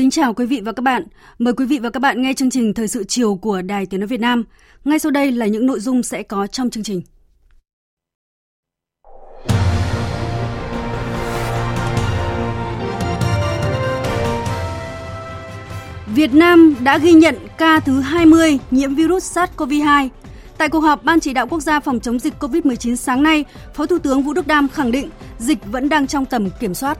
Kính 0.00 0.10
chào 0.10 0.34
quý 0.34 0.46
vị 0.46 0.60
và 0.64 0.72
các 0.72 0.82
bạn. 0.82 1.04
Mời 1.38 1.54
quý 1.54 1.66
vị 1.66 1.78
và 1.78 1.90
các 1.90 2.00
bạn 2.00 2.22
nghe 2.22 2.34
chương 2.34 2.50
trình 2.50 2.74
Thời 2.74 2.88
sự 2.88 3.04
chiều 3.04 3.34
của 3.34 3.62
Đài 3.62 3.86
Tiếng 3.86 4.00
Nói 4.00 4.06
Việt 4.06 4.20
Nam. 4.20 4.44
Ngay 4.84 4.98
sau 4.98 5.12
đây 5.12 5.32
là 5.32 5.46
những 5.46 5.66
nội 5.66 5.80
dung 5.80 6.02
sẽ 6.02 6.22
có 6.22 6.46
trong 6.46 6.70
chương 6.70 6.82
trình. 6.82 7.02
Việt 16.14 16.34
Nam 16.34 16.74
đã 16.84 16.98
ghi 16.98 17.12
nhận 17.12 17.34
ca 17.58 17.80
thứ 17.80 18.00
20 18.00 18.58
nhiễm 18.70 18.94
virus 18.94 19.38
SARS-CoV-2. 19.38 20.08
Tại 20.58 20.68
cuộc 20.68 20.80
họp 20.80 21.04
Ban 21.04 21.20
chỉ 21.20 21.32
đạo 21.32 21.46
quốc 21.46 21.60
gia 21.60 21.80
phòng 21.80 22.00
chống 22.00 22.18
dịch 22.18 22.34
COVID-19 22.40 22.94
sáng 22.94 23.22
nay, 23.22 23.44
Phó 23.74 23.86
Thủ 23.86 23.98
tướng 23.98 24.22
Vũ 24.22 24.32
Đức 24.32 24.46
Đam 24.46 24.68
khẳng 24.68 24.92
định 24.92 25.10
dịch 25.38 25.58
vẫn 25.66 25.88
đang 25.88 26.06
trong 26.06 26.24
tầm 26.24 26.48
kiểm 26.60 26.74
soát 26.74 26.98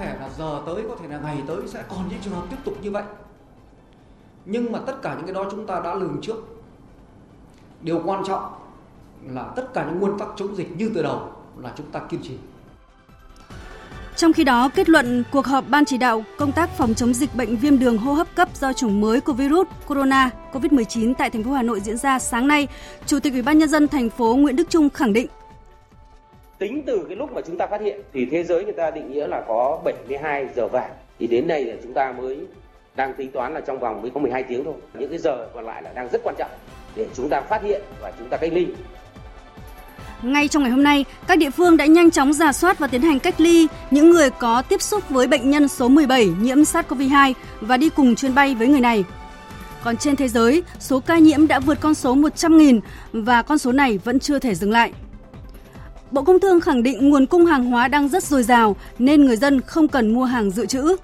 thể 0.00 0.16
là 0.20 0.28
giờ 0.38 0.62
tới 0.66 0.84
có 0.88 0.96
thể 0.96 1.08
là 1.08 1.18
ngày 1.18 1.42
tới 1.46 1.56
sẽ 1.66 1.84
còn 1.88 2.08
những 2.08 2.18
trường 2.22 2.34
hợp 2.34 2.42
tiếp 2.50 2.56
tục 2.64 2.74
như 2.82 2.90
vậy. 2.90 3.04
Nhưng 4.44 4.72
mà 4.72 4.78
tất 4.86 5.02
cả 5.02 5.14
những 5.14 5.26
cái 5.26 5.34
đó 5.34 5.44
chúng 5.50 5.66
ta 5.66 5.80
đã 5.80 5.94
lường 5.94 6.18
trước. 6.22 6.36
Điều 7.80 8.02
quan 8.04 8.22
trọng 8.26 8.52
là 9.28 9.42
tất 9.56 9.74
cả 9.74 9.84
những 9.84 10.00
nguyên 10.00 10.18
tắc 10.18 10.28
chống 10.36 10.56
dịch 10.56 10.76
như 10.76 10.90
từ 10.94 11.02
đầu 11.02 11.32
là 11.56 11.72
chúng 11.76 11.90
ta 11.90 12.00
kiên 12.00 12.22
trì. 12.22 12.38
Trong 14.16 14.32
khi 14.32 14.44
đó, 14.44 14.68
kết 14.74 14.88
luận 14.88 15.24
cuộc 15.32 15.46
họp 15.46 15.64
Ban 15.68 15.84
chỉ 15.84 15.98
đạo 15.98 16.24
công 16.38 16.52
tác 16.52 16.70
phòng 16.76 16.94
chống 16.94 17.14
dịch 17.14 17.34
bệnh 17.34 17.56
viêm 17.56 17.78
đường 17.78 17.98
hô 17.98 18.12
hấp 18.12 18.34
cấp 18.34 18.48
do 18.54 18.72
chủng 18.72 19.00
mới 19.00 19.20
của 19.20 19.32
virus 19.32 19.68
corona 19.86 20.30
COVID-19 20.52 21.14
tại 21.14 21.30
thành 21.30 21.44
phố 21.44 21.52
Hà 21.52 21.62
Nội 21.62 21.80
diễn 21.80 21.96
ra 21.96 22.18
sáng 22.18 22.48
nay, 22.48 22.68
Chủ 23.06 23.20
tịch 23.20 23.32
Ủy 23.32 23.42
ban 23.42 23.58
nhân 23.58 23.68
dân 23.68 23.88
thành 23.88 24.10
phố 24.10 24.36
Nguyễn 24.36 24.56
Đức 24.56 24.70
Trung 24.70 24.90
khẳng 24.90 25.12
định 25.12 25.26
tính 26.60 26.82
từ 26.86 27.04
cái 27.08 27.16
lúc 27.16 27.32
mà 27.32 27.40
chúng 27.46 27.56
ta 27.56 27.66
phát 27.66 27.80
hiện 27.80 28.00
thì 28.12 28.26
thế 28.30 28.44
giới 28.44 28.64
người 28.64 28.72
ta 28.72 28.90
định 28.90 29.12
nghĩa 29.12 29.26
là 29.26 29.44
có 29.48 29.80
72 29.84 30.48
giờ 30.56 30.68
vàng 30.68 30.90
thì 31.18 31.26
đến 31.26 31.46
đây 31.46 31.64
là 31.64 31.74
chúng 31.82 31.92
ta 31.92 32.12
mới 32.12 32.38
đang 32.96 33.14
tính 33.14 33.30
toán 33.30 33.54
là 33.54 33.60
trong 33.60 33.78
vòng 33.78 34.02
mới 34.02 34.10
có 34.10 34.20
12 34.20 34.42
tiếng 34.42 34.64
thôi 34.64 34.74
những 34.98 35.10
cái 35.10 35.18
giờ 35.18 35.48
còn 35.54 35.64
lại 35.66 35.82
là 35.82 35.92
đang 35.94 36.08
rất 36.12 36.20
quan 36.24 36.34
trọng 36.38 36.50
để 36.96 37.06
chúng 37.14 37.28
ta 37.28 37.40
phát 37.40 37.62
hiện 37.62 37.82
và 38.00 38.12
chúng 38.18 38.28
ta 38.28 38.36
cách 38.36 38.52
ly 38.52 38.66
ngay 40.22 40.48
trong 40.48 40.62
ngày 40.62 40.72
hôm 40.72 40.82
nay, 40.82 41.04
các 41.26 41.38
địa 41.38 41.50
phương 41.50 41.76
đã 41.76 41.86
nhanh 41.86 42.10
chóng 42.10 42.32
giả 42.32 42.52
soát 42.52 42.78
và 42.78 42.86
tiến 42.86 43.02
hành 43.02 43.18
cách 43.18 43.40
ly 43.40 43.68
những 43.90 44.10
người 44.10 44.30
có 44.30 44.62
tiếp 44.62 44.82
xúc 44.82 45.08
với 45.08 45.26
bệnh 45.26 45.50
nhân 45.50 45.68
số 45.68 45.88
17 45.88 46.26
nhiễm 46.40 46.58
SARS-CoV-2 46.58 47.32
và 47.60 47.76
đi 47.76 47.88
cùng 47.88 48.14
chuyến 48.14 48.34
bay 48.34 48.54
với 48.54 48.68
người 48.68 48.80
này. 48.80 49.04
Còn 49.84 49.96
trên 49.96 50.16
thế 50.16 50.28
giới, 50.28 50.62
số 50.78 51.00
ca 51.00 51.18
nhiễm 51.18 51.48
đã 51.48 51.58
vượt 51.60 51.78
con 51.80 51.94
số 51.94 52.16
100.000 52.16 52.80
và 53.12 53.42
con 53.42 53.58
số 53.58 53.72
này 53.72 53.98
vẫn 54.04 54.18
chưa 54.18 54.38
thể 54.38 54.54
dừng 54.54 54.72
lại. 54.72 54.92
Bộ 56.10 56.22
Công 56.22 56.40
Thương 56.40 56.60
khẳng 56.60 56.82
định 56.82 57.08
nguồn 57.08 57.26
cung 57.26 57.46
hàng 57.46 57.64
hóa 57.64 57.88
đang 57.88 58.08
rất 58.08 58.24
dồi 58.24 58.42
dào 58.42 58.76
nên 58.98 59.24
người 59.24 59.36
dân 59.36 59.60
không 59.60 59.88
cần 59.88 60.14
mua 60.14 60.24
hàng 60.24 60.50
dự 60.50 60.66
trữ. 60.66 60.96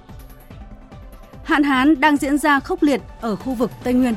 Hạn 1.44 1.62
hán 1.62 2.00
đang 2.00 2.16
diễn 2.16 2.38
ra 2.38 2.60
khốc 2.60 2.82
liệt 2.82 3.00
ở 3.20 3.36
khu 3.36 3.54
vực 3.54 3.70
Tây 3.84 3.94
Nguyên. 3.94 4.14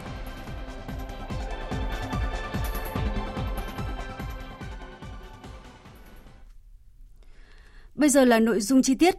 Bây 7.96 8.10
giờ 8.10 8.26
là 8.26 8.40
nội 8.40 8.62
dung 8.62 8.82
chi 8.82 8.96
tiết. 8.96 9.16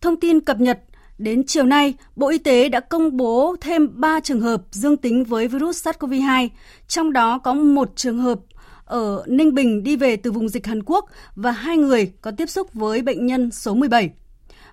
Thông 0.00 0.20
tin 0.20 0.40
cập 0.40 0.60
nhật 0.60 0.78
Đến 1.18 1.46
chiều 1.46 1.64
nay, 1.64 1.94
Bộ 2.16 2.28
Y 2.28 2.38
tế 2.38 2.68
đã 2.68 2.80
công 2.80 3.16
bố 3.16 3.56
thêm 3.60 4.00
3 4.00 4.20
trường 4.20 4.40
hợp 4.40 4.62
dương 4.70 4.96
tính 4.96 5.24
với 5.24 5.48
virus 5.48 5.88
SARS-CoV-2, 5.88 6.48
trong 6.88 7.12
đó 7.12 7.38
có 7.38 7.52
một 7.52 7.92
trường 7.96 8.18
hợp 8.18 8.38
ở 8.86 9.22
Ninh 9.26 9.54
Bình 9.54 9.82
đi 9.82 9.96
về 9.96 10.16
từ 10.16 10.32
vùng 10.32 10.48
dịch 10.48 10.66
Hàn 10.66 10.82
Quốc 10.82 11.10
và 11.34 11.50
hai 11.50 11.76
người 11.76 12.12
có 12.20 12.30
tiếp 12.30 12.46
xúc 12.46 12.74
với 12.74 13.02
bệnh 13.02 13.26
nhân 13.26 13.50
số 13.50 13.74
17. 13.74 14.10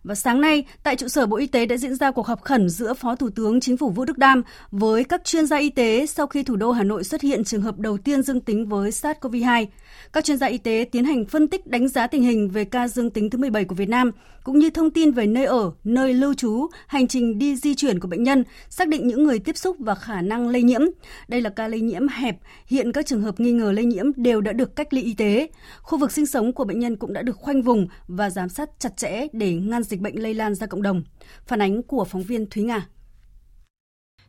Và 0.04 0.16
sáng 0.16 0.42
nay, 0.42 0.66
tại 0.84 0.96
trụ 0.96 1.08
sở 1.08 1.26
Bộ 1.26 1.38
Y 1.38 1.48
tế 1.48 1.66
đã 1.66 1.78
diễn 1.78 1.96
ra 1.96 2.12
cuộc 2.12 2.28
họp 2.28 2.42
khẩn 2.42 2.70
giữa 2.70 2.94
Phó 2.94 3.16
Thủ 3.16 3.30
tướng 3.30 3.60
Chính 3.60 3.78
phủ 3.78 3.90
Vũ 3.90 4.06
Đức 4.06 4.18
Đam 4.18 4.42
với 4.72 5.04
các 5.04 5.24
chuyên 5.24 5.46
gia 5.46 5.58
y 5.58 5.70
tế 5.70 6.06
sau 6.06 6.28
khi 6.28 6.44
thủ 6.44 6.56
đô 6.56 6.72
Hà 6.72 6.84
Nội 6.84 7.04
xuất 7.04 7.22
hiện 7.22 7.44
trường 7.44 7.62
hợp 7.62 7.80
đầu 7.80 7.98
tiên 7.98 8.24
dương 8.24 8.42
tính 8.42 8.66
với 8.66 8.92
SARS-CoV-2. 8.92 9.66
Các 10.14 10.26
chuyên 10.26 10.38
gia 10.38 10.48
y 10.48 10.58
tế 10.58 10.86
tiến 10.92 11.06
hành 11.06 11.26
phân 11.26 11.48
tích 11.48 11.68
đánh 11.68 11.88
giá 11.88 12.08
tình 12.08 12.24
hình 12.24 12.50
về 12.50 12.66
ca 12.66 12.88
dương 12.88 13.10
tính 13.10 13.30
thứ 13.30 13.38
17 13.38 13.66
của 13.66 13.76
Việt 13.76 13.90
Nam, 13.90 14.12
cũng 14.44 14.60
như 14.60 14.70
thông 14.70 14.92
tin 14.92 15.12
về 15.12 15.28
nơi 15.28 15.46
ở, 15.46 15.72
nơi 15.84 16.14
lưu 16.14 16.34
trú, 16.34 16.68
hành 16.88 17.08
trình 17.08 17.40
đi 17.40 17.56
di 17.56 17.76
chuyển 17.76 18.00
của 18.00 18.08
bệnh 18.08 18.24
nhân, 18.24 18.44
xác 18.70 18.88
định 18.88 19.08
những 19.08 19.24
người 19.24 19.40
tiếp 19.40 19.58
xúc 19.58 19.78
và 19.80 19.96
khả 19.96 20.22
năng 20.22 20.50
lây 20.50 20.64
nhiễm. 20.64 20.82
Đây 21.28 21.42
là 21.42 21.50
ca 21.50 21.68
lây 21.68 21.82
nhiễm 21.82 22.08
hẹp, 22.08 22.38
hiện 22.68 22.92
các 22.92 23.06
trường 23.06 23.22
hợp 23.22 23.40
nghi 23.40 23.52
ngờ 23.52 23.72
lây 23.72 23.86
nhiễm 23.86 24.06
đều 24.16 24.42
đã 24.42 24.54
được 24.54 24.76
cách 24.76 24.94
ly 24.94 25.02
y 25.02 25.14
tế. 25.14 25.48
Khu 25.82 25.98
vực 25.98 26.12
sinh 26.12 26.26
sống 26.26 26.54
của 26.54 26.64
bệnh 26.64 26.80
nhân 26.80 26.96
cũng 26.96 27.14
đã 27.14 27.22
được 27.22 27.38
khoanh 27.38 27.62
vùng 27.62 27.88
và 28.08 28.30
giám 28.30 28.50
sát 28.50 28.70
chặt 28.80 28.98
chẽ 28.98 29.28
để 29.34 29.54
ngăn 29.54 29.84
dịch 29.84 30.00
bệnh 30.00 30.24
lây 30.24 30.34
lan 30.34 30.56
ra 30.56 30.68
cộng 30.68 30.82
đồng. 30.82 31.04
Phản 31.48 31.62
ánh 31.62 31.84
của 31.84 32.06
phóng 32.06 32.24
viên 32.24 32.46
Thúy 32.50 32.64
Nga. 32.64 32.88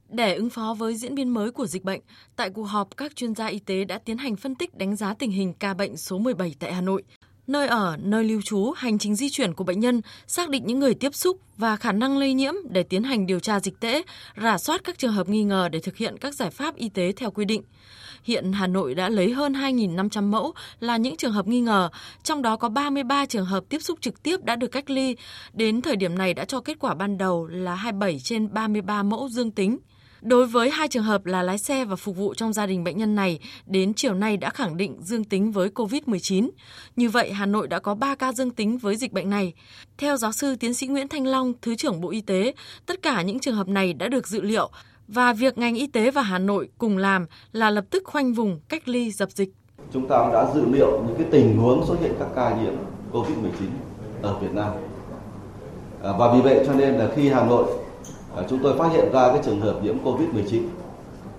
Để 0.09 0.35
ứng 0.35 0.51
phó 0.51 0.75
với 0.79 0.97
diễn 0.97 1.15
biến 1.15 1.29
mới 1.29 1.51
của 1.51 1.67
dịch 1.67 1.85
bệnh, 1.85 2.01
tại 2.37 2.51
cuộc 2.51 2.65
họp 2.65 2.97
các 2.97 3.17
chuyên 3.17 3.35
gia 3.35 3.47
y 3.47 3.59
tế 3.59 3.85
đã 3.85 3.99
tiến 3.99 4.19
hành 4.19 4.37
phân 4.37 4.55
tích 4.55 4.75
đánh 4.75 4.97
giá 4.97 5.15
tình 5.15 5.31
hình 5.31 5.55
ca 5.55 5.75
bệnh 5.75 5.97
số 5.97 6.19
17 6.19 6.55
tại 6.59 6.73
Hà 6.73 6.81
Nội, 6.81 7.03
nơi 7.47 7.69
ở, 7.69 7.97
nơi 8.03 8.25
lưu 8.25 8.43
trú, 8.43 8.71
hành 8.71 8.99
trình 8.99 9.15
di 9.15 9.31
chuyển 9.31 9.55
của 9.55 9.65
bệnh 9.65 9.81
nhân, 9.81 10.01
xác 10.27 10.49
định 10.49 10.63
những 10.67 10.79
người 10.79 10.95
tiếp 10.95 11.15
xúc 11.15 11.39
và 11.57 11.77
khả 11.77 11.93
năng 11.93 12.19
lây 12.19 12.35
nhiễm 12.35 12.55
để 12.71 12.83
tiến 12.83 13.03
hành 13.03 13.27
điều 13.27 13.41
tra 13.41 13.61
dịch 13.61 13.81
tễ, 13.81 14.03
rà 14.43 14.59
soát 14.59 14.85
các 14.85 14.99
trường 14.99 15.13
hợp 15.13 15.29
nghi 15.29 15.45
ngờ 15.45 15.69
để 15.73 15.79
thực 15.79 15.97
hiện 15.97 16.17
các 16.19 16.35
giải 16.35 16.51
pháp 16.51 16.77
y 16.77 16.89
tế 16.89 17.13
theo 17.13 17.31
quy 17.31 17.45
định. 17.45 17.63
Hiện 18.25 18.53
Hà 18.53 18.67
Nội 18.67 18.95
đã 18.95 19.09
lấy 19.09 19.33
hơn 19.33 19.53
2.500 19.53 20.31
mẫu 20.31 20.53
là 20.81 20.97
những 20.97 21.17
trường 21.17 21.33
hợp 21.33 21.47
nghi 21.47 21.61
ngờ, 21.61 21.91
trong 22.23 22.43
đó 22.43 22.57
có 22.57 22.69
33 22.69 23.27
trường 23.27 23.47
hợp 23.47 23.65
tiếp 23.69 23.79
xúc 23.83 23.99
trực 24.01 24.23
tiếp 24.23 24.45
đã 24.45 24.57
được 24.57 24.69
cách 24.69 24.91
ly. 24.91 25.17
Đến 25.53 25.83
thời 25.83 25.97
điểm 25.97 26.19
này 26.19 26.35
đã 26.35 26.45
cho 26.45 26.61
kết 26.61 26.79
quả 26.79 26.95
ban 26.95 27.19
đầu 27.19 27.47
là 27.47 27.75
27 27.75 28.19
trên 28.19 28.55
33 28.55 29.03
mẫu 29.03 29.29
dương 29.29 29.51
tính. 29.51 29.79
Đối 30.25 30.47
với 30.47 30.71
hai 30.71 30.89
trường 30.89 31.03
hợp 31.03 31.27
là 31.27 31.43
lái 31.43 31.59
xe 31.59 31.85
và 31.85 31.97
phục 31.97 32.17
vụ 32.17 32.35
trong 32.35 32.53
gia 32.53 32.67
đình 32.67 32.85
bệnh 32.85 32.99
nhân 32.99 33.15
này, 33.15 33.39
đến 33.67 33.95
chiều 33.95 34.15
nay 34.15 34.37
đã 34.37 34.51
khẳng 34.51 34.77
định 34.77 34.97
dương 35.01 35.25
tính 35.25 35.53
với 35.53 35.69
COVID-19. 35.69 36.51
Như 36.97 37.09
vậy, 37.09 37.33
Hà 37.33 37.47
Nội 37.47 37.69
đã 37.69 37.79
có 37.79 37.95
3 37.95 38.15
ca 38.15 38.33
dương 38.33 38.51
tính 38.51 38.79
với 38.79 38.97
dịch 38.97 39.13
bệnh 39.13 39.31
này. 39.31 39.53
Theo 39.99 40.17
giáo 40.17 40.33
sư 40.33 40.57
tiến 40.57 40.75
sĩ 40.75 40.87
Nguyễn 40.87 41.09
Thanh 41.09 41.27
Long, 41.27 41.53
Thứ 41.63 41.75
trưởng 41.75 42.01
Bộ 42.01 42.11
Y 42.11 42.21
tế, 42.21 42.55
tất 42.87 43.03
cả 43.03 43.23
những 43.23 43.39
trường 43.39 43.55
hợp 43.55 43.69
này 43.69 43.93
đã 43.93 44.09
được 44.09 44.29
dự 44.29 44.41
liệu 44.41 44.71
và 45.09 45.33
việc 45.33 45.59
ngành 45.59 45.75
y 45.75 45.87
tế 45.87 46.11
và 46.11 46.23
Hà 46.23 46.39
Nội 46.39 46.69
cùng 46.79 46.99
làm 46.99 47.27
là 47.53 47.71
lập 47.71 47.85
tức 47.91 48.03
khoanh 48.07 48.33
vùng, 48.33 48.61
cách 48.69 48.89
ly, 48.89 49.11
dập 49.11 49.31
dịch. 49.31 49.49
Chúng 49.93 50.09
ta 50.09 50.31
đã 50.33 50.55
dự 50.55 50.65
liệu 50.73 51.03
những 51.07 51.17
cái 51.19 51.27
tình 51.31 51.57
huống 51.57 51.87
xuất 51.87 52.01
hiện 52.01 52.13
các 52.19 52.29
ca 52.35 52.57
nhiễm 52.63 52.75
COVID-19 53.13 53.67
ở 54.23 54.39
Việt 54.39 54.53
Nam. 54.53 54.73
À, 56.03 56.13
và 56.19 56.35
vì 56.35 56.41
vậy 56.41 56.65
cho 56.67 56.75
nên 56.75 56.95
là 56.95 57.11
khi 57.17 57.29
Hà 57.29 57.47
Nội 57.47 57.84
chúng 58.49 58.59
tôi 58.63 58.79
phát 58.79 58.93
hiện 58.93 59.13
ra 59.13 59.29
cái 59.29 59.41
trường 59.45 59.61
hợp 59.61 59.83
nhiễm 59.83 60.05
Covid-19 60.05 60.63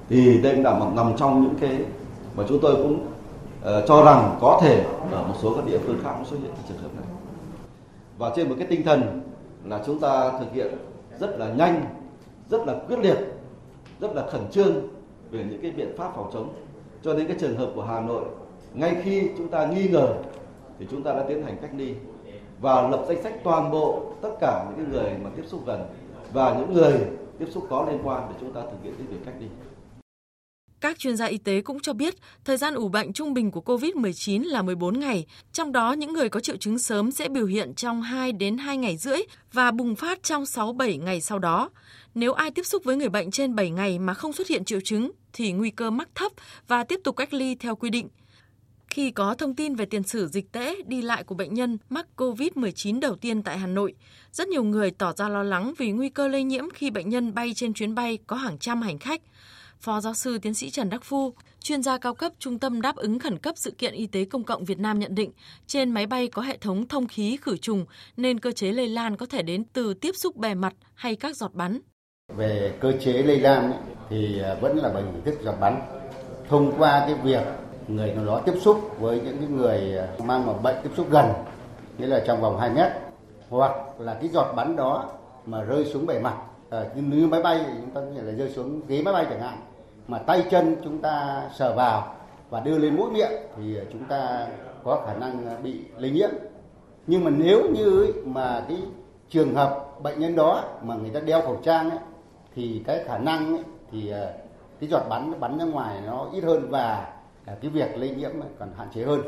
thì 0.10 0.38
đây 0.42 0.54
cũng 0.56 0.64
nằm 0.64 0.96
nằm 0.96 1.14
trong 1.18 1.44
những 1.44 1.56
cái 1.62 1.80
mà 2.36 2.44
chúng 2.50 2.60
tôi 2.62 2.76
cũng 2.76 2.94
uh, 3.62 3.88
cho 3.88 4.06
rằng 4.06 4.38
có 4.42 4.60
thể 4.62 4.84
ở 5.12 5.24
một 5.28 5.34
số 5.42 5.54
các 5.56 5.66
địa 5.66 5.78
phương 5.78 6.00
khác 6.04 6.14
cũng 6.18 6.26
xuất 6.26 6.38
hiện 6.42 6.52
trường 6.68 6.78
hợp 6.78 6.90
này. 6.96 7.06
Và 8.18 8.32
trên 8.36 8.50
một 8.50 8.56
cái 8.58 8.68
tinh 8.68 8.84
thần 8.84 9.22
là 9.66 9.84
chúng 9.86 10.00
ta 10.00 10.32
thực 10.40 10.54
hiện 10.54 10.74
rất 11.20 11.40
là 11.40 11.54
nhanh, 11.54 11.86
rất 12.50 12.68
là 12.68 12.76
quyết 12.88 13.00
liệt, 13.00 13.18
rất 14.00 14.16
là 14.16 14.24
khẩn 14.32 14.42
trương 14.52 14.74
về 15.32 15.46
những 15.50 15.62
cái 15.62 15.72
biện 15.72 15.96
pháp 15.98 16.12
phòng 16.16 16.30
chống. 16.34 16.54
Cho 17.04 17.14
đến 17.14 17.28
cái 17.28 17.38
trường 17.40 17.58
hợp 17.58 17.72
của 17.76 17.84
Hà 17.84 18.00
Nội, 18.00 18.24
ngay 18.74 18.96
khi 19.04 19.30
chúng 19.38 19.48
ta 19.48 19.66
nghi 19.66 19.88
ngờ 19.88 20.08
thì 20.80 20.88
chúng 20.92 21.04
ta 21.04 21.14
đã 21.14 21.24
tiến 21.28 21.44
hành 21.44 21.58
cách 21.62 21.72
ly 21.78 21.94
và 22.62 22.88
lập 22.88 23.06
danh 23.08 23.24
sách 23.24 23.34
toàn 23.44 23.72
bộ 23.72 24.02
tất 24.22 24.32
cả 24.40 24.66
những 24.66 24.78
cái 24.78 24.86
người 24.94 25.12
mà 25.24 25.30
tiếp 25.36 25.44
xúc 25.48 25.62
gần 25.66 25.86
và 26.36 26.56
những 26.60 26.74
người 26.74 27.00
tiếp 27.40 27.46
xúc 27.54 27.68
có 27.70 27.88
liên 27.92 28.00
quan 28.04 28.28
để 28.30 28.36
chúng 28.40 28.54
ta 28.54 28.62
thực 28.62 28.78
hiện 28.84 28.94
cái 28.98 29.08
việc 29.08 29.18
cách 29.26 29.34
ly. 29.40 29.48
Các 30.80 31.00
chuyên 31.00 31.18
gia 31.18 31.26
y 31.26 31.38
tế 31.38 31.62
cũng 31.62 31.80
cho 31.80 31.94
biết, 31.94 32.16
thời 32.46 32.58
gian 32.58 32.74
ủ 32.74 32.88
bệnh 32.88 33.14
trung 33.14 33.34
bình 33.34 33.52
của 33.52 33.62
COVID-19 33.62 34.44
là 34.46 34.62
14 34.62 35.00
ngày, 35.00 35.26
trong 35.52 35.72
đó 35.72 35.94
những 35.94 36.14
người 36.14 36.30
có 36.30 36.40
triệu 36.40 36.58
chứng 36.58 36.80
sớm 36.80 37.12
sẽ 37.12 37.30
biểu 37.30 37.46
hiện 37.46 37.74
trong 37.74 38.02
2 38.02 38.32
đến 38.32 38.58
2 38.58 38.78
ngày 38.78 38.98
rưỡi 38.98 39.18
và 39.54 39.72
bùng 39.72 39.96
phát 39.96 40.24
trong 40.24 40.44
6-7 40.44 41.04
ngày 41.04 41.22
sau 41.22 41.40
đó. 41.40 41.70
Nếu 42.16 42.34
ai 42.34 42.52
tiếp 42.52 42.66
xúc 42.66 42.84
với 42.84 42.96
người 42.96 43.10
bệnh 43.10 43.32
trên 43.32 43.56
7 43.56 43.70
ngày 43.70 44.00
mà 44.00 44.14
không 44.14 44.34
xuất 44.34 44.48
hiện 44.48 44.66
triệu 44.66 44.80
chứng 44.84 45.12
thì 45.34 45.52
nguy 45.52 45.72
cơ 45.72 45.92
mắc 45.92 46.10
thấp 46.16 46.32
và 46.68 46.84
tiếp 46.84 47.00
tục 47.04 47.16
cách 47.16 47.34
ly 47.34 47.56
theo 47.56 47.76
quy 47.76 47.90
định. 47.90 48.08
Khi 48.88 49.12
có 49.12 49.34
thông 49.34 49.56
tin 49.56 49.76
về 49.76 49.86
tiền 49.86 50.04
sử 50.04 50.28
dịch 50.28 50.52
tễ 50.52 50.76
đi 50.88 51.02
lại 51.02 51.24
của 51.24 51.36
bệnh 51.36 51.54
nhân 51.54 51.78
mắc 51.90 52.08
COVID-19 52.18 53.00
đầu 53.00 53.16
tiên 53.16 53.44
tại 53.44 53.58
Hà 53.58 53.68
Nội, 53.68 53.94
rất 54.32 54.48
nhiều 54.48 54.64
người 54.64 54.92
tỏ 54.92 55.14
ra 55.14 55.30
lo 55.30 55.44
lắng 55.44 55.74
vì 55.78 55.92
nguy 55.92 56.10
cơ 56.10 56.28
lây 56.28 56.44
nhiễm 56.44 56.70
khi 56.74 56.92
bệnh 56.92 57.10
nhân 57.10 57.34
bay 57.34 57.54
trên 57.56 57.74
chuyến 57.74 57.96
bay 57.96 58.18
có 58.28 58.36
hàng 58.36 58.58
trăm 58.58 58.82
hành 58.82 59.00
khách. 59.00 59.22
Phó 59.80 60.02
giáo 60.02 60.14
sư 60.14 60.38
tiến 60.38 60.54
sĩ 60.54 60.70
Trần 60.70 60.90
Đắc 60.90 61.04
Phu, 61.04 61.34
chuyên 61.60 61.84
gia 61.84 61.98
cao 61.98 62.14
cấp 62.14 62.32
Trung 62.40 62.60
tâm 62.60 62.82
đáp 62.82 62.96
ứng 62.96 63.20
khẩn 63.20 63.38
cấp 63.38 63.58
sự 63.58 63.72
kiện 63.72 63.94
y 63.94 64.08
tế 64.08 64.26
công 64.26 64.44
cộng 64.44 64.66
Việt 64.66 64.80
Nam 64.80 65.00
nhận 65.00 65.16
định, 65.16 65.32
trên 65.68 65.92
máy 65.92 66.06
bay 66.06 66.28
có 66.28 66.42
hệ 66.42 66.58
thống 66.58 66.88
thông 66.88 67.08
khí 67.08 67.38
khử 67.42 67.58
trùng 67.58 67.86
nên 68.18 68.40
cơ 68.40 68.52
chế 68.52 68.72
lây 68.72 68.88
lan 68.88 69.18
có 69.18 69.26
thể 69.26 69.42
đến 69.42 69.64
từ 69.74 69.94
tiếp 69.94 70.16
xúc 70.16 70.36
bề 70.36 70.54
mặt 70.54 70.74
hay 70.94 71.16
các 71.16 71.36
giọt 71.36 71.54
bắn. 71.54 71.80
Về 72.38 72.78
cơ 72.82 72.94
chế 73.06 73.14
lây 73.14 73.40
lan 73.40 73.72
thì 74.10 74.40
à, 74.40 74.56
vẫn 74.62 74.78
là 74.78 74.90
bằng 74.90 75.14
hình 75.14 75.22
thức 75.26 75.36
giọt 75.44 75.56
bắn. 75.62 75.82
Thông 76.50 76.74
qua 76.78 77.06
cái 77.08 77.16
việc 77.24 77.44
người 77.88 78.14
nào 78.14 78.26
đó 78.26 78.42
tiếp 78.46 78.54
xúc 78.62 79.00
với 79.00 79.22
những 79.26 79.38
cái 79.38 79.48
người 79.48 79.98
à, 79.98 80.08
mang 80.24 80.46
mầm 80.46 80.64
bệnh 80.64 80.76
tiếp 80.84 80.90
xúc 80.98 81.08
gần, 81.10 81.26
nghĩa 81.98 82.08
là 82.08 82.24
trong 82.28 82.42
vòng 82.42 82.60
2 82.60 82.70
mét, 82.70 82.92
hoặc 83.50 83.72
là 84.00 84.14
cái 84.14 84.30
giọt 84.30 84.54
bắn 84.56 84.76
đó 84.76 85.06
mà 85.46 85.62
rơi 85.62 85.86
xuống 85.86 86.06
bề 86.06 86.20
mặt 86.20 86.36
à, 86.70 86.84
như 86.96 87.28
máy 87.28 87.42
bay 87.42 87.66
chúng 87.82 87.92
ta 87.92 88.02
có 88.02 88.08
thể 88.16 88.22
là 88.22 88.32
rơi 88.32 88.50
xuống 88.50 88.82
ghế 88.88 89.02
máy 89.02 89.14
bay 89.14 89.26
chẳng 89.30 89.42
hạn 89.42 89.58
mà 90.08 90.18
tay 90.18 90.44
chân 90.52 90.76
chúng 90.84 91.02
ta 91.02 91.44
sờ 91.56 91.76
vào 91.76 92.16
và 92.50 92.60
đưa 92.60 92.78
lên 92.78 92.96
mũi 92.96 93.12
miệng 93.12 93.32
thì 93.58 93.78
chúng 93.94 94.06
ta 94.06 94.48
có 94.84 95.04
khả 95.06 95.14
năng 95.14 95.48
à, 95.48 95.58
bị 95.64 95.80
lây 95.98 96.12
nhiễm. 96.12 96.30
Nhưng 97.08 97.24
mà 97.24 97.30
nếu 97.30 97.62
như 97.72 98.14
mà 98.26 98.66
cái 98.68 98.78
trường 99.30 99.56
hợp 99.56 99.86
bệnh 100.04 100.20
nhân 100.20 100.36
đó 100.36 100.64
mà 100.82 100.96
người 100.96 101.10
ta 101.10 101.20
đeo 101.20 101.42
khẩu 101.42 101.56
trang 101.64 101.90
ấy, 101.90 102.00
thì 102.56 102.84
cái 102.86 103.04
khả 103.06 103.18
năng 103.18 103.58
ấy, 103.58 103.64
thì 103.92 104.12
à, 104.12 104.28
cái 104.80 104.90
giọt 104.90 105.04
bắn 105.10 105.40
bắn 105.40 105.58
ra 105.58 105.66
ngoài 105.66 106.02
nó 106.06 106.28
ít 106.34 106.42
hơn 106.42 106.68
và 106.70 107.15
cái 107.46 107.72
việc 107.72 107.98
lây 107.98 108.10
nhiễm 108.10 108.32
còn 108.60 108.70
hạn 108.78 108.88
chế 108.96 109.04
hơn. 109.04 109.22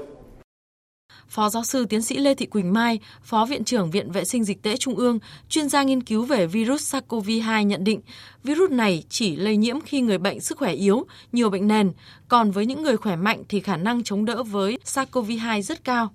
Phó 1.30 1.50
giáo 1.50 1.64
sư 1.64 1.86
tiến 1.90 2.02
sĩ 2.02 2.18
Lê 2.18 2.34
Thị 2.36 2.46
Quỳnh 2.46 2.74
Mai, 2.74 3.00
Phó 3.22 3.46
Viện 3.46 3.64
trưởng 3.64 3.92
Viện 3.92 4.12
Vệ 4.12 4.26
sinh 4.26 4.44
Dịch 4.44 4.64
tễ 4.64 4.78
Trung 4.78 4.96
ương, 4.96 5.20
chuyên 5.50 5.70
gia 5.70 5.84
nghiên 5.84 6.04
cứu 6.04 6.26
về 6.26 6.48
virus 6.48 6.96
SARS-CoV-2 6.96 7.64
nhận 7.64 7.84
định, 7.84 8.02
virus 8.44 8.72
này 8.72 9.04
chỉ 9.10 9.36
lây 9.36 9.58
nhiễm 9.58 9.82
khi 9.82 10.02
người 10.02 10.18
bệnh 10.18 10.40
sức 10.40 10.58
khỏe 10.58 10.72
yếu, 10.72 11.06
nhiều 11.32 11.50
bệnh 11.50 11.68
nền, 11.68 11.92
còn 12.28 12.52
với 12.52 12.66
những 12.66 12.84
người 12.84 12.98
khỏe 12.98 13.16
mạnh 13.16 13.44
thì 13.50 13.60
khả 13.60 13.78
năng 13.78 14.04
chống 14.04 14.26
đỡ 14.26 14.44
với 14.44 14.78
SARS-CoV-2 14.86 15.62
rất 15.62 15.84
cao. 15.84 16.10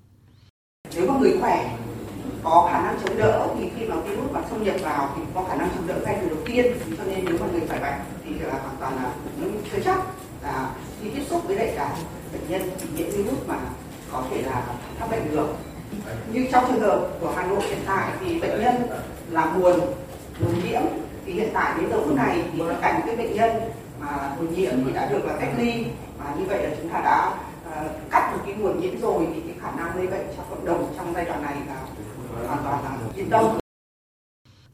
Nếu 0.96 1.06
mà 1.06 1.19
người 1.20 1.37
khỏe 1.40 1.78
có 2.43 2.69
khả 2.72 2.82
năng 2.82 2.98
chống 3.05 3.19
đỡ 3.19 3.48
thì 3.58 3.64
khi 3.76 3.87
mà 3.87 3.96
virus 4.00 4.32
mà 4.32 4.43
xâm 4.50 4.64
nhập 4.64 4.76
vào 4.82 5.14
thì 5.16 5.22
có 5.34 5.44
khả 5.48 5.56
năng 5.56 5.69
chống 5.75 5.87
đỡ 5.87 6.00
ngay 6.05 6.19
từ 6.20 6.28
đầu 6.28 6.38
tiên 6.46 6.66
cho 6.98 7.05
nên 7.05 7.25
nếu 7.25 7.38
mà 7.40 7.46
người 7.52 7.66
khỏe 7.69 7.81
mạnh 7.81 8.00
thì 8.25 8.34
là 8.38 8.58
hoàn 8.62 8.76
toàn 8.81 8.96
là 8.96 9.14
những 9.40 9.62
chưa 9.72 9.78
chắc 9.84 9.98
là 10.43 10.75
khi 11.02 11.10
tiếp 11.10 11.22
xúc 11.31 11.40
với 11.54 11.66
lại 11.66 11.75
cả 11.76 11.96
bệnh 12.32 12.43
nhân 12.49 12.70
bị 12.81 12.88
nhiễm 12.96 13.10
virus 13.10 13.38
mà 13.46 13.54
có 14.12 14.25
thể 14.31 14.43
là 14.43 14.62
các 15.00 15.10
bệnh 15.10 15.31
được 15.31 15.49
như 16.32 16.46
trong 16.52 16.64
trường 16.69 16.81
hợp 16.81 17.08
của 17.20 17.32
Hà 17.37 17.43
Nội 17.46 17.60
hiện 17.62 17.78
tại 17.87 18.10
thì 18.20 18.40
bệnh 18.40 18.60
nhân 18.60 18.75
là 19.31 19.46
buồn 19.46 19.81
buồn 20.40 20.54
nhiễm. 20.64 20.82
Thì 21.26 21.32
hiện 21.32 21.49
tại 21.54 21.72
đến 21.81 21.90
giờ 21.90 22.00
phút 22.04 22.16
này 22.16 22.43
thì 22.52 22.58
tất 22.69 22.75
cả 22.81 22.93
những 22.99 23.06
cái 23.06 23.26
bệnh 23.26 23.37
nhân 23.37 23.50
mà 24.00 24.31
buồn 24.38 24.54
nhiễm 24.54 24.72
thì 24.84 24.93
đã 24.93 25.06
được 25.06 25.25
là 25.25 25.34
cách 25.40 25.50
ly. 25.58 25.84
Và 26.19 26.34
như 26.38 26.44
vậy 26.49 26.62
là 26.62 26.70
chúng 26.81 26.90
ta 26.90 27.00
đã 27.00 27.34
uh, 27.69 28.10
cắt 28.10 28.32
được 28.32 28.43
cái 28.46 28.55
nguồn 28.55 28.81
nhiễm 28.81 29.00
rồi 29.00 29.26
thì 29.34 29.40
cái 29.40 29.56
khả 29.62 29.70
năng 29.76 29.96
lây 29.96 30.06
bệnh 30.06 30.26
cho 30.37 30.43
cộng 30.50 30.64
đồng 30.64 30.94
trong 30.96 31.14
giai 31.14 31.25
đoạn 31.25 31.43
này 31.43 31.55
là 31.69 31.76
hoàn 32.46 32.62
toàn 32.64 32.84
là 32.84 32.90
yên 33.14 33.31
tâm. 33.31 33.62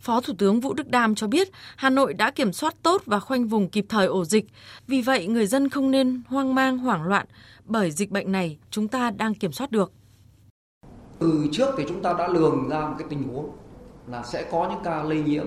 Phó 0.00 0.20
Thủ 0.20 0.34
tướng 0.38 0.60
Vũ 0.60 0.74
Đức 0.74 0.88
Đam 0.88 1.14
cho 1.14 1.26
biết 1.26 1.48
Hà 1.76 1.90
Nội 1.90 2.14
đã 2.14 2.30
kiểm 2.30 2.52
soát 2.52 2.74
tốt 2.82 3.02
và 3.06 3.20
khoanh 3.20 3.46
vùng 3.46 3.68
kịp 3.68 3.86
thời 3.88 4.06
ổ 4.06 4.24
dịch. 4.24 4.46
Vì 4.86 5.02
vậy, 5.02 5.26
người 5.26 5.46
dân 5.46 5.68
không 5.68 5.90
nên 5.90 6.22
hoang 6.26 6.54
mang, 6.54 6.78
hoảng 6.78 7.02
loạn 7.02 7.26
bởi 7.64 7.90
dịch 7.90 8.10
bệnh 8.10 8.32
này 8.32 8.58
chúng 8.70 8.88
ta 8.88 9.10
đang 9.10 9.34
kiểm 9.34 9.52
soát 9.52 9.70
được. 9.70 9.92
Từ 11.18 11.46
trước 11.52 11.74
thì 11.78 11.84
chúng 11.88 12.02
ta 12.02 12.12
đã 12.12 12.28
lường 12.28 12.68
ra 12.68 12.80
một 12.80 12.94
cái 12.98 13.08
tình 13.10 13.22
huống 13.22 13.50
là 14.06 14.22
sẽ 14.22 14.46
có 14.50 14.68
những 14.70 14.80
ca 14.84 15.02
lây 15.02 15.22
nhiễm 15.22 15.46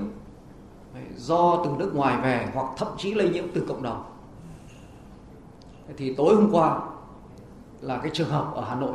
do 1.17 1.61
từ 1.65 1.71
nước 1.79 1.95
ngoài 1.95 2.21
về 2.21 2.47
hoặc 2.53 2.67
thậm 2.77 2.87
chí 2.97 3.13
lây 3.13 3.29
nhiễm 3.29 3.43
từ 3.53 3.65
cộng 3.67 3.83
đồng. 3.83 4.03
Thì 5.97 6.13
tối 6.13 6.35
hôm 6.35 6.49
qua 6.51 6.79
là 7.81 7.97
cái 7.97 8.11
trường 8.13 8.29
hợp 8.29 8.51
ở 8.55 8.65
Hà 8.69 8.75
Nội 8.75 8.93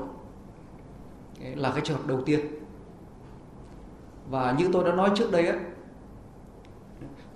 là 1.40 1.70
cái 1.70 1.80
trường 1.84 1.96
hợp 1.96 2.06
đầu 2.06 2.22
tiên 2.26 2.40
và 4.30 4.54
như 4.58 4.68
tôi 4.72 4.84
đã 4.84 4.92
nói 4.92 5.10
trước 5.14 5.30
đây 5.30 5.46
ấy 5.46 5.58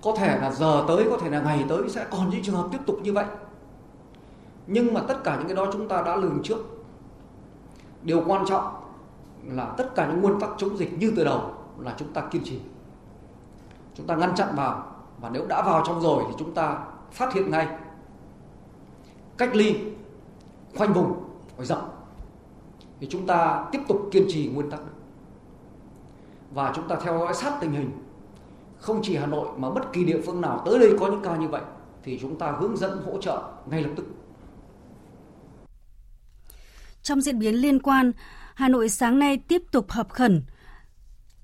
có 0.02 0.14
thể 0.16 0.38
là 0.40 0.50
giờ 0.50 0.84
tới, 0.88 1.06
có 1.10 1.18
thể 1.18 1.30
là 1.30 1.40
ngày 1.40 1.64
tới 1.68 1.88
sẽ 1.88 2.06
còn 2.10 2.30
những 2.30 2.42
trường 2.42 2.54
hợp 2.54 2.68
tiếp 2.72 2.78
tục 2.86 2.96
như 3.02 3.12
vậy. 3.12 3.24
Nhưng 4.66 4.94
mà 4.94 5.00
tất 5.08 5.24
cả 5.24 5.36
những 5.36 5.46
cái 5.46 5.56
đó 5.56 5.66
chúng 5.72 5.88
ta 5.88 6.02
đã 6.02 6.16
lường 6.16 6.40
trước. 6.42 6.58
Điều 8.02 8.22
quan 8.26 8.46
trọng 8.46 8.64
là 9.44 9.74
tất 9.76 9.94
cả 9.94 10.06
những 10.06 10.20
nguyên 10.20 10.40
tắc 10.40 10.50
chống 10.58 10.78
dịch 10.78 10.98
như 10.98 11.12
từ 11.16 11.24
đầu 11.24 11.54
là 11.78 11.94
chúng 11.98 12.12
ta 12.12 12.20
kiên 12.20 12.44
trì. 12.44 12.60
Chúng 13.94 14.06
ta 14.06 14.16
ngăn 14.16 14.34
chặn 14.34 14.48
vào, 14.56 14.94
và 15.20 15.30
nếu 15.30 15.46
đã 15.46 15.62
vào 15.62 15.82
trong 15.86 16.00
rồi 16.00 16.24
thì 16.28 16.34
chúng 16.38 16.54
ta 16.54 16.78
phát 17.12 17.32
hiện 17.32 17.50
ngay. 17.50 17.68
Cách 19.36 19.56
ly, 19.56 19.76
khoanh 20.76 20.92
vùng, 20.92 21.24
phải 21.56 21.66
dập 21.66 21.92
thì 23.00 23.06
chúng 23.10 23.26
ta 23.26 23.66
tiếp 23.72 23.80
tục 23.88 24.08
kiên 24.10 24.24
trì 24.28 24.48
nguyên 24.48 24.70
tắc 24.70 24.80
và 26.50 26.72
chúng 26.76 26.88
ta 26.88 26.96
theo 27.04 27.18
dõi 27.18 27.34
sát 27.34 27.58
tình 27.60 27.72
hình 27.72 27.90
không 28.78 29.00
chỉ 29.02 29.16
Hà 29.16 29.26
Nội 29.26 29.48
mà 29.56 29.70
bất 29.70 29.92
kỳ 29.92 30.04
địa 30.04 30.20
phương 30.26 30.40
nào 30.40 30.62
tới 30.66 30.78
đây 30.78 30.90
có 31.00 31.06
những 31.06 31.22
ca 31.24 31.36
như 31.36 31.48
vậy 31.48 31.62
thì 32.04 32.18
chúng 32.20 32.38
ta 32.38 32.56
hướng 32.60 32.76
dẫn 32.76 33.02
hỗ 33.04 33.20
trợ 33.20 33.42
ngay 33.70 33.82
lập 33.82 33.90
tức. 33.96 34.04
Trong 37.02 37.20
diễn 37.20 37.38
biến 37.38 37.54
liên 37.54 37.82
quan, 37.82 38.12
Hà 38.54 38.68
Nội 38.68 38.88
sáng 38.88 39.18
nay 39.18 39.38
tiếp 39.48 39.62
tục 39.72 39.90
họp 39.90 40.10
khẩn 40.10 40.42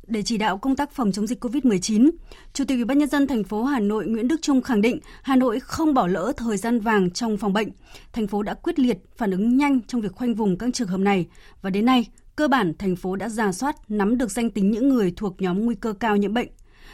để 0.06 0.23
chỉ 0.23 0.38
đạo 0.38 0.58
công 0.58 0.76
tác 0.76 0.91
phòng 0.91 1.12
chống 1.12 1.26
dịch 1.26 1.44
COVID-19, 1.44 2.11
Chủ 2.52 2.64
tịch 2.64 2.79
Ủy 2.79 2.85
ban 2.85 2.99
nhân 2.99 3.09
dân 3.09 3.26
thành 3.26 3.44
phố 3.44 3.64
Hà 3.64 3.81
Nội 3.81 4.06
Nguyễn 4.06 4.29
Đức 4.29 4.37
Trung 4.43 4.62
khẳng 4.62 4.81
định 4.81 5.00
Hà 5.23 5.37
Nội 5.37 5.61
không 5.61 5.94
bỏ 5.94 6.06
lỡ 6.06 6.32
thời 6.37 6.56
gian 6.56 6.81
vàng 6.81 7.11
trong 7.11 7.37
phòng 7.37 7.52
bệnh. 7.52 7.69
Thành 8.12 8.26
phố 8.26 8.43
đã 8.43 8.55
quyết 8.55 8.79
liệt 8.79 8.99
phản 9.17 9.31
ứng 9.31 9.56
nhanh 9.56 9.81
trong 9.82 10.00
việc 10.00 10.12
khoanh 10.12 10.35
vùng 10.35 10.59
các 10.59 10.70
trường 10.75 10.88
hợp 10.88 11.00
này 11.00 11.26
và 11.62 11.70
đến 11.70 11.85
nay 11.85 12.06
cơ 12.37 12.49
bản 12.49 12.73
thành 12.79 12.97
phố 12.97 13.17
đã 13.17 13.29
ra 13.29 13.53
soát 13.53 13.77
nắm 13.88 14.19
được 14.19 14.31
danh 14.31 14.50
tính 14.50 14.71
những 14.71 14.88
người 14.88 15.12
thuộc 15.16 15.43
nhóm 15.43 15.64
nguy 15.64 15.75
cơ 15.75 15.93
cao 15.93 16.16
nhiễm 16.16 16.35
bệnh. 16.35 16.49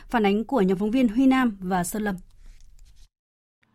Phản 0.08 0.26
ánh 0.26 0.44
của 0.44 0.60
nhóm 0.60 0.78
phóng 0.78 0.90
viên 0.90 1.08
Huy 1.08 1.26
Nam 1.26 1.56
và 1.60 1.84
Sơn 1.84 2.02
Lâm. 2.02 2.16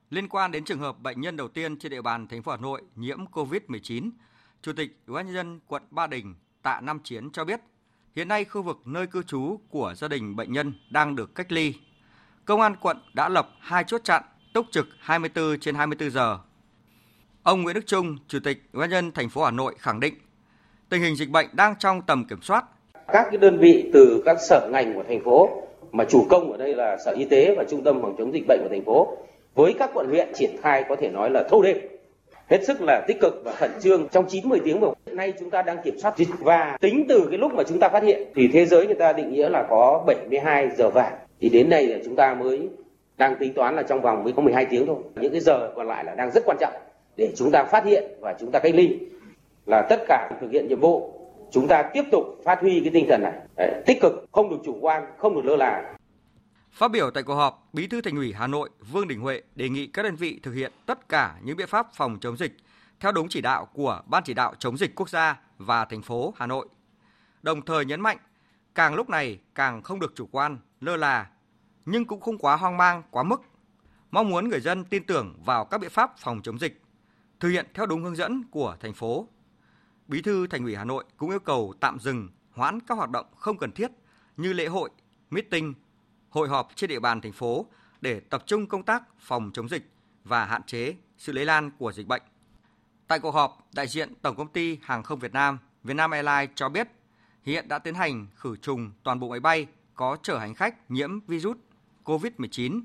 Liên 0.10 0.30
quan 0.30 0.52
đến 0.52 0.64
trường 0.64 0.80
hợp 0.80 1.00
bệnh 1.00 1.22
nhân 1.22 1.38
đầu 1.38 1.48
tiên 1.48 1.80
trên 1.80 1.92
địa 1.92 2.02
bàn 2.02 2.28
thành 2.28 2.44
phố 2.44 2.52
Hà 2.52 2.58
Nội 2.58 2.82
nhiễm 2.96 3.26
COVID-19, 3.26 4.12
Chủ 4.62 4.74
tịch 4.74 4.98
Ủy 5.08 5.16
ban 5.16 5.26
nhân 5.26 5.36
dân 5.36 5.60
quận 5.68 5.84
Ba 5.92 6.08
Đình 6.08 6.36
Tạ 6.62 6.82
Nam 6.82 7.00
Chiến 7.04 7.32
cho 7.32 7.46
biết, 7.46 7.62
hiện 8.16 8.28
nay 8.28 8.46
khu 8.46 8.62
vực 8.62 8.78
nơi 8.86 9.08
cư 9.08 9.24
trú 9.24 9.60
của 9.70 9.94
gia 9.98 10.08
đình 10.08 10.36
bệnh 10.36 10.54
nhân 10.54 10.74
đang 10.90 11.16
được 11.16 11.36
cách 11.36 11.52
ly. 11.52 11.74
Công 12.46 12.62
an 12.62 12.76
quận 12.82 12.98
đã 13.14 13.30
lập 13.30 13.50
hai 13.60 13.84
chốt 13.88 14.02
chặn 14.04 14.24
túc 14.54 14.66
trực 14.72 14.88
24 15.00 15.60
trên 15.60 15.76
24 15.76 16.12
giờ. 16.12 16.40
Ông 17.44 17.64
Nguyễn 17.64 17.76
Đức 17.76 17.88
Trung, 17.88 18.18
Chủ 18.28 18.40
tịch 18.44 18.64
Ủy 18.74 18.82
ban 18.82 18.90
nhân 18.90 19.12
thành 19.12 19.30
phố 19.30 19.44
Hà 19.46 19.52
Nội 19.52 19.76
khẳng 19.80 20.00
định 20.00 20.14
tình 20.90 21.02
hình 21.02 21.16
dịch 21.16 21.30
bệnh 21.30 21.48
đang 21.54 21.74
trong 21.80 22.02
tầm 22.02 22.26
kiểm 22.30 22.42
soát. 22.42 22.66
Các 23.08 23.28
cái 23.32 23.38
đơn 23.38 23.58
vị 23.58 23.90
từ 23.94 24.22
các 24.26 24.38
sở 24.50 24.70
ngành 24.72 24.94
của 24.94 25.04
thành 25.08 25.24
phố 25.24 25.50
mà 25.92 26.04
chủ 26.04 26.26
công 26.30 26.52
ở 26.52 26.58
đây 26.58 26.76
là 26.76 26.98
Sở 27.06 27.12
Y 27.12 27.26
tế 27.26 27.56
và 27.56 27.64
Trung 27.70 27.84
tâm 27.84 28.02
phòng 28.02 28.16
chống 28.18 28.34
dịch 28.34 28.44
bệnh 28.48 28.60
của 28.64 28.70
thành 28.70 28.86
phố, 28.86 29.18
với 29.56 29.74
các 29.80 29.92
quận 29.94 30.08
huyện 30.10 30.28
triển 30.34 30.56
khai 30.62 30.84
có 30.90 30.96
thể 30.96 31.10
nói 31.10 31.30
là 31.30 31.44
thâu 31.50 31.62
đêm, 31.62 31.78
hết 32.50 32.64
sức 32.68 32.82
là 32.82 33.06
tích 33.08 33.18
cực 33.22 33.42
và 33.46 33.54
khẩn 33.54 33.72
trương. 33.82 34.08
Trong 34.12 34.26
90 34.30 34.60
tiếng 34.64 34.80
vừa 34.80 34.94
hiện 35.06 35.16
nay 35.16 35.34
chúng 35.40 35.50
ta 35.50 35.62
đang 35.62 35.78
kiểm 35.84 36.00
soát 36.00 36.18
dịch 36.18 36.30
và 36.40 36.78
tính 36.82 37.06
từ 37.10 37.28
cái 37.30 37.38
lúc 37.38 37.54
mà 37.54 37.64
chúng 37.64 37.80
ta 37.80 37.90
phát 37.90 38.04
hiện 38.04 38.28
thì 38.36 38.50
thế 38.54 38.66
giới 38.66 38.86
người 38.86 38.96
ta 38.96 39.14
định 39.14 39.34
nghĩa 39.34 39.50
là 39.50 39.66
có 39.70 40.04
72 40.08 40.70
giờ 40.78 40.90
vàng. 40.90 41.14
Thì 41.42 41.50
đến 41.50 41.70
nay 41.70 41.88
là 41.88 41.98
chúng 42.06 42.16
ta 42.16 42.34
mới 42.34 42.70
đang 43.18 43.36
tính 43.40 43.54
toán 43.54 43.76
là 43.76 43.84
trong 43.84 44.02
vòng 44.02 44.24
mới 44.24 44.34
có 44.34 44.42
12 44.42 44.66
tiếng 44.66 44.86
thôi. 44.88 44.98
Những 45.16 45.32
cái 45.32 45.42
giờ 45.42 45.72
còn 45.76 45.88
lại 45.88 46.04
là 46.04 46.16
đang 46.16 46.32
rất 46.32 46.44
quan 46.46 46.58
trọng 46.60 46.74
để 47.18 47.32
chúng 47.36 47.52
ta 47.52 47.64
phát 47.64 47.86
hiện 47.86 48.04
và 48.20 48.36
chúng 48.40 48.52
ta 48.52 48.60
cách 48.60 48.76
ly 48.76 49.00
là 49.68 49.88
tất 49.90 50.04
cả 50.08 50.30
thực 50.42 50.52
hiện 50.52 50.68
nhiệm 50.68 50.80
vụ 50.80 51.14
chúng 51.52 51.68
ta 51.68 51.90
tiếp 51.94 52.04
tục 52.12 52.26
phát 52.46 52.62
huy 52.62 52.82
cái 52.84 52.92
tinh 52.94 53.06
thần 53.10 53.22
này 53.22 53.34
Đấy, 53.58 53.84
tích 53.86 53.98
cực 54.02 54.26
không 54.32 54.50
được 54.50 54.58
chủ 54.66 54.78
quan 54.82 55.04
không 55.18 55.36
được 55.36 55.46
lơ 55.46 55.56
là 55.56 55.94
Phát 56.72 56.92
biểu 56.92 57.12
tại 57.12 57.24
cuộc 57.24 57.36
họp, 57.36 57.70
Bí 57.74 57.88
thư 57.88 58.02
Thành 58.02 58.16
ủy 58.16 58.34
Hà 58.34 58.48
Nội 58.48 58.70
Vương 58.92 59.08
Đình 59.08 59.20
Huệ 59.20 59.42
đề 59.56 59.70
nghị 59.70 59.88
các 59.88 60.04
đơn 60.04 60.16
vị 60.16 60.40
thực 60.44 60.54
hiện 60.54 60.72
tất 60.86 61.10
cả 61.10 61.36
những 61.44 61.58
biện 61.58 61.68
pháp 61.68 61.88
phòng 61.94 62.18
chống 62.22 62.38
dịch 62.38 62.58
theo 63.00 63.12
đúng 63.12 63.28
chỉ 63.30 63.42
đạo 63.42 63.68
của 63.74 64.02
Ban 64.06 64.24
chỉ 64.24 64.34
đạo 64.34 64.54
chống 64.60 64.78
dịch 64.78 64.96
quốc 64.96 65.10
gia 65.10 65.40
và 65.58 65.86
thành 65.86 66.02
phố 66.02 66.34
Hà 66.38 66.48
Nội. 66.48 66.68
Đồng 67.42 67.62
thời 67.62 67.86
nhấn 67.86 68.02
mạnh, 68.02 68.18
càng 68.76 68.96
lúc 68.96 69.10
này 69.10 69.40
càng 69.56 69.82
không 69.82 70.00
được 70.00 70.14
chủ 70.16 70.28
quan, 70.32 70.58
lơ 70.82 70.96
là, 70.96 71.28
nhưng 71.86 72.06
cũng 72.06 72.20
không 72.22 72.38
quá 72.38 72.56
hoang 72.56 72.78
mang, 72.78 73.04
quá 73.12 73.24
mức. 73.24 73.42
mong 74.12 74.30
muốn 74.30 74.50
người 74.50 74.62
dân 74.62 74.86
tin 74.86 75.04
tưởng 75.04 75.40
vào 75.46 75.66
các 75.66 75.78
biện 75.78 75.90
pháp 75.90 76.18
phòng 76.18 76.42
chống 76.44 76.60
dịch, 76.60 76.82
thực 77.40 77.50
hiện 77.50 77.66
theo 77.74 77.86
đúng 77.86 78.04
hướng 78.04 78.16
dẫn 78.16 78.44
của 78.52 78.76
thành 78.80 78.94
phố. 78.94 79.28
Bí 80.08 80.22
thư 80.22 80.48
Thành 80.48 80.64
ủy 80.64 80.76
Hà 80.76 80.84
Nội 80.84 81.04
cũng 81.18 81.30
yêu 81.30 81.40
cầu 81.40 81.74
tạm 81.80 82.00
dừng, 82.00 82.30
hoãn 82.52 82.80
các 82.80 82.96
hoạt 82.96 83.10
động 83.10 83.26
không 83.36 83.58
cần 83.58 83.72
thiết 83.72 83.92
như 84.38 84.54
lễ 84.54 84.68
hội, 84.68 84.90
meeting, 85.30 85.74
hội 86.30 86.50
họp 86.50 86.70
trên 86.76 86.90
địa 86.90 87.00
bàn 87.00 87.22
thành 87.22 87.32
phố 87.32 87.66
để 88.02 88.20
tập 88.20 88.44
trung 88.46 88.68
công 88.68 88.84
tác 88.84 89.04
phòng 89.20 89.52
chống 89.54 89.70
dịch 89.70 89.90
và 90.24 90.46
hạn 90.46 90.64
chế 90.64 90.96
sự 91.18 91.34
lây 91.34 91.46
lan 91.46 91.72
của 91.78 91.92
dịch 91.92 92.08
bệnh. 92.08 92.22
Tại 93.08 93.20
cuộc 93.20 93.32
họp, 93.32 93.68
đại 93.74 93.88
diện 93.88 94.14
Tổng 94.22 94.36
công 94.36 94.48
ty 94.48 94.78
Hàng 94.82 95.04
không 95.04 95.20
Việt 95.20 95.34
Nam, 95.34 95.60
Vietnam 95.84 96.12
Airlines 96.12 96.50
cho 96.56 96.70
biết 96.70 96.88
hiện 97.44 97.68
đã 97.68 97.80
tiến 97.80 97.96
hành 97.96 98.28
khử 98.36 98.56
trùng 98.56 98.92
toàn 99.04 99.20
bộ 99.20 99.30
máy 99.30 99.40
bay 99.40 99.68
có 99.96 100.18
chở 100.24 100.38
hành 100.38 100.56
khách 100.56 100.92
nhiễm 100.92 101.20
virus 101.20 101.58
COVID-19 102.04 102.82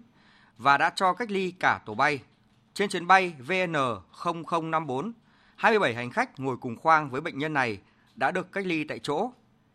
và 0.59 0.79
đã 0.79 0.91
cho 0.97 1.12
cách 1.12 1.31
ly 1.31 1.50
cả 1.50 1.81
tổ 1.87 1.95
bay. 1.95 2.23
Trên 2.75 2.88
chuyến 2.88 3.07
bay 3.07 3.35
VN0054, 3.47 5.12
27 5.62 5.95
hành 5.95 6.11
khách 6.11 6.40
ngồi 6.40 6.57
cùng 6.57 6.76
khoang 6.76 7.11
với 7.11 7.21
bệnh 7.21 7.38
nhân 7.38 7.52
này 7.52 7.81
đã 8.16 8.31
được 8.31 8.52
cách 8.52 8.66
ly 8.66 8.85
tại 8.85 8.99
chỗ. 8.99 9.31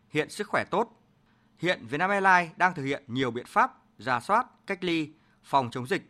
Hiện 0.10 0.30
sức 0.30 0.48
khỏe 0.48 0.64
tốt. 0.72 1.02
Hiện 1.58 1.86
Vietnam 1.90 2.10
Airlines 2.10 2.58
đang 2.58 2.74
thực 2.74 2.84
hiện 2.84 3.04
nhiều 3.08 3.32
biện 3.32 3.46
pháp 3.46 3.72
giả 3.98 4.20
soát, 4.20 4.48
cách 4.68 4.84
ly, 4.84 5.10
phòng 5.44 5.70
chống 5.72 5.88
dịch, 5.88 6.02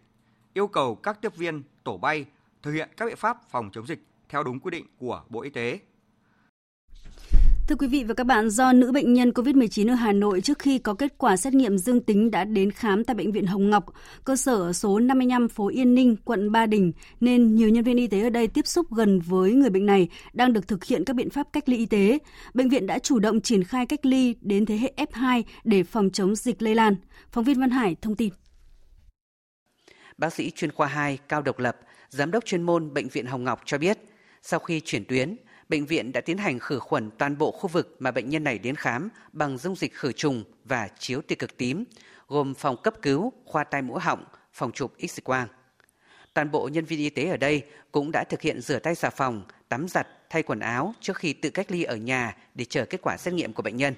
yêu 0.53 0.67
cầu 0.67 0.95
các 0.95 1.21
tiếp 1.21 1.35
viên 1.35 1.63
tổ 1.83 1.97
bay 1.97 2.25
thực 2.61 2.71
hiện 2.71 2.89
các 2.97 3.05
biện 3.05 3.15
pháp 3.15 3.49
phòng 3.49 3.69
chống 3.73 3.87
dịch 3.87 3.99
theo 4.29 4.43
đúng 4.43 4.59
quy 4.59 4.71
định 4.71 4.85
của 4.97 5.23
Bộ 5.29 5.41
Y 5.41 5.49
tế. 5.49 5.79
Thưa 7.67 7.75
quý 7.75 7.87
vị 7.87 8.03
và 8.03 8.13
các 8.13 8.23
bạn, 8.23 8.49
do 8.49 8.73
nữ 8.73 8.91
bệnh 8.91 9.13
nhân 9.13 9.29
COVID-19 9.29 9.91
ở 9.91 9.95
Hà 9.95 10.11
Nội 10.11 10.41
trước 10.41 10.59
khi 10.59 10.79
có 10.79 10.93
kết 10.93 11.13
quả 11.17 11.37
xét 11.37 11.53
nghiệm 11.53 11.77
dương 11.77 12.01
tính 12.01 12.31
đã 12.31 12.43
đến 12.43 12.71
khám 12.71 13.03
tại 13.03 13.15
Bệnh 13.15 13.31
viện 13.31 13.45
Hồng 13.45 13.69
Ngọc, 13.69 13.85
cơ 14.23 14.35
sở 14.35 14.73
số 14.73 14.99
55 14.99 15.49
phố 15.49 15.67
Yên 15.67 15.95
Ninh, 15.95 16.15
quận 16.25 16.51
Ba 16.51 16.65
Đình, 16.65 16.91
nên 17.19 17.55
nhiều 17.55 17.69
nhân 17.69 17.83
viên 17.83 17.97
y 17.97 18.07
tế 18.07 18.21
ở 18.21 18.29
đây 18.29 18.47
tiếp 18.47 18.67
xúc 18.67 18.93
gần 18.93 19.19
với 19.19 19.53
người 19.53 19.69
bệnh 19.69 19.85
này 19.85 20.09
đang 20.33 20.53
được 20.53 20.67
thực 20.67 20.83
hiện 20.83 21.03
các 21.05 21.15
biện 21.15 21.29
pháp 21.29 21.47
cách 21.53 21.69
ly 21.69 21.77
y 21.77 21.85
tế. 21.85 22.19
Bệnh 22.53 22.69
viện 22.69 22.87
đã 22.87 22.99
chủ 22.99 23.19
động 23.19 23.41
triển 23.41 23.63
khai 23.63 23.85
cách 23.85 24.05
ly 24.05 24.35
đến 24.41 24.65
thế 24.65 24.77
hệ 24.77 24.93
F2 24.97 25.43
để 25.63 25.83
phòng 25.83 26.09
chống 26.09 26.35
dịch 26.35 26.61
lây 26.61 26.75
lan. 26.75 26.95
Phóng 27.31 27.43
viên 27.43 27.59
Văn 27.59 27.69
Hải 27.69 27.95
thông 28.01 28.15
tin. 28.15 28.33
Bác 30.17 30.33
sĩ 30.33 30.51
chuyên 30.51 30.71
khoa 30.71 30.87
2 30.87 31.17
Cao 31.29 31.41
Độc 31.41 31.59
Lập, 31.59 31.77
Giám 32.09 32.31
đốc 32.31 32.45
chuyên 32.45 32.61
môn 32.61 32.93
Bệnh 32.93 33.07
viện 33.07 33.25
Hồng 33.25 33.43
Ngọc 33.43 33.61
cho 33.65 33.77
biết, 33.77 33.97
sau 34.41 34.59
khi 34.59 34.79
chuyển 34.79 35.05
tuyến, 35.05 35.35
bệnh 35.69 35.85
viện 35.85 36.11
đã 36.11 36.21
tiến 36.21 36.37
hành 36.37 36.59
khử 36.59 36.79
khuẩn 36.79 37.09
toàn 37.17 37.37
bộ 37.37 37.51
khu 37.51 37.67
vực 37.67 37.95
mà 37.99 38.11
bệnh 38.11 38.29
nhân 38.29 38.43
này 38.43 38.59
đến 38.59 38.75
khám 38.75 39.09
bằng 39.33 39.57
dung 39.57 39.75
dịch 39.75 39.93
khử 39.93 40.11
trùng 40.11 40.43
và 40.65 40.87
chiếu 40.99 41.21
tia 41.21 41.35
cực 41.35 41.57
tím, 41.57 41.83
gồm 42.27 42.53
phòng 42.53 42.77
cấp 42.83 42.93
cứu, 43.01 43.33
khoa 43.45 43.63
tai 43.63 43.81
mũi 43.81 43.99
họng, 44.01 44.25
phòng 44.53 44.71
chụp 44.71 44.93
X-quang. 44.97 45.47
Toàn 46.33 46.51
bộ 46.51 46.69
nhân 46.73 46.85
viên 46.85 46.99
y 46.99 47.09
tế 47.09 47.29
ở 47.29 47.37
đây 47.37 47.63
cũng 47.91 48.11
đã 48.11 48.23
thực 48.23 48.41
hiện 48.41 48.61
rửa 48.61 48.79
tay 48.79 48.95
xà 48.95 49.09
phòng, 49.09 49.43
tắm 49.69 49.87
giặt, 49.87 50.07
thay 50.29 50.43
quần 50.43 50.59
áo 50.59 50.93
trước 51.01 51.17
khi 51.17 51.33
tự 51.33 51.49
cách 51.49 51.71
ly 51.71 51.83
ở 51.83 51.95
nhà 51.95 52.35
để 52.55 52.65
chờ 52.65 52.85
kết 52.85 53.01
quả 53.01 53.17
xét 53.17 53.33
nghiệm 53.33 53.53
của 53.53 53.63
bệnh 53.63 53.77
nhân. 53.77 53.93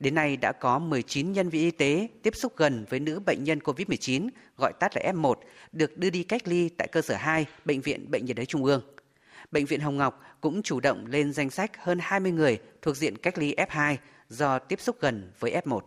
Đến 0.00 0.14
nay 0.14 0.36
đã 0.36 0.52
có 0.52 0.78
19 0.78 1.32
nhân 1.32 1.48
viên 1.48 1.62
y 1.62 1.70
tế 1.70 2.08
tiếp 2.22 2.36
xúc 2.36 2.56
gần 2.56 2.84
với 2.88 3.00
nữ 3.00 3.20
bệnh 3.20 3.44
nhân 3.44 3.58
COVID-19, 3.58 4.28
gọi 4.58 4.72
tắt 4.80 4.96
là 4.96 5.12
F1, 5.12 5.34
được 5.72 5.98
đưa 5.98 6.10
đi 6.10 6.22
cách 6.22 6.48
ly 6.48 6.68
tại 6.68 6.88
cơ 6.88 7.02
sở 7.02 7.14
2, 7.14 7.46
Bệnh 7.64 7.80
viện 7.80 8.10
Bệnh 8.10 8.24
nhiệt 8.24 8.36
đới 8.36 8.46
Trung 8.46 8.64
ương. 8.64 8.95
Bệnh 9.50 9.64
viện 9.66 9.80
Hồng 9.80 9.96
Ngọc 9.96 10.20
cũng 10.40 10.62
chủ 10.62 10.80
động 10.80 11.04
lên 11.10 11.32
danh 11.32 11.50
sách 11.50 11.70
hơn 11.76 11.98
20 12.00 12.32
người 12.32 12.58
thuộc 12.82 12.96
diện 12.96 13.14
cách 13.22 13.38
ly 13.38 13.54
F2 13.54 13.96
do 14.28 14.58
tiếp 14.58 14.80
xúc 14.80 14.96
gần 15.00 15.30
với 15.38 15.50
F1. 15.64 15.80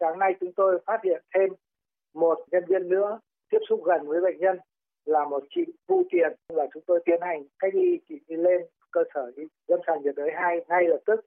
Sáng 0.00 0.18
nay 0.18 0.32
chúng 0.40 0.52
tôi 0.56 0.78
phát 0.86 1.00
hiện 1.04 1.22
thêm 1.34 1.48
một 2.14 2.38
nhân 2.50 2.64
viên 2.68 2.88
nữa 2.88 3.20
tiếp 3.50 3.58
xúc 3.68 3.80
gần 3.84 4.06
với 4.06 4.20
bệnh 4.20 4.38
nhân 4.38 4.58
là 5.04 5.24
một 5.24 5.44
chị 5.54 5.64
Vu 5.86 6.02
Tiền. 6.10 6.32
Và 6.48 6.66
chúng 6.74 6.82
tôi 6.86 7.02
tiến 7.04 7.20
hành 7.20 7.46
cách 7.58 7.74
ly 7.74 8.00
chị 8.08 8.14
đi 8.28 8.36
lên 8.36 8.60
cơ 8.90 9.00
sở 9.14 9.32
lâm 9.68 9.80
sàng 9.86 10.02
nhiệt 10.02 10.14
đới 10.16 10.30
2 10.34 10.56
ngay 10.68 10.84
lập 10.88 11.00
tức. 11.06 11.20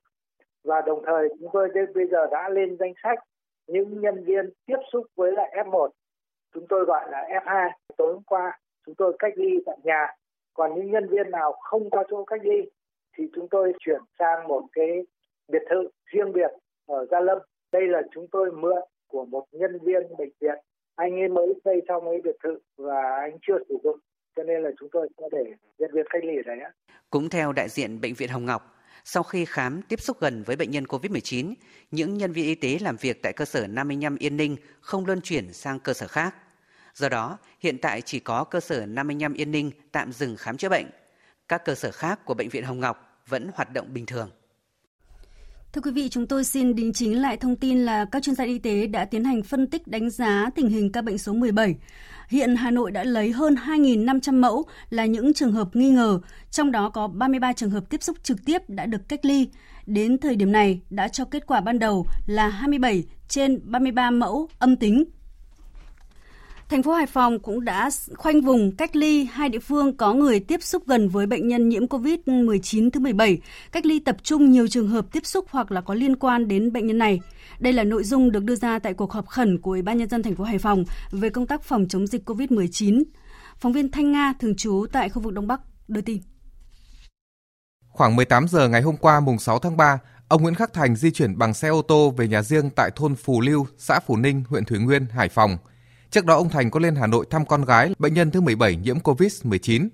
Và 0.64 0.82
đồng 0.82 1.04
thời 1.06 1.30
chúng 1.40 1.50
tôi 1.54 1.70
bây 1.96 2.08
giờ 2.12 2.28
đã 2.32 2.50
lên 2.50 2.78
danh 2.80 2.94
sách 3.04 3.20
những 3.68 4.02
nhân 4.02 4.24
viên 4.26 4.50
tiếp 4.66 4.78
xúc 4.92 5.06
với 5.16 5.32
lại 5.32 5.64
F1 5.66 5.90
chúng 6.54 6.66
tôi 6.70 6.86
gọi 6.86 7.12
là 7.12 7.28
F2 7.30 7.70
tối 7.98 8.14
hôm 8.14 8.24
qua 8.24 8.60
chúng 8.86 8.96
tôi 8.96 9.16
cách 9.20 9.34
ly 9.36 9.50
tại 9.66 9.78
nhà 9.84 10.08
còn 10.60 10.76
những 10.76 10.92
nhân 10.92 11.10
viên 11.10 11.32
nào 11.32 11.54
không 11.62 11.90
có 11.90 12.04
chỗ 12.10 12.26
cách 12.26 12.42
ly 12.44 12.70
thì 13.18 13.24
chúng 13.36 13.48
tôi 13.52 13.74
chuyển 13.80 14.02
sang 14.20 14.48
một 14.48 14.64
cái 14.72 14.88
biệt 15.52 15.62
thự 15.70 15.90
riêng 16.14 16.34
biệt 16.34 16.52
ở 16.86 17.06
Gia 17.12 17.20
Lâm. 17.20 17.38
Đây 17.72 17.88
là 17.88 18.02
chúng 18.14 18.28
tôi 18.32 18.52
mượn 18.52 18.82
của 19.08 19.26
một 19.26 19.46
nhân 19.52 19.80
viên 19.86 20.18
bệnh 20.18 20.32
viện. 20.42 20.58
Anh 20.96 21.20
ấy 21.20 21.30
mới 21.30 21.54
xây 21.66 21.82
xong 21.88 22.04
cái 22.06 22.22
biệt 22.24 22.36
thự 22.44 22.60
và 22.78 23.02
anh 23.22 23.38
chưa 23.48 23.58
sử 23.70 23.78
dụng 23.84 24.00
cho 24.36 24.44
nên 24.44 24.64
là 24.64 24.70
chúng 24.80 24.90
tôi 24.92 25.10
sẽ 25.18 25.24
để 25.32 25.44
nhân 25.80 25.92
viên 25.94 26.06
cách 26.10 26.24
ly 26.24 26.34
ở 26.36 26.42
đấy 26.46 26.60
Cũng 27.10 27.30
theo 27.30 27.54
đại 27.54 27.70
diện 27.70 28.02
bệnh 28.02 28.14
viện 28.14 28.30
Hồng 28.30 28.46
Ngọc, 28.46 28.62
sau 29.04 29.24
khi 29.24 29.46
khám 29.46 29.82
tiếp 29.90 30.00
xúc 30.02 30.18
gần 30.20 30.44
với 30.46 30.56
bệnh 30.56 30.72
nhân 30.72 30.84
COVID-19, 30.84 31.54
những 31.92 32.18
nhân 32.18 32.32
viên 32.32 32.46
y 32.46 32.56
tế 32.56 32.78
làm 32.82 32.96
việc 33.02 33.24
tại 33.24 33.34
cơ 33.34 33.46
sở 33.46 33.68
55 33.68 34.16
Yên 34.20 34.38
Ninh 34.38 34.56
không 34.82 35.06
luân 35.06 35.22
chuyển 35.22 35.54
sang 35.54 35.80
cơ 35.80 35.94
sở 35.94 36.08
khác. 36.08 36.36
Do 37.00 37.10
đó, 37.10 37.38
hiện 37.60 37.78
tại 37.78 38.02
chỉ 38.02 38.20
có 38.20 38.44
cơ 38.44 38.60
sở 38.60 38.86
55 38.86 39.34
Yên 39.34 39.52
Ninh 39.52 39.72
tạm 39.92 40.12
dừng 40.12 40.36
khám 40.36 40.58
chữa 40.58 40.70
bệnh. 40.70 40.86
Các 41.48 41.66
cơ 41.66 41.76
sở 41.76 41.92
khác 41.92 42.26
của 42.26 42.34
Bệnh 42.34 42.50
viện 42.50 42.64
Hồng 42.64 42.80
Ngọc 42.80 43.22
vẫn 43.28 43.50
hoạt 43.56 43.74
động 43.74 43.94
bình 43.94 44.06
thường. 44.06 44.30
Thưa 45.74 45.82
quý 45.82 45.92
vị, 45.92 46.10
chúng 46.10 46.28
tôi 46.28 46.44
xin 46.44 46.76
đính 46.76 46.94
chính 46.94 47.22
lại 47.22 47.38
thông 47.38 47.56
tin 47.56 47.80
là 47.86 48.06
các 48.06 48.24
chuyên 48.24 48.36
gia 48.36 48.44
y 48.44 48.60
tế 48.60 48.88
đã 48.88 49.06
tiến 49.06 49.24
hành 49.24 49.44
phân 49.44 49.68
tích 49.68 49.88
đánh 49.88 50.10
giá 50.10 50.50
tình 50.56 50.70
hình 50.70 50.92
ca 50.92 51.02
bệnh 51.02 51.18
số 51.18 51.34
17. 51.34 51.76
Hiện 52.30 52.56
Hà 52.56 52.72
Nội 52.72 52.92
đã 52.92 53.04
lấy 53.04 53.32
hơn 53.32 53.56
2.500 53.56 54.34
mẫu 54.34 54.66
là 54.90 55.06
những 55.06 55.34
trường 55.34 55.52
hợp 55.52 55.76
nghi 55.76 55.90
ngờ, 55.90 56.20
trong 56.52 56.72
đó 56.72 56.90
có 56.90 57.08
33 57.08 57.54
trường 57.54 57.70
hợp 57.70 57.90
tiếp 57.90 58.04
xúc 58.04 58.18
trực 58.24 58.46
tiếp 58.46 58.62
đã 58.68 58.86
được 58.86 59.02
cách 59.08 59.26
ly. 59.26 59.50
Đến 59.86 60.18
thời 60.18 60.36
điểm 60.36 60.52
này 60.52 60.82
đã 60.90 61.08
cho 61.08 61.26
kết 61.26 61.48
quả 61.48 61.62
ban 61.62 61.80
đầu 61.80 62.06
là 62.26 62.50
27 62.50 63.04
trên 63.28 63.60
33 63.64 64.12
mẫu 64.12 64.50
âm 64.60 64.76
tính 64.76 65.06
Thành 66.70 66.84
phố 66.84 66.94
Hải 66.94 67.06
Phòng 67.06 67.40
cũng 67.40 67.66
đã 67.66 67.90
khoanh 68.18 68.42
vùng 68.42 68.76
cách 68.76 68.96
ly 68.96 69.24
hai 69.24 69.50
địa 69.50 69.60
phương 69.60 69.98
có 69.98 70.14
người 70.14 70.40
tiếp 70.40 70.64
xúc 70.64 70.84
gần 70.88 71.10
với 71.10 71.26
bệnh 71.26 71.48
nhân 71.48 71.70
nhiễm 71.70 71.86
COVID-19 71.86 72.90
thứ 72.90 73.00
17, 73.00 73.42
cách 73.72 73.86
ly 73.86 74.00
tập 74.00 74.18
trung 74.24 74.52
nhiều 74.52 74.68
trường 74.68 74.88
hợp 74.88 75.06
tiếp 75.12 75.26
xúc 75.26 75.46
hoặc 75.50 75.72
là 75.72 75.82
có 75.82 75.94
liên 75.94 76.16
quan 76.16 76.48
đến 76.48 76.74
bệnh 76.74 76.88
nhân 76.88 76.98
này. 76.98 77.20
Đây 77.60 77.74
là 77.74 77.84
nội 77.84 78.04
dung 78.04 78.32
được 78.32 78.44
đưa 78.44 78.56
ra 78.56 78.80
tại 78.80 78.94
cuộc 78.94 79.12
họp 79.12 79.28
khẩn 79.28 79.62
của 79.62 79.72
Ủy 79.72 79.82
ban 79.82 79.98
nhân 79.98 80.10
dân 80.10 80.24
thành 80.24 80.36
phố 80.36 80.44
Hải 80.44 80.58
Phòng 80.58 80.84
về 81.12 81.30
công 81.30 81.48
tác 81.48 81.64
phòng 81.64 81.86
chống 81.90 82.08
dịch 82.08 82.30
COVID-19. 82.30 83.04
Phóng 83.58 83.74
viên 83.74 83.92
Thanh 83.92 84.12
Nga 84.12 84.34
thường 84.40 84.56
trú 84.56 84.86
tại 84.92 85.10
khu 85.10 85.22
vực 85.22 85.34
Đông 85.34 85.48
Bắc 85.48 85.62
đưa 85.88 86.02
tin. 86.02 86.22
Khoảng 87.88 88.16
18 88.16 88.48
giờ 88.48 88.68
ngày 88.68 88.82
hôm 88.82 88.98
qua 88.98 89.20
mùng 89.20 89.40
6 89.40 89.60
tháng 89.60 89.78
3, 89.78 90.00
ông 90.28 90.42
Nguyễn 90.42 90.56
Khắc 90.56 90.74
Thành 90.74 90.96
di 90.96 91.12
chuyển 91.12 91.38
bằng 91.38 91.54
xe 91.54 91.68
ô 91.68 91.82
tô 91.82 92.14
về 92.18 92.28
nhà 92.28 92.42
riêng 92.42 92.70
tại 92.76 92.92
thôn 92.96 93.16
Phù 93.16 93.42
Lưu, 93.42 93.68
xã 93.78 94.00
Phù 94.00 94.18
Ninh, 94.18 94.44
huyện 94.50 94.66
Thủy 94.66 94.80
Nguyên, 94.80 95.06
Hải 95.06 95.30
Phòng– 95.30 95.58
Trước 96.12 96.26
đó 96.26 96.36
ông 96.36 96.50
Thành 96.50 96.72
có 96.72 96.80
lên 96.80 96.96
Hà 96.96 97.08
Nội 97.08 97.26
thăm 97.30 97.46
con 97.46 97.66
gái 97.66 97.94
bệnh 98.00 98.14
nhân 98.14 98.32
thứ 98.32 98.42
17 98.42 98.76
nhiễm 98.76 99.00
COVID-19. 99.00 99.90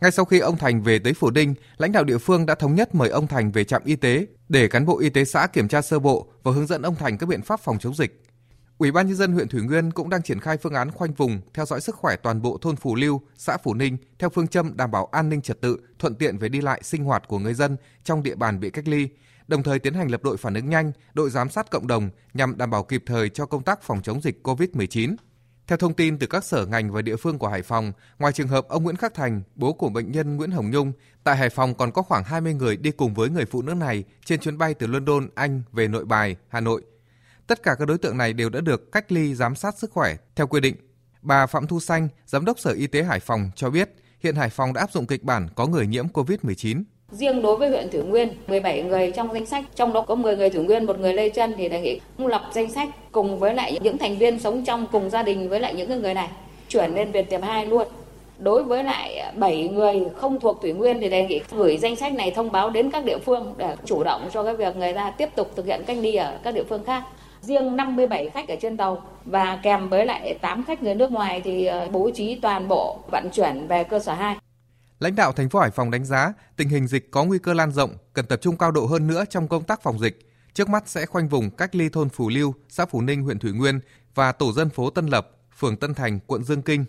Ngay 0.00 0.10
sau 0.10 0.24
khi 0.24 0.38
ông 0.38 0.58
Thành 0.58 0.82
về 0.82 0.98
tới 0.98 1.12
Phủ 1.12 1.30
Đinh, 1.30 1.54
lãnh 1.76 1.92
đạo 1.92 2.04
địa 2.04 2.18
phương 2.18 2.46
đã 2.46 2.54
thống 2.54 2.74
nhất 2.74 2.94
mời 2.94 3.08
ông 3.08 3.26
Thành 3.26 3.52
về 3.52 3.64
trạm 3.64 3.82
y 3.84 3.96
tế 3.96 4.26
để 4.48 4.68
cán 4.68 4.86
bộ 4.86 4.98
y 4.98 5.10
tế 5.10 5.24
xã 5.24 5.46
kiểm 5.46 5.68
tra 5.68 5.82
sơ 5.82 5.98
bộ 5.98 6.26
và 6.42 6.52
hướng 6.52 6.66
dẫn 6.66 6.82
ông 6.82 6.94
Thành 6.94 7.18
các 7.18 7.26
biện 7.26 7.42
pháp 7.42 7.60
phòng 7.60 7.78
chống 7.78 7.94
dịch. 7.94 8.22
Ủy 8.78 8.92
ban 8.92 9.06
nhân 9.06 9.16
dân 9.16 9.32
huyện 9.32 9.48
Thủy 9.48 9.62
Nguyên 9.62 9.90
cũng 9.90 10.10
đang 10.10 10.22
triển 10.22 10.40
khai 10.40 10.56
phương 10.56 10.74
án 10.74 10.90
khoanh 10.90 11.12
vùng, 11.12 11.40
theo 11.54 11.66
dõi 11.66 11.80
sức 11.80 11.94
khỏe 11.94 12.16
toàn 12.16 12.42
bộ 12.42 12.58
thôn 12.60 12.76
Phù 12.76 12.94
Lưu, 12.94 13.20
xã 13.36 13.56
Phù 13.56 13.74
Ninh 13.74 13.96
theo 14.18 14.30
phương 14.30 14.48
châm 14.48 14.76
đảm 14.76 14.90
bảo 14.90 15.08
an 15.12 15.28
ninh 15.28 15.42
trật 15.42 15.60
tự, 15.60 15.76
thuận 15.98 16.14
tiện 16.14 16.38
về 16.38 16.48
đi 16.48 16.60
lại 16.60 16.80
sinh 16.84 17.04
hoạt 17.04 17.28
của 17.28 17.38
người 17.38 17.54
dân 17.54 17.76
trong 18.04 18.22
địa 18.22 18.34
bàn 18.34 18.60
bị 18.60 18.70
cách 18.70 18.88
ly, 18.88 19.08
đồng 19.48 19.62
thời 19.62 19.78
tiến 19.78 19.94
hành 19.94 20.10
lập 20.10 20.22
đội 20.22 20.36
phản 20.36 20.54
ứng 20.54 20.70
nhanh, 20.70 20.92
đội 21.14 21.30
giám 21.30 21.50
sát 21.50 21.70
cộng 21.70 21.86
đồng 21.86 22.10
nhằm 22.34 22.58
đảm 22.58 22.70
bảo 22.70 22.82
kịp 22.82 23.02
thời 23.06 23.28
cho 23.28 23.46
công 23.46 23.62
tác 23.62 23.82
phòng 23.82 24.02
chống 24.02 24.20
dịch 24.22 24.40
COVID-19. 24.42 25.16
Theo 25.70 25.76
thông 25.76 25.94
tin 25.94 26.18
từ 26.18 26.26
các 26.26 26.44
sở 26.44 26.66
ngành 26.66 26.92
và 26.92 27.02
địa 27.02 27.16
phương 27.16 27.38
của 27.38 27.48
Hải 27.48 27.62
Phòng, 27.62 27.92
ngoài 28.18 28.32
trường 28.32 28.48
hợp 28.48 28.68
ông 28.68 28.84
Nguyễn 28.84 28.96
Khắc 28.96 29.14
Thành, 29.14 29.42
bố 29.54 29.72
của 29.72 29.88
bệnh 29.88 30.12
nhân 30.12 30.36
Nguyễn 30.36 30.50
Hồng 30.50 30.70
Nhung, 30.70 30.92
tại 31.24 31.36
Hải 31.36 31.50
Phòng 31.50 31.74
còn 31.74 31.92
có 31.92 32.02
khoảng 32.02 32.24
20 32.24 32.54
người 32.54 32.76
đi 32.76 32.90
cùng 32.90 33.14
với 33.14 33.30
người 33.30 33.44
phụ 33.44 33.62
nữ 33.62 33.74
này 33.74 34.04
trên 34.24 34.40
chuyến 34.40 34.58
bay 34.58 34.74
từ 34.74 34.86
London, 34.86 35.28
Anh 35.34 35.62
về 35.72 35.88
Nội 35.88 36.04
Bài, 36.04 36.36
Hà 36.48 36.60
Nội. 36.60 36.82
Tất 37.46 37.62
cả 37.62 37.74
các 37.78 37.88
đối 37.88 37.98
tượng 37.98 38.18
này 38.18 38.32
đều 38.32 38.50
đã 38.50 38.60
được 38.60 38.92
cách 38.92 39.12
ly 39.12 39.34
giám 39.34 39.54
sát 39.54 39.78
sức 39.78 39.90
khỏe 39.90 40.16
theo 40.36 40.46
quy 40.46 40.60
định. 40.60 40.76
Bà 41.22 41.46
Phạm 41.46 41.66
Thu 41.66 41.80
Xanh, 41.80 42.08
Giám 42.26 42.44
đốc 42.44 42.58
Sở 42.58 42.70
Y 42.70 42.86
tế 42.86 43.02
Hải 43.02 43.20
Phòng 43.20 43.50
cho 43.56 43.70
biết, 43.70 43.90
hiện 44.20 44.36
Hải 44.36 44.50
Phòng 44.50 44.72
đã 44.72 44.80
áp 44.80 44.92
dụng 44.92 45.06
kịch 45.06 45.24
bản 45.24 45.48
có 45.54 45.66
người 45.66 45.86
nhiễm 45.86 46.08
COVID-19. 46.08 46.82
Riêng 47.12 47.42
đối 47.42 47.56
với 47.56 47.68
huyện 47.68 47.90
Thủy 47.90 48.02
Nguyên, 48.02 48.28
17 48.46 48.82
người 48.82 49.10
trong 49.10 49.32
danh 49.32 49.46
sách, 49.46 49.64
trong 49.76 49.92
đó 49.92 50.00
có 50.00 50.14
10 50.14 50.36
người 50.36 50.50
Thủy 50.50 50.64
Nguyên, 50.64 50.84
một 50.84 51.00
người 51.00 51.14
Lê 51.14 51.28
Trân 51.28 51.54
thì 51.56 51.68
đề 51.68 51.80
nghị 51.80 52.00
lập 52.18 52.42
danh 52.52 52.70
sách 52.70 52.88
cùng 53.12 53.38
với 53.38 53.54
lại 53.54 53.78
những 53.82 53.98
thành 53.98 54.18
viên 54.18 54.38
sống 54.38 54.64
trong 54.64 54.86
cùng 54.92 55.10
gia 55.10 55.22
đình 55.22 55.48
với 55.48 55.60
lại 55.60 55.74
những 55.74 56.02
người 56.02 56.14
này 56.14 56.28
chuyển 56.68 56.94
lên 56.94 57.12
Việt 57.12 57.30
Tiệp 57.30 57.42
2 57.42 57.66
luôn. 57.66 57.88
Đối 58.38 58.62
với 58.62 58.84
lại 58.84 59.32
7 59.36 59.68
người 59.68 60.04
không 60.16 60.40
thuộc 60.40 60.62
Thủy 60.62 60.72
Nguyên 60.72 61.00
thì 61.00 61.08
đề 61.08 61.26
nghị 61.26 61.40
gửi 61.50 61.76
danh 61.76 61.96
sách 61.96 62.12
này 62.12 62.30
thông 62.30 62.52
báo 62.52 62.70
đến 62.70 62.90
các 62.90 63.04
địa 63.04 63.18
phương 63.18 63.54
để 63.56 63.76
chủ 63.84 64.04
động 64.04 64.28
cho 64.32 64.42
cái 64.42 64.56
việc 64.56 64.76
người 64.76 64.92
ta 64.92 65.10
tiếp 65.10 65.28
tục 65.36 65.50
thực 65.56 65.66
hiện 65.66 65.82
cách 65.86 65.96
ly 66.00 66.14
ở 66.14 66.38
các 66.42 66.54
địa 66.54 66.64
phương 66.68 66.84
khác. 66.84 67.02
riêng 67.40 67.76
57 67.76 68.30
khách 68.30 68.48
ở 68.48 68.56
trên 68.60 68.76
tàu 68.76 69.02
và 69.24 69.58
kèm 69.62 69.88
với 69.88 70.06
lại 70.06 70.38
8 70.40 70.64
khách 70.64 70.82
người 70.82 70.94
nước 70.94 71.12
ngoài 71.12 71.40
thì 71.44 71.66
ờ, 71.66 71.88
bố 71.92 72.10
trí 72.10 72.34
toàn 72.34 72.68
bộ 72.68 72.98
vận 73.10 73.30
chuyển 73.30 73.66
về 73.68 73.84
cơ 73.84 73.98
sở 73.98 74.12
2. 74.12 74.36
Lãnh 75.00 75.14
đạo 75.14 75.32
thành 75.32 75.48
phố 75.48 75.58
Hải 75.58 75.70
Phòng 75.70 75.90
đánh 75.90 76.04
giá 76.04 76.32
tình 76.56 76.68
hình 76.68 76.86
dịch 76.86 77.10
có 77.10 77.24
nguy 77.24 77.38
cơ 77.38 77.52
lan 77.52 77.72
rộng, 77.72 77.94
cần 78.12 78.26
tập 78.26 78.40
trung 78.42 78.56
cao 78.56 78.70
độ 78.70 78.86
hơn 78.86 79.06
nữa 79.06 79.24
trong 79.30 79.48
công 79.48 79.64
tác 79.64 79.82
phòng 79.82 79.98
dịch. 79.98 80.30
Trước 80.54 80.68
mắt 80.68 80.82
sẽ 80.86 81.06
khoanh 81.06 81.28
vùng 81.28 81.50
cách 81.50 81.74
ly 81.74 81.88
thôn 81.88 82.08
Phù 82.08 82.28
Lưu, 82.28 82.54
xã 82.68 82.86
Phú 82.86 83.00
Ninh, 83.00 83.22
huyện 83.22 83.38
Thủy 83.38 83.52
Nguyên 83.52 83.80
và 84.14 84.32
tổ 84.32 84.52
dân 84.52 84.70
phố 84.70 84.90
Tân 84.90 85.06
Lập, 85.06 85.30
phường 85.58 85.76
Tân 85.76 85.94
Thành, 85.94 86.20
quận 86.26 86.44
Dương 86.44 86.62
Kinh. 86.62 86.84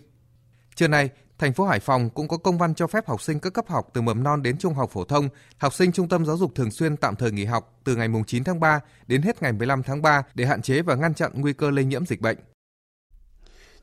Trưa 0.74 0.88
nay, 0.88 1.10
thành 1.38 1.52
phố 1.52 1.64
Hải 1.64 1.80
Phòng 1.80 2.10
cũng 2.10 2.28
có 2.28 2.36
công 2.36 2.58
văn 2.58 2.74
cho 2.74 2.86
phép 2.86 3.06
học 3.06 3.22
sinh 3.22 3.40
các 3.40 3.52
cấp 3.52 3.64
học 3.68 3.88
từ 3.94 4.00
mầm 4.00 4.22
non 4.22 4.42
đến 4.42 4.58
trung 4.58 4.74
học 4.74 4.90
phổ 4.92 5.04
thông, 5.04 5.28
học 5.58 5.74
sinh 5.74 5.92
trung 5.92 6.08
tâm 6.08 6.26
giáo 6.26 6.36
dục 6.36 6.54
thường 6.54 6.70
xuyên 6.70 6.96
tạm 6.96 7.16
thời 7.16 7.32
nghỉ 7.32 7.44
học 7.44 7.80
từ 7.84 7.96
ngày 7.96 8.08
9 8.26 8.44
tháng 8.44 8.60
3 8.60 8.80
đến 9.06 9.22
hết 9.22 9.42
ngày 9.42 9.52
15 9.52 9.82
tháng 9.82 10.02
3 10.02 10.22
để 10.34 10.46
hạn 10.46 10.62
chế 10.62 10.82
và 10.82 10.94
ngăn 10.94 11.14
chặn 11.14 11.32
nguy 11.34 11.52
cơ 11.52 11.70
lây 11.70 11.84
nhiễm 11.84 12.06
dịch 12.06 12.20
bệnh. 12.20 12.38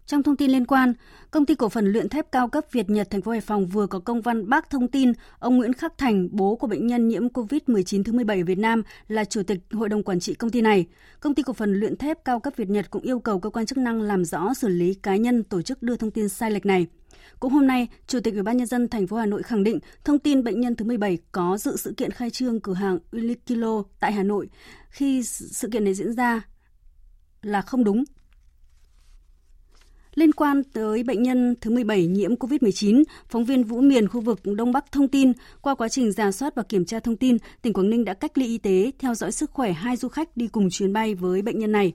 Trong 0.09 0.23
thông 0.23 0.35
tin 0.35 0.51
liên 0.51 0.65
quan, 0.65 0.93
công 1.31 1.45
ty 1.45 1.55
cổ 1.55 1.69
phần 1.69 1.91
luyện 1.91 2.09
thép 2.09 2.31
cao 2.31 2.47
cấp 2.47 2.65
Việt 2.71 2.89
Nhật 2.89 3.09
thành 3.09 3.21
phố 3.21 3.31
Hải 3.31 3.41
Phòng 3.41 3.67
vừa 3.67 3.87
có 3.87 3.99
công 3.99 4.21
văn 4.21 4.49
bác 4.49 4.69
thông 4.69 4.87
tin 4.87 5.13
ông 5.39 5.57
Nguyễn 5.57 5.73
Khắc 5.73 5.97
Thành, 5.97 6.27
bố 6.31 6.55
của 6.55 6.67
bệnh 6.67 6.87
nhân 6.87 7.07
nhiễm 7.07 7.27
COVID-19 7.27 8.03
thứ 8.03 8.13
17 8.13 8.37
ở 8.37 8.45
Việt 8.45 8.57
Nam 8.57 8.83
là 9.07 9.25
chủ 9.25 9.43
tịch 9.43 9.59
hội 9.71 9.89
đồng 9.89 10.03
quản 10.03 10.19
trị 10.19 10.33
công 10.33 10.49
ty 10.49 10.61
này. 10.61 10.85
Công 11.19 11.35
ty 11.35 11.43
cổ 11.43 11.53
phần 11.53 11.73
luyện 11.73 11.97
thép 11.97 12.25
cao 12.25 12.39
cấp 12.39 12.53
Việt 12.57 12.69
Nhật 12.69 12.89
cũng 12.89 13.01
yêu 13.01 13.19
cầu 13.19 13.39
cơ 13.39 13.49
quan 13.49 13.65
chức 13.65 13.77
năng 13.77 14.01
làm 14.01 14.25
rõ 14.25 14.53
xử 14.53 14.67
lý 14.67 14.93
cá 14.93 15.15
nhân 15.15 15.43
tổ 15.43 15.61
chức 15.61 15.83
đưa 15.83 15.95
thông 15.95 16.11
tin 16.11 16.29
sai 16.29 16.51
lệch 16.51 16.65
này. 16.65 16.87
Cũng 17.39 17.53
hôm 17.53 17.67
nay, 17.67 17.87
Chủ 18.07 18.19
tịch 18.19 18.33
Ủy 18.33 18.43
ban 18.43 18.57
nhân 18.57 18.67
dân 18.67 18.87
thành 18.87 19.07
phố 19.07 19.17
Hà 19.17 19.25
Nội 19.25 19.43
khẳng 19.43 19.63
định 19.63 19.79
thông 20.03 20.19
tin 20.19 20.43
bệnh 20.43 20.61
nhân 20.61 20.75
thứ 20.75 20.85
17 20.85 21.17
có 21.31 21.57
dự 21.57 21.77
sự 21.77 21.93
kiện 21.97 22.11
khai 22.11 22.29
trương 22.29 22.59
cửa 22.59 22.73
hàng 22.73 22.99
ulikilo 23.15 23.83
tại 23.99 24.11
Hà 24.13 24.23
Nội 24.23 24.49
khi 24.89 25.23
sự 25.23 25.69
kiện 25.71 25.83
này 25.83 25.93
diễn 25.93 26.13
ra 26.13 26.41
là 27.41 27.61
không 27.61 27.83
đúng. 27.83 28.03
Liên 30.15 30.31
quan 30.31 30.63
tới 30.63 31.03
bệnh 31.03 31.23
nhân 31.23 31.55
thứ 31.61 31.71
17 31.71 32.07
nhiễm 32.07 32.35
COVID-19, 32.35 33.03
phóng 33.29 33.45
viên 33.45 33.63
Vũ 33.63 33.81
Miền 33.81 34.07
khu 34.07 34.21
vực 34.21 34.39
Đông 34.43 34.71
Bắc 34.71 34.91
thông 34.91 35.07
tin, 35.07 35.33
qua 35.61 35.75
quá 35.75 35.89
trình 35.89 36.11
giả 36.11 36.31
soát 36.31 36.55
và 36.55 36.63
kiểm 36.63 36.85
tra 36.85 36.99
thông 36.99 37.17
tin, 37.17 37.37
tỉnh 37.61 37.73
Quảng 37.73 37.89
Ninh 37.89 38.05
đã 38.05 38.13
cách 38.13 38.37
ly 38.37 38.45
y 38.45 38.57
tế, 38.57 38.91
theo 38.99 39.15
dõi 39.15 39.31
sức 39.31 39.51
khỏe 39.51 39.71
hai 39.71 39.95
du 39.95 40.07
khách 40.07 40.37
đi 40.37 40.47
cùng 40.47 40.69
chuyến 40.69 40.93
bay 40.93 41.15
với 41.15 41.41
bệnh 41.41 41.59
nhân 41.59 41.71
này. 41.71 41.93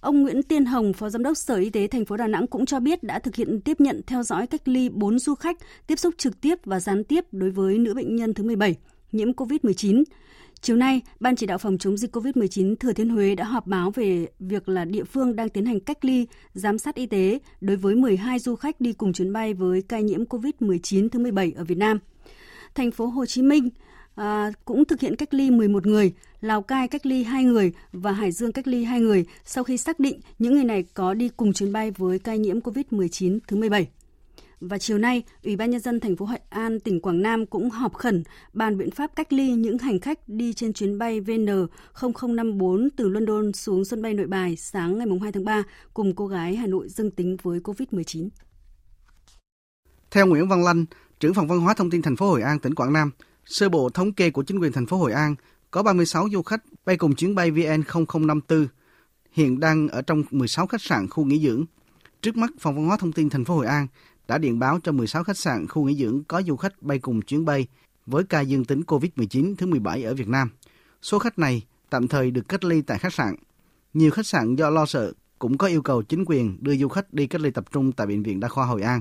Ông 0.00 0.22
Nguyễn 0.22 0.42
Tiên 0.42 0.64
Hồng, 0.64 0.92
Phó 0.92 1.08
Giám 1.08 1.22
đốc 1.22 1.36
Sở 1.36 1.56
Y 1.56 1.70
tế 1.70 1.86
thành 1.86 2.04
phố 2.04 2.16
Đà 2.16 2.26
Nẵng 2.26 2.46
cũng 2.46 2.66
cho 2.66 2.80
biết 2.80 3.02
đã 3.02 3.18
thực 3.18 3.34
hiện 3.34 3.60
tiếp 3.60 3.80
nhận 3.80 4.00
theo 4.06 4.22
dõi 4.22 4.46
cách 4.46 4.68
ly 4.68 4.88
4 4.88 5.18
du 5.18 5.34
khách 5.34 5.56
tiếp 5.86 5.98
xúc 5.98 6.14
trực 6.18 6.40
tiếp 6.40 6.58
và 6.64 6.80
gián 6.80 7.04
tiếp 7.04 7.24
đối 7.32 7.50
với 7.50 7.78
nữ 7.78 7.94
bệnh 7.94 8.16
nhân 8.16 8.34
thứ 8.34 8.44
17 8.44 8.76
nhiễm 9.12 9.32
COVID-19. 9.32 10.04
Chiều 10.60 10.76
nay, 10.76 11.00
Ban 11.20 11.36
chỉ 11.36 11.46
đạo 11.46 11.58
phòng 11.58 11.78
chống 11.78 11.96
dịch 11.96 12.16
COVID-19 12.16 12.76
Thừa 12.76 12.92
Thiên 12.92 13.08
Huế 13.08 13.34
đã 13.34 13.44
họp 13.44 13.66
báo 13.66 13.90
về 13.90 14.26
việc 14.40 14.68
là 14.68 14.84
địa 14.84 15.04
phương 15.04 15.36
đang 15.36 15.48
tiến 15.48 15.64
hành 15.64 15.80
cách 15.80 16.04
ly, 16.04 16.26
giám 16.54 16.78
sát 16.78 16.94
y 16.94 17.06
tế 17.06 17.38
đối 17.60 17.76
với 17.76 17.94
12 17.94 18.38
du 18.38 18.56
khách 18.56 18.80
đi 18.80 18.92
cùng 18.92 19.12
chuyến 19.12 19.32
bay 19.32 19.54
với 19.54 19.82
ca 19.82 20.00
nhiễm 20.00 20.24
COVID-19 20.24 21.08
thứ 21.08 21.18
17 21.18 21.52
ở 21.56 21.64
Việt 21.64 21.78
Nam. 21.78 21.98
Thành 22.74 22.90
phố 22.90 23.06
Hồ 23.06 23.26
Chí 23.26 23.42
Minh 23.42 23.68
à, 24.14 24.50
cũng 24.64 24.84
thực 24.84 25.00
hiện 25.00 25.16
cách 25.16 25.34
ly 25.34 25.50
11 25.50 25.86
người, 25.86 26.12
Lào 26.40 26.62
Cai 26.62 26.88
cách 26.88 27.06
ly 27.06 27.22
2 27.22 27.44
người 27.44 27.72
và 27.92 28.12
Hải 28.12 28.32
Dương 28.32 28.52
cách 28.52 28.66
ly 28.66 28.84
2 28.84 29.00
người 29.00 29.24
sau 29.44 29.64
khi 29.64 29.76
xác 29.76 30.00
định 30.00 30.20
những 30.38 30.54
người 30.54 30.64
này 30.64 30.84
có 30.94 31.14
đi 31.14 31.28
cùng 31.28 31.52
chuyến 31.52 31.72
bay 31.72 31.90
với 31.90 32.18
ca 32.18 32.34
nhiễm 32.34 32.60
COVID-19 32.60 33.38
thứ 33.48 33.56
17. 33.56 33.88
Và 34.60 34.78
chiều 34.78 34.98
nay, 34.98 35.22
Ủy 35.42 35.56
ban 35.56 35.70
nhân 35.70 35.80
dân 35.80 36.00
thành 36.00 36.16
phố 36.16 36.24
Hội 36.24 36.38
An, 36.48 36.80
tỉnh 36.80 37.00
Quảng 37.00 37.22
Nam 37.22 37.46
cũng 37.46 37.70
họp 37.70 37.94
khẩn 37.94 38.22
bàn 38.52 38.78
biện 38.78 38.90
pháp 38.90 39.10
cách 39.16 39.32
ly 39.32 39.50
những 39.50 39.78
hành 39.78 40.00
khách 40.00 40.18
đi 40.26 40.52
trên 40.52 40.72
chuyến 40.72 40.98
bay 40.98 41.20
VN0054 41.20 42.88
từ 42.96 43.08
London 43.08 43.52
xuống 43.52 43.84
sân 43.84 44.02
bay 44.02 44.14
Nội 44.14 44.26
Bài 44.26 44.56
sáng 44.56 44.98
ngày 44.98 45.06
2 45.22 45.32
tháng 45.32 45.44
3 45.44 45.62
cùng 45.94 46.14
cô 46.14 46.26
gái 46.26 46.56
Hà 46.56 46.66
Nội 46.66 46.88
dương 46.88 47.10
tính 47.10 47.36
với 47.42 47.60
COVID-19. 47.60 48.28
Theo 50.10 50.26
Nguyễn 50.26 50.48
Văn 50.48 50.64
Lanh, 50.64 50.84
trưởng 51.20 51.34
phòng 51.34 51.48
văn 51.48 51.60
hóa 51.60 51.74
thông 51.74 51.90
tin 51.90 52.02
thành 52.02 52.16
phố 52.16 52.28
Hội 52.28 52.42
An, 52.42 52.58
tỉnh 52.58 52.74
Quảng 52.74 52.92
Nam, 52.92 53.10
sơ 53.44 53.68
bộ 53.68 53.90
thống 53.90 54.12
kê 54.12 54.30
của 54.30 54.42
chính 54.42 54.60
quyền 54.60 54.72
thành 54.72 54.86
phố 54.86 54.96
Hội 54.96 55.12
An 55.12 55.34
có 55.70 55.82
36 55.82 56.28
du 56.32 56.42
khách 56.42 56.62
bay 56.84 56.96
cùng 56.96 57.14
chuyến 57.14 57.34
bay 57.34 57.50
VN0054 57.50 58.66
hiện 59.32 59.60
đang 59.60 59.88
ở 59.88 60.02
trong 60.02 60.22
16 60.30 60.66
khách 60.66 60.82
sạn 60.82 61.08
khu 61.08 61.24
nghỉ 61.24 61.38
dưỡng. 61.38 61.64
Trước 62.22 62.36
mắt, 62.36 62.50
Phòng 62.58 62.74
Văn 62.76 62.86
hóa 62.86 62.96
Thông 62.96 63.12
tin 63.12 63.30
thành 63.30 63.44
phố 63.44 63.54
Hội 63.54 63.66
An 63.66 63.86
đã 64.28 64.38
điện 64.38 64.58
báo 64.58 64.78
cho 64.82 64.92
16 64.92 65.24
khách 65.24 65.38
sạn 65.38 65.68
khu 65.68 65.84
nghỉ 65.84 65.96
dưỡng 65.96 66.24
có 66.24 66.42
du 66.42 66.56
khách 66.56 66.82
bay 66.82 66.98
cùng 66.98 67.22
chuyến 67.22 67.44
bay 67.44 67.66
với 68.06 68.24
ca 68.24 68.40
dương 68.40 68.64
tính 68.64 68.82
COVID-19 68.82 69.54
thứ 69.58 69.66
17 69.66 70.02
ở 70.02 70.14
Việt 70.14 70.28
Nam. 70.28 70.50
Số 71.02 71.18
khách 71.18 71.38
này 71.38 71.62
tạm 71.90 72.08
thời 72.08 72.30
được 72.30 72.48
cách 72.48 72.64
ly 72.64 72.82
tại 72.82 72.98
khách 72.98 73.14
sạn. 73.14 73.36
Nhiều 73.94 74.10
khách 74.10 74.26
sạn 74.26 74.56
do 74.56 74.70
lo 74.70 74.86
sợ 74.86 75.12
cũng 75.38 75.58
có 75.58 75.66
yêu 75.66 75.82
cầu 75.82 76.02
chính 76.02 76.24
quyền 76.26 76.56
đưa 76.60 76.76
du 76.76 76.88
khách 76.88 77.14
đi 77.14 77.26
cách 77.26 77.40
ly 77.40 77.50
tập 77.50 77.64
trung 77.72 77.92
tại 77.92 78.06
Bệnh 78.06 78.22
viện 78.22 78.40
Đa 78.40 78.48
khoa 78.48 78.66
Hội 78.66 78.82
An. 78.82 79.00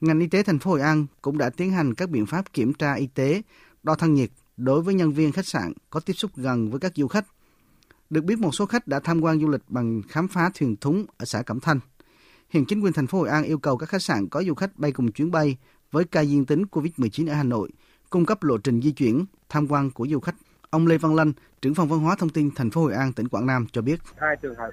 Ngành 0.00 0.20
y 0.20 0.26
tế 0.26 0.42
thành 0.42 0.58
phố 0.58 0.70
Hội 0.70 0.80
An 0.80 1.06
cũng 1.22 1.38
đã 1.38 1.50
tiến 1.50 1.70
hành 1.70 1.94
các 1.94 2.10
biện 2.10 2.26
pháp 2.26 2.52
kiểm 2.52 2.74
tra 2.74 2.94
y 2.94 3.06
tế, 3.06 3.42
đo 3.82 3.94
thân 3.94 4.14
nhiệt 4.14 4.30
đối 4.56 4.82
với 4.82 4.94
nhân 4.94 5.12
viên 5.12 5.32
khách 5.32 5.46
sạn 5.46 5.72
có 5.90 6.00
tiếp 6.00 6.12
xúc 6.12 6.30
gần 6.36 6.70
với 6.70 6.80
các 6.80 6.92
du 6.96 7.08
khách. 7.08 7.26
Được 8.10 8.24
biết 8.24 8.38
một 8.38 8.54
số 8.54 8.66
khách 8.66 8.86
đã 8.86 9.00
tham 9.00 9.20
quan 9.20 9.40
du 9.40 9.48
lịch 9.48 9.62
bằng 9.68 10.02
khám 10.08 10.28
phá 10.28 10.50
thuyền 10.54 10.76
thúng 10.76 11.06
ở 11.16 11.24
xã 11.24 11.42
Cẩm 11.42 11.60
Thanh. 11.60 11.80
Hiện 12.50 12.64
chính 12.64 12.80
quyền 12.80 12.92
thành 12.92 13.06
phố 13.06 13.18
Hội 13.18 13.28
An 13.28 13.44
yêu 13.44 13.58
cầu 13.58 13.76
các 13.76 13.88
khách 13.88 14.02
sạn 14.02 14.28
có 14.28 14.42
du 14.42 14.54
khách 14.54 14.70
bay 14.76 14.92
cùng 14.92 15.12
chuyến 15.12 15.30
bay 15.30 15.56
với 15.90 16.04
ca 16.04 16.20
dương 16.20 16.46
tính 16.46 16.62
COVID-19 16.70 17.30
ở 17.30 17.34
Hà 17.34 17.42
Nội 17.42 17.70
cung 18.10 18.26
cấp 18.26 18.42
lộ 18.42 18.58
trình 18.58 18.80
di 18.80 18.92
chuyển, 18.92 19.24
tham 19.48 19.66
quan 19.70 19.90
của 19.90 20.06
du 20.06 20.20
khách. 20.20 20.34
Ông 20.70 20.86
Lê 20.86 20.98
Văn 20.98 21.14
Lanh, 21.14 21.32
trưởng 21.62 21.74
phòng 21.74 21.88
văn 21.88 21.98
hóa 21.98 22.16
thông 22.18 22.28
tin 22.28 22.50
thành 22.56 22.70
phố 22.70 22.80
Hội 22.80 22.94
An, 22.94 23.12
tỉnh 23.12 23.28
Quảng 23.28 23.46
Nam 23.46 23.66
cho 23.72 23.82
biết. 23.82 24.00
Hai 24.16 24.36
trường 24.36 24.54
hợp 24.54 24.70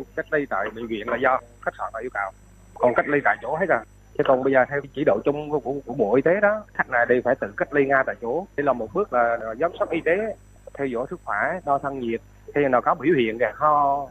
uh, 0.00 0.06
cách 0.16 0.32
ly 0.32 0.46
tại 0.50 0.70
bệnh 0.74 0.86
viện 0.86 1.08
là 1.08 1.16
do 1.16 1.40
khách 1.60 1.74
sạn 1.78 2.02
yêu 2.02 2.10
cầu, 2.14 2.30
còn 2.74 2.94
cách 2.94 3.08
ly 3.08 3.18
tại 3.24 3.36
chỗ 3.42 3.56
hết 3.56 3.66
rồi. 3.68 3.80
Chứ 4.18 4.24
còn 4.26 4.42
bây 4.42 4.52
giờ 4.52 4.64
theo 4.68 4.80
chỉ 4.94 5.02
đạo 5.06 5.18
chung 5.24 5.50
của, 5.50 5.60
của, 5.60 5.80
của 5.86 5.94
Bộ 5.94 6.14
Y 6.14 6.22
tế 6.22 6.40
đó, 6.42 6.64
khách 6.74 6.90
này 6.90 7.06
đều 7.08 7.22
phải 7.24 7.34
tự 7.40 7.52
cách 7.56 7.74
ly 7.74 7.86
ngay 7.86 8.02
tại 8.06 8.16
chỗ. 8.22 8.46
Đây 8.56 8.64
là 8.64 8.72
một 8.72 8.94
bước 8.94 9.12
là 9.12 9.38
giám 9.60 9.70
sát 9.78 9.90
y 9.90 10.00
tế, 10.04 10.36
theo 10.74 10.86
dõi 10.86 11.06
sức 11.10 11.20
khỏe, 11.24 11.60
đo 11.66 11.78
thân 11.78 12.00
nhiệt. 12.00 12.20
Khi 12.54 12.60
nào 12.70 12.82
có 12.82 12.94
biểu 12.94 13.14
hiện 13.18 13.38
kìa, 13.38 13.52
ho, 13.54 14.06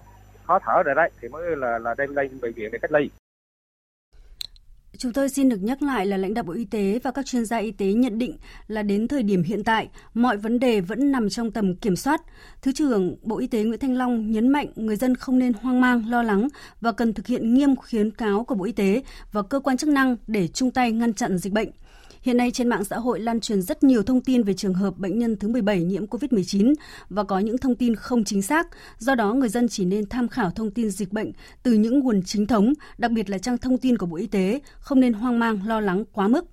khó 0.50 0.60
thở 0.66 0.84
rồi 0.84 0.96
đấy, 0.96 1.12
thì 1.22 1.28
mới 1.28 1.56
là 1.58 1.80
là 1.80 1.96
đem 1.98 2.16
lên 2.16 2.40
bệnh 2.42 2.54
viện 2.54 2.72
để 2.72 2.80
cách 2.82 2.92
ly. 2.92 3.10
Chúng 4.98 5.14
tôi 5.14 5.30
xin 5.30 5.50
được 5.50 5.64
nhắc 5.64 5.82
lại 5.82 6.06
là 6.06 6.18
lãnh 6.18 6.34
đạo 6.34 6.44
Bộ 6.44 6.54
Y 6.54 6.66
tế 6.66 7.00
và 7.04 7.12
các 7.12 7.26
chuyên 7.26 7.46
gia 7.46 7.58
y 7.58 7.72
tế 7.72 7.86
nhận 7.86 8.20
định 8.20 8.38
là 8.68 8.84
đến 8.84 9.08
thời 9.08 9.24
điểm 9.24 9.44
hiện 9.44 9.64
tại, 9.64 9.90
mọi 10.14 10.38
vấn 10.38 10.60
đề 10.60 10.82
vẫn 10.82 11.12
nằm 11.12 11.30
trong 11.30 11.52
tầm 11.52 11.76
kiểm 11.76 11.96
soát. 11.96 12.22
Thứ 12.62 12.72
trưởng 12.72 13.16
Bộ 13.22 13.40
Y 13.40 13.48
tế 13.48 13.64
Nguyễn 13.64 13.80
Thanh 13.80 13.98
Long 13.98 14.32
nhấn 14.32 14.50
mạnh 14.50 14.68
người 14.76 14.96
dân 14.96 15.16
không 15.16 15.40
nên 15.40 15.54
hoang 15.54 15.82
mang, 15.82 16.10
lo 16.10 16.24
lắng 16.24 16.48
và 16.82 16.92
cần 16.92 17.14
thực 17.14 17.28
hiện 17.28 17.54
nghiêm 17.54 17.76
khuyến 17.76 18.12
cáo 18.12 18.44
của 18.44 18.56
Bộ 18.56 18.66
Y 18.66 18.72
tế 18.72 19.04
và 19.32 19.42
cơ 19.42 19.60
quan 19.60 19.78
chức 19.78 19.90
năng 19.90 20.16
để 20.28 20.48
chung 20.48 20.72
tay 20.72 20.92
ngăn 20.92 21.14
chặn 21.14 21.38
dịch 21.38 21.54
bệnh. 21.54 21.70
Hiện 22.22 22.38
nay 22.38 22.52
trên 22.52 22.68
mạng 22.68 22.84
xã 22.84 22.98
hội 22.98 23.20
lan 23.20 23.40
truyền 23.40 23.62
rất 23.62 23.84
nhiều 23.84 24.04
thông 24.04 24.22
tin 24.22 24.44
về 24.44 24.54
trường 24.54 24.74
hợp 24.74 24.98
bệnh 24.98 25.20
nhân 25.20 25.36
thứ 25.36 25.48
17 25.48 25.84
nhiễm 25.84 26.06
COVID-19 26.06 26.74
và 27.10 27.24
có 27.24 27.40
những 27.40 27.58
thông 27.58 27.76
tin 27.76 27.96
không 27.96 28.24
chính 28.24 28.42
xác. 28.42 28.68
Do 28.98 29.16
đó, 29.16 29.34
người 29.34 29.50
dân 29.50 29.68
chỉ 29.68 29.86
nên 29.86 30.10
tham 30.10 30.28
khảo 30.28 30.52
thông 30.52 30.72
tin 30.72 30.90
dịch 30.90 31.14
bệnh 31.14 31.32
từ 31.64 31.74
những 31.74 32.00
nguồn 32.00 32.22
chính 32.24 32.48
thống, 32.48 32.74
đặc 32.98 33.12
biệt 33.12 33.30
là 33.30 33.38
trang 33.38 33.58
thông 33.58 33.78
tin 33.78 33.98
của 33.98 34.06
Bộ 34.06 34.18
Y 34.18 34.28
tế, 34.28 34.60
không 34.80 35.00
nên 35.00 35.14
hoang 35.14 35.40
mang, 35.40 35.68
lo 35.68 35.80
lắng 35.80 36.04
quá 36.12 36.28
mức. 36.28 36.46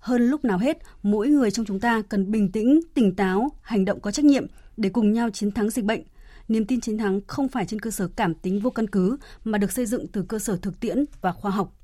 Hơn 0.00 0.30
lúc 0.30 0.44
nào 0.44 0.58
hết, 0.58 0.78
mỗi 1.02 1.28
người 1.28 1.50
trong 1.50 1.66
chúng 1.66 1.80
ta 1.80 2.02
cần 2.08 2.30
bình 2.30 2.52
tĩnh, 2.52 2.80
tỉnh 2.94 3.16
táo, 3.16 3.48
hành 3.62 3.84
động 3.84 4.00
có 4.00 4.10
trách 4.10 4.24
nhiệm 4.24 4.46
để 4.76 4.88
cùng 4.88 5.12
nhau 5.12 5.30
chiến 5.30 5.50
thắng 5.50 5.70
dịch 5.70 5.84
bệnh. 5.84 6.02
Niềm 6.48 6.64
tin 6.64 6.80
chiến 6.80 6.98
thắng 6.98 7.20
không 7.26 7.48
phải 7.48 7.66
trên 7.66 7.80
cơ 7.80 7.90
sở 7.90 8.08
cảm 8.16 8.34
tính 8.34 8.60
vô 8.60 8.70
căn 8.70 8.88
cứ 8.88 9.16
mà 9.44 9.58
được 9.58 9.72
xây 9.72 9.86
dựng 9.86 10.06
từ 10.06 10.22
cơ 10.22 10.38
sở 10.38 10.56
thực 10.56 10.80
tiễn 10.80 11.04
và 11.20 11.32
khoa 11.32 11.50
học. 11.50 11.81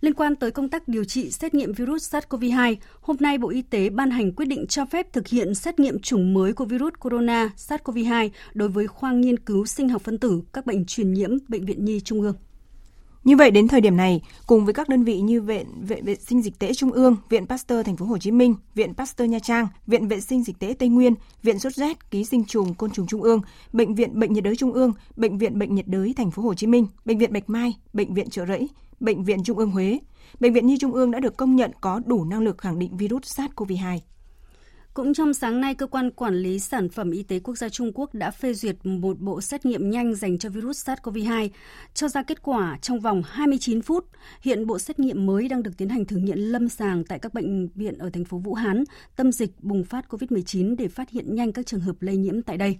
Liên 0.00 0.14
quan 0.14 0.36
tới 0.36 0.50
công 0.50 0.68
tác 0.68 0.88
điều 0.88 1.04
trị 1.04 1.30
xét 1.30 1.54
nghiệm 1.54 1.72
virus 1.72 2.14
SARS-CoV-2, 2.14 2.76
hôm 3.00 3.16
nay 3.20 3.38
Bộ 3.38 3.48
Y 3.48 3.62
tế 3.62 3.90
ban 3.90 4.10
hành 4.10 4.32
quyết 4.32 4.46
định 4.46 4.66
cho 4.66 4.84
phép 4.86 5.12
thực 5.12 5.28
hiện 5.28 5.54
xét 5.54 5.80
nghiệm 5.80 6.00
chủng 6.00 6.34
mới 6.34 6.52
của 6.52 6.64
virus 6.64 6.92
corona 7.00 7.50
SARS-CoV-2 7.56 8.30
đối 8.54 8.68
với 8.68 8.86
khoa 8.86 9.12
nghiên 9.12 9.38
cứu 9.38 9.66
sinh 9.66 9.88
học 9.88 10.02
phân 10.02 10.18
tử 10.18 10.42
các 10.52 10.66
bệnh 10.66 10.84
truyền 10.84 11.12
nhiễm 11.12 11.30
Bệnh 11.48 11.64
viện 11.64 11.84
Nhi 11.84 12.00
Trung 12.00 12.22
ương. 12.22 12.34
Như 13.24 13.36
vậy 13.36 13.50
đến 13.50 13.68
thời 13.68 13.80
điểm 13.80 13.96
này, 13.96 14.22
cùng 14.46 14.64
với 14.64 14.74
các 14.74 14.88
đơn 14.88 15.04
vị 15.04 15.20
như 15.20 15.42
Viện 15.42 15.66
Vệ 15.80 16.00
vệ 16.00 16.14
sinh 16.14 16.42
dịch 16.42 16.58
tễ 16.58 16.74
Trung 16.74 16.92
ương, 16.92 17.16
Viện 17.28 17.46
Pasteur 17.46 17.86
Thành 17.86 17.96
phố 17.96 18.06
Hồ 18.06 18.18
Chí 18.18 18.30
Minh, 18.30 18.54
Viện 18.74 18.94
Pasteur 18.94 19.30
Nha 19.30 19.38
Trang, 19.38 19.68
Viện 19.86 20.08
Vệ 20.08 20.20
sinh 20.20 20.44
dịch 20.44 20.58
tễ 20.58 20.74
Tây 20.78 20.88
Nguyên, 20.88 21.14
Viện 21.42 21.58
sốt 21.58 21.72
rét 21.72 22.10
ký 22.10 22.24
sinh 22.24 22.44
trùng 22.44 22.74
côn 22.74 22.90
trùng 22.90 23.06
Trung 23.06 23.22
ương, 23.22 23.40
Bệnh 23.72 23.94
viện 23.94 24.18
Bệnh 24.18 24.32
nhiệt 24.32 24.44
đới 24.44 24.56
Trung 24.56 24.72
ương, 24.72 24.92
Bệnh 25.16 25.38
viện 25.38 25.58
Bệnh 25.58 25.74
nhiệt 25.74 25.88
đới 25.88 26.14
Thành 26.16 26.30
phố 26.30 26.42
Hồ 26.42 26.54
Chí 26.54 26.66
Minh, 26.66 26.86
Bệnh 27.04 27.18
viện 27.18 27.32
Bạch 27.32 27.50
Mai, 27.50 27.76
Bệnh 27.92 28.14
viện 28.14 28.30
Trợ 28.30 28.46
Rẫy, 28.46 28.68
Bệnh 29.00 29.24
viện 29.24 29.42
Trung 29.44 29.58
ương 29.58 29.70
Huế, 29.70 29.98
Bệnh 30.40 30.52
viện 30.52 30.66
Nhi 30.66 30.78
Trung 30.78 30.92
ương 30.92 31.10
đã 31.10 31.20
được 31.20 31.36
công 31.36 31.56
nhận 31.56 31.70
có 31.80 32.00
đủ 32.06 32.24
năng 32.24 32.42
lực 32.42 32.58
khẳng 32.58 32.78
định 32.78 32.96
virus 32.96 33.40
SARS-CoV-2. 33.40 33.98
Cũng 34.94 35.14
trong 35.14 35.34
sáng 35.34 35.60
nay, 35.60 35.74
Cơ 35.74 35.86
quan 35.86 36.10
Quản 36.10 36.34
lý 36.34 36.58
Sản 36.58 36.88
phẩm 36.88 37.10
Y 37.10 37.22
tế 37.22 37.40
Quốc 37.40 37.54
gia 37.58 37.68
Trung 37.68 37.92
Quốc 37.94 38.14
đã 38.14 38.30
phê 38.30 38.54
duyệt 38.54 38.76
một 38.86 39.20
bộ 39.20 39.40
xét 39.40 39.66
nghiệm 39.66 39.90
nhanh 39.90 40.14
dành 40.14 40.38
cho 40.38 40.50
virus 40.50 40.88
SARS-CoV-2, 40.88 41.48
cho 41.94 42.08
ra 42.08 42.22
kết 42.22 42.42
quả 42.42 42.78
trong 42.82 43.00
vòng 43.00 43.22
29 43.26 43.82
phút. 43.82 44.06
Hiện 44.42 44.66
bộ 44.66 44.78
xét 44.78 44.98
nghiệm 44.98 45.26
mới 45.26 45.48
đang 45.48 45.62
được 45.62 45.76
tiến 45.76 45.88
hành 45.88 46.04
thử 46.04 46.16
nghiệm 46.16 46.36
lâm 46.38 46.68
sàng 46.68 47.04
tại 47.04 47.18
các 47.18 47.34
bệnh 47.34 47.68
viện 47.68 47.98
ở 47.98 48.10
thành 48.10 48.24
phố 48.24 48.38
Vũ 48.38 48.54
Hán, 48.54 48.84
tâm 49.16 49.32
dịch 49.32 49.50
bùng 49.60 49.84
phát 49.84 50.04
COVID-19 50.08 50.76
để 50.76 50.88
phát 50.88 51.10
hiện 51.10 51.34
nhanh 51.34 51.52
các 51.52 51.66
trường 51.66 51.80
hợp 51.80 52.02
lây 52.02 52.16
nhiễm 52.16 52.42
tại 52.42 52.56
đây. 52.56 52.78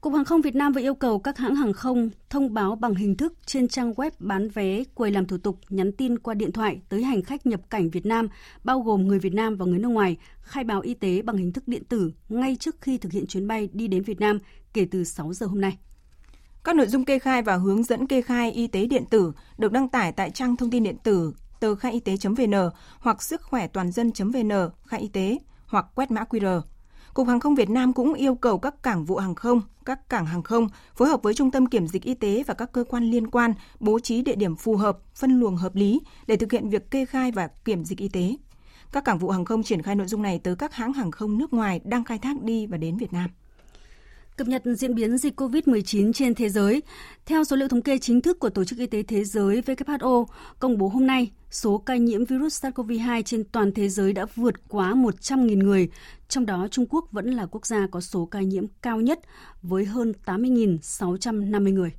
Cục 0.00 0.14
Hàng 0.14 0.24
không 0.24 0.40
Việt 0.40 0.54
Nam 0.54 0.72
vừa 0.72 0.80
yêu 0.80 0.94
cầu 0.94 1.18
các 1.18 1.38
hãng 1.38 1.54
hàng 1.54 1.72
không 1.72 2.10
thông 2.30 2.54
báo 2.54 2.76
bằng 2.76 2.94
hình 2.94 3.16
thức 3.16 3.32
trên 3.46 3.68
trang 3.68 3.92
web 3.92 4.10
bán 4.18 4.48
vé, 4.48 4.84
quầy 4.94 5.10
làm 5.10 5.26
thủ 5.26 5.38
tục, 5.38 5.58
nhắn 5.68 5.92
tin 5.92 6.18
qua 6.18 6.34
điện 6.34 6.52
thoại 6.52 6.80
tới 6.88 7.02
hành 7.02 7.22
khách 7.22 7.46
nhập 7.46 7.60
cảnh 7.70 7.90
Việt 7.90 8.06
Nam, 8.06 8.28
bao 8.64 8.80
gồm 8.80 9.08
người 9.08 9.18
Việt 9.18 9.34
Nam 9.34 9.56
và 9.56 9.66
người 9.66 9.78
nước 9.78 9.88
ngoài, 9.88 10.16
khai 10.40 10.64
báo 10.64 10.80
y 10.80 10.94
tế 10.94 11.22
bằng 11.22 11.36
hình 11.36 11.52
thức 11.52 11.68
điện 11.68 11.84
tử 11.84 12.12
ngay 12.28 12.56
trước 12.60 12.76
khi 12.80 12.98
thực 12.98 13.12
hiện 13.12 13.26
chuyến 13.26 13.46
bay 13.46 13.68
đi 13.72 13.88
đến 13.88 14.02
Việt 14.02 14.20
Nam 14.20 14.38
kể 14.72 14.86
từ 14.90 15.04
6 15.04 15.32
giờ 15.32 15.46
hôm 15.46 15.60
nay. 15.60 15.78
Các 16.64 16.76
nội 16.76 16.86
dung 16.86 17.04
kê 17.04 17.18
khai 17.18 17.42
và 17.42 17.56
hướng 17.56 17.82
dẫn 17.82 18.06
kê 18.06 18.22
khai 18.22 18.52
y 18.52 18.66
tế 18.66 18.86
điện 18.86 19.04
tử 19.10 19.32
được 19.58 19.72
đăng 19.72 19.88
tải 19.88 20.12
tại 20.12 20.30
trang 20.30 20.56
thông 20.56 20.70
tin 20.70 20.84
điện 20.84 20.96
tử 21.02 21.32
tờ 21.60 21.74
khai 21.74 21.92
y 21.92 22.00
tế.vn 22.00 22.54
hoặc 22.98 23.22
sức 23.22 23.42
khỏe 23.42 23.66
toàn 23.66 23.92
dân.vn 23.92 24.52
khai 24.86 25.00
y 25.00 25.08
tế 25.08 25.38
hoặc 25.66 25.86
quét 25.94 26.10
mã 26.10 26.24
QR. 26.30 26.60
Cục 27.14 27.28
Hàng 27.28 27.40
không 27.40 27.54
Việt 27.54 27.70
Nam 27.70 27.92
cũng 27.92 28.14
yêu 28.14 28.34
cầu 28.34 28.58
các 28.58 28.82
cảng 28.82 29.04
vụ 29.04 29.16
hàng 29.16 29.34
không, 29.34 29.62
các 29.84 30.08
cảng 30.08 30.26
hàng 30.26 30.42
không 30.42 30.68
phối 30.94 31.08
hợp 31.08 31.22
với 31.22 31.34
Trung 31.34 31.50
tâm 31.50 31.66
Kiểm 31.66 31.86
dịch 31.86 32.02
Y 32.02 32.14
tế 32.14 32.42
và 32.46 32.54
các 32.54 32.72
cơ 32.72 32.84
quan 32.84 33.10
liên 33.10 33.30
quan 33.30 33.54
bố 33.80 33.98
trí 33.98 34.22
địa 34.22 34.34
điểm 34.36 34.56
phù 34.56 34.76
hợp, 34.76 34.98
phân 35.14 35.40
luồng 35.40 35.56
hợp 35.56 35.74
lý 35.74 36.00
để 36.26 36.36
thực 36.36 36.52
hiện 36.52 36.68
việc 36.68 36.90
kê 36.90 37.04
khai 37.04 37.32
và 37.32 37.48
kiểm 37.64 37.84
dịch 37.84 37.98
y 37.98 38.08
tế. 38.08 38.36
Các 38.92 39.04
cảng 39.04 39.18
vụ 39.18 39.30
hàng 39.30 39.44
không 39.44 39.62
triển 39.62 39.82
khai 39.82 39.94
nội 39.94 40.06
dung 40.06 40.22
này 40.22 40.38
tới 40.38 40.56
các 40.56 40.74
hãng 40.74 40.92
hàng 40.92 41.10
không 41.10 41.38
nước 41.38 41.52
ngoài 41.52 41.80
đang 41.84 42.04
khai 42.04 42.18
thác 42.18 42.42
đi 42.42 42.66
và 42.66 42.76
đến 42.76 42.96
Việt 42.96 43.12
Nam. 43.12 43.30
Cập 44.38 44.48
nhật 44.48 44.62
diễn 44.64 44.94
biến 44.94 45.18
dịch 45.18 45.40
COVID-19 45.40 46.12
trên 46.12 46.34
thế 46.34 46.48
giới. 46.48 46.82
Theo 47.26 47.44
số 47.44 47.56
liệu 47.56 47.68
thống 47.68 47.82
kê 47.82 47.98
chính 47.98 48.20
thức 48.20 48.38
của 48.38 48.50
Tổ 48.50 48.64
chức 48.64 48.78
Y 48.78 48.86
tế 48.86 49.02
Thế 49.02 49.24
giới 49.24 49.60
WHO 49.60 50.26
công 50.58 50.78
bố 50.78 50.88
hôm 50.88 51.06
nay, 51.06 51.30
số 51.50 51.78
ca 51.78 51.96
nhiễm 51.96 52.24
virus 52.24 52.64
SARS-CoV-2 52.64 53.22
trên 53.22 53.44
toàn 53.44 53.72
thế 53.72 53.88
giới 53.88 54.12
đã 54.12 54.26
vượt 54.34 54.68
quá 54.68 54.94
100.000 54.94 55.64
người, 55.64 55.88
trong 56.28 56.46
đó 56.46 56.68
Trung 56.70 56.86
Quốc 56.90 57.08
vẫn 57.12 57.30
là 57.30 57.46
quốc 57.46 57.66
gia 57.66 57.86
có 57.86 58.00
số 58.00 58.26
ca 58.26 58.40
nhiễm 58.40 58.64
cao 58.82 59.00
nhất 59.00 59.20
với 59.62 59.84
hơn 59.84 60.12
80.650 60.26 61.72
người. 61.74 61.92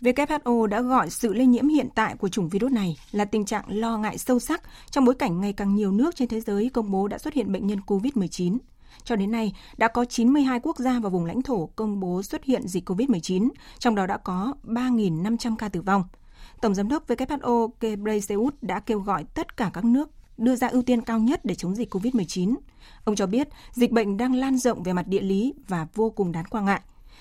WHO 0.00 0.66
đã 0.66 0.80
gọi 0.80 1.10
sự 1.10 1.34
lây 1.34 1.46
nhiễm 1.46 1.68
hiện 1.68 1.88
tại 1.94 2.14
của 2.18 2.28
chủng 2.28 2.48
virus 2.48 2.72
này 2.72 2.96
là 3.12 3.24
tình 3.24 3.44
trạng 3.44 3.64
lo 3.68 3.98
ngại 3.98 4.18
sâu 4.18 4.38
sắc 4.38 4.62
trong 4.90 5.04
bối 5.04 5.14
cảnh 5.14 5.40
ngày 5.40 5.52
càng 5.52 5.74
nhiều 5.74 5.92
nước 5.92 6.16
trên 6.16 6.28
thế 6.28 6.40
giới 6.40 6.70
công 6.70 6.90
bố 6.90 7.08
đã 7.08 7.18
xuất 7.18 7.34
hiện 7.34 7.52
bệnh 7.52 7.66
nhân 7.66 7.78
COVID-19. 7.86 8.58
Cho 9.04 9.16
đến 9.16 9.30
nay, 9.30 9.52
đã 9.76 9.88
có 9.88 10.04
92 10.04 10.60
quốc 10.60 10.78
gia 10.78 11.00
và 11.00 11.08
vùng 11.08 11.24
lãnh 11.24 11.42
thổ 11.42 11.66
công 11.76 12.00
bố 12.00 12.22
xuất 12.22 12.44
hiện 12.44 12.68
dịch 12.68 12.88
COVID-19, 12.88 13.48
trong 13.78 13.94
đó 13.94 14.06
đã 14.06 14.16
có 14.16 14.54
3.500 14.64 15.56
ca 15.56 15.68
tử 15.68 15.80
vong. 15.82 16.04
Tổng 16.62 16.74
giám 16.74 16.88
đốc 16.88 17.08
WHO 17.08 17.68
Ghebreyesus 17.80 18.54
đã 18.62 18.80
kêu 18.80 19.00
gọi 19.00 19.24
tất 19.34 19.56
cả 19.56 19.70
các 19.72 19.84
nước 19.84 20.10
đưa 20.38 20.56
ra 20.56 20.68
ưu 20.68 20.82
tiên 20.82 21.02
cao 21.02 21.18
nhất 21.18 21.44
để 21.44 21.54
chống 21.54 21.74
dịch 21.74 21.94
COVID-19. 21.94 22.54
Ông 23.04 23.16
cho 23.16 23.26
biết 23.26 23.48
dịch 23.72 23.92
bệnh 23.92 24.16
đang 24.16 24.34
lan 24.34 24.58
rộng 24.58 24.82
về 24.82 24.92
mặt 24.92 25.08
địa 25.08 25.20
lý 25.20 25.54
và 25.68 25.86
vô 25.94 26.10
cùng 26.10 26.32
đáng 26.32 26.44
quan 26.50 26.64
ngại. 26.64 26.80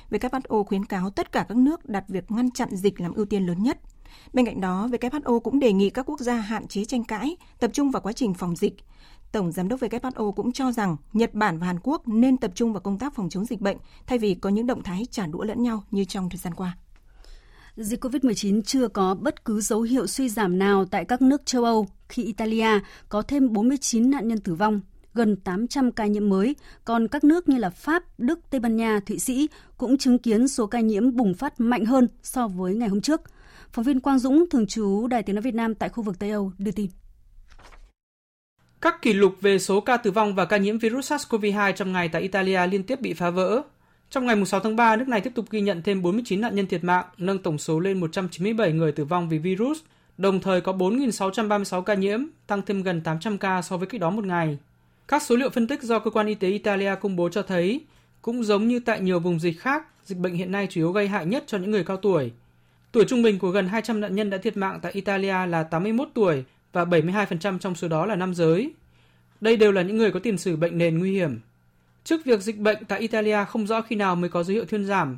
WHO 0.10 0.64
khuyến 0.64 0.86
cáo 0.86 1.10
tất 1.10 1.32
cả 1.32 1.46
các 1.50 1.58
nước 1.58 1.86
đặt 1.86 2.04
việc 2.08 2.32
ngăn 2.32 2.52
chặn 2.52 2.70
dịch 2.72 3.02
làm 3.02 3.14
ưu 3.14 3.26
tiên 3.26 3.46
lớn 3.46 3.64
nhất. 3.64 3.80
Bên 4.34 4.46
cạnh 4.46 4.62
đó, 4.62 4.88
WHO 4.92 5.40
cũng 5.40 5.60
đề 5.60 5.74
nghị 5.74 5.90
các 5.90 6.10
quốc 6.10 6.20
gia 6.20 6.36
hạn 6.36 6.68
chế 6.68 6.86
tranh 6.86 7.04
cãi, 7.04 7.38
tập 7.60 7.72
trung 7.74 7.92
vào 7.92 8.02
quá 8.02 8.14
trình 8.14 8.34
phòng 8.34 8.56
dịch. 8.56 8.74
Tổng 9.36 9.52
Giám 9.52 9.68
đốc 9.68 9.80
WHO 9.80 10.32
cũng 10.32 10.52
cho 10.52 10.72
rằng 10.72 10.98
Nhật 11.14 11.34
Bản 11.34 11.60
và 11.60 11.68
Hàn 11.68 11.80
Quốc 11.84 12.08
nên 12.08 12.38
tập 12.38 12.52
trung 12.56 12.74
vào 12.74 12.82
công 12.82 12.98
tác 12.98 13.16
phòng 13.16 13.30
chống 13.30 13.46
dịch 13.46 13.62
bệnh 13.62 13.78
thay 14.08 14.18
vì 14.18 14.36
có 14.36 14.50
những 14.50 14.68
động 14.68 14.84
thái 14.84 15.08
trả 15.12 15.28
đũa 15.28 15.44
lẫn 15.44 15.64
nhau 15.64 15.84
như 15.92 16.06
trong 16.06 16.30
thời 16.30 16.38
gian 16.38 16.54
qua. 16.54 16.78
Dịch 17.76 18.04
COVID-19 18.04 18.62
chưa 18.62 18.88
có 18.88 19.16
bất 19.16 19.46
cứ 19.46 19.62
dấu 19.62 19.82
hiệu 19.82 20.08
suy 20.08 20.30
giảm 20.30 20.60
nào 20.60 20.86
tại 20.86 21.06
các 21.06 21.22
nước 21.22 21.46
châu 21.46 21.64
Âu 21.64 21.88
khi 22.10 22.24
Italia 22.24 22.68
có 23.10 23.22
thêm 23.22 23.54
49 23.54 24.12
nạn 24.12 24.28
nhân 24.28 24.40
tử 24.40 24.56
vong, 24.56 24.82
gần 25.14 25.36
800 25.36 25.92
ca 25.92 26.06
nhiễm 26.06 26.30
mới, 26.30 26.56
còn 26.86 27.08
các 27.08 27.24
nước 27.24 27.50
như 27.50 27.58
là 27.58 27.70
Pháp, 27.70 28.04
Đức, 28.18 28.40
Tây 28.50 28.60
Ban 28.60 28.76
Nha, 28.76 29.00
Thụy 29.06 29.20
Sĩ 29.20 29.48
cũng 29.78 29.98
chứng 29.98 30.20
kiến 30.20 30.48
số 30.48 30.68
ca 30.68 30.80
nhiễm 30.80 31.16
bùng 31.16 31.34
phát 31.34 31.60
mạnh 31.60 31.86
hơn 31.86 32.08
so 32.24 32.48
với 32.48 32.76
ngày 32.76 32.90
hôm 32.90 33.02
trước. 33.02 33.22
Phóng 33.72 33.86
viên 33.86 34.00
Quang 34.00 34.20
Dũng, 34.20 34.50
thường 34.50 34.68
trú 34.68 35.08
Đài 35.08 35.24
Tiếng 35.24 35.36
nói 35.36 35.42
Việt 35.42 35.56
Nam 35.56 35.76
tại 35.76 35.90
khu 35.90 36.04
vực 36.04 36.20
Tây 36.20 36.30
Âu 36.30 36.52
đưa 36.58 36.72
tin. 36.72 36.90
Các 38.86 39.02
kỷ 39.02 39.14
lục 39.14 39.36
về 39.42 39.60
số 39.60 39.82
ca 39.82 39.98
tử 39.98 40.12
vong 40.12 40.36
và 40.36 40.46
ca 40.46 40.58
nhiễm 40.58 40.78
virus 40.78 41.12
SARS-CoV-2 41.12 41.72
trong 41.72 41.92
ngày 41.92 42.10
tại 42.10 42.22
Italia 42.22 42.68
liên 42.68 42.84
tiếp 42.84 43.02
bị 43.02 43.14
phá 43.14 43.30
vỡ. 43.30 43.62
Trong 44.10 44.26
ngày 44.26 44.46
6 44.46 44.60
tháng 44.60 44.76
3, 44.76 44.96
nước 44.96 45.08
này 45.08 45.22
tiếp 45.22 45.32
tục 45.36 45.46
ghi 45.50 45.62
nhận 45.62 45.82
thêm 45.82 46.02
49 46.02 46.42
nạn 46.42 46.56
nhân 46.56 46.68
thiệt 46.68 46.84
mạng, 46.84 47.06
nâng 47.18 47.40
tổng 47.40 47.58
số 47.58 47.80
lên 47.80 48.00
197 48.00 48.72
người 48.72 48.92
tử 48.92 49.06
vong 49.06 49.30
vì 49.30 49.38
virus, 49.38 49.80
đồng 50.18 50.40
thời 50.40 50.62
có 50.62 50.74
4.636 50.74 51.82
ca 51.82 51.94
nhiễm, 51.94 52.20
tăng 52.48 52.62
thêm 52.62 52.84
gần 52.84 53.02
800 53.02 53.38
ca 53.38 53.62
so 53.62 53.78
với 53.78 53.88
cách 53.88 54.02
đó 54.02 54.10
một 54.10 54.26
ngày. 54.26 54.58
Các 55.08 55.24
số 55.24 55.36
liệu 55.36 55.50
phân 55.50 55.68
tích 55.68 55.84
do 55.84 56.00
cơ 56.00 56.12
quan 56.12 56.28
y 56.28 56.36
tế 56.36 56.48
Italia 56.48 56.96
công 57.02 57.16
bố 57.16 57.30
cho 57.30 57.42
thấy, 57.42 57.82
cũng 58.22 58.44
giống 58.44 58.68
như 58.68 58.80
tại 58.80 59.00
nhiều 59.00 59.20
vùng 59.20 59.40
dịch 59.40 59.60
khác, 59.60 59.84
dịch 60.04 60.18
bệnh 60.18 60.34
hiện 60.34 60.52
nay 60.52 60.68
chủ 60.70 60.82
yếu 60.82 60.92
gây 60.92 61.08
hại 61.08 61.26
nhất 61.26 61.44
cho 61.48 61.58
những 61.58 61.72
người 61.72 61.84
cao 61.84 61.98
tuổi. 61.98 62.32
Tuổi 62.92 63.06
trung 63.08 63.22
bình 63.22 63.40
của 63.40 63.50
gần 63.50 63.68
200 63.68 64.02
nạn 64.02 64.16
nhân 64.16 64.30
đã 64.30 64.38
thiệt 64.38 64.58
mạng 64.58 64.80
tại 64.82 64.92
Italia 64.92 65.46
là 65.48 65.64
81 65.64 66.08
tuổi 66.14 66.44
và 66.76 66.86
72% 66.86 67.60
trong 67.60 67.76
số 67.76 67.88
đó 67.88 68.06
là 68.06 68.16
nam 68.16 68.34
giới. 68.34 68.74
Đây 69.42 69.58
đều 69.58 69.72
là 69.72 69.82
những 69.82 69.98
người 69.98 70.12
có 70.12 70.20
tiền 70.20 70.38
sử 70.38 70.56
bệnh 70.56 70.78
nền 70.78 71.00
nguy 71.00 71.12
hiểm. 71.12 71.40
Trước 72.04 72.26
việc 72.26 72.42
dịch 72.42 72.58
bệnh 72.58 72.86
tại 72.86 73.00
Italia 73.00 73.46
không 73.46 73.68
rõ 73.68 73.82
khi 73.82 73.96
nào 73.96 74.16
mới 74.16 74.30
có 74.30 74.44
dấu 74.44 74.54
hiệu 74.54 74.66
thuyên 74.66 74.86
giảm, 74.86 75.18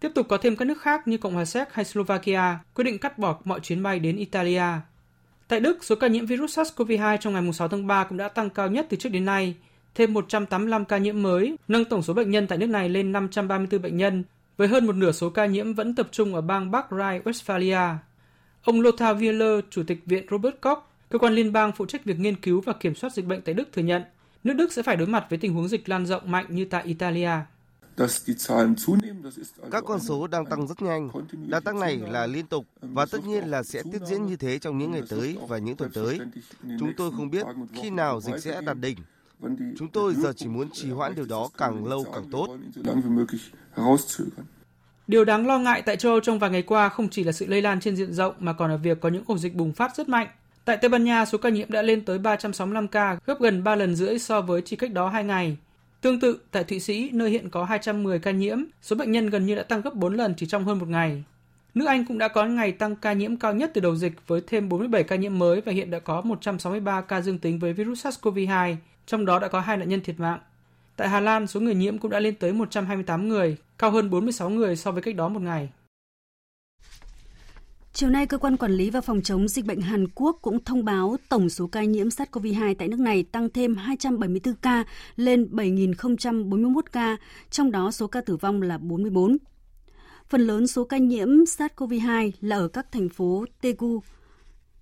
tiếp 0.00 0.10
tục 0.14 0.26
có 0.28 0.36
thêm 0.36 0.56
các 0.56 0.64
nước 0.64 0.82
khác 0.82 1.08
như 1.08 1.18
Cộng 1.18 1.34
hòa 1.34 1.44
Séc 1.44 1.72
hay 1.72 1.84
Slovakia 1.84 2.58
quyết 2.74 2.84
định 2.84 2.98
cắt 2.98 3.18
bỏ 3.18 3.38
mọi 3.44 3.60
chuyến 3.60 3.82
bay 3.82 3.98
đến 3.98 4.16
Italia. 4.16 4.66
Tại 5.48 5.60
Đức, 5.60 5.84
số 5.84 5.94
ca 5.96 6.06
nhiễm 6.06 6.26
virus 6.26 6.58
SARS-CoV-2 6.58 7.16
trong 7.16 7.32
ngày 7.32 7.52
6 7.52 7.68
tháng 7.68 7.86
3 7.86 8.04
cũng 8.04 8.18
đã 8.18 8.28
tăng 8.28 8.50
cao 8.50 8.68
nhất 8.68 8.86
từ 8.90 8.96
trước 8.96 9.08
đến 9.08 9.24
nay, 9.24 9.54
thêm 9.94 10.14
185 10.14 10.84
ca 10.84 10.98
nhiễm 10.98 11.22
mới, 11.22 11.56
nâng 11.68 11.84
tổng 11.84 12.02
số 12.02 12.14
bệnh 12.14 12.30
nhân 12.30 12.46
tại 12.46 12.58
nước 12.58 12.66
này 12.66 12.88
lên 12.88 13.12
534 13.12 13.82
bệnh 13.82 13.96
nhân, 13.96 14.24
với 14.56 14.68
hơn 14.68 14.86
một 14.86 14.96
nửa 14.96 15.12
số 15.12 15.30
ca 15.30 15.46
nhiễm 15.46 15.74
vẫn 15.74 15.94
tập 15.94 16.08
trung 16.10 16.34
ở 16.34 16.40
bang 16.40 16.70
Bắc 16.70 16.90
Rhine-Westphalia. 16.90 17.94
Ông 18.64 18.80
Lothar 18.80 19.16
Wieler, 19.16 19.60
Chủ 19.70 19.82
tịch 19.86 19.98
Viện 20.06 20.26
Robert 20.30 20.54
Koch, 20.60 20.93
cơ 21.10 21.18
quan 21.18 21.34
liên 21.34 21.52
bang 21.52 21.72
phụ 21.72 21.86
trách 21.86 22.04
việc 22.04 22.18
nghiên 22.18 22.36
cứu 22.36 22.60
và 22.60 22.72
kiểm 22.72 22.94
soát 22.94 23.12
dịch 23.12 23.26
bệnh 23.26 23.42
tại 23.42 23.54
Đức 23.54 23.68
thừa 23.72 23.82
nhận, 23.82 24.02
nước 24.44 24.54
Đức 24.54 24.72
sẽ 24.72 24.82
phải 24.82 24.96
đối 24.96 25.06
mặt 25.06 25.26
với 25.30 25.38
tình 25.38 25.54
huống 25.54 25.68
dịch 25.68 25.88
lan 25.88 26.06
rộng 26.06 26.30
mạnh 26.30 26.46
như 26.48 26.64
tại 26.64 26.82
Italia. 26.84 27.30
Các 29.70 29.84
con 29.86 30.00
số 30.00 30.26
đang 30.26 30.46
tăng 30.46 30.66
rất 30.66 30.82
nhanh. 30.82 31.10
Đà 31.48 31.60
tăng 31.60 31.80
này 31.80 31.96
là 31.96 32.26
liên 32.26 32.46
tục 32.46 32.66
và 32.80 33.06
tất 33.06 33.24
nhiên 33.24 33.44
là 33.44 33.62
sẽ 33.62 33.82
tiếp 33.92 33.98
diễn 34.06 34.26
như 34.26 34.36
thế 34.36 34.58
trong 34.58 34.78
những 34.78 34.90
ngày 34.90 35.02
tới 35.08 35.36
và 35.48 35.58
những 35.58 35.76
tuần 35.76 35.90
tới. 35.94 36.18
Chúng 36.78 36.92
tôi 36.96 37.10
không 37.16 37.30
biết 37.30 37.46
khi 37.74 37.90
nào 37.90 38.20
dịch 38.20 38.38
sẽ 38.38 38.60
đạt 38.60 38.76
đỉnh. 38.80 38.98
Chúng 39.78 39.88
tôi 39.88 40.14
giờ 40.14 40.32
chỉ 40.36 40.46
muốn 40.46 40.68
trì 40.72 40.90
hoãn 40.90 41.14
điều 41.14 41.26
đó 41.26 41.48
càng 41.58 41.86
lâu 41.86 42.04
càng 42.14 42.24
tốt. 42.30 42.56
Điều 45.06 45.24
đáng 45.24 45.46
lo 45.46 45.58
ngại 45.58 45.82
tại 45.82 45.96
châu 45.96 46.12
Âu 46.12 46.20
trong 46.20 46.38
vài 46.38 46.50
ngày 46.50 46.62
qua 46.62 46.88
không 46.88 47.08
chỉ 47.08 47.24
là 47.24 47.32
sự 47.32 47.46
lây 47.46 47.62
lan 47.62 47.80
trên 47.80 47.96
diện 47.96 48.12
rộng 48.12 48.34
mà 48.38 48.52
còn 48.52 48.70
là 48.70 48.76
việc 48.76 49.00
có 49.00 49.08
những 49.08 49.24
ổ 49.26 49.38
dịch 49.38 49.54
bùng 49.54 49.72
phát 49.72 49.96
rất 49.96 50.08
mạnh. 50.08 50.28
Tại 50.64 50.76
Tây 50.76 50.88
Ban 50.88 51.04
Nha, 51.04 51.24
số 51.24 51.38
ca 51.38 51.48
nhiễm 51.48 51.70
đã 51.70 51.82
lên 51.82 52.04
tới 52.04 52.18
365 52.18 52.88
ca, 52.88 53.16
gấp 53.26 53.40
gần 53.40 53.64
3 53.64 53.74
lần 53.74 53.94
rưỡi 53.94 54.18
so 54.18 54.40
với 54.40 54.62
chỉ 54.64 54.76
cách 54.76 54.92
đó 54.92 55.08
2 55.08 55.24
ngày. 55.24 55.56
Tương 56.00 56.20
tự, 56.20 56.40
tại 56.50 56.64
Thụy 56.64 56.80
Sĩ, 56.80 57.10
nơi 57.12 57.30
hiện 57.30 57.50
có 57.50 57.64
210 57.64 58.18
ca 58.18 58.30
nhiễm, 58.30 58.58
số 58.82 58.96
bệnh 58.96 59.12
nhân 59.12 59.30
gần 59.30 59.46
như 59.46 59.54
đã 59.54 59.62
tăng 59.62 59.80
gấp 59.80 59.94
4 59.94 60.14
lần 60.14 60.34
chỉ 60.36 60.46
trong 60.46 60.64
hơn 60.64 60.78
một 60.78 60.88
ngày. 60.88 61.24
Nước 61.74 61.86
Anh 61.86 62.06
cũng 62.06 62.18
đã 62.18 62.28
có 62.28 62.44
ngày 62.44 62.72
tăng 62.72 62.96
ca 62.96 63.12
nhiễm 63.12 63.36
cao 63.36 63.54
nhất 63.54 63.70
từ 63.74 63.80
đầu 63.80 63.96
dịch 63.96 64.12
với 64.26 64.40
thêm 64.46 64.68
47 64.68 65.02
ca 65.02 65.16
nhiễm 65.16 65.38
mới 65.38 65.60
và 65.60 65.72
hiện 65.72 65.90
đã 65.90 65.98
có 65.98 66.20
163 66.20 67.00
ca 67.00 67.20
dương 67.20 67.38
tính 67.38 67.58
với 67.58 67.72
virus 67.72 68.06
SARS-CoV-2, 68.06 68.76
trong 69.06 69.26
đó 69.26 69.38
đã 69.38 69.48
có 69.48 69.60
hai 69.60 69.76
nạn 69.76 69.88
nhân 69.88 70.00
thiệt 70.00 70.20
mạng. 70.20 70.38
Tại 70.96 71.08
Hà 71.08 71.20
Lan, 71.20 71.46
số 71.46 71.60
người 71.60 71.74
nhiễm 71.74 71.98
cũng 71.98 72.10
đã 72.10 72.20
lên 72.20 72.34
tới 72.34 72.52
128 72.52 73.28
người, 73.28 73.56
cao 73.78 73.90
hơn 73.90 74.10
46 74.10 74.50
người 74.50 74.76
so 74.76 74.90
với 74.90 75.02
cách 75.02 75.16
đó 75.16 75.28
một 75.28 75.42
ngày. 75.42 75.68
Chiều 77.94 78.10
nay, 78.10 78.26
Cơ 78.26 78.38
quan 78.38 78.56
Quản 78.56 78.72
lý 78.72 78.90
và 78.90 79.00
Phòng 79.00 79.22
chống 79.22 79.48
dịch 79.48 79.64
bệnh 79.64 79.80
Hàn 79.80 80.08
Quốc 80.14 80.38
cũng 80.42 80.64
thông 80.64 80.84
báo 80.84 81.16
tổng 81.28 81.48
số 81.48 81.66
ca 81.66 81.84
nhiễm 81.84 82.08
SARS-CoV-2 82.08 82.74
tại 82.78 82.88
nước 82.88 83.00
này 83.00 83.22
tăng 83.22 83.48
thêm 83.50 83.76
274 83.76 84.54
ca 84.54 84.84
lên 85.16 85.48
7.041 85.52 86.80
ca, 86.92 87.16
trong 87.50 87.70
đó 87.70 87.90
số 87.90 88.06
ca 88.06 88.20
tử 88.20 88.36
vong 88.36 88.62
là 88.62 88.78
44. 88.78 89.36
Phần 90.28 90.40
lớn 90.40 90.66
số 90.66 90.84
ca 90.84 90.98
nhiễm 90.98 91.28
SARS-CoV-2 91.28 92.30
là 92.40 92.56
ở 92.56 92.68
các 92.68 92.92
thành 92.92 93.08
phố 93.08 93.44
Daegu, 93.62 94.00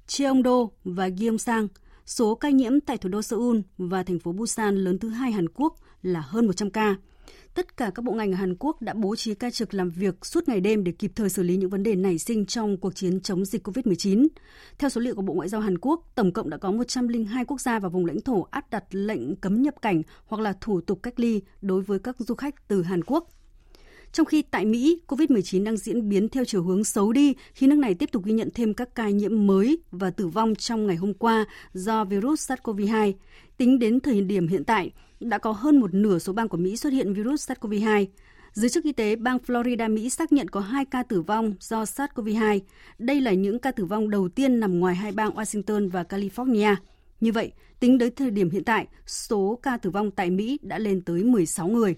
Cheongdo 0.06 0.68
và 0.84 1.08
Gyeongsang. 1.08 1.68
Số 2.06 2.34
ca 2.34 2.50
nhiễm 2.50 2.80
tại 2.80 2.98
thủ 2.98 3.08
đô 3.08 3.22
Seoul 3.22 3.58
và 3.78 4.02
thành 4.02 4.18
phố 4.18 4.32
Busan 4.32 4.76
lớn 4.76 4.98
thứ 4.98 5.08
hai 5.08 5.32
Hàn 5.32 5.48
Quốc 5.48 5.76
là 6.02 6.20
hơn 6.20 6.46
100 6.46 6.70
ca 6.70 6.96
tất 7.54 7.76
cả 7.76 7.90
các 7.94 8.04
bộ 8.04 8.12
ngành 8.12 8.32
ở 8.32 8.34
Hàn 8.34 8.54
Quốc 8.58 8.82
đã 8.82 8.94
bố 8.94 9.16
trí 9.16 9.34
ca 9.34 9.50
trực 9.50 9.74
làm 9.74 9.90
việc 9.90 10.26
suốt 10.26 10.48
ngày 10.48 10.60
đêm 10.60 10.84
để 10.84 10.92
kịp 10.92 11.12
thời 11.14 11.28
xử 11.28 11.42
lý 11.42 11.56
những 11.56 11.70
vấn 11.70 11.82
đề 11.82 11.94
nảy 11.94 12.18
sinh 12.18 12.46
trong 12.46 12.76
cuộc 12.76 12.94
chiến 12.94 13.20
chống 13.20 13.44
dịch 13.44 13.68
COVID-19. 13.68 14.28
Theo 14.78 14.90
số 14.90 15.00
liệu 15.00 15.14
của 15.14 15.22
Bộ 15.22 15.34
Ngoại 15.34 15.48
giao 15.48 15.60
Hàn 15.60 15.78
Quốc, 15.78 16.12
tổng 16.14 16.32
cộng 16.32 16.50
đã 16.50 16.56
có 16.56 16.70
102 16.70 17.44
quốc 17.44 17.60
gia 17.60 17.78
và 17.78 17.88
vùng 17.88 18.06
lãnh 18.06 18.20
thổ 18.20 18.46
áp 18.50 18.70
đặt 18.70 18.84
lệnh 18.90 19.36
cấm 19.36 19.62
nhập 19.62 19.74
cảnh 19.82 20.02
hoặc 20.26 20.42
là 20.42 20.52
thủ 20.60 20.80
tục 20.80 21.02
cách 21.02 21.20
ly 21.20 21.42
đối 21.60 21.82
với 21.82 21.98
các 21.98 22.16
du 22.18 22.34
khách 22.34 22.68
từ 22.68 22.82
Hàn 22.82 23.04
Quốc. 23.04 23.28
Trong 24.12 24.26
khi 24.26 24.42
tại 24.42 24.64
Mỹ, 24.64 25.00
COVID-19 25.06 25.64
đang 25.64 25.76
diễn 25.76 26.08
biến 26.08 26.28
theo 26.28 26.44
chiều 26.44 26.62
hướng 26.62 26.84
xấu 26.84 27.12
đi 27.12 27.34
khi 27.54 27.66
nước 27.66 27.78
này 27.78 27.94
tiếp 27.94 28.08
tục 28.12 28.24
ghi 28.24 28.32
nhận 28.32 28.48
thêm 28.54 28.74
các 28.74 28.94
ca 28.94 29.08
nhiễm 29.08 29.46
mới 29.46 29.78
và 29.90 30.10
tử 30.10 30.26
vong 30.26 30.54
trong 30.54 30.86
ngày 30.86 30.96
hôm 30.96 31.14
qua 31.14 31.44
do 31.72 32.04
virus 32.04 32.50
SARS-CoV-2. 32.50 33.12
Tính 33.56 33.78
đến 33.78 34.00
thời 34.00 34.20
điểm 34.20 34.48
hiện 34.48 34.64
tại, 34.64 34.90
đã 35.28 35.38
có 35.38 35.52
hơn 35.52 35.80
một 35.80 35.94
nửa 35.94 36.18
số 36.18 36.32
bang 36.32 36.48
của 36.48 36.56
Mỹ 36.56 36.76
xuất 36.76 36.92
hiện 36.92 37.14
virus 37.14 37.50
SARS-CoV-2. 37.50 38.06
Giới 38.52 38.70
chức 38.70 38.84
y 38.84 38.92
tế 38.92 39.16
bang 39.16 39.38
Florida, 39.46 39.94
Mỹ 39.94 40.10
xác 40.10 40.32
nhận 40.32 40.48
có 40.48 40.60
2 40.60 40.84
ca 40.84 41.02
tử 41.02 41.22
vong 41.22 41.54
do 41.60 41.84
SARS-CoV-2. 41.84 42.60
Đây 42.98 43.20
là 43.20 43.32
những 43.32 43.58
ca 43.58 43.70
tử 43.70 43.84
vong 43.84 44.10
đầu 44.10 44.28
tiên 44.28 44.60
nằm 44.60 44.80
ngoài 44.80 44.94
hai 44.94 45.12
bang 45.12 45.34
Washington 45.34 45.90
và 45.90 46.02
California. 46.02 46.76
Như 47.20 47.32
vậy, 47.32 47.52
tính 47.80 47.98
đến 47.98 48.14
thời 48.14 48.30
điểm 48.30 48.50
hiện 48.50 48.64
tại, 48.64 48.86
số 49.06 49.58
ca 49.62 49.76
tử 49.76 49.90
vong 49.90 50.10
tại 50.10 50.30
Mỹ 50.30 50.58
đã 50.62 50.78
lên 50.78 51.00
tới 51.00 51.24
16 51.24 51.68
người. 51.68 51.96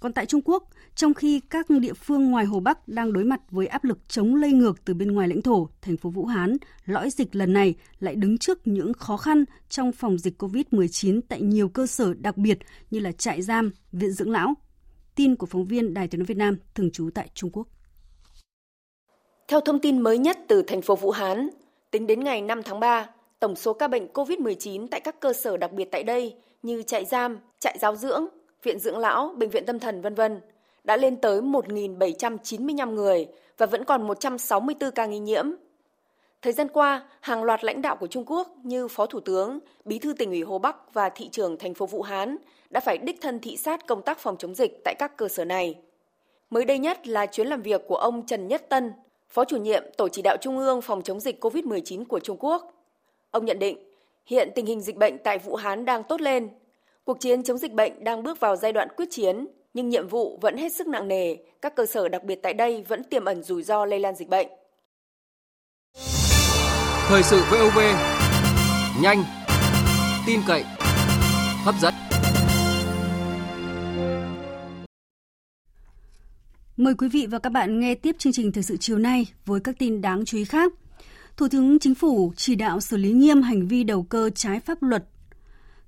Còn 0.00 0.12
tại 0.12 0.26
Trung 0.26 0.40
Quốc, 0.44 0.68
trong 0.94 1.14
khi 1.14 1.40
các 1.40 1.70
địa 1.70 1.92
phương 1.92 2.30
ngoài 2.30 2.44
Hồ 2.44 2.60
Bắc 2.60 2.88
đang 2.88 3.12
đối 3.12 3.24
mặt 3.24 3.40
với 3.50 3.66
áp 3.66 3.84
lực 3.84 3.98
chống 4.08 4.34
lây 4.34 4.52
ngược 4.52 4.84
từ 4.84 4.94
bên 4.94 5.12
ngoài 5.12 5.28
lãnh 5.28 5.42
thổ, 5.42 5.68
thành 5.82 5.96
phố 5.96 6.10
Vũ 6.10 6.26
Hán, 6.26 6.56
lõi 6.86 7.10
dịch 7.10 7.36
lần 7.36 7.52
này 7.52 7.74
lại 8.00 8.14
đứng 8.14 8.38
trước 8.38 8.58
những 8.64 8.92
khó 8.92 9.16
khăn 9.16 9.44
trong 9.68 9.92
phòng 9.92 10.18
dịch 10.18 10.42
COVID-19 10.42 11.20
tại 11.28 11.42
nhiều 11.42 11.68
cơ 11.68 11.86
sở 11.86 12.14
đặc 12.14 12.36
biệt 12.36 12.58
như 12.90 12.98
là 12.98 13.12
trại 13.12 13.42
giam, 13.42 13.70
viện 13.92 14.10
dưỡng 14.10 14.30
lão. 14.30 14.54
Tin 15.14 15.36
của 15.36 15.46
phóng 15.46 15.64
viên 15.64 15.94
Đài 15.94 16.08
tiếng 16.08 16.18
nói 16.18 16.26
Việt 16.26 16.36
Nam 16.36 16.56
thường 16.74 16.90
trú 16.90 17.10
tại 17.14 17.28
Trung 17.34 17.50
Quốc. 17.52 17.66
Theo 19.48 19.60
thông 19.60 19.80
tin 19.80 19.98
mới 19.98 20.18
nhất 20.18 20.38
từ 20.48 20.62
thành 20.62 20.82
phố 20.82 20.96
Vũ 20.96 21.10
Hán, 21.10 21.50
tính 21.90 22.06
đến 22.06 22.24
ngày 22.24 22.42
5 22.42 22.62
tháng 22.62 22.80
3, 22.80 23.06
tổng 23.40 23.56
số 23.56 23.72
ca 23.72 23.88
bệnh 23.88 24.06
COVID-19 24.12 24.86
tại 24.90 25.00
các 25.00 25.20
cơ 25.20 25.32
sở 25.32 25.56
đặc 25.56 25.72
biệt 25.72 25.88
tại 25.92 26.02
đây 26.02 26.34
như 26.62 26.82
trại 26.82 27.04
giam, 27.04 27.38
trại 27.58 27.78
giáo 27.78 27.96
dưỡng, 27.96 28.26
viện 28.62 28.78
dưỡng 28.78 28.98
lão, 28.98 29.34
bệnh 29.38 29.50
viện 29.50 29.66
tâm 29.66 29.78
thần 29.78 30.02
vân 30.02 30.14
vân 30.14 30.40
đã 30.84 30.96
lên 30.96 31.16
tới 31.16 31.40
1.795 31.40 32.90
người 32.90 33.28
và 33.58 33.66
vẫn 33.66 33.84
còn 33.84 34.06
164 34.06 34.90
ca 34.90 35.06
nghi 35.06 35.18
nhiễm. 35.18 35.46
Thời 36.42 36.52
gian 36.52 36.68
qua, 36.68 37.08
hàng 37.20 37.42
loạt 37.42 37.64
lãnh 37.64 37.82
đạo 37.82 37.96
của 37.96 38.06
Trung 38.06 38.24
Quốc 38.26 38.48
như 38.62 38.88
Phó 38.88 39.06
Thủ 39.06 39.20
tướng, 39.20 39.58
Bí 39.84 39.98
thư 39.98 40.12
tỉnh 40.12 40.30
ủy 40.30 40.42
Hồ 40.42 40.58
Bắc 40.58 40.94
và 40.94 41.08
thị 41.08 41.28
trưởng 41.28 41.56
thành 41.56 41.74
phố 41.74 41.86
Vũ 41.86 42.02
Hán 42.02 42.36
đã 42.70 42.80
phải 42.80 42.98
đích 42.98 43.20
thân 43.20 43.38
thị 43.40 43.56
sát 43.56 43.86
công 43.86 44.02
tác 44.02 44.18
phòng 44.18 44.36
chống 44.38 44.54
dịch 44.54 44.80
tại 44.84 44.94
các 44.98 45.16
cơ 45.16 45.28
sở 45.28 45.44
này. 45.44 45.78
Mới 46.50 46.64
đây 46.64 46.78
nhất 46.78 47.08
là 47.08 47.26
chuyến 47.26 47.46
làm 47.46 47.62
việc 47.62 47.82
của 47.88 47.96
ông 47.96 48.26
Trần 48.26 48.48
Nhất 48.48 48.68
Tân, 48.68 48.92
Phó 49.28 49.44
chủ 49.44 49.56
nhiệm 49.56 49.82
Tổ 49.96 50.08
chỉ 50.08 50.22
đạo 50.22 50.36
Trung 50.40 50.58
ương 50.58 50.82
phòng 50.82 51.02
chống 51.02 51.20
dịch 51.20 51.44
COVID-19 51.44 52.04
của 52.04 52.20
Trung 52.20 52.36
Quốc. 52.40 52.72
Ông 53.30 53.44
nhận 53.44 53.58
định, 53.58 53.78
hiện 54.26 54.50
tình 54.54 54.66
hình 54.66 54.80
dịch 54.80 54.96
bệnh 54.96 55.18
tại 55.18 55.38
Vũ 55.38 55.56
Hán 55.56 55.84
đang 55.84 56.02
tốt 56.04 56.20
lên. 56.20 56.48
Cuộc 57.04 57.20
chiến 57.20 57.42
chống 57.42 57.58
dịch 57.58 57.72
bệnh 57.72 58.04
đang 58.04 58.22
bước 58.22 58.40
vào 58.40 58.56
giai 58.56 58.72
đoạn 58.72 58.88
quyết 58.96 59.08
chiến, 59.10 59.46
nhưng 59.74 59.88
nhiệm 59.88 60.08
vụ 60.08 60.38
vẫn 60.42 60.56
hết 60.56 60.72
sức 60.72 60.86
nặng 60.86 61.08
nề, 61.08 61.36
các 61.62 61.76
cơ 61.76 61.86
sở 61.86 62.08
đặc 62.08 62.24
biệt 62.24 62.38
tại 62.42 62.54
đây 62.54 62.84
vẫn 62.88 63.04
tiềm 63.04 63.24
ẩn 63.24 63.42
rủi 63.42 63.62
ro 63.62 63.84
lây 63.84 64.00
lan 64.00 64.14
dịch 64.14 64.28
bệnh. 64.28 64.48
Thời 67.08 67.22
sự 67.22 67.42
VOV, 67.50 67.78
nhanh, 69.02 69.24
tin 70.26 70.40
cậy, 70.46 70.64
hấp 71.64 71.74
dẫn. 71.80 71.94
Mời 76.76 76.94
quý 76.94 77.08
vị 77.08 77.26
và 77.30 77.38
các 77.38 77.50
bạn 77.50 77.80
nghe 77.80 77.94
tiếp 77.94 78.16
chương 78.18 78.32
trình 78.32 78.52
thời 78.52 78.62
sự 78.62 78.76
chiều 78.76 78.98
nay 78.98 79.26
với 79.46 79.60
các 79.60 79.74
tin 79.78 80.00
đáng 80.00 80.24
chú 80.24 80.38
ý 80.38 80.44
khác. 80.44 80.72
Thủ 81.36 81.48
tướng 81.50 81.78
Chính 81.78 81.94
phủ 81.94 82.32
chỉ 82.36 82.54
đạo 82.54 82.80
xử 82.80 82.96
lý 82.96 83.12
nghiêm 83.12 83.42
hành 83.42 83.68
vi 83.68 83.84
đầu 83.84 84.02
cơ 84.02 84.30
trái 84.34 84.60
pháp 84.60 84.82
luật. 84.82 85.04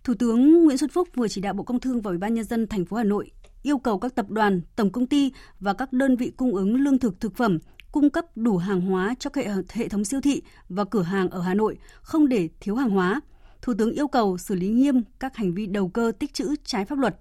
Thủ 0.04 0.14
tướng 0.18 0.64
Nguyễn 0.64 0.78
Xuân 0.78 0.90
Phúc 0.90 1.08
vừa 1.14 1.28
chỉ 1.28 1.40
đạo 1.40 1.54
Bộ 1.54 1.64
Công 1.64 1.80
Thương 1.80 2.00
và 2.00 2.08
Ủy 2.08 2.18
ban 2.18 2.34
nhân 2.34 2.44
dân 2.44 2.66
thành 2.66 2.84
phố 2.84 2.96
Hà 2.96 3.04
Nội 3.04 3.30
yêu 3.62 3.78
cầu 3.78 3.98
các 3.98 4.14
tập 4.14 4.30
đoàn, 4.30 4.60
tổng 4.76 4.90
công 4.90 5.06
ty 5.06 5.32
và 5.60 5.74
các 5.74 5.92
đơn 5.92 6.16
vị 6.16 6.32
cung 6.36 6.54
ứng 6.54 6.74
lương 6.74 6.98
thực 6.98 7.20
thực 7.20 7.36
phẩm 7.36 7.58
cung 7.92 8.10
cấp 8.10 8.36
đủ 8.36 8.56
hàng 8.56 8.80
hóa 8.80 9.14
cho 9.18 9.30
hệ, 9.34 9.48
hệ 9.72 9.88
thống 9.88 10.04
siêu 10.04 10.20
thị 10.20 10.42
và 10.68 10.84
cửa 10.84 11.02
hàng 11.02 11.30
ở 11.30 11.40
Hà 11.40 11.54
Nội, 11.54 11.78
không 12.02 12.28
để 12.28 12.48
thiếu 12.60 12.76
hàng 12.76 12.90
hóa. 12.90 13.20
Thủ 13.62 13.74
tướng 13.78 13.92
yêu 13.92 14.08
cầu 14.08 14.38
xử 14.38 14.54
lý 14.54 14.68
nghiêm 14.68 15.02
các 15.20 15.36
hành 15.36 15.54
vi 15.54 15.66
đầu 15.66 15.88
cơ 15.88 16.12
tích 16.18 16.34
trữ 16.34 16.54
trái 16.64 16.84
pháp 16.84 16.98
luật. 16.98 17.16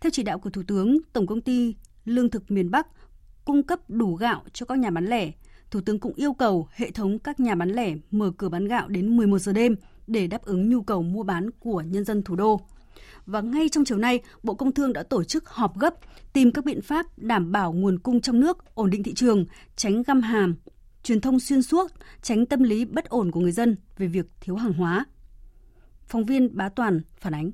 Theo 0.00 0.10
chỉ 0.10 0.22
đạo 0.22 0.38
của 0.38 0.50
Thủ 0.50 0.62
tướng, 0.66 0.98
Tổng 1.12 1.26
công 1.26 1.40
ty 1.40 1.74
Lương 2.04 2.30
thực 2.30 2.50
miền 2.50 2.70
Bắc 2.70 2.86
cung 3.44 3.62
cấp 3.62 3.80
đủ 3.88 4.14
gạo 4.14 4.42
cho 4.52 4.66
các 4.66 4.78
nhà 4.78 4.90
bán 4.90 5.06
lẻ. 5.06 5.32
Thủ 5.70 5.80
tướng 5.80 5.98
cũng 5.98 6.12
yêu 6.16 6.32
cầu 6.32 6.68
hệ 6.72 6.90
thống 6.90 7.18
các 7.18 7.40
nhà 7.40 7.54
bán 7.54 7.70
lẻ 7.70 7.94
mở 8.10 8.32
cửa 8.36 8.48
bán 8.48 8.68
gạo 8.68 8.88
đến 8.88 9.16
11 9.16 9.38
giờ 9.38 9.52
đêm 9.52 9.76
để 10.06 10.26
đáp 10.26 10.42
ứng 10.44 10.70
nhu 10.70 10.82
cầu 10.82 11.02
mua 11.02 11.22
bán 11.22 11.50
của 11.50 11.80
nhân 11.80 12.04
dân 12.04 12.22
thủ 12.22 12.36
đô. 12.36 12.60
Và 13.30 13.40
ngay 13.40 13.68
trong 13.68 13.84
chiều 13.84 13.98
nay, 13.98 14.20
Bộ 14.42 14.54
Công 14.54 14.72
Thương 14.72 14.92
đã 14.92 15.02
tổ 15.02 15.24
chức 15.24 15.48
họp 15.48 15.78
gấp 15.78 15.94
tìm 16.32 16.52
các 16.52 16.64
biện 16.64 16.82
pháp 16.82 17.06
đảm 17.16 17.52
bảo 17.52 17.72
nguồn 17.72 17.98
cung 17.98 18.20
trong 18.20 18.40
nước, 18.40 18.74
ổn 18.74 18.90
định 18.90 19.02
thị 19.02 19.14
trường, 19.14 19.44
tránh 19.76 20.02
găm 20.02 20.22
hàng, 20.22 20.54
truyền 21.02 21.20
thông 21.20 21.40
xuyên 21.40 21.62
suốt, 21.62 21.92
tránh 22.22 22.46
tâm 22.46 22.62
lý 22.62 22.84
bất 22.84 23.04
ổn 23.08 23.30
của 23.30 23.40
người 23.40 23.52
dân 23.52 23.76
về 23.98 24.06
việc 24.06 24.26
thiếu 24.40 24.56
hàng 24.56 24.72
hóa. 24.72 25.04
Phóng 26.06 26.24
viên 26.24 26.56
Bá 26.56 26.68
Toàn 26.68 27.00
phản 27.20 27.34
ánh. 27.34 27.50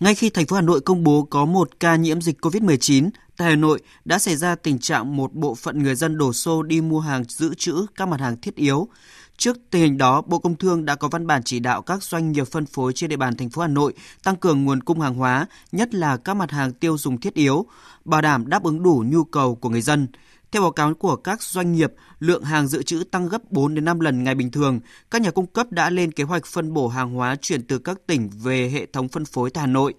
Ngay 0.00 0.14
khi 0.14 0.30
thành 0.30 0.46
phố 0.46 0.56
Hà 0.56 0.62
Nội 0.62 0.80
công 0.80 1.04
bố 1.04 1.22
có 1.30 1.44
một 1.44 1.80
ca 1.80 1.96
nhiễm 1.96 2.20
dịch 2.20 2.40
COVID-19, 2.40 3.10
tại 3.36 3.48
Hà 3.48 3.56
Nội 3.56 3.80
đã 4.04 4.18
xảy 4.18 4.36
ra 4.36 4.54
tình 4.54 4.78
trạng 4.78 5.16
một 5.16 5.34
bộ 5.34 5.54
phận 5.54 5.82
người 5.82 5.94
dân 5.94 6.18
đổ 6.18 6.32
xô 6.32 6.62
đi 6.62 6.80
mua 6.80 7.00
hàng 7.00 7.24
dự 7.28 7.54
trữ 7.54 7.86
các 7.94 8.08
mặt 8.08 8.20
hàng 8.20 8.40
thiết 8.40 8.56
yếu. 8.56 8.88
Trước 9.36 9.56
tình 9.70 9.82
hình 9.82 9.98
đó, 9.98 10.22
Bộ 10.26 10.38
Công 10.38 10.56
Thương 10.56 10.84
đã 10.84 10.94
có 10.94 11.08
văn 11.08 11.26
bản 11.26 11.42
chỉ 11.44 11.60
đạo 11.60 11.82
các 11.82 12.02
doanh 12.02 12.32
nghiệp 12.32 12.44
phân 12.44 12.66
phối 12.66 12.92
trên 12.92 13.10
địa 13.10 13.16
bàn 13.16 13.36
thành 13.36 13.50
phố 13.50 13.62
Hà 13.62 13.68
Nội 13.68 13.92
tăng 14.22 14.36
cường 14.36 14.64
nguồn 14.64 14.82
cung 14.82 15.00
hàng 15.00 15.14
hóa, 15.14 15.46
nhất 15.72 15.94
là 15.94 16.16
các 16.16 16.34
mặt 16.34 16.50
hàng 16.50 16.72
tiêu 16.72 16.98
dùng 16.98 17.20
thiết 17.20 17.34
yếu, 17.34 17.66
bảo 18.04 18.20
đảm 18.22 18.48
đáp 18.48 18.62
ứng 18.62 18.82
đủ 18.82 19.04
nhu 19.06 19.24
cầu 19.24 19.54
của 19.54 19.68
người 19.68 19.80
dân. 19.80 20.08
Theo 20.52 20.62
báo 20.62 20.70
cáo 20.70 20.94
của 20.94 21.16
các 21.16 21.42
doanh 21.42 21.72
nghiệp, 21.72 21.92
lượng 22.20 22.44
hàng 22.44 22.68
dự 22.68 22.82
trữ 22.82 23.04
tăng 23.10 23.28
gấp 23.28 23.50
4 23.50 23.74
đến 23.74 23.84
5 23.84 24.00
lần 24.00 24.24
ngày 24.24 24.34
bình 24.34 24.50
thường. 24.50 24.80
Các 25.10 25.22
nhà 25.22 25.30
cung 25.30 25.46
cấp 25.46 25.66
đã 25.70 25.90
lên 25.90 26.12
kế 26.12 26.24
hoạch 26.24 26.46
phân 26.46 26.72
bổ 26.72 26.88
hàng 26.88 27.14
hóa 27.14 27.36
chuyển 27.36 27.66
từ 27.66 27.78
các 27.78 27.98
tỉnh 28.06 28.30
về 28.42 28.68
hệ 28.68 28.86
thống 28.86 29.08
phân 29.08 29.24
phối 29.24 29.50
tại 29.50 29.60
Hà 29.60 29.66
Nội. 29.66 29.94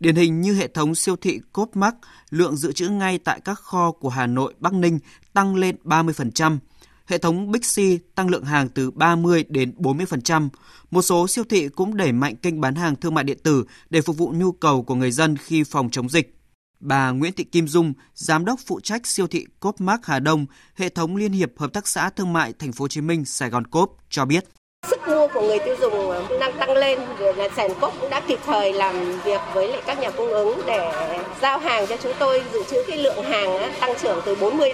Điển 0.00 0.16
hình 0.16 0.40
như 0.40 0.54
hệ 0.54 0.68
thống 0.68 0.94
siêu 0.94 1.16
thị 1.16 1.40
Copmark, 1.52 1.96
lượng 2.30 2.56
dự 2.56 2.72
trữ 2.72 2.88
ngay 2.88 3.18
tại 3.18 3.40
các 3.40 3.58
kho 3.58 3.92
của 3.92 4.08
Hà 4.08 4.26
Nội, 4.26 4.54
Bắc 4.58 4.72
Ninh 4.72 4.98
tăng 5.32 5.54
lên 5.54 5.76
30%. 5.84 6.58
Hệ 7.06 7.18
thống 7.18 7.50
Big 7.50 7.60
C 7.60 7.76
tăng 8.14 8.28
lượng 8.28 8.44
hàng 8.44 8.68
từ 8.68 8.90
30 8.90 9.44
đến 9.48 9.74
40%. 9.78 10.48
Một 10.90 11.02
số 11.02 11.28
siêu 11.28 11.44
thị 11.48 11.68
cũng 11.68 11.96
đẩy 11.96 12.12
mạnh 12.12 12.36
kênh 12.36 12.60
bán 12.60 12.74
hàng 12.74 12.96
thương 12.96 13.14
mại 13.14 13.24
điện 13.24 13.38
tử 13.42 13.64
để 13.90 14.00
phục 14.02 14.16
vụ 14.16 14.32
nhu 14.36 14.52
cầu 14.52 14.82
của 14.82 14.94
người 14.94 15.10
dân 15.10 15.36
khi 15.36 15.64
phòng 15.64 15.90
chống 15.90 16.08
dịch. 16.08 16.38
Bà 16.80 17.10
Nguyễn 17.10 17.32
Thị 17.32 17.44
Kim 17.44 17.68
Dung, 17.68 17.92
giám 18.14 18.44
đốc 18.44 18.60
phụ 18.66 18.80
trách 18.80 19.06
siêu 19.06 19.26
thị 19.26 19.46
Copmark 19.60 20.04
Hà 20.04 20.18
Đông, 20.18 20.46
hệ 20.74 20.88
thống 20.88 21.16
Liên 21.16 21.32
hiệp 21.32 21.58
Hợp 21.58 21.72
tác 21.72 21.88
xã 21.88 22.10
Thương 22.10 22.32
mại 22.32 22.52
Thành 22.52 22.72
phố 22.72 22.82
Hồ 22.82 22.88
Chí 22.88 23.00
Minh 23.00 23.24
Sài 23.24 23.50
Gòn 23.50 23.66
Cốp 23.66 23.96
cho 24.10 24.24
biết. 24.24 24.44
Sức 24.90 25.08
mua 25.08 25.28
của 25.28 25.40
người 25.40 25.58
tiêu 25.58 25.76
dùng 25.80 26.14
đang 26.40 26.52
tăng 26.52 26.76
lên, 26.76 26.98
là 27.36 27.48
Sàn 27.56 27.70
cốc 27.80 27.94
cũng 28.00 28.10
đã 28.10 28.20
kịp 28.20 28.38
thời 28.46 28.72
làm 28.72 29.20
việc 29.24 29.40
với 29.54 29.68
lại 29.68 29.82
các 29.86 29.98
nhà 29.98 30.10
cung 30.10 30.28
ứng 30.28 30.60
để 30.66 30.92
giao 31.42 31.58
hàng 31.58 31.86
cho 31.86 31.96
chúng 31.96 32.12
tôi 32.18 32.42
dự 32.52 32.62
trữ 32.70 32.82
cái 32.88 32.98
lượng 32.98 33.22
hàng 33.22 33.72
tăng 33.80 33.94
trưởng 34.02 34.20
từ 34.24 34.34
40 34.34 34.72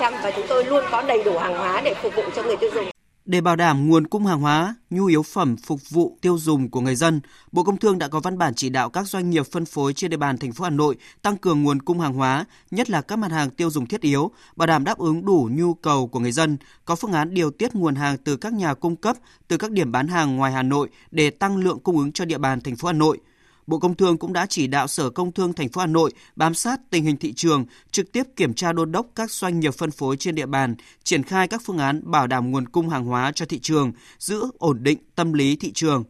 50% 0.00 0.12
và 0.22 0.30
chúng 0.30 0.46
tôi 0.46 0.64
luôn 0.64 0.84
có 0.90 1.02
đầy 1.02 1.22
đủ 1.22 1.38
hàng 1.38 1.58
hóa 1.58 1.80
để 1.84 1.94
phục 2.02 2.16
vụ 2.16 2.22
cho 2.36 2.42
người 2.42 2.56
tiêu 2.56 2.70
dùng. 2.74 2.88
Để 3.28 3.40
bảo 3.40 3.56
đảm 3.56 3.88
nguồn 3.88 4.06
cung 4.06 4.26
hàng 4.26 4.40
hóa, 4.40 4.74
nhu 4.90 5.06
yếu 5.06 5.22
phẩm 5.22 5.56
phục 5.56 5.90
vụ 5.90 6.18
tiêu 6.20 6.38
dùng 6.38 6.70
của 6.70 6.80
người 6.80 6.96
dân, 6.96 7.20
Bộ 7.52 7.62
Công 7.62 7.76
Thương 7.76 7.98
đã 7.98 8.08
có 8.08 8.20
văn 8.20 8.38
bản 8.38 8.54
chỉ 8.54 8.68
đạo 8.68 8.90
các 8.90 9.08
doanh 9.08 9.30
nghiệp 9.30 9.46
phân 9.52 9.64
phối 9.64 9.92
trên 9.92 10.10
địa 10.10 10.16
bàn 10.16 10.38
thành 10.38 10.52
phố 10.52 10.64
Hà 10.64 10.70
Nội 10.70 10.96
tăng 11.22 11.36
cường 11.36 11.62
nguồn 11.62 11.82
cung 11.82 12.00
hàng 12.00 12.12
hóa, 12.14 12.44
nhất 12.70 12.90
là 12.90 13.00
các 13.00 13.18
mặt 13.18 13.32
hàng 13.32 13.50
tiêu 13.50 13.70
dùng 13.70 13.86
thiết 13.86 14.00
yếu, 14.00 14.30
bảo 14.56 14.66
đảm 14.66 14.84
đáp 14.84 14.98
ứng 14.98 15.24
đủ 15.24 15.48
nhu 15.52 15.74
cầu 15.74 16.06
của 16.06 16.20
người 16.20 16.32
dân, 16.32 16.56
có 16.84 16.96
phương 16.96 17.12
án 17.12 17.34
điều 17.34 17.50
tiết 17.50 17.74
nguồn 17.74 17.94
hàng 17.94 18.16
từ 18.24 18.36
các 18.36 18.52
nhà 18.52 18.74
cung 18.74 18.96
cấp, 18.96 19.16
từ 19.48 19.56
các 19.56 19.70
điểm 19.70 19.92
bán 19.92 20.08
hàng 20.08 20.36
ngoài 20.36 20.52
Hà 20.52 20.62
Nội 20.62 20.88
để 21.10 21.30
tăng 21.30 21.56
lượng 21.56 21.80
cung 21.80 21.98
ứng 21.98 22.12
cho 22.12 22.24
địa 22.24 22.38
bàn 22.38 22.60
thành 22.60 22.76
phố 22.76 22.86
Hà 22.86 22.92
Nội. 22.92 23.18
Bộ 23.68 23.78
Công 23.78 23.94
Thương 23.94 24.18
cũng 24.18 24.32
đã 24.32 24.46
chỉ 24.46 24.66
đạo 24.66 24.88
Sở 24.88 25.10
Công 25.10 25.32
Thương 25.32 25.52
thành 25.52 25.68
phố 25.68 25.80
Hà 25.80 25.86
Nội 25.86 26.12
bám 26.36 26.54
sát 26.54 26.80
tình 26.90 27.04
hình 27.04 27.16
thị 27.16 27.32
trường, 27.32 27.64
trực 27.90 28.12
tiếp 28.12 28.22
kiểm 28.36 28.54
tra 28.54 28.72
đôn 28.72 28.92
đốc 28.92 29.06
các 29.14 29.30
doanh 29.30 29.60
nghiệp 29.60 29.74
phân 29.74 29.90
phối 29.90 30.16
trên 30.16 30.34
địa 30.34 30.46
bàn, 30.46 30.74
triển 31.04 31.22
khai 31.22 31.48
các 31.48 31.62
phương 31.64 31.78
án 31.78 32.00
bảo 32.04 32.26
đảm 32.26 32.50
nguồn 32.50 32.68
cung 32.68 32.88
hàng 32.88 33.04
hóa 33.04 33.32
cho 33.34 33.46
thị 33.46 33.58
trường, 33.58 33.92
giữ 34.18 34.42
ổn 34.58 34.78
định 34.82 34.98
tâm 35.14 35.32
lý 35.32 35.56
thị 35.56 35.72
trường. 35.72 36.04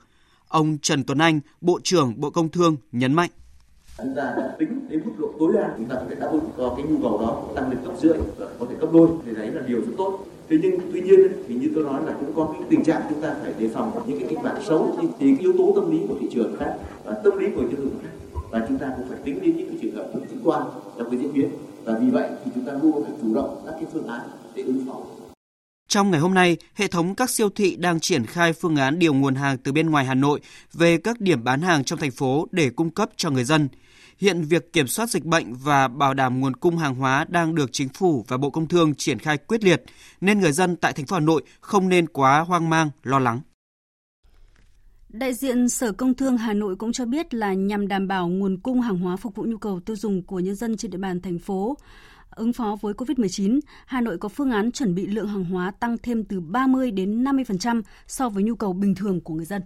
Ông 0.48 0.78
Trần 0.82 1.04
Tuấn 1.04 1.18
Anh, 1.18 1.40
Bộ 1.60 1.80
trưởng 1.82 2.20
Bộ 2.20 2.30
Công 2.30 2.48
Thương 2.48 2.76
nhấn 2.92 3.14
mạnh. 3.14 3.30
Chúng 3.98 4.14
ta 4.16 4.22
đã 4.22 4.54
tính 4.58 4.88
đến 4.88 5.02
mức 5.04 5.12
độ 5.18 5.32
tối 5.38 5.52
đa 5.54 5.74
chúng 5.76 5.86
ta 5.88 5.94
có 5.94 6.04
thể 6.10 6.16
đáp 6.20 6.28
ứng 6.32 6.50
cho 6.56 6.74
cái 6.76 6.86
nhu 6.86 7.02
cầu 7.02 7.18
đó 7.20 7.42
tăng 7.54 7.70
lên 7.70 7.78
cấp 7.84 7.94
rưỡi 8.02 8.18
và 8.36 8.46
có 8.60 8.66
thể 8.70 8.76
cấp 8.80 8.88
đôi. 8.92 9.08
Thì 9.26 9.34
đấy 9.34 9.50
là 9.50 9.62
điều 9.66 9.80
rất 9.80 9.92
tốt 9.98 10.26
thế 10.50 10.58
nhưng 10.62 10.80
tuy 10.92 11.00
nhiên 11.00 11.20
thì 11.48 11.54
như 11.54 11.70
tôi 11.74 11.84
nói 11.84 12.02
là 12.06 12.16
cũng 12.20 12.32
có 12.36 12.48
cái 12.52 12.62
tình 12.70 12.84
trạng 12.84 13.02
chúng 13.10 13.20
ta 13.20 13.34
phải 13.42 13.52
đề 13.58 13.68
phòng 13.74 14.04
những 14.06 14.18
cái 14.20 14.28
kịch 14.28 14.38
bản 14.42 14.62
xấu 14.66 14.98
thì 15.00 15.08
cái 15.20 15.36
yếu 15.40 15.52
tố 15.58 15.72
tâm 15.76 15.90
lý 15.90 15.98
của 16.08 16.16
thị 16.20 16.26
trường 16.34 16.56
khác 16.58 16.74
và 17.04 17.20
tâm 17.24 17.38
lý 17.38 17.46
của 17.56 17.62
tiêu 17.70 17.78
dùng 17.82 17.98
khác. 18.02 18.10
Và 18.50 18.66
chúng 18.68 18.78
ta 18.78 18.92
cũng 18.96 19.08
phải 19.08 19.18
tính 19.24 19.38
đến 19.42 19.56
những 19.56 19.68
cái 19.68 19.78
trường 19.82 19.94
hợp 19.94 20.10
cực 20.14 20.38
quan 20.44 20.62
trong 20.98 21.10
cái 21.10 21.20
diễn 21.20 21.32
biến. 21.32 21.50
Và 21.84 21.98
vì 21.98 22.10
vậy 22.10 22.30
thì 22.44 22.50
chúng 22.54 22.64
ta 22.64 22.72
luôn 22.82 23.04
phải 23.04 23.12
chủ 23.22 23.34
động 23.34 23.62
các 23.66 23.72
cái 23.72 23.84
phương 23.92 24.06
án 24.06 24.20
để 24.54 24.62
ứng 24.62 24.86
phó. 24.86 25.00
Trong 25.88 26.10
ngày 26.10 26.20
hôm 26.20 26.34
nay, 26.34 26.56
hệ 26.74 26.86
thống 26.86 27.14
các 27.14 27.30
siêu 27.30 27.48
thị 27.50 27.76
đang 27.76 28.00
triển 28.00 28.26
khai 28.26 28.52
phương 28.52 28.76
án 28.76 28.98
điều 28.98 29.14
nguồn 29.14 29.34
hàng 29.34 29.58
từ 29.58 29.72
bên 29.72 29.90
ngoài 29.90 30.04
Hà 30.04 30.14
Nội 30.14 30.40
về 30.72 30.98
các 30.98 31.20
điểm 31.20 31.44
bán 31.44 31.60
hàng 31.60 31.84
trong 31.84 31.98
thành 31.98 32.10
phố 32.10 32.46
để 32.50 32.70
cung 32.70 32.90
cấp 32.90 33.10
cho 33.16 33.30
người 33.30 33.44
dân. 33.44 33.68
Hiện 34.18 34.42
việc 34.42 34.72
kiểm 34.72 34.86
soát 34.86 35.10
dịch 35.10 35.24
bệnh 35.24 35.54
và 35.54 35.88
bảo 35.88 36.14
đảm 36.14 36.40
nguồn 36.40 36.56
cung 36.56 36.78
hàng 36.78 36.94
hóa 36.94 37.26
đang 37.28 37.54
được 37.54 37.70
chính 37.72 37.88
phủ 37.88 38.24
và 38.28 38.36
Bộ 38.36 38.50
Công 38.50 38.68
Thương 38.68 38.94
triển 38.94 39.18
khai 39.18 39.38
quyết 39.38 39.64
liệt, 39.64 39.82
nên 40.20 40.40
người 40.40 40.52
dân 40.52 40.76
tại 40.76 40.92
thành 40.92 41.06
phố 41.06 41.16
Hà 41.16 41.20
Nội 41.20 41.42
không 41.60 41.88
nên 41.88 42.08
quá 42.08 42.40
hoang 42.40 42.70
mang, 42.70 42.90
lo 43.02 43.18
lắng. 43.18 43.40
Đại 45.08 45.34
diện 45.34 45.68
Sở 45.68 45.92
Công 45.92 46.14
Thương 46.14 46.36
Hà 46.36 46.52
Nội 46.52 46.76
cũng 46.76 46.92
cho 46.92 47.04
biết 47.04 47.34
là 47.34 47.52
nhằm 47.54 47.88
đảm 47.88 48.08
bảo 48.08 48.28
nguồn 48.28 48.58
cung 48.58 48.80
hàng 48.80 48.98
hóa 48.98 49.16
phục 49.16 49.34
vụ 49.34 49.44
nhu 49.44 49.58
cầu 49.58 49.80
tiêu 49.80 49.96
dùng 49.96 50.22
của 50.22 50.40
nhân 50.40 50.54
dân 50.54 50.76
trên 50.76 50.90
địa 50.90 50.98
bàn 50.98 51.20
thành 51.20 51.38
phố, 51.38 51.76
ứng 52.30 52.52
phó 52.52 52.76
với 52.80 52.94
COVID-19, 52.94 53.60
Hà 53.86 54.00
Nội 54.00 54.18
có 54.18 54.28
phương 54.28 54.50
án 54.50 54.72
chuẩn 54.72 54.94
bị 54.94 55.06
lượng 55.06 55.28
hàng 55.28 55.44
hóa 55.44 55.70
tăng 55.70 55.96
thêm 56.02 56.24
từ 56.24 56.40
30 56.40 56.90
đến 56.90 57.24
50% 57.24 57.82
so 58.06 58.28
với 58.28 58.42
nhu 58.42 58.54
cầu 58.54 58.72
bình 58.72 58.94
thường 58.94 59.20
của 59.20 59.34
người 59.34 59.46
dân. 59.46 59.62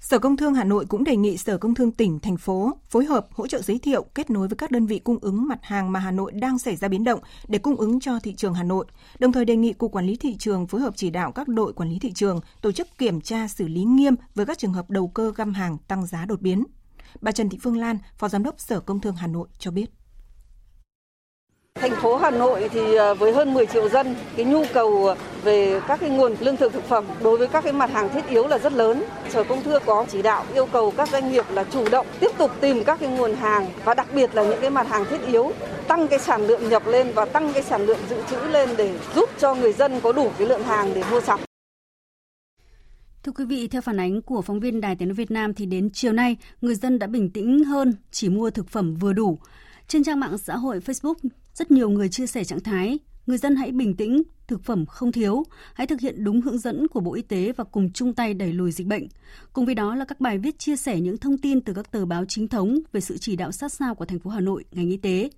Sở 0.00 0.18
Công 0.18 0.36
Thương 0.36 0.54
Hà 0.54 0.64
Nội 0.64 0.86
cũng 0.86 1.04
đề 1.04 1.16
nghị 1.16 1.36
Sở 1.36 1.58
Công 1.58 1.74
Thương 1.74 1.90
tỉnh, 1.90 2.20
thành 2.20 2.36
phố 2.36 2.72
phối 2.88 3.04
hợp 3.04 3.26
hỗ 3.32 3.46
trợ 3.46 3.62
giới 3.62 3.78
thiệu, 3.78 4.02
kết 4.14 4.30
nối 4.30 4.48
với 4.48 4.56
các 4.56 4.70
đơn 4.70 4.86
vị 4.86 4.98
cung 4.98 5.18
ứng 5.20 5.48
mặt 5.48 5.58
hàng 5.62 5.92
mà 5.92 6.00
Hà 6.00 6.10
Nội 6.10 6.32
đang 6.32 6.58
xảy 6.58 6.76
ra 6.76 6.88
biến 6.88 7.04
động 7.04 7.20
để 7.48 7.58
cung 7.58 7.76
ứng 7.76 8.00
cho 8.00 8.18
thị 8.22 8.34
trường 8.34 8.54
Hà 8.54 8.62
Nội. 8.62 8.86
Đồng 9.18 9.32
thời 9.32 9.44
đề 9.44 9.56
nghị 9.56 9.72
Cục 9.72 9.92
Quản 9.92 10.06
lý 10.06 10.16
Thị 10.16 10.36
trường 10.38 10.66
phối 10.66 10.80
hợp 10.80 10.96
chỉ 10.96 11.10
đạo 11.10 11.32
các 11.32 11.48
đội 11.48 11.72
quản 11.72 11.90
lý 11.90 11.98
thị 11.98 12.12
trường 12.12 12.40
tổ 12.62 12.72
chức 12.72 12.98
kiểm 12.98 13.20
tra 13.20 13.48
xử 13.48 13.68
lý 13.68 13.84
nghiêm 13.84 14.14
với 14.34 14.46
các 14.46 14.58
trường 14.58 14.72
hợp 14.72 14.90
đầu 14.90 15.08
cơ 15.08 15.32
găm 15.36 15.54
hàng 15.54 15.78
tăng 15.88 16.06
giá 16.06 16.24
đột 16.24 16.40
biến. 16.40 16.64
Bà 17.20 17.32
Trần 17.32 17.48
Thị 17.48 17.58
Phương 17.62 17.76
Lan, 17.76 17.98
Phó 18.18 18.28
Giám 18.28 18.42
đốc 18.42 18.60
Sở 18.60 18.80
Công 18.80 19.00
Thương 19.00 19.16
Hà 19.16 19.26
Nội 19.26 19.48
cho 19.58 19.70
biết. 19.70 19.90
Thành 21.80 21.92
phố 22.02 22.16
Hà 22.16 22.30
Nội 22.30 22.68
thì 22.72 22.94
ờ, 22.94 23.14
với 23.14 23.32
hơn 23.32 23.54
10 23.54 23.66
triệu 23.66 23.88
dân, 23.88 24.14
cái 24.36 24.46
nhu 24.46 24.64
cầu 24.74 25.06
ờ, 25.06 25.16
về 25.44 25.80
các 25.88 26.00
cái 26.00 26.10
nguồn 26.10 26.34
lương 26.40 26.56
thực 26.56 26.72
thực 26.72 26.88
phẩm 26.88 27.04
đối 27.22 27.38
với 27.38 27.48
các 27.48 27.64
cái 27.64 27.72
mặt 27.72 27.90
hàng 27.90 28.08
thiết 28.08 28.26
yếu 28.28 28.46
là 28.46 28.58
rất 28.58 28.72
lớn. 28.72 29.04
Sở 29.28 29.44
Công 29.44 29.62
Thương 29.62 29.82
có 29.86 30.06
chỉ 30.08 30.22
đạo 30.22 30.44
yêu 30.54 30.66
cầu 30.66 30.92
các 30.96 31.08
doanh 31.08 31.32
nghiệp 31.32 31.44
là 31.50 31.64
chủ 31.64 31.88
động 31.90 32.06
tiếp 32.20 32.30
tục 32.38 32.50
tìm 32.60 32.84
các 32.84 33.00
cái 33.00 33.08
nguồn 33.08 33.34
hàng 33.34 33.66
và 33.84 33.94
đặc 33.94 34.06
biệt 34.14 34.34
là 34.34 34.44
những 34.44 34.60
cái 34.60 34.70
mặt 34.70 34.88
hàng 34.88 35.04
thiết 35.10 35.26
yếu 35.26 35.52
tăng 35.88 36.08
cái 36.08 36.18
sản 36.18 36.46
lượng 36.46 36.68
nhập 36.68 36.82
lên 36.86 37.12
và 37.14 37.24
tăng 37.24 37.52
cái 37.52 37.62
sản 37.62 37.86
lượng 37.86 37.98
dự 38.10 38.16
trữ 38.30 38.36
lên 38.36 38.68
để 38.76 38.98
giúp 39.14 39.30
cho 39.38 39.54
người 39.54 39.72
dân 39.72 40.00
có 40.00 40.12
đủ 40.12 40.30
cái 40.38 40.48
lượng 40.48 40.62
hàng 40.62 40.90
để 40.94 41.02
mua 41.10 41.20
sắm. 41.20 41.40
Thưa 43.22 43.32
quý 43.32 43.44
vị, 43.44 43.68
theo 43.68 43.82
phản 43.82 44.00
ánh 44.00 44.22
của 44.22 44.42
phóng 44.42 44.60
viên 44.60 44.80
Đài 44.80 44.96
Tiếng 44.96 45.08
nói 45.08 45.14
Việt 45.14 45.30
Nam 45.30 45.54
thì 45.54 45.66
đến 45.66 45.90
chiều 45.92 46.12
nay, 46.12 46.36
người 46.60 46.74
dân 46.74 46.98
đã 46.98 47.06
bình 47.06 47.30
tĩnh 47.30 47.64
hơn, 47.64 47.94
chỉ 48.10 48.28
mua 48.28 48.50
thực 48.50 48.68
phẩm 48.68 48.94
vừa 48.94 49.12
đủ. 49.12 49.38
Trên 49.88 50.04
trang 50.04 50.20
mạng 50.20 50.38
xã 50.38 50.56
hội 50.56 50.80
Facebook, 50.80 51.14
rất 51.54 51.70
nhiều 51.70 51.90
người 51.90 52.08
chia 52.08 52.26
sẻ 52.26 52.44
trạng 52.44 52.60
thái 52.60 52.98
người 53.26 53.38
dân 53.38 53.56
hãy 53.56 53.72
bình 53.72 53.96
tĩnh, 53.96 54.22
thực 54.46 54.64
phẩm 54.64 54.86
không 54.86 55.12
thiếu, 55.12 55.44
hãy 55.74 55.86
thực 55.86 56.00
hiện 56.00 56.24
đúng 56.24 56.40
hướng 56.40 56.58
dẫn 56.58 56.88
của 56.88 57.00
Bộ 57.00 57.14
Y 57.14 57.22
tế 57.22 57.52
và 57.56 57.64
cùng 57.64 57.92
chung 57.92 58.14
tay 58.14 58.34
đẩy 58.34 58.52
lùi 58.52 58.72
dịch 58.72 58.86
bệnh. 58.86 59.08
Cùng 59.52 59.66
với 59.66 59.74
đó 59.74 59.94
là 59.94 60.04
các 60.04 60.20
bài 60.20 60.38
viết 60.38 60.58
chia 60.58 60.76
sẻ 60.76 61.00
những 61.00 61.16
thông 61.16 61.38
tin 61.38 61.60
từ 61.60 61.74
các 61.74 61.90
tờ 61.90 62.06
báo 62.06 62.24
chính 62.28 62.48
thống 62.48 62.78
về 62.92 63.00
sự 63.00 63.18
chỉ 63.18 63.36
đạo 63.36 63.52
sát 63.52 63.72
sao 63.72 63.94
của 63.94 64.04
thành 64.04 64.18
phố 64.18 64.30
Hà 64.30 64.40
Nội, 64.40 64.64
ngành 64.72 64.88
y 64.88 64.96
tế. 64.96 65.30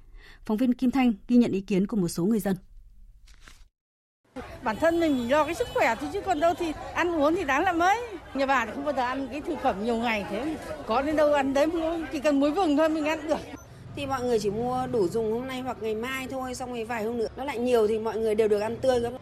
Phóng 0.45 0.57
viên 0.57 0.75
Kim 0.75 0.91
Thanh 0.91 1.13
ghi 1.29 1.37
nhận 1.37 1.53
ý 1.53 1.61
kiến 1.61 1.87
của 1.87 1.97
một 1.97 2.09
số 2.09 2.25
người 2.25 2.41
dân. 2.41 2.57
Bản 4.63 4.77
thân 4.81 5.01
mình 5.01 5.31
lo 5.31 5.45
cái 5.45 5.55
sức 5.55 5.69
khỏe 5.75 5.95
thôi 6.01 6.11
chứ 6.13 6.21
còn 6.27 6.41
đâu 6.41 6.55
thì 6.59 6.73
ăn 6.95 7.21
uống 7.21 7.35
thì 7.35 7.45
đáng 7.45 7.63
là 7.63 7.73
mấy. 7.73 8.01
Nhà 8.35 8.47
bà 8.47 8.67
không 8.67 8.85
bao 8.85 8.95
giờ 8.95 9.03
ăn 9.03 9.29
cái 9.31 9.41
thực 9.41 9.59
phẩm 9.63 9.85
nhiều 9.85 9.97
ngày 9.97 10.25
thế. 10.31 10.57
Có 10.87 11.03
đến 11.03 11.17
đâu 11.17 11.33
ăn 11.33 11.55
đấy 11.55 11.67
chỉ 12.13 12.21
cần 12.21 12.41
muối 12.41 12.51
vừng 12.51 12.77
thôi 12.77 12.89
mình 12.89 13.05
ăn 13.05 13.29
được 13.29 13.39
thì 13.99 14.07
mọi 14.07 14.23
người 14.23 14.39
chỉ 14.39 14.51
mua 14.51 14.87
đủ 14.93 15.09
dùng 15.09 15.33
hôm 15.33 15.47
nay 15.47 15.61
hoặc 15.61 15.77
ngày 15.81 15.95
mai 15.95 16.27
thôi, 16.31 16.55
xong 16.55 16.73
rồi 16.73 16.85
vài 16.85 17.05
hôm 17.05 17.19
nữa. 17.19 17.29
Nó 17.37 17.45
lại 17.45 17.59
nhiều 17.59 17.89
thì 17.89 17.99
mọi 17.99 18.17
người 18.17 18.35
đều 18.35 18.49
được 18.49 18.61
ăn 18.61 18.77
tươi 18.77 19.01
lắm. 19.01 19.13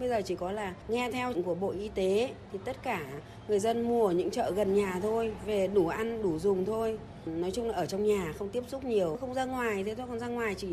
bây 0.00 0.08
giờ 0.08 0.22
chỉ 0.24 0.34
có 0.34 0.52
là 0.52 0.74
nghe 0.88 1.10
theo 1.10 1.32
của 1.44 1.54
bộ 1.54 1.70
y 1.70 1.88
tế 1.88 2.30
thì 2.52 2.58
tất 2.64 2.82
cả 2.82 3.00
người 3.48 3.58
dân 3.58 3.88
mua 3.88 4.06
ở 4.06 4.12
những 4.12 4.30
chợ 4.30 4.50
gần 4.50 4.74
nhà 4.74 5.00
thôi, 5.02 5.32
về 5.46 5.66
đủ 5.66 5.88
ăn, 5.88 6.22
đủ 6.22 6.38
dùng 6.38 6.64
thôi. 6.64 6.98
Nói 7.26 7.50
chung 7.50 7.68
là 7.68 7.74
ở 7.74 7.86
trong 7.86 8.04
nhà 8.04 8.34
không 8.38 8.48
tiếp 8.48 8.64
xúc 8.68 8.84
nhiều, 8.84 9.16
không 9.20 9.34
ra 9.34 9.44
ngoài 9.44 9.84
thế 9.84 9.94
thôi. 9.94 10.06
Còn 10.08 10.18
ra 10.18 10.26
ngoài 10.26 10.54
chỉ 10.54 10.68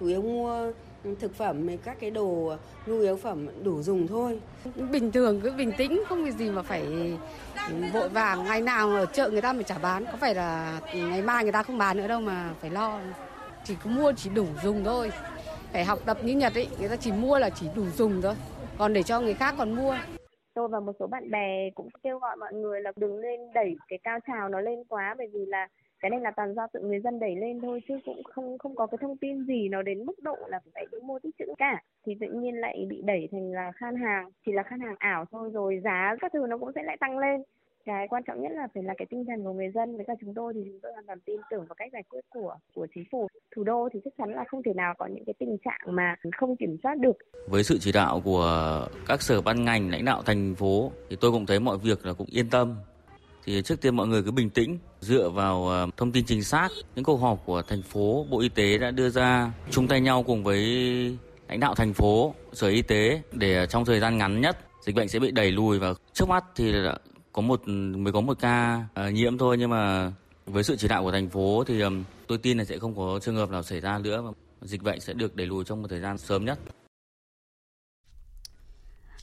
chủ 0.00 0.06
yếu 0.06 0.22
mua 0.22 0.72
thực 1.20 1.34
phẩm 1.34 1.66
với 1.66 1.78
các 1.84 1.96
cái 2.00 2.10
đồ 2.10 2.56
nhu 2.86 3.00
yếu 3.00 3.16
phẩm 3.16 3.48
đủ 3.64 3.82
dùng 3.82 4.06
thôi. 4.06 4.40
Bình 4.90 5.12
thường 5.12 5.40
cứ 5.40 5.52
bình 5.52 5.72
tĩnh 5.78 6.02
không 6.08 6.24
việc 6.24 6.34
gì 6.34 6.50
mà 6.50 6.62
phải 6.62 7.12
vội 7.92 8.08
vàng. 8.08 8.44
Ngày 8.44 8.60
nào 8.60 8.90
ở 8.90 9.06
chợ 9.06 9.30
người 9.30 9.40
ta 9.40 9.52
mới 9.52 9.64
trả 9.64 9.78
bán 9.78 10.04
có 10.04 10.16
phải 10.20 10.34
là 10.34 10.80
ngày 10.94 11.22
mai 11.22 11.42
người 11.42 11.52
ta 11.52 11.62
không 11.62 11.78
bán 11.78 11.96
nữa 11.96 12.08
đâu 12.08 12.20
mà 12.20 12.50
phải 12.60 12.70
lo. 12.70 13.00
Chỉ 13.64 13.74
có 13.84 13.90
mua 13.90 14.12
chỉ 14.16 14.30
đủ 14.34 14.46
dùng 14.62 14.84
thôi. 14.84 15.10
Phải 15.72 15.84
học 15.84 15.98
tập 16.04 16.18
như 16.22 16.34
Nhật 16.34 16.54
ấy 16.54 16.68
người 16.80 16.88
ta 16.88 16.96
chỉ 16.96 17.12
mua 17.12 17.38
là 17.38 17.50
chỉ 17.50 17.66
đủ 17.76 17.86
dùng 17.86 18.22
thôi. 18.22 18.34
Còn 18.78 18.92
để 18.92 19.02
cho 19.02 19.20
người 19.20 19.34
khác 19.34 19.54
còn 19.58 19.72
mua. 19.72 19.96
Tôi 20.54 20.68
và 20.68 20.80
một 20.80 20.92
số 20.98 21.06
bạn 21.06 21.30
bè 21.30 21.70
cũng 21.74 21.88
kêu 22.02 22.18
gọi 22.18 22.36
mọi 22.36 22.52
người 22.52 22.80
là 22.80 22.92
đừng 22.96 23.20
nên 23.20 23.40
đẩy 23.54 23.76
cái 23.88 23.98
cao 24.04 24.18
trào 24.26 24.48
nó 24.48 24.60
lên 24.60 24.84
quá 24.88 25.14
bởi 25.18 25.26
vì 25.32 25.40
là 25.46 25.68
cái 26.00 26.10
này 26.10 26.20
là 26.20 26.30
toàn 26.36 26.54
do 26.54 26.66
tự 26.72 26.80
người 26.80 27.00
dân 27.00 27.18
đẩy 27.18 27.36
lên 27.36 27.60
thôi, 27.60 27.80
chứ 27.88 27.94
cũng 28.04 28.22
không 28.24 28.58
không 28.58 28.74
có 28.74 28.86
cái 28.86 28.98
thông 29.00 29.16
tin 29.16 29.46
gì 29.46 29.68
nó 29.68 29.82
đến 29.82 30.04
mức 30.04 30.18
độ 30.22 30.36
là 30.48 30.60
phải 30.74 30.86
đi 30.92 30.98
mua 30.98 31.18
tích 31.18 31.34
trữ 31.38 31.44
cả. 31.58 31.82
Thì 32.06 32.14
tự 32.20 32.26
nhiên 32.26 32.60
lại 32.60 32.86
bị 32.88 33.02
đẩy 33.04 33.28
thành 33.32 33.52
là 33.52 33.72
khan 33.74 33.96
hàng, 33.96 34.30
chỉ 34.46 34.52
là 34.52 34.62
khan 34.62 34.80
hàng 34.80 34.96
ảo 34.98 35.24
thôi, 35.30 35.50
rồi 35.52 35.80
giá 35.84 36.16
các 36.20 36.32
thứ 36.32 36.46
nó 36.48 36.58
cũng 36.58 36.70
sẽ 36.74 36.82
lại 36.82 36.96
tăng 37.00 37.18
lên. 37.18 37.42
Cái 37.84 38.08
quan 38.08 38.22
trọng 38.26 38.42
nhất 38.42 38.52
là 38.52 38.68
phải 38.74 38.82
là 38.82 38.94
cái 38.98 39.06
tinh 39.10 39.24
thần 39.28 39.44
của 39.44 39.52
người 39.52 39.70
dân. 39.74 39.96
Với 39.96 40.04
cả 40.06 40.14
chúng 40.20 40.34
tôi 40.34 40.52
thì 40.54 40.60
chúng 40.64 40.80
tôi 40.82 40.92
hoàn 40.92 41.06
toàn 41.06 41.20
tin 41.20 41.36
tưởng 41.50 41.66
vào 41.68 41.74
cách 41.74 41.92
giải 41.92 42.02
quyết 42.08 42.20
của 42.30 42.56
của 42.74 42.86
chính 42.94 43.04
phủ. 43.12 43.28
Thủ 43.56 43.64
đô 43.64 43.88
thì 43.92 44.00
chắc 44.04 44.12
chắn 44.18 44.34
là 44.34 44.44
không 44.48 44.62
thể 44.62 44.72
nào 44.74 44.94
có 44.98 45.06
những 45.06 45.24
cái 45.24 45.34
tình 45.38 45.56
trạng 45.64 45.96
mà 45.96 46.16
không 46.36 46.56
kiểm 46.56 46.76
soát 46.82 46.98
được. 46.98 47.16
Với 47.48 47.62
sự 47.62 47.78
chỉ 47.80 47.92
đạo 47.92 48.20
của 48.24 48.46
các 49.08 49.22
sở 49.22 49.42
ban 49.42 49.64
ngành, 49.64 49.90
lãnh 49.90 50.04
đạo 50.04 50.22
thành 50.26 50.54
phố, 50.58 50.92
thì 51.10 51.16
tôi 51.20 51.30
cũng 51.32 51.46
thấy 51.46 51.60
mọi 51.60 51.78
việc 51.84 52.06
là 52.06 52.12
cũng 52.18 52.26
yên 52.30 52.50
tâm 52.50 52.74
thì 53.48 53.62
trước 53.62 53.80
tiên 53.80 53.96
mọi 53.96 54.06
người 54.06 54.22
cứ 54.22 54.30
bình 54.30 54.50
tĩnh 54.50 54.78
dựa 55.00 55.28
vào 55.28 55.68
ờ, 55.68 55.86
thông 55.96 56.12
tin 56.12 56.24
chính 56.24 56.42
xác 56.42 56.68
những 56.94 57.04
cuộc 57.04 57.16
họp 57.16 57.42
của 57.46 57.62
thành 57.62 57.82
phố 57.82 58.26
bộ 58.30 58.40
y 58.40 58.48
tế 58.48 58.78
đã 58.78 58.90
đưa 58.90 59.10
ra 59.10 59.52
chung 59.70 59.88
tay 59.88 60.00
nhau 60.00 60.22
cùng 60.22 60.44
với 60.44 60.60
lãnh 61.48 61.60
đạo 61.60 61.74
thành 61.74 61.94
phố 61.94 62.34
sở 62.52 62.68
y 62.68 62.82
tế 62.82 63.22
để 63.32 63.54
ờ, 63.54 63.66
trong 63.66 63.84
thời 63.84 64.00
gian 64.00 64.18
ngắn 64.18 64.40
nhất 64.40 64.58
dịch 64.86 64.94
bệnh 64.94 65.08
sẽ 65.08 65.18
bị 65.18 65.30
đẩy 65.30 65.50
lùi 65.50 65.78
và 65.78 65.94
trước 66.12 66.28
mắt 66.28 66.44
thì 66.56 66.74
có 67.32 67.42
một 67.42 67.68
mới 67.68 68.12
có 68.12 68.20
một 68.20 68.38
ca 68.40 68.84
uh, 69.06 69.12
nhiễm 69.12 69.38
thôi 69.38 69.56
nhưng 69.58 69.70
mà 69.70 70.12
với 70.46 70.62
sự 70.62 70.76
chỉ 70.76 70.88
đạo 70.88 71.02
của 71.02 71.12
thành 71.12 71.28
phố 71.28 71.64
thì 71.66 71.80
um, 71.80 72.04
tôi 72.26 72.38
tin 72.38 72.58
là 72.58 72.64
sẽ 72.64 72.78
không 72.78 72.96
có 72.96 73.18
trường 73.22 73.36
hợp 73.36 73.50
nào 73.50 73.62
xảy 73.62 73.80
ra 73.80 73.98
nữa 73.98 74.22
và 74.22 74.30
dịch 74.62 74.82
bệnh 74.82 75.00
sẽ 75.00 75.12
được 75.12 75.36
đẩy 75.36 75.46
lùi 75.46 75.64
trong 75.64 75.82
một 75.82 75.88
thời 75.90 76.00
gian 76.00 76.18
sớm 76.18 76.44
nhất. 76.44 76.58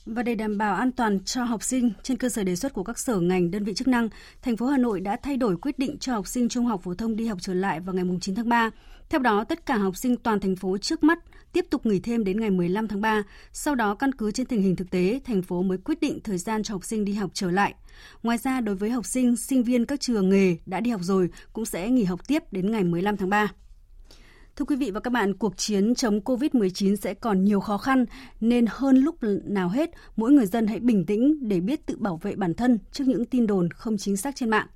Và 0.06 0.22
để 0.22 0.34
đảm 0.34 0.58
bảo 0.58 0.74
an 0.74 0.92
toàn 0.92 1.24
cho 1.24 1.44
học 1.44 1.62
sinh, 1.62 1.92
trên 2.02 2.16
cơ 2.16 2.28
sở 2.28 2.44
đề 2.44 2.56
xuất 2.56 2.72
của 2.72 2.84
các 2.84 2.98
sở 2.98 3.20
ngành, 3.20 3.50
đơn 3.50 3.64
vị 3.64 3.74
chức 3.74 3.88
năng, 3.88 4.08
thành 4.42 4.56
phố 4.56 4.66
Hà 4.66 4.78
Nội 4.78 5.00
đã 5.00 5.16
thay 5.22 5.36
đổi 5.36 5.56
quyết 5.56 5.78
định 5.78 5.98
cho 5.98 6.12
học 6.12 6.26
sinh 6.26 6.48
trung 6.48 6.66
học 6.66 6.80
phổ 6.84 6.94
thông 6.94 7.16
đi 7.16 7.26
học 7.26 7.38
trở 7.40 7.54
lại 7.54 7.80
vào 7.80 7.94
ngày 7.94 8.04
9 8.20 8.34
tháng 8.34 8.48
3. 8.48 8.70
Theo 9.08 9.20
đó, 9.20 9.44
tất 9.44 9.66
cả 9.66 9.76
học 9.76 9.96
sinh 9.96 10.16
toàn 10.16 10.40
thành 10.40 10.56
phố 10.56 10.78
trước 10.78 11.04
mắt 11.04 11.18
tiếp 11.52 11.66
tục 11.70 11.86
nghỉ 11.86 12.00
thêm 12.00 12.24
đến 12.24 12.40
ngày 12.40 12.50
15 12.50 12.88
tháng 12.88 13.00
3. 13.00 13.22
Sau 13.52 13.74
đó, 13.74 13.94
căn 13.94 14.12
cứ 14.14 14.30
trên 14.30 14.46
tình 14.46 14.62
hình 14.62 14.76
thực 14.76 14.90
tế, 14.90 15.20
thành 15.24 15.42
phố 15.42 15.62
mới 15.62 15.78
quyết 15.78 16.00
định 16.00 16.20
thời 16.24 16.38
gian 16.38 16.62
cho 16.62 16.74
học 16.74 16.84
sinh 16.84 17.04
đi 17.04 17.12
học 17.12 17.30
trở 17.34 17.50
lại. 17.50 17.74
Ngoài 18.22 18.38
ra, 18.38 18.60
đối 18.60 18.74
với 18.74 18.90
học 18.90 19.06
sinh, 19.06 19.36
sinh 19.36 19.62
viên 19.62 19.86
các 19.86 20.00
trường 20.00 20.28
nghề 20.28 20.56
đã 20.66 20.80
đi 20.80 20.90
học 20.90 21.00
rồi 21.04 21.28
cũng 21.52 21.64
sẽ 21.64 21.90
nghỉ 21.90 22.04
học 22.04 22.20
tiếp 22.28 22.42
đến 22.52 22.70
ngày 22.70 22.84
15 22.84 23.16
tháng 23.16 23.30
3. 23.30 23.52
Thưa 24.56 24.64
quý 24.64 24.76
vị 24.76 24.90
và 24.90 25.00
các 25.00 25.12
bạn, 25.12 25.34
cuộc 25.34 25.56
chiến 25.56 25.94
chống 25.94 26.20
COVID-19 26.20 26.96
sẽ 26.96 27.14
còn 27.14 27.44
nhiều 27.44 27.60
khó 27.60 27.78
khăn 27.78 28.04
nên 28.40 28.64
hơn 28.68 28.96
lúc 28.96 29.16
nào 29.44 29.68
hết, 29.68 29.90
mỗi 30.16 30.30
người 30.30 30.46
dân 30.46 30.66
hãy 30.66 30.80
bình 30.80 31.06
tĩnh 31.06 31.48
để 31.48 31.60
biết 31.60 31.86
tự 31.86 31.96
bảo 31.98 32.16
vệ 32.16 32.34
bản 32.36 32.54
thân 32.54 32.78
trước 32.92 33.04
những 33.06 33.24
tin 33.24 33.46
đồn 33.46 33.70
không 33.70 33.98
chính 33.98 34.16
xác 34.16 34.36
trên 34.36 34.50
mạng. 34.50 34.66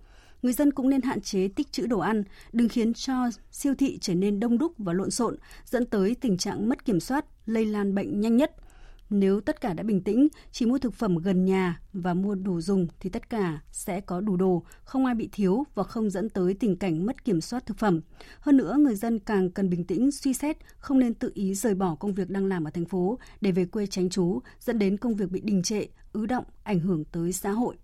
Người 0.42 0.52
dân 0.52 0.72
cũng 0.72 0.88
nên 0.88 1.02
hạn 1.02 1.20
chế 1.20 1.48
tích 1.48 1.72
trữ 1.72 1.86
đồ 1.86 1.98
ăn, 1.98 2.24
đừng 2.52 2.68
khiến 2.68 2.94
cho 2.94 3.30
siêu 3.50 3.74
thị 3.78 3.98
trở 4.00 4.14
nên 4.14 4.40
đông 4.40 4.58
đúc 4.58 4.72
và 4.78 4.92
lộn 4.92 5.10
xộn, 5.10 5.36
dẫn 5.64 5.86
tới 5.86 6.16
tình 6.20 6.36
trạng 6.36 6.68
mất 6.68 6.84
kiểm 6.84 7.00
soát, 7.00 7.24
lây 7.46 7.66
lan 7.66 7.94
bệnh 7.94 8.20
nhanh 8.20 8.36
nhất– 8.36 8.52
nếu 9.10 9.40
tất 9.40 9.60
cả 9.60 9.74
đã 9.74 9.82
bình 9.82 10.00
tĩnh, 10.00 10.28
chỉ 10.52 10.66
mua 10.66 10.78
thực 10.78 10.94
phẩm 10.94 11.16
gần 11.16 11.44
nhà 11.44 11.80
và 11.92 12.14
mua 12.14 12.34
đủ 12.34 12.60
dùng 12.60 12.86
thì 13.00 13.10
tất 13.10 13.30
cả 13.30 13.60
sẽ 13.72 14.00
có 14.00 14.20
đủ 14.20 14.36
đồ, 14.36 14.62
không 14.84 15.06
ai 15.06 15.14
bị 15.14 15.28
thiếu 15.32 15.64
và 15.74 15.82
không 15.82 16.10
dẫn 16.10 16.28
tới 16.28 16.54
tình 16.54 16.76
cảnh 16.76 17.06
mất 17.06 17.24
kiểm 17.24 17.40
soát 17.40 17.66
thực 17.66 17.78
phẩm. 17.78 18.00
Hơn 18.40 18.56
nữa, 18.56 18.76
người 18.78 18.94
dân 18.94 19.18
càng 19.18 19.50
cần 19.50 19.70
bình 19.70 19.84
tĩnh, 19.84 20.10
suy 20.10 20.34
xét, 20.34 20.56
không 20.78 20.98
nên 20.98 21.14
tự 21.14 21.30
ý 21.34 21.54
rời 21.54 21.74
bỏ 21.74 21.94
công 21.94 22.14
việc 22.14 22.30
đang 22.30 22.46
làm 22.46 22.64
ở 22.64 22.70
thành 22.70 22.84
phố 22.84 23.18
để 23.40 23.52
về 23.52 23.64
quê 23.64 23.86
tránh 23.86 24.08
trú, 24.08 24.40
dẫn 24.60 24.78
đến 24.78 24.96
công 24.96 25.14
việc 25.14 25.30
bị 25.30 25.40
đình 25.40 25.62
trệ, 25.62 25.86
ứ 26.12 26.26
động, 26.26 26.44
ảnh 26.62 26.80
hưởng 26.80 27.04
tới 27.04 27.32
xã 27.32 27.50
hội. 27.50 27.76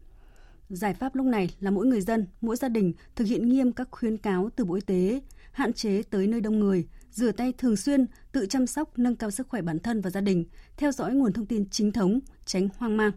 Giải 0.69 0.95
pháp 0.95 1.17
lúc 1.17 1.27
này 1.27 1.51
là 1.61 1.71
mỗi 1.71 1.87
người 1.87 2.01
dân, 2.01 2.27
mỗi 2.41 2.57
gia 2.57 2.69
đình 2.69 2.93
thực 3.17 3.27
hiện 3.27 3.49
nghiêm 3.49 3.73
các 3.73 3.89
khuyến 3.91 4.17
cáo 4.17 4.51
từ 4.57 4.65
Bộ 4.65 4.75
Y 4.75 4.81
tế, 4.81 5.21
hạn 5.53 5.73
chế 5.73 6.03
tới 6.03 6.27
nơi 6.27 6.41
đông 6.41 6.61
người, 6.61 6.87
rửa 7.17 7.33
tay 7.33 7.53
thường 7.59 7.77
xuyên, 7.77 8.07
tự 8.33 8.47
chăm 8.47 8.67
sóc, 8.67 8.99
nâng 8.99 9.17
cao 9.17 9.31
sức 9.31 9.49
khỏe 9.49 9.63
bản 9.63 9.79
thân 9.79 10.01
và 10.01 10.11
gia 10.11 10.21
đình, 10.21 10.45
theo 10.77 10.93
dõi 10.93 11.15
nguồn 11.15 11.33
thông 11.33 11.47
tin 11.47 11.71
chính 11.71 11.93
thống, 11.93 12.21
tránh 12.45 12.69
hoang 12.79 12.97
mang. 12.97 13.13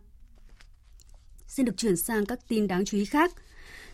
Xin 1.48 1.66
được 1.66 1.78
chuyển 1.78 1.96
sang 1.96 2.26
các 2.26 2.40
tin 2.48 2.68
đáng 2.68 2.86
chú 2.86 2.98
ý 2.98 3.06
khác. 3.06 3.32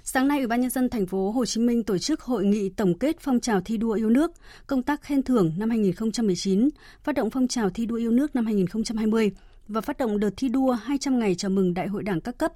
Sáng 0.04 0.28
nay, 0.28 0.38
Ủy 0.38 0.48
ban 0.48 0.62
nhân 0.62 0.70
dân 0.70 0.90
thành 0.90 1.06
phố 1.06 1.32
Hồ 1.32 1.46
Chí 1.46 1.62
Minh 1.62 1.84
tổ 1.84 1.98
chức 1.98 2.22
hội 2.22 2.46
nghị 2.46 2.70
tổng 2.70 3.00
kết 3.00 3.16
phong 3.20 3.40
trào 3.40 3.62
thi 3.62 3.78
đua 3.78 3.92
yêu 3.92 4.10
nước, 4.10 4.32
công 4.68 4.84
tác 4.84 5.02
khen 5.02 5.24
thưởng 5.24 5.54
năm 5.58 5.70
2019, 5.70 6.70
phát 7.04 7.16
động 7.16 7.30
phong 7.30 7.48
trào 7.48 7.70
thi 7.70 7.86
đua 7.86 7.96
yêu 7.96 8.12
nước 8.12 8.36
năm 8.36 8.46
2020 8.46 9.32
và 9.68 9.82
phát 9.82 9.98
động 9.98 10.20
đợt 10.20 10.34
thi 10.38 10.50
đua 10.50 10.72
200 10.72 11.20
ngày 11.20 11.36
chào 11.36 11.52
mừng 11.52 11.74
Đại 11.74 11.88
hội 11.88 12.04
Đảng 12.04 12.22
các 12.22 12.38
cấp. 12.38 12.54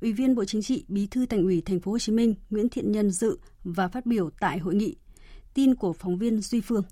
Ủy 0.00 0.12
viên 0.12 0.34
Bộ 0.34 0.44
Chính 0.44 0.62
trị, 0.62 0.84
Bí 0.88 1.06
thư 1.06 1.26
Thành 1.26 1.42
ủy 1.42 1.62
Thành 1.66 1.80
phố 1.80 1.92
Hồ 1.92 1.98
Chí 1.98 2.12
Minh 2.12 2.34
Nguyễn 2.50 2.68
Thiện 2.68 2.92
Nhân 2.92 3.10
dự 3.10 3.38
và 3.64 3.88
phát 3.88 4.06
biểu 4.06 4.30
tại 4.40 4.58
hội 4.58 4.74
nghị. 4.74 4.96
Tin 5.54 5.74
của 5.74 5.92
phóng 5.92 6.18
viên 6.18 6.40
Duy 6.40 6.60
Phương. 6.60 6.82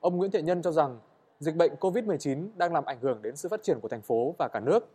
Ông 0.00 0.16
Nguyễn 0.16 0.30
Thiện 0.30 0.44
Nhân 0.44 0.62
cho 0.62 0.72
rằng 0.72 0.98
dịch 1.40 1.56
bệnh 1.56 1.74
COVID-19 1.74 2.48
đang 2.56 2.72
làm 2.72 2.84
ảnh 2.84 2.98
hưởng 3.00 3.22
đến 3.22 3.36
sự 3.36 3.48
phát 3.48 3.62
triển 3.62 3.80
của 3.80 3.88
thành 3.88 4.02
phố 4.02 4.34
và 4.38 4.48
cả 4.48 4.60
nước. 4.60 4.88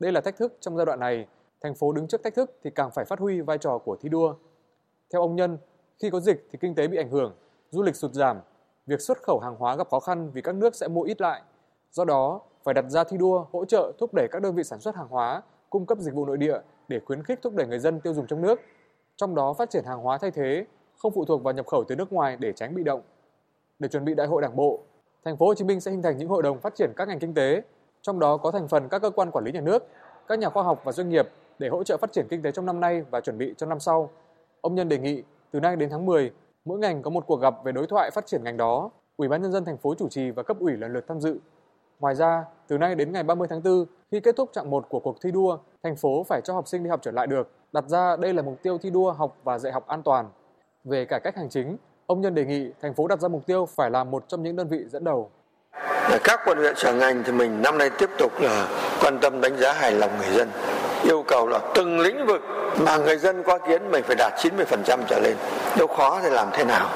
Đây 0.00 0.12
là 0.12 0.20
thách 0.20 0.36
thức 0.36 0.56
trong 0.60 0.76
giai 0.76 0.86
đoạn 0.86 1.00
này 1.00 1.26
thành 1.60 1.74
phố 1.74 1.92
đứng 1.92 2.06
trước 2.06 2.22
thách 2.22 2.34
thức 2.34 2.58
thì 2.62 2.70
càng 2.70 2.90
phải 2.90 3.04
phát 3.04 3.18
huy 3.18 3.40
vai 3.40 3.58
trò 3.58 3.78
của 3.78 3.96
thi 4.00 4.08
đua. 4.08 4.34
Theo 5.12 5.22
ông 5.22 5.36
Nhân, 5.36 5.58
khi 5.98 6.10
có 6.10 6.20
dịch 6.20 6.48
thì 6.50 6.58
kinh 6.60 6.74
tế 6.74 6.88
bị 6.88 6.96
ảnh 6.96 7.10
hưởng, 7.10 7.34
du 7.70 7.82
lịch 7.82 7.96
sụt 7.96 8.12
giảm, 8.12 8.40
việc 8.86 9.00
xuất 9.00 9.22
khẩu 9.22 9.38
hàng 9.38 9.56
hóa 9.58 9.76
gặp 9.76 9.88
khó 9.90 10.00
khăn 10.00 10.30
vì 10.30 10.42
các 10.42 10.54
nước 10.54 10.74
sẽ 10.74 10.88
mua 10.88 11.02
ít 11.02 11.20
lại. 11.20 11.42
Do 11.90 12.04
đó, 12.04 12.40
phải 12.64 12.74
đặt 12.74 12.84
ra 12.88 13.04
thi 13.04 13.16
đua, 13.16 13.46
hỗ 13.52 13.64
trợ 13.64 13.92
thúc 13.98 14.14
đẩy 14.14 14.28
các 14.30 14.42
đơn 14.42 14.54
vị 14.54 14.64
sản 14.64 14.80
xuất 14.80 14.96
hàng 14.96 15.08
hóa, 15.08 15.42
cung 15.70 15.86
cấp 15.86 15.98
dịch 15.98 16.14
vụ 16.14 16.26
nội 16.26 16.36
địa 16.36 16.58
để 16.88 17.00
khuyến 17.00 17.22
khích 17.22 17.42
thúc 17.42 17.54
đẩy 17.54 17.66
người 17.66 17.78
dân 17.78 18.00
tiêu 18.00 18.14
dùng 18.14 18.26
trong 18.26 18.42
nước. 18.42 18.60
Trong 19.16 19.34
đó 19.34 19.52
phát 19.52 19.70
triển 19.70 19.84
hàng 19.84 20.00
hóa 20.00 20.18
thay 20.18 20.30
thế, 20.30 20.66
không 20.98 21.12
phụ 21.12 21.24
thuộc 21.24 21.42
vào 21.42 21.54
nhập 21.54 21.66
khẩu 21.66 21.84
từ 21.84 21.96
nước 21.96 22.12
ngoài 22.12 22.36
để 22.40 22.52
tránh 22.52 22.74
bị 22.74 22.82
động. 22.82 23.02
Để 23.78 23.88
chuẩn 23.88 24.04
bị 24.04 24.14
đại 24.14 24.26
hội 24.26 24.42
Đảng 24.42 24.56
bộ, 24.56 24.80
thành 25.24 25.36
phố 25.36 25.46
Hồ 25.46 25.54
Chí 25.54 25.64
Minh 25.64 25.80
sẽ 25.80 25.90
hình 25.90 26.02
thành 26.02 26.16
những 26.16 26.28
hội 26.28 26.42
đồng 26.42 26.60
phát 26.60 26.74
triển 26.74 26.92
các 26.96 27.08
ngành 27.08 27.18
kinh 27.18 27.34
tế, 27.34 27.62
trong 28.02 28.18
đó 28.18 28.36
có 28.36 28.50
thành 28.50 28.68
phần 28.68 28.88
các 28.88 29.02
cơ 29.02 29.10
quan 29.10 29.30
quản 29.30 29.44
lý 29.44 29.52
nhà 29.52 29.60
nước, 29.60 29.86
các 30.28 30.38
nhà 30.38 30.50
khoa 30.50 30.62
học 30.62 30.80
và 30.84 30.92
doanh 30.92 31.08
nghiệp 31.08 31.28
để 31.58 31.68
hỗ 31.68 31.84
trợ 31.84 31.96
phát 31.96 32.12
triển 32.12 32.26
kinh 32.30 32.42
tế 32.42 32.52
trong 32.52 32.66
năm 32.66 32.80
nay 32.80 33.02
và 33.10 33.20
chuẩn 33.20 33.38
bị 33.38 33.54
cho 33.56 33.66
năm 33.66 33.80
sau. 33.80 34.10
Ông 34.60 34.74
Nhân 34.74 34.88
đề 34.88 34.98
nghị 34.98 35.22
từ 35.50 35.60
nay 35.60 35.76
đến 35.76 35.90
tháng 35.90 36.06
10, 36.06 36.32
mỗi 36.64 36.78
ngành 36.78 37.02
có 37.02 37.10
một 37.10 37.26
cuộc 37.26 37.40
gặp 37.40 37.54
về 37.64 37.72
đối 37.72 37.86
thoại 37.86 38.10
phát 38.10 38.26
triển 38.26 38.44
ngành 38.44 38.56
đó, 38.56 38.90
Ủy 39.16 39.28
ban 39.28 39.42
nhân 39.42 39.52
dân 39.52 39.64
thành 39.64 39.76
phố 39.76 39.94
chủ 39.94 40.08
trì 40.08 40.30
và 40.30 40.42
cấp 40.42 40.56
ủy 40.60 40.72
lần 40.72 40.92
lượt 40.92 41.04
tham 41.08 41.20
dự. 41.20 41.38
Ngoài 42.00 42.14
ra, 42.14 42.44
từ 42.68 42.78
nay 42.78 42.94
đến 42.94 43.12
ngày 43.12 43.22
30 43.22 43.48
tháng 43.50 43.62
4, 43.62 43.84
khi 44.10 44.20
kết 44.20 44.36
thúc 44.36 44.50
chặng 44.52 44.70
1 44.70 44.88
của 44.88 45.00
cuộc 45.00 45.16
thi 45.22 45.30
đua, 45.30 45.58
thành 45.82 45.96
phố 45.96 46.24
phải 46.28 46.40
cho 46.44 46.54
học 46.54 46.68
sinh 46.68 46.82
đi 46.82 46.90
học 46.90 47.00
trở 47.02 47.10
lại 47.10 47.26
được. 47.26 47.50
Đặt 47.72 47.84
ra 47.88 48.16
đây 48.16 48.34
là 48.34 48.42
mục 48.42 48.62
tiêu 48.62 48.78
thi 48.78 48.90
đua 48.90 49.12
học 49.12 49.36
và 49.44 49.58
dạy 49.58 49.72
học 49.72 49.86
an 49.86 50.02
toàn. 50.02 50.30
Về 50.84 51.04
cải 51.04 51.20
cách 51.20 51.36
hành 51.36 51.48
chính, 51.48 51.76
ông 52.06 52.20
Nhân 52.20 52.34
đề 52.34 52.44
nghị 52.44 52.70
thành 52.82 52.94
phố 52.94 53.08
đặt 53.08 53.20
ra 53.20 53.28
mục 53.28 53.46
tiêu 53.46 53.68
phải 53.76 53.90
là 53.90 54.04
một 54.04 54.24
trong 54.28 54.42
những 54.42 54.56
đơn 54.56 54.68
vị 54.68 54.78
dẫn 54.90 55.04
đầu. 55.04 55.30
Các 56.24 56.40
quận 56.44 56.58
huyện 56.58 56.76
sở 56.76 56.92
ngành 56.92 57.22
thì 57.24 57.32
mình 57.32 57.62
năm 57.62 57.78
nay 57.78 57.90
tiếp 57.90 58.10
tục 58.18 58.32
là 58.40 58.66
quan 59.02 59.18
tâm 59.18 59.40
đánh 59.40 59.56
giá 59.58 59.72
hài 59.72 59.92
lòng 59.92 60.10
người 60.18 60.36
dân. 60.36 60.50
Yêu 61.04 61.24
cầu 61.28 61.48
là 61.48 61.58
từng 61.74 62.00
lĩnh 62.00 62.26
vực 62.26 62.42
mà 62.78 62.96
người 62.96 63.16
dân 63.16 63.42
có 63.42 63.58
kiến 63.58 63.90
mình 63.90 64.04
phải 64.06 64.16
đạt 64.16 64.32
90% 64.36 64.98
trở 65.08 65.20
lên. 65.20 65.36
Nếu 65.76 65.86
khó 65.86 66.20
thì 66.22 66.30
làm 66.30 66.48
thế 66.52 66.64
nào? 66.64 66.88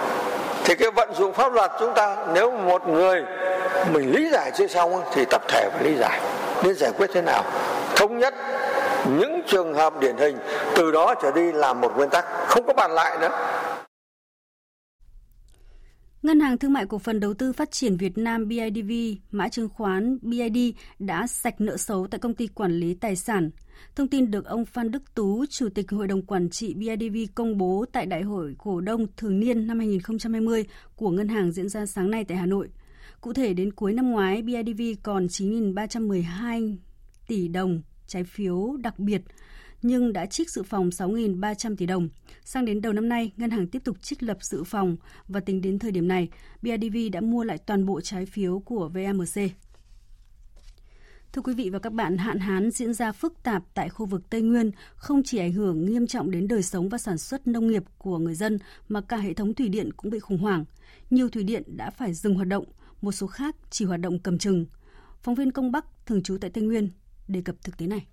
Thì 0.65 0.75
cái 0.75 0.91
vận 0.91 1.15
dụng 1.15 1.33
pháp 1.33 1.53
luật 1.53 1.71
chúng 1.81 1.95
ta, 1.95 2.17
nếu 2.35 2.51
một 2.51 2.89
người 2.89 3.25
mình 3.93 4.13
lý 4.13 4.31
giải 4.33 4.51
chưa 4.55 4.67
xong 4.67 5.03
thì 5.13 5.25
tập 5.25 5.43
thể 5.49 5.69
phải 5.73 5.85
lý 5.85 5.97
giải 5.97 6.21
nên 6.63 6.75
giải 6.75 6.93
quyết 6.99 7.11
thế 7.13 7.23
nào 7.23 7.45
thống 7.97 8.19
nhất 8.19 8.35
những 9.19 9.41
trường 9.47 9.75
hợp 9.75 10.01
điển 10.01 10.17
hình, 10.17 10.39
từ 10.77 10.91
đó 10.91 11.15
trở 11.23 11.31
đi 11.31 11.53
làm 11.53 11.81
một 11.81 11.97
nguyên 11.97 12.11
tắc, 12.11 12.25
không 12.49 12.67
có 12.67 12.73
bàn 12.73 12.91
lại 12.91 13.19
nữa 13.21 13.31
Ngân 16.23 16.41
hàng 16.41 16.59
Thương 16.59 16.73
mại 16.73 16.87
Cổ 16.87 16.99
phần 16.99 17.21
Đầu 17.21 17.35
tư 17.35 17.53
Phát 17.53 17.71
triển 17.71 17.97
Việt 17.97 18.19
Nam 18.19 18.49
BIDV, 18.49 18.93
mã 19.31 19.49
chứng 19.49 19.69
khoán 19.69 20.19
BID 20.23 20.75
đã 20.99 21.27
sạch 21.27 21.61
nợ 21.61 21.77
xấu 21.77 22.07
tại 22.07 22.19
công 22.19 22.35
ty 22.35 22.47
quản 22.47 22.73
lý 22.73 22.95
tài 22.95 23.17
sản. 23.17 23.51
Thông 23.97 24.09
tin 24.09 24.31
được 24.31 24.45
ông 24.45 24.65
Phan 24.65 24.91
Đức 24.91 25.15
Tú, 25.15 25.45
Chủ 25.51 25.69
tịch 25.75 25.91
Hội 25.91 26.07
đồng 26.07 26.23
Quản 26.23 26.51
trị 26.51 26.75
BIDV 26.75 27.17
công 27.35 27.59
bố 27.59 27.85
tại 27.93 28.07
Đại 28.07 28.23
hội 28.23 28.55
Cổ 28.59 28.81
đông 28.81 29.07
Thường 29.17 29.41
niên 29.41 29.67
năm 29.67 29.79
2020 29.79 30.65
của 30.97 31.11
ngân 31.11 31.29
hàng 31.29 31.53
diễn 31.53 31.69
ra 31.69 31.87
sáng 31.87 32.11
nay 32.11 32.25
tại 32.25 32.39
Hà 32.39 32.47
Nội. 32.47 32.69
Cụ 33.21 33.33
thể 33.33 33.55
đến 33.55 33.73
cuối 33.73 33.93
năm 33.93 34.11
ngoái, 34.11 34.43
BIDV 34.43 34.83
còn 35.03 35.27
9.312 35.27 36.77
tỷ 37.29 37.49
đồng 37.49 37.83
trái 38.07 38.25
phiếu 38.25 38.77
đặc 38.77 38.99
biệt 38.99 39.23
nhưng 39.83 40.13
đã 40.13 40.27
trích 40.27 40.51
dự 40.51 40.63
phòng 40.63 40.89
6.300 40.89 41.77
tỷ 41.77 41.87
đồng. 41.87 42.09
Sang 42.45 42.65
đến 42.65 42.81
đầu 42.81 42.93
năm 42.93 43.09
nay, 43.09 43.33
ngân 43.37 43.51
hàng 43.51 43.67
tiếp 43.67 43.85
tục 43.85 43.97
trích 44.03 44.23
lập 44.23 44.39
dự 44.41 44.65
phòng 44.65 44.97
và 45.29 45.41
tính 45.41 45.61
đến 45.61 45.79
thời 45.79 45.91
điểm 45.91 46.09
này, 46.09 46.29
BIDV 46.63 46.97
đã 47.13 47.21
mua 47.21 47.45
lại 47.45 47.59
toàn 47.59 47.87
bộ 47.87 48.01
trái 48.01 48.27
phiếu 48.27 48.61
của 48.61 48.89
VMC. 48.89 49.51
Thưa 51.33 51.43
quý 51.43 51.55
vị 51.55 51.71
và 51.71 51.79
các 51.79 51.93
bạn, 51.93 52.19
hạn 52.19 52.39
hán 52.39 52.71
diễn 52.71 52.95
ra 52.95 53.13
phức 53.13 53.43
tạp 53.43 53.63
tại 53.75 53.89
khu 53.89 54.07
vực 54.07 54.31
Tây 54.31 54.43
Nguyên 54.43 54.71
không 54.95 55.23
chỉ 55.23 55.39
ảnh 55.39 55.53
hưởng 55.53 55.85
nghiêm 55.85 56.07
trọng 56.07 56.31
đến 56.31 56.49
đời 56.49 56.63
sống 56.63 56.89
và 56.89 56.99
sản 56.99 57.19
xuất 57.19 57.47
nông 57.47 57.67
nghiệp 57.67 57.83
của 57.99 58.19
người 58.19 58.35
dân 58.35 58.59
mà 58.89 59.01
cả 59.01 59.17
hệ 59.17 59.35
thống 59.35 59.55
thủy 59.55 59.69
điện 59.69 59.93
cũng 59.93 60.11
bị 60.11 60.19
khủng 60.19 60.39
hoảng. 60.39 60.65
Nhiều 61.11 61.29
thủy 61.29 61.43
điện 61.43 61.63
đã 61.67 61.91
phải 61.91 62.15
dừng 62.15 62.35
hoạt 62.35 62.49
động, 62.49 62.65
một 63.03 63.13
số 63.13 63.27
khác 63.27 63.57
chỉ 63.71 63.85
hoạt 63.85 64.01
động 64.01 64.19
cầm 64.19 64.39
chừng. 64.39 64.67
Phóng 65.23 65.35
viên 65.35 65.53
Công 65.53 65.73
Bắc 65.73 66.07
thường 66.07 66.23
trú 66.23 66.39
tại 66.41 66.51
Tây 66.51 66.65
Nguyên 66.65 66.89
đề 67.29 67.41
cập 67.41 67.57
thực 67.65 67.77
tế 67.79 67.87
này. 67.87 68.07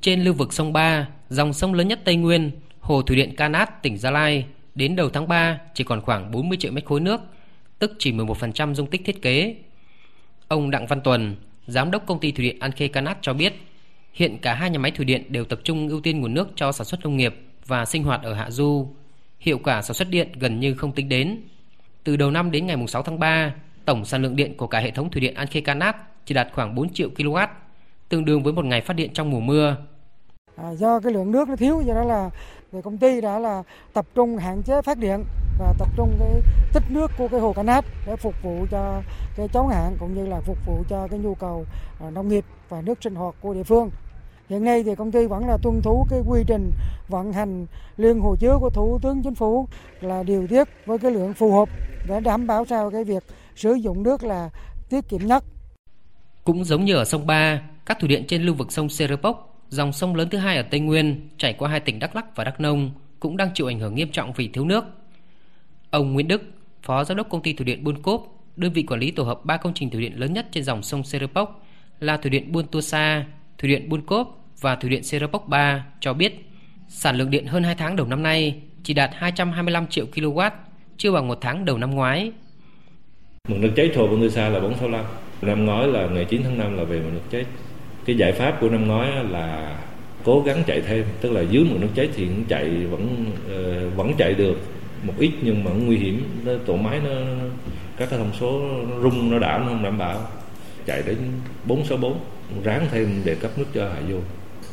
Trên 0.00 0.24
lưu 0.24 0.34
vực 0.34 0.52
sông 0.52 0.72
Ba, 0.72 1.08
dòng 1.28 1.52
sông 1.52 1.74
lớn 1.74 1.88
nhất 1.88 2.00
Tây 2.04 2.16
Nguyên, 2.16 2.50
hồ 2.80 3.02
thủy 3.02 3.16
điện 3.16 3.36
Canát, 3.36 3.82
tỉnh 3.82 3.98
Gia 3.98 4.10
Lai, 4.10 4.46
đến 4.74 4.96
đầu 4.96 5.10
tháng 5.10 5.28
3 5.28 5.60
chỉ 5.74 5.84
còn 5.84 6.00
khoảng 6.00 6.30
40 6.30 6.58
triệu 6.60 6.72
mét 6.72 6.84
khối 6.84 7.00
nước, 7.00 7.20
tức 7.78 7.92
chỉ 7.98 8.12
11% 8.12 8.74
dung 8.74 8.86
tích 8.86 9.02
thiết 9.04 9.22
kế. 9.22 9.56
Ông 10.48 10.70
Đặng 10.70 10.86
Văn 10.86 11.00
Tuần, 11.00 11.36
giám 11.66 11.90
đốc 11.90 12.06
công 12.06 12.20
ty 12.20 12.32
thủy 12.32 12.44
điện 12.44 12.56
An 12.60 12.72
Khê 12.72 12.88
Canát 12.88 13.18
cho 13.20 13.32
biết, 13.32 13.52
hiện 14.12 14.38
cả 14.38 14.54
hai 14.54 14.70
nhà 14.70 14.78
máy 14.78 14.90
thủy 14.90 15.04
điện 15.04 15.24
đều 15.28 15.44
tập 15.44 15.60
trung 15.64 15.88
ưu 15.88 16.00
tiên 16.00 16.20
nguồn 16.20 16.34
nước 16.34 16.48
cho 16.54 16.72
sản 16.72 16.86
xuất 16.86 17.00
nông 17.04 17.16
nghiệp 17.16 17.34
và 17.66 17.84
sinh 17.84 18.04
hoạt 18.04 18.22
ở 18.22 18.34
hạ 18.34 18.50
du. 18.50 18.88
Hiệu 19.40 19.58
quả 19.58 19.82
sản 19.82 19.94
xuất 19.94 20.08
điện 20.10 20.28
gần 20.34 20.60
như 20.60 20.74
không 20.74 20.92
tính 20.92 21.08
đến. 21.08 21.40
Từ 22.04 22.16
đầu 22.16 22.30
năm 22.30 22.50
đến 22.50 22.66
ngày 22.66 22.76
6 22.88 23.02
tháng 23.02 23.18
3, 23.18 23.54
tổng 23.84 24.04
sản 24.04 24.22
lượng 24.22 24.36
điện 24.36 24.56
của 24.56 24.66
cả 24.66 24.78
hệ 24.78 24.90
thống 24.90 25.10
thủy 25.10 25.20
điện 25.20 25.34
An 25.34 25.46
Khê 25.46 25.60
Canát 25.60 25.96
chỉ 26.26 26.34
đạt 26.34 26.48
khoảng 26.52 26.74
4 26.74 26.92
triệu 26.92 27.10
kW, 27.16 27.46
tương 28.10 28.24
đương 28.24 28.42
với 28.42 28.52
một 28.52 28.64
ngày 28.64 28.80
phát 28.80 28.94
điện 28.94 29.10
trong 29.14 29.30
mùa 29.30 29.40
mưa. 29.40 29.76
À, 30.56 30.70
do 30.70 31.00
cái 31.00 31.12
lượng 31.12 31.32
nước 31.32 31.48
nó 31.48 31.56
thiếu 31.56 31.82
do 31.86 31.94
đó 31.94 32.04
là 32.04 32.30
công 32.84 32.98
ty 32.98 33.20
đã 33.20 33.38
là 33.38 33.62
tập 33.92 34.06
trung 34.14 34.36
hạn 34.36 34.62
chế 34.62 34.82
phát 34.82 34.98
điện 34.98 35.24
và 35.58 35.74
tập 35.78 35.88
trung 35.96 36.16
cái 36.18 36.42
tích 36.72 36.82
nước 36.88 37.10
của 37.18 37.28
cái 37.28 37.40
hồ 37.40 37.52
Canát 37.52 37.84
để 38.06 38.16
phục 38.16 38.34
vụ 38.42 38.66
cho 38.70 39.02
cái 39.36 39.48
chống 39.48 39.68
hạn 39.68 39.96
cũng 40.00 40.14
như 40.14 40.26
là 40.26 40.40
phục 40.40 40.58
vụ 40.66 40.84
cho 40.88 41.08
cái 41.10 41.18
nhu 41.18 41.34
cầu 41.34 41.64
à, 42.00 42.10
nông 42.10 42.28
nghiệp 42.28 42.44
và 42.68 42.82
nước 42.82 43.02
sinh 43.02 43.14
hoạt 43.14 43.34
của 43.40 43.54
địa 43.54 43.62
phương. 43.62 43.90
Hiện 44.48 44.64
nay 44.64 44.82
thì 44.82 44.94
công 44.94 45.12
ty 45.12 45.26
vẫn 45.26 45.48
là 45.48 45.56
tuân 45.62 45.80
thủ 45.82 46.06
cái 46.10 46.20
quy 46.26 46.44
trình 46.46 46.70
vận 47.08 47.32
hành 47.32 47.66
liên 47.96 48.20
hồ 48.20 48.36
chứa 48.40 48.58
của 48.60 48.70
Thủ 48.70 48.98
tướng 49.02 49.22
Chính 49.22 49.34
phủ 49.34 49.66
là 50.00 50.22
điều 50.22 50.46
tiết 50.46 50.68
với 50.86 50.98
cái 50.98 51.10
lượng 51.10 51.34
phù 51.34 51.52
hợp 51.52 51.68
để 52.08 52.20
đảm 52.20 52.46
bảo 52.46 52.64
sao 52.64 52.90
cái 52.90 53.04
việc 53.04 53.22
sử 53.56 53.72
dụng 53.72 54.02
nước 54.02 54.24
là 54.24 54.50
tiết 54.88 55.08
kiệm 55.08 55.26
nhất. 55.26 55.44
Cũng 56.44 56.64
giống 56.64 56.84
như 56.84 56.94
ở 56.94 57.04
sông 57.04 57.26
Ba, 57.26 57.60
các 57.90 57.98
thủy 57.98 58.08
điện 58.08 58.24
trên 58.28 58.42
lưu 58.42 58.54
vực 58.54 58.72
sông 58.72 58.88
Serapok, 58.88 59.62
dòng 59.68 59.92
sông 59.92 60.14
lớn 60.14 60.28
thứ 60.30 60.38
hai 60.38 60.56
ở 60.56 60.62
Tây 60.62 60.80
Nguyên, 60.80 61.28
chảy 61.38 61.52
qua 61.52 61.70
hai 61.70 61.80
tỉnh 61.80 61.98
Đắk 61.98 62.16
Lắk 62.16 62.36
và 62.36 62.44
Đắk 62.44 62.60
Nông, 62.60 62.90
cũng 63.20 63.36
đang 63.36 63.50
chịu 63.54 63.66
ảnh 63.66 63.78
hưởng 63.78 63.94
nghiêm 63.94 64.08
trọng 64.08 64.32
vì 64.32 64.48
thiếu 64.48 64.64
nước. 64.64 64.84
Ông 65.90 66.12
Nguyễn 66.12 66.28
Đức, 66.28 66.42
Phó 66.82 67.04
Giám 67.04 67.16
đốc 67.16 67.28
Công 67.28 67.42
ty 67.42 67.52
Thủy 67.52 67.64
điện 67.64 67.84
Buôn 67.84 68.02
Cốp, 68.02 68.26
đơn 68.56 68.72
vị 68.72 68.82
quản 68.82 69.00
lý 69.00 69.10
tổ 69.10 69.22
hợp 69.22 69.44
ba 69.44 69.56
công 69.56 69.74
trình 69.74 69.90
thủy 69.90 70.00
điện 70.00 70.20
lớn 70.20 70.32
nhất 70.32 70.46
trên 70.52 70.64
dòng 70.64 70.82
sông 70.82 71.04
Serapok 71.04 71.64
là 72.00 72.16
Thủy 72.16 72.30
điện 72.30 72.52
Buôn 72.52 72.66
Tua 72.66 72.80
Sa, 72.80 73.24
Thủy 73.58 73.70
điện 73.70 73.88
Buôn 73.88 74.06
Cốp 74.06 74.44
và 74.60 74.76
Thủy 74.76 74.90
điện 74.90 75.02
Serapok 75.02 75.48
3 75.48 75.86
cho 76.00 76.12
biết 76.12 76.48
sản 76.88 77.16
lượng 77.16 77.30
điện 77.30 77.46
hơn 77.46 77.62
2 77.62 77.74
tháng 77.74 77.96
đầu 77.96 78.06
năm 78.06 78.22
nay 78.22 78.60
chỉ 78.82 78.94
đạt 78.94 79.10
225 79.14 79.86
triệu 79.86 80.06
kW, 80.14 80.50
chưa 80.96 81.12
bằng 81.12 81.28
một 81.28 81.38
tháng 81.40 81.64
đầu 81.64 81.78
năm 81.78 81.90
ngoái. 81.90 82.32
Mực 83.48 83.58
nước 83.58 83.72
cháy 83.76 83.90
thổ 83.94 84.06
Buôn 84.06 84.20
Tua 84.20 84.28
Sa 84.28 84.48
là 84.48 84.60
465, 84.60 85.04
năm 85.42 85.66
ngoái 85.66 85.88
là 85.88 86.06
ngày 86.06 86.24
9 86.24 86.42
tháng 86.42 86.58
5 86.58 86.76
là 86.76 86.84
về 86.84 87.00
mực 87.00 87.12
nước 87.12 87.20
cháy. 87.30 87.44
Cái 88.04 88.16
giải 88.16 88.32
pháp 88.32 88.60
của 88.60 88.68
năm 88.68 88.86
ngoái 88.86 89.24
là 89.30 89.76
cố 90.24 90.42
gắng 90.46 90.62
chạy 90.66 90.80
thêm, 90.80 91.04
tức 91.20 91.32
là 91.32 91.40
dưới 91.40 91.64
mực 91.64 91.80
nước 91.80 91.88
cháy 91.94 92.08
thì 92.16 92.26
cũng 92.26 92.44
chạy 92.48 92.70
vẫn 92.90 93.24
uh, 93.46 93.96
vẫn 93.96 94.12
chạy 94.18 94.34
được 94.34 94.56
một 95.02 95.14
ít 95.18 95.30
nhưng 95.42 95.64
mà 95.64 95.70
nguy 95.70 95.96
hiểm 95.96 96.22
nó, 96.44 96.52
tổ 96.66 96.76
máy 96.76 97.00
nó 97.04 97.10
các 97.96 98.10
cái 98.10 98.18
thông 98.18 98.32
số 98.40 98.60
nó 98.90 99.00
rung 99.02 99.30
nó 99.30 99.38
đảo 99.38 99.58
nó 99.58 99.66
không 99.66 99.82
đảm 99.82 99.98
bảo. 99.98 100.18
Chạy 100.86 101.02
đến 101.06 101.16
464 101.66 102.18
ráng 102.64 102.86
thêm 102.90 103.22
để 103.24 103.34
cấp 103.34 103.50
nước 103.58 103.64
cho 103.74 103.88
hạ 103.88 104.00
du. 104.08 104.20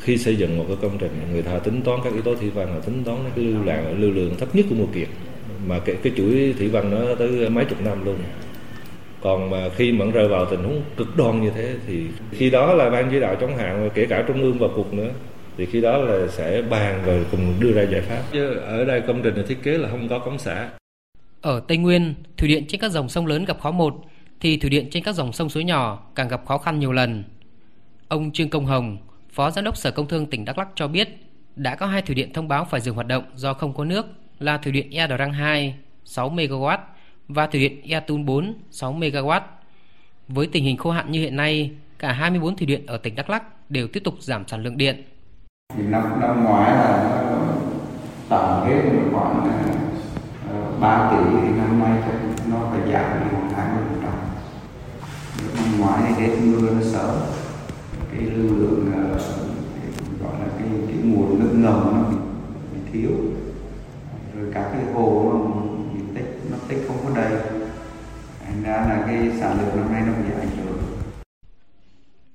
Khi 0.00 0.18
xây 0.18 0.36
dựng 0.36 0.58
một 0.58 0.64
cái 0.68 0.76
công 0.82 0.98
trình 0.98 1.10
người 1.32 1.42
ta 1.42 1.58
tính 1.58 1.82
toán 1.82 2.00
các 2.04 2.12
yếu 2.12 2.22
tố 2.22 2.34
thủy 2.34 2.50
văn 2.50 2.74
là 2.74 2.80
tính 2.80 3.04
toán 3.04 3.18
cái 3.36 3.44
lưu 3.44 3.64
lượng 3.64 4.00
lưu 4.00 4.10
lượng 4.10 4.34
thấp 4.38 4.54
nhất 4.54 4.66
của 4.68 4.74
mùa 4.74 4.86
kiệt. 4.94 5.08
Mà 5.66 5.78
cái, 5.78 5.96
cái 6.02 6.12
chuỗi 6.16 6.54
thủy 6.58 6.68
văn 6.68 6.90
nó 6.90 7.14
tới 7.14 7.50
mấy 7.50 7.64
chục 7.64 7.80
năm 7.84 8.04
luôn 8.04 8.16
còn 9.20 9.50
mà 9.50 9.68
khi 9.76 9.92
mà 9.92 10.04
rơi 10.04 10.28
vào 10.28 10.46
tình 10.46 10.64
huống 10.64 10.82
cực 10.96 11.16
đoan 11.16 11.42
như 11.42 11.50
thế 11.50 11.74
thì 11.86 12.06
khi 12.30 12.50
đó 12.50 12.74
là 12.74 12.90
ban 12.90 13.08
chỉ 13.10 13.20
đạo 13.20 13.36
chống 13.40 13.56
hạn 13.56 13.90
kể 13.94 14.06
cả 14.06 14.24
trung 14.28 14.42
ương 14.42 14.58
vào 14.58 14.70
cuộc 14.76 14.94
nữa 14.94 15.10
thì 15.58 15.66
khi 15.66 15.80
đó 15.80 15.98
là 15.98 16.28
sẽ 16.28 16.62
bàn 16.62 17.02
rồi 17.06 17.26
cùng 17.30 17.54
đưa 17.60 17.72
ra 17.72 17.82
giải 17.82 18.00
pháp. 18.00 18.22
Chứ 18.32 18.54
ở 18.54 18.84
đây 18.84 19.00
công 19.00 19.22
trình 19.22 19.34
là 19.34 19.42
thiết 19.48 19.62
kế 19.62 19.78
là 19.78 19.88
không 19.88 20.08
có 20.08 20.18
cống 20.18 20.38
xả. 20.38 20.70
Ở 21.40 21.60
Tây 21.68 21.76
Nguyên 21.76 22.14
thủy 22.36 22.48
điện 22.48 22.64
trên 22.68 22.80
các 22.80 22.90
dòng 22.92 23.08
sông 23.08 23.26
lớn 23.26 23.44
gặp 23.44 23.60
khó 23.60 23.70
một 23.70 23.94
thì 24.40 24.56
thủy 24.56 24.70
điện 24.70 24.88
trên 24.90 25.02
các 25.02 25.14
dòng 25.14 25.32
sông 25.32 25.48
suối 25.48 25.64
nhỏ 25.64 26.10
càng 26.14 26.28
gặp 26.28 26.46
khó 26.46 26.58
khăn 26.58 26.78
nhiều 26.78 26.92
lần. 26.92 27.24
Ông 28.08 28.30
Trương 28.32 28.48
Công 28.48 28.66
Hồng 28.66 28.98
phó 29.30 29.50
giám 29.50 29.64
đốc 29.64 29.76
sở 29.76 29.90
công 29.90 30.08
thương 30.08 30.26
tỉnh 30.26 30.44
Đắk 30.44 30.58
Lắk 30.58 30.68
cho 30.74 30.88
biết 30.88 31.08
đã 31.56 31.74
có 31.74 31.86
hai 31.86 32.02
thủy 32.02 32.14
điện 32.14 32.32
thông 32.32 32.48
báo 32.48 32.66
phải 32.70 32.80
dừng 32.80 32.94
hoạt 32.94 33.06
động 33.06 33.24
do 33.34 33.54
không 33.54 33.74
có 33.74 33.84
nước 33.84 34.06
là 34.38 34.58
thủy 34.58 34.72
điện 34.72 34.90
Ea 34.90 35.06
Drang 35.06 35.32
2 35.32 35.74
6 36.04 36.30
MW 36.30 36.78
và 37.28 37.46
thủy 37.46 37.60
điện 37.60 37.90
Yatun 37.90 38.24
4 38.24 38.54
6 38.70 38.92
MW. 38.92 39.40
Với 40.28 40.46
tình 40.46 40.64
hình 40.64 40.76
khô 40.76 40.90
hạn 40.90 41.10
như 41.10 41.20
hiện 41.20 41.36
nay, 41.36 41.70
cả 41.98 42.12
24 42.12 42.56
thủy 42.56 42.66
điện 42.66 42.86
ở 42.86 42.96
tỉnh 42.96 43.14
Đắk 43.14 43.30
Lắk 43.30 43.70
đều 43.70 43.88
tiếp 43.88 44.00
tục 44.04 44.14
giảm 44.20 44.48
sản 44.48 44.62
lượng 44.62 44.76
điện. 44.76 45.02
Thì 45.76 45.82
năm 45.82 46.20
năm 46.20 46.44
ngoái 46.44 46.70
là 46.70 47.14
tổng 48.28 48.66
hết 48.66 48.82
khoảng 49.12 49.50
ờ, 50.48 50.72
3 50.80 51.10
tỷ 51.10 51.38
thì 51.40 51.48
năm 51.48 51.78
nay 51.78 51.98
chắc 52.06 52.46
nó 52.50 52.56
phải 52.70 52.80
giảm 52.92 53.20
đi 53.20 53.30
khoảng 53.30 53.50
20 53.50 53.84
phần 53.88 54.00
trăm. 54.02 54.14
Năm 55.56 55.80
ngoái 55.80 56.12
hết 56.12 56.36
mưa 56.44 56.70
nó 56.74 56.82
sớm, 56.82 57.16
cái 58.12 58.20
lưu 58.20 58.56
lượng 58.56 58.92
ờ, 58.96 59.18
gọi 60.22 60.40
là 60.40 60.46
cái 60.58 60.68
cái 60.86 60.96
nguồn 60.96 61.38
nước 61.38 61.52
ngầm 61.54 61.92
nó 61.94 62.10
bị, 62.10 62.16
bị 62.72 62.80
thiếu 62.92 63.10
rồi 64.36 64.50
các 64.54 64.70
cái 64.72 64.82
hồ 64.94 65.32
nó 65.32 65.57
tích 66.68 66.78
không 66.88 66.96
có 67.04 67.16
đầy 67.16 67.40
thành 68.44 68.62
ra 68.62 68.72
là 68.72 69.04
cái 69.06 69.30
sản 69.40 69.58
lượng 69.60 69.76
năm 69.76 69.92
nay 69.92 70.02
nó 70.06 70.12
bị 70.12 70.34
ảnh 70.40 70.56
hưởng 70.56 70.78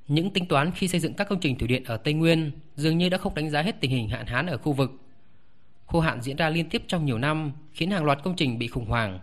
những 0.07 0.29
tính 0.29 0.45
toán 0.45 0.71
khi 0.71 0.87
xây 0.87 0.99
dựng 0.99 1.13
các 1.13 1.29
công 1.29 1.39
trình 1.39 1.57
thủy 1.57 1.67
điện 1.67 1.83
ở 1.83 1.97
Tây 1.97 2.13
Nguyên 2.13 2.51
dường 2.75 2.97
như 2.97 3.09
đã 3.09 3.17
không 3.17 3.35
đánh 3.35 3.49
giá 3.49 3.61
hết 3.61 3.79
tình 3.79 3.91
hình 3.91 4.09
hạn 4.09 4.25
hán 4.25 4.45
ở 4.45 4.57
khu 4.57 4.73
vực. 4.73 4.91
Khô 5.85 5.99
hạn 5.99 6.21
diễn 6.21 6.37
ra 6.37 6.49
liên 6.49 6.69
tiếp 6.69 6.83
trong 6.87 7.05
nhiều 7.05 7.17
năm, 7.17 7.51
khiến 7.71 7.91
hàng 7.91 8.05
loạt 8.05 8.23
công 8.23 8.35
trình 8.35 8.59
bị 8.59 8.67
khủng 8.67 8.85
hoảng. 8.85 9.19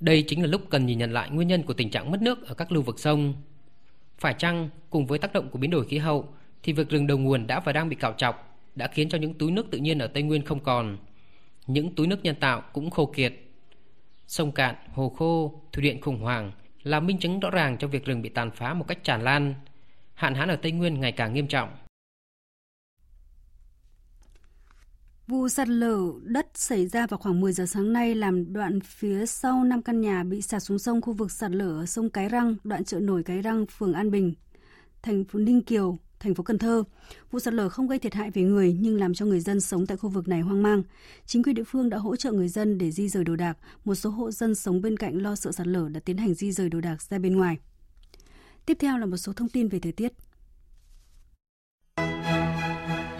Đây 0.00 0.22
chính 0.22 0.40
là 0.40 0.46
lúc 0.46 0.62
cần 0.70 0.86
nhìn 0.86 0.98
nhận 0.98 1.12
lại 1.12 1.30
nguyên 1.30 1.48
nhân 1.48 1.62
của 1.62 1.74
tình 1.74 1.90
trạng 1.90 2.10
mất 2.10 2.22
nước 2.22 2.46
ở 2.46 2.54
các 2.54 2.72
lưu 2.72 2.82
vực 2.82 2.98
sông. 2.98 3.34
Phải 4.18 4.34
chăng 4.38 4.68
cùng 4.90 5.06
với 5.06 5.18
tác 5.18 5.32
động 5.32 5.48
của 5.50 5.58
biến 5.58 5.70
đổi 5.70 5.86
khí 5.86 5.98
hậu 5.98 6.28
thì 6.62 6.72
việc 6.72 6.88
rừng 6.88 7.06
đầu 7.06 7.18
nguồn 7.18 7.46
đã 7.46 7.60
và 7.60 7.72
đang 7.72 7.88
bị 7.88 7.96
cạo 7.96 8.12
trọc 8.12 8.58
đã 8.74 8.88
khiến 8.88 9.08
cho 9.08 9.18
những 9.18 9.34
túi 9.34 9.50
nước 9.50 9.66
tự 9.70 9.78
nhiên 9.78 9.98
ở 9.98 10.06
Tây 10.06 10.22
Nguyên 10.22 10.44
không 10.44 10.60
còn. 10.60 10.96
Những 11.66 11.94
túi 11.94 12.06
nước 12.06 12.22
nhân 12.22 12.36
tạo 12.40 12.62
cũng 12.72 12.90
khô 12.90 13.06
kiệt. 13.06 13.34
Sông 14.26 14.52
cạn, 14.52 14.74
hồ 14.92 15.08
khô, 15.08 15.62
thủy 15.72 15.82
điện 15.82 16.00
khủng 16.00 16.20
hoảng 16.20 16.52
là 16.82 17.00
minh 17.00 17.18
chứng 17.18 17.40
rõ 17.40 17.50
ràng 17.50 17.78
cho 17.78 17.88
việc 17.88 18.04
rừng 18.04 18.22
bị 18.22 18.28
tàn 18.28 18.50
phá 18.50 18.74
một 18.74 18.84
cách 18.88 19.04
tràn 19.04 19.22
lan. 19.22 19.54
Hạn 20.14 20.34
hán 20.34 20.48
ở 20.48 20.56
Tây 20.56 20.72
Nguyên 20.72 21.00
ngày 21.00 21.12
càng 21.12 21.34
nghiêm 21.34 21.48
trọng. 21.48 21.68
Vụ 25.26 25.48
sạt 25.48 25.68
lở 25.68 25.98
đất 26.22 26.46
xảy 26.54 26.86
ra 26.86 27.06
vào 27.06 27.18
khoảng 27.18 27.40
10 27.40 27.52
giờ 27.52 27.66
sáng 27.66 27.92
nay 27.92 28.14
làm 28.14 28.52
đoạn 28.52 28.80
phía 28.80 29.26
sau 29.26 29.64
5 29.64 29.82
căn 29.82 30.00
nhà 30.00 30.24
bị 30.24 30.42
sạt 30.42 30.62
xuống 30.62 30.78
sông 30.78 31.00
khu 31.00 31.12
vực 31.12 31.30
sạt 31.30 31.50
lở 31.50 31.80
ở 31.80 31.86
sông 31.86 32.10
Cái 32.10 32.28
Răng, 32.28 32.54
đoạn 32.64 32.84
chợ 32.84 33.00
nổi 33.00 33.22
Cái 33.22 33.42
Răng, 33.42 33.66
phường 33.66 33.92
An 33.92 34.10
Bình, 34.10 34.34
thành 35.02 35.24
phố 35.24 35.38
Ninh 35.38 35.62
Kiều, 35.62 35.98
thành 36.24 36.34
phố 36.34 36.42
Cần 36.42 36.58
Thơ. 36.58 36.84
Vụ 37.30 37.38
sạt 37.38 37.54
lở 37.54 37.68
không 37.68 37.88
gây 37.88 37.98
thiệt 37.98 38.14
hại 38.14 38.30
về 38.30 38.42
người 38.42 38.76
nhưng 38.80 39.00
làm 39.00 39.14
cho 39.14 39.26
người 39.26 39.40
dân 39.40 39.60
sống 39.60 39.86
tại 39.86 39.96
khu 39.96 40.08
vực 40.08 40.28
này 40.28 40.40
hoang 40.40 40.62
mang. 40.62 40.82
Chính 41.26 41.42
quyền 41.42 41.54
địa 41.54 41.64
phương 41.66 41.90
đã 41.90 41.98
hỗ 41.98 42.16
trợ 42.16 42.32
người 42.32 42.48
dân 42.48 42.78
để 42.78 42.90
di 42.90 43.08
rời 43.08 43.24
đồ 43.24 43.36
đạc. 43.36 43.58
Một 43.84 43.94
số 43.94 44.10
hộ 44.10 44.30
dân 44.30 44.54
sống 44.54 44.82
bên 44.82 44.96
cạnh 44.96 45.22
lo 45.22 45.36
sợ 45.36 45.52
sạt 45.52 45.66
lở 45.66 45.88
đã 45.88 46.00
tiến 46.00 46.16
hành 46.16 46.34
di 46.34 46.52
rời 46.52 46.68
đồ 46.68 46.80
đạc 46.80 47.02
ra 47.02 47.18
bên 47.18 47.36
ngoài. 47.36 47.56
Tiếp 48.66 48.76
theo 48.80 48.98
là 48.98 49.06
một 49.06 49.16
số 49.16 49.32
thông 49.32 49.48
tin 49.48 49.68
về 49.68 49.78
thời 49.78 49.92
tiết. 49.92 50.12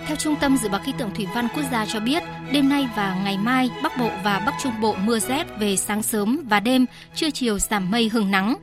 Theo 0.07 0.17
Trung 0.17 0.35
tâm 0.41 0.57
Dự 0.57 0.69
báo 0.69 0.81
Khí 0.85 0.93
tượng 0.99 1.11
Thủy 1.15 1.27
văn 1.35 1.49
Quốc 1.55 1.63
gia 1.73 1.87
cho 1.87 2.01
biết, 2.01 2.23
đêm 2.53 2.69
nay 2.69 2.89
và 2.97 3.23
ngày 3.25 3.39
mai, 3.39 3.71
Bắc 3.83 3.93
Bộ 3.99 4.11
và 4.25 4.43
Bắc 4.47 4.53
Trung 4.63 4.73
Bộ 4.81 4.97
mưa 5.05 5.19
rét 5.19 5.47
về 5.61 5.77
sáng 5.77 6.03
sớm 6.03 6.47
và 6.51 6.61
đêm, 6.61 6.87
trưa 7.15 7.31
chiều 7.31 7.59
giảm 7.59 7.91
mây 7.91 8.09
hừng 8.09 8.31
nắng. 8.31 8.57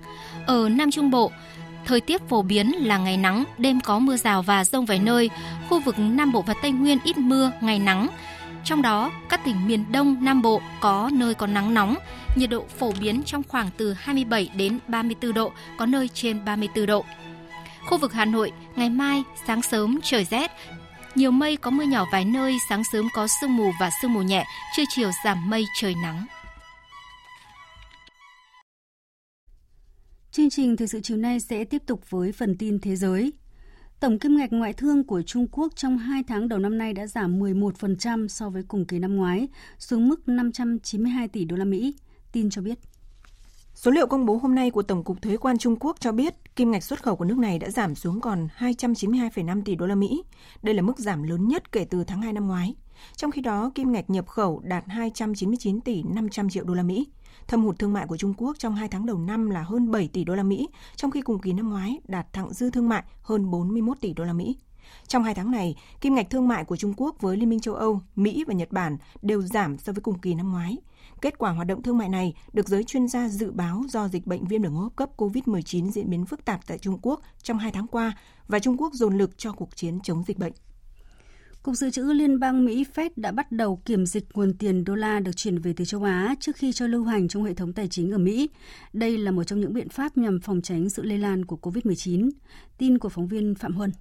Ở 0.47 0.69
Nam 0.69 0.91
Trung 0.91 1.11
Bộ, 1.11 1.31
thời 1.85 2.01
tiết 2.01 2.21
phổ 2.29 2.41
biến 2.41 2.71
là 2.71 2.97
ngày 2.97 3.17
nắng, 3.17 3.43
đêm 3.57 3.79
có 3.81 3.99
mưa 3.99 4.17
rào 4.17 4.41
và 4.41 4.63
rông 4.63 4.85
vài 4.85 4.99
nơi. 4.99 5.29
Khu 5.69 5.79
vực 5.79 5.95
Nam 5.99 6.31
Bộ 6.31 6.41
và 6.41 6.53
Tây 6.61 6.71
Nguyên 6.71 6.97
ít 7.03 7.17
mưa, 7.17 7.51
ngày 7.61 7.79
nắng. 7.79 8.07
Trong 8.63 8.81
đó, 8.81 9.11
các 9.29 9.45
tỉnh 9.45 9.67
miền 9.67 9.91
Đông 9.91 10.15
Nam 10.21 10.41
Bộ 10.41 10.61
có 10.79 11.09
nơi 11.13 11.33
có 11.33 11.47
nắng 11.47 11.73
nóng, 11.73 11.95
nhiệt 12.35 12.49
độ 12.49 12.65
phổ 12.79 12.91
biến 12.99 13.23
trong 13.23 13.43
khoảng 13.47 13.69
từ 13.77 13.93
27 13.93 14.49
đến 14.55 14.79
34 14.87 15.33
độ, 15.33 15.51
có 15.77 15.85
nơi 15.85 16.07
trên 16.13 16.45
34 16.45 16.85
độ. 16.85 17.05
Khu 17.85 17.97
vực 17.97 18.13
Hà 18.13 18.25
Nội, 18.25 18.51
ngày 18.75 18.89
mai 18.89 19.23
sáng 19.47 19.61
sớm 19.61 19.99
trời 20.03 20.25
rét, 20.25 20.51
nhiều 21.15 21.31
mây 21.31 21.55
có 21.55 21.71
mưa 21.71 21.83
nhỏ 21.83 22.05
vài 22.11 22.25
nơi, 22.25 22.57
sáng 22.69 22.83
sớm 22.93 23.07
có 23.13 23.27
sương 23.41 23.57
mù 23.57 23.71
và 23.79 23.89
sương 24.01 24.13
mù 24.13 24.21
nhẹ, 24.21 24.45
trưa 24.75 24.83
chiều 24.89 25.11
giảm 25.25 25.49
mây 25.49 25.65
trời 25.81 25.95
nắng. 26.03 26.25
Chương 30.31 30.49
trình 30.49 30.77
thời 30.77 30.87
sự 30.87 30.99
chiều 31.03 31.17
nay 31.17 31.39
sẽ 31.39 31.63
tiếp 31.63 31.83
tục 31.85 32.09
với 32.09 32.31
phần 32.31 32.57
tin 32.57 32.79
thế 32.79 32.95
giới. 32.95 33.33
Tổng 33.99 34.19
kim 34.19 34.37
ngạch 34.37 34.53
ngoại 34.53 34.73
thương 34.73 35.03
của 35.03 35.21
Trung 35.21 35.47
Quốc 35.51 35.75
trong 35.75 35.97
2 35.97 36.23
tháng 36.27 36.47
đầu 36.47 36.59
năm 36.59 36.77
nay 36.77 36.93
đã 36.93 37.07
giảm 37.07 37.39
11% 37.39 38.27
so 38.27 38.49
với 38.49 38.63
cùng 38.67 38.85
kỳ 38.85 38.99
năm 38.99 39.15
ngoái, 39.15 39.47
xuống 39.79 40.07
mức 40.07 40.27
592 40.27 41.27
tỷ 41.27 41.45
đô 41.45 41.55
la 41.55 41.65
Mỹ. 41.65 41.95
Tin 42.31 42.49
cho 42.49 42.61
biết. 42.61 42.79
Số 43.75 43.91
liệu 43.91 44.07
công 44.07 44.25
bố 44.25 44.37
hôm 44.37 44.55
nay 44.55 44.71
của 44.71 44.81
Tổng 44.81 45.03
cục 45.03 45.21
Thuế 45.21 45.37
quan 45.37 45.57
Trung 45.57 45.75
Quốc 45.79 45.97
cho 45.99 46.11
biết 46.11 46.55
kim 46.55 46.71
ngạch 46.71 46.83
xuất 46.83 47.03
khẩu 47.03 47.15
của 47.15 47.25
nước 47.25 47.37
này 47.37 47.59
đã 47.59 47.69
giảm 47.69 47.95
xuống 47.95 48.21
còn 48.21 48.47
292,5 48.57 49.61
tỷ 49.65 49.75
đô 49.75 49.85
la 49.85 49.95
Mỹ. 49.95 50.23
Đây 50.63 50.75
là 50.75 50.81
mức 50.81 50.99
giảm 50.99 51.23
lớn 51.23 51.47
nhất 51.47 51.71
kể 51.71 51.85
từ 51.89 52.03
tháng 52.03 52.21
2 52.21 52.33
năm 52.33 52.47
ngoái. 52.47 52.75
Trong 53.15 53.31
khi 53.31 53.41
đó, 53.41 53.71
kim 53.75 53.91
ngạch 53.91 54.09
nhập 54.09 54.27
khẩu 54.27 54.61
đạt 54.63 54.83
299 54.87 55.81
tỷ 55.81 56.03
500 56.03 56.49
triệu 56.49 56.63
đô 56.63 56.73
la 56.73 56.83
Mỹ. 56.83 57.07
Thâm 57.47 57.63
hụt 57.63 57.79
thương 57.79 57.93
mại 57.93 58.07
của 58.07 58.17
Trung 58.17 58.33
Quốc 58.37 58.55
trong 58.59 58.75
2 58.75 58.87
tháng 58.87 59.05
đầu 59.05 59.17
năm 59.17 59.49
là 59.49 59.63
hơn 59.63 59.91
7 59.91 60.07
tỷ 60.07 60.23
đô 60.23 60.35
la 60.35 60.43
Mỹ, 60.43 60.69
trong 60.95 61.11
khi 61.11 61.21
cùng 61.21 61.39
kỳ 61.39 61.53
năm 61.53 61.69
ngoái 61.69 61.99
đạt 62.07 62.33
thặng 62.33 62.53
dư 62.53 62.69
thương 62.69 62.89
mại 62.89 63.03
hơn 63.21 63.51
41 63.51 63.97
tỷ 64.01 64.13
đô 64.13 64.23
la 64.23 64.33
Mỹ. 64.33 64.57
Trong 65.07 65.23
hai 65.23 65.35
tháng 65.35 65.51
này, 65.51 65.75
kim 66.01 66.15
ngạch 66.15 66.29
thương 66.29 66.47
mại 66.47 66.65
của 66.65 66.75
Trung 66.75 66.93
Quốc 66.97 67.15
với 67.21 67.37
Liên 67.37 67.49
minh 67.49 67.59
châu 67.59 67.75
Âu, 67.75 68.01
Mỹ 68.15 68.43
và 68.47 68.53
Nhật 68.53 68.71
Bản 68.71 68.97
đều 69.21 69.41
giảm 69.41 69.77
so 69.77 69.93
với 69.93 70.01
cùng 70.01 70.19
kỳ 70.19 70.33
năm 70.33 70.51
ngoái. 70.51 70.77
Kết 71.21 71.37
quả 71.37 71.51
hoạt 71.51 71.67
động 71.67 71.81
thương 71.81 71.97
mại 71.97 72.09
này 72.09 72.33
được 72.53 72.69
giới 72.69 72.83
chuyên 72.83 73.07
gia 73.07 73.27
dự 73.27 73.51
báo 73.51 73.83
do 73.89 74.07
dịch 74.07 74.27
bệnh 74.27 74.45
viêm 74.45 74.61
đường 74.61 74.73
hô 74.73 74.81
hấp 74.81 74.95
cấp 74.95 75.09
COVID-19 75.17 75.91
diễn 75.91 76.09
biến 76.09 76.25
phức 76.25 76.45
tạp 76.45 76.67
tại 76.67 76.77
Trung 76.77 76.99
Quốc 77.01 77.21
trong 77.43 77.57
hai 77.57 77.71
tháng 77.71 77.87
qua 77.87 78.17
và 78.47 78.59
Trung 78.59 78.77
Quốc 78.77 78.93
dồn 78.93 79.17
lực 79.17 79.37
cho 79.37 79.51
cuộc 79.51 79.75
chiến 79.75 79.99
chống 80.03 80.23
dịch 80.27 80.37
bệnh. 80.37 80.53
Cục 81.63 81.75
Dự 81.75 81.89
trữ 81.89 82.03
Liên 82.03 82.39
bang 82.39 82.65
Mỹ 82.65 82.85
Fed 82.95 83.09
đã 83.15 83.31
bắt 83.31 83.51
đầu 83.51 83.81
kiểm 83.85 84.05
dịch 84.05 84.23
nguồn 84.33 84.53
tiền 84.53 84.83
đô 84.83 84.95
la 84.95 85.19
được 85.19 85.31
chuyển 85.35 85.57
về 85.57 85.73
từ 85.77 85.85
châu 85.85 86.03
Á 86.03 86.35
trước 86.39 86.55
khi 86.55 86.73
cho 86.73 86.87
lưu 86.87 87.03
hành 87.03 87.27
trong 87.27 87.43
hệ 87.43 87.53
thống 87.53 87.73
tài 87.73 87.87
chính 87.87 88.11
ở 88.11 88.17
Mỹ. 88.17 88.49
Đây 88.93 89.17
là 89.17 89.31
một 89.31 89.43
trong 89.43 89.59
những 89.59 89.73
biện 89.73 89.89
pháp 89.89 90.17
nhằm 90.17 90.39
phòng 90.39 90.61
tránh 90.61 90.89
sự 90.89 91.03
lây 91.03 91.17
lan 91.17 91.45
của 91.45 91.57
COVID-19. 91.61 92.29
Tin 92.77 92.97
của 92.97 93.09
phóng 93.09 93.27
viên 93.27 93.55
Phạm 93.55 93.73
Huân. 93.73 93.91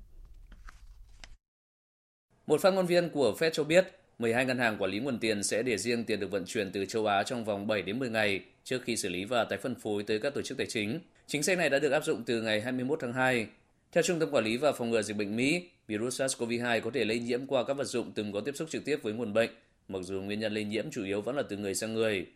Một 2.46 2.60
phát 2.60 2.74
ngôn 2.74 2.86
viên 2.86 3.10
của 3.10 3.34
Fed 3.38 3.50
cho 3.50 3.64
biết 3.64 3.86
12 4.18 4.44
ngân 4.44 4.58
hàng 4.58 4.76
quản 4.78 4.90
lý 4.90 4.98
nguồn 4.98 5.18
tiền 5.18 5.42
sẽ 5.42 5.62
để 5.62 5.78
riêng 5.78 6.04
tiền 6.04 6.20
được 6.20 6.30
vận 6.30 6.44
chuyển 6.44 6.72
từ 6.72 6.84
châu 6.84 7.06
Á 7.06 7.22
trong 7.22 7.44
vòng 7.44 7.66
7 7.66 7.82
đến 7.82 7.98
10 7.98 8.10
ngày 8.10 8.44
trước 8.64 8.82
khi 8.84 8.96
xử 8.96 9.08
lý 9.08 9.24
và 9.24 9.44
tái 9.44 9.58
phân 9.62 9.74
phối 9.74 10.02
tới 10.02 10.18
các 10.18 10.34
tổ 10.34 10.42
chức 10.42 10.58
tài 10.58 10.66
chính. 10.66 11.00
Chính 11.26 11.42
sách 11.42 11.58
này 11.58 11.70
đã 11.70 11.78
được 11.78 11.90
áp 11.90 12.04
dụng 12.04 12.22
từ 12.26 12.42
ngày 12.42 12.60
21 12.60 12.98
tháng 13.02 13.12
2. 13.12 13.46
Theo 13.92 14.02
Trung 14.02 14.18
tâm 14.18 14.30
Quản 14.30 14.44
lý 14.44 14.56
và 14.56 14.72
Phòng 14.72 14.90
ngừa 14.90 15.02
Dịch 15.02 15.16
bệnh 15.16 15.36
Mỹ, 15.36 15.68
virus 15.86 16.20
SARS-CoV-2 16.20 16.80
có 16.80 16.90
thể 16.94 17.04
lây 17.04 17.18
nhiễm 17.18 17.46
qua 17.46 17.64
các 17.64 17.74
vật 17.74 17.84
dụng 17.84 18.12
từng 18.14 18.32
có 18.32 18.40
tiếp 18.40 18.56
xúc 18.56 18.70
trực 18.70 18.84
tiếp 18.84 18.98
với 19.02 19.12
nguồn 19.12 19.32
bệnh, 19.32 19.50
mặc 19.88 19.98
dù 20.02 20.20
nguyên 20.20 20.40
nhân 20.40 20.54
lây 20.54 20.64
nhiễm 20.64 20.90
chủ 20.90 21.04
yếu 21.04 21.20
vẫn 21.20 21.36
là 21.36 21.42
từ 21.48 21.56
người 21.56 21.74
sang 21.74 21.94
người. 21.94 22.26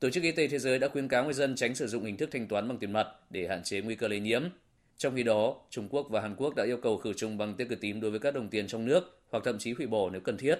Tổ 0.00 0.10
chức 0.10 0.22
Y 0.22 0.32
tế 0.32 0.48
Thế 0.48 0.58
giới 0.58 0.78
đã 0.78 0.88
khuyến 0.88 1.08
cáo 1.08 1.24
người 1.24 1.32
dân 1.32 1.56
tránh 1.56 1.74
sử 1.74 1.86
dụng 1.86 2.04
hình 2.04 2.16
thức 2.16 2.28
thanh 2.32 2.46
toán 2.48 2.68
bằng 2.68 2.78
tiền 2.78 2.92
mặt 2.92 3.06
để 3.30 3.46
hạn 3.48 3.62
chế 3.64 3.80
nguy 3.80 3.94
cơ 3.94 4.08
lây 4.08 4.20
nhiễm. 4.20 4.42
Trong 4.96 5.16
khi 5.16 5.22
đó, 5.22 5.56
Trung 5.70 5.88
Quốc 5.90 6.06
và 6.10 6.20
Hàn 6.20 6.36
Quốc 6.36 6.54
đã 6.54 6.64
yêu 6.64 6.76
cầu 6.76 6.96
khử 6.96 7.12
trùng 7.12 7.38
bằng 7.38 7.54
tia 7.54 7.64
cực 7.64 7.80
tím 7.80 8.00
đối 8.00 8.10
với 8.10 8.20
các 8.20 8.34
đồng 8.34 8.48
tiền 8.48 8.66
trong 8.66 8.84
nước 8.84 9.20
hoặc 9.30 9.44
thậm 9.44 9.58
chí 9.58 9.72
hủy 9.72 9.86
bỏ 9.86 10.10
nếu 10.10 10.20
cần 10.20 10.36
thiết. 10.36 10.58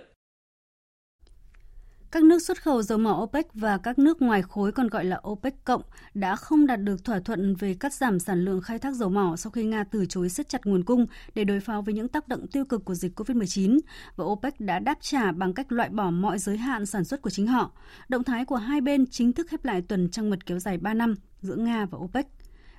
Các 2.15 2.23
nước 2.23 2.43
xuất 2.43 2.63
khẩu 2.63 2.83
dầu 2.83 2.99
mỏ 2.99 3.21
OPEC 3.23 3.55
và 3.55 3.79
các 3.79 3.99
nước 3.99 4.23
ngoài 4.23 4.43
khối, 4.43 4.73
còn 4.73 4.89
gọi 4.89 5.05
là 5.05 5.21
OPEC 5.29 5.65
cộng, 5.65 5.83
đã 6.15 6.37
không 6.37 6.67
đạt 6.67 6.81
được 6.83 7.05
thỏa 7.05 7.21
thuận 7.21 7.55
về 7.55 7.75
cắt 7.75 7.93
giảm 7.93 8.19
sản 8.19 8.45
lượng 8.45 8.61
khai 8.61 8.79
thác 8.79 8.95
dầu 8.95 9.09
mỏ 9.09 9.37
sau 9.37 9.51
khi 9.51 9.65
Nga 9.65 9.85
từ 9.85 10.07
chối 10.07 10.29
siết 10.29 10.49
chặt 10.49 10.67
nguồn 10.67 10.85
cung 10.85 11.07
để 11.35 11.45
đối 11.45 11.61
phó 11.61 11.81
với 11.81 11.95
những 11.95 12.09
tác 12.09 12.29
động 12.29 12.47
tiêu 12.47 12.65
cực 12.65 12.85
của 12.85 12.95
dịch 12.95 13.21
COVID-19 13.21 13.79
và 14.17 14.25
OPEC 14.25 14.61
đã 14.61 14.79
đáp 14.79 14.99
trả 15.01 15.33
bằng 15.33 15.55
cách 15.55 15.73
loại 15.73 15.89
bỏ 15.89 16.11
mọi 16.11 16.39
giới 16.39 16.57
hạn 16.57 16.87
sản 16.87 17.05
xuất 17.05 17.23
của 17.23 17.31
chính 17.31 17.47
họ. 17.47 17.73
Động 18.09 18.25
thái 18.25 18.45
của 18.45 18.57
hai 18.57 18.81
bên 18.81 19.07
chính 19.07 19.33
thức 19.33 19.47
khép 19.51 19.65
lại 19.65 19.83
tuần 19.83 20.11
trăng 20.11 20.31
mật 20.31 20.47
kéo 20.47 20.59
dài 20.59 20.79
3 20.79 20.95
năm 20.95 21.15
giữa 21.41 21.57
Nga 21.57 21.87
và 21.91 21.99
OPEC. 21.99 22.27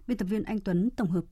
Biên 0.07 0.17
tập 0.17 0.25
viên 0.25 0.43
Anh 0.43 0.59
Tuấn 0.59 0.89
tổng 0.89 1.11
hợp. 1.11 1.23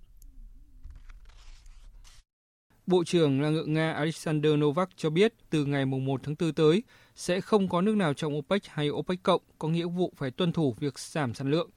Bộ 2.87 3.03
trưởng 3.03 3.41
Năng 3.41 3.55
lượng 3.55 3.73
Nga 3.73 3.93
Alexander 3.93 4.53
Novak 4.55 4.89
cho 4.95 5.09
biết 5.09 5.33
từ 5.49 5.65
ngày 5.65 5.85
1 5.85 6.21
tháng 6.23 6.35
4 6.39 6.53
tới 6.53 6.83
sẽ 7.15 7.41
không 7.41 7.69
có 7.69 7.81
nước 7.81 7.95
nào 7.95 8.13
trong 8.13 8.37
OPEC 8.37 8.67
hay 8.67 8.89
OPEC 8.89 9.23
cộng 9.23 9.41
có 9.59 9.67
nghĩa 9.67 9.85
vụ 9.85 10.13
phải 10.15 10.31
tuân 10.31 10.51
thủ 10.51 10.75
việc 10.79 10.99
giảm 10.99 11.33
sản 11.33 11.51
lượng. 11.51 11.69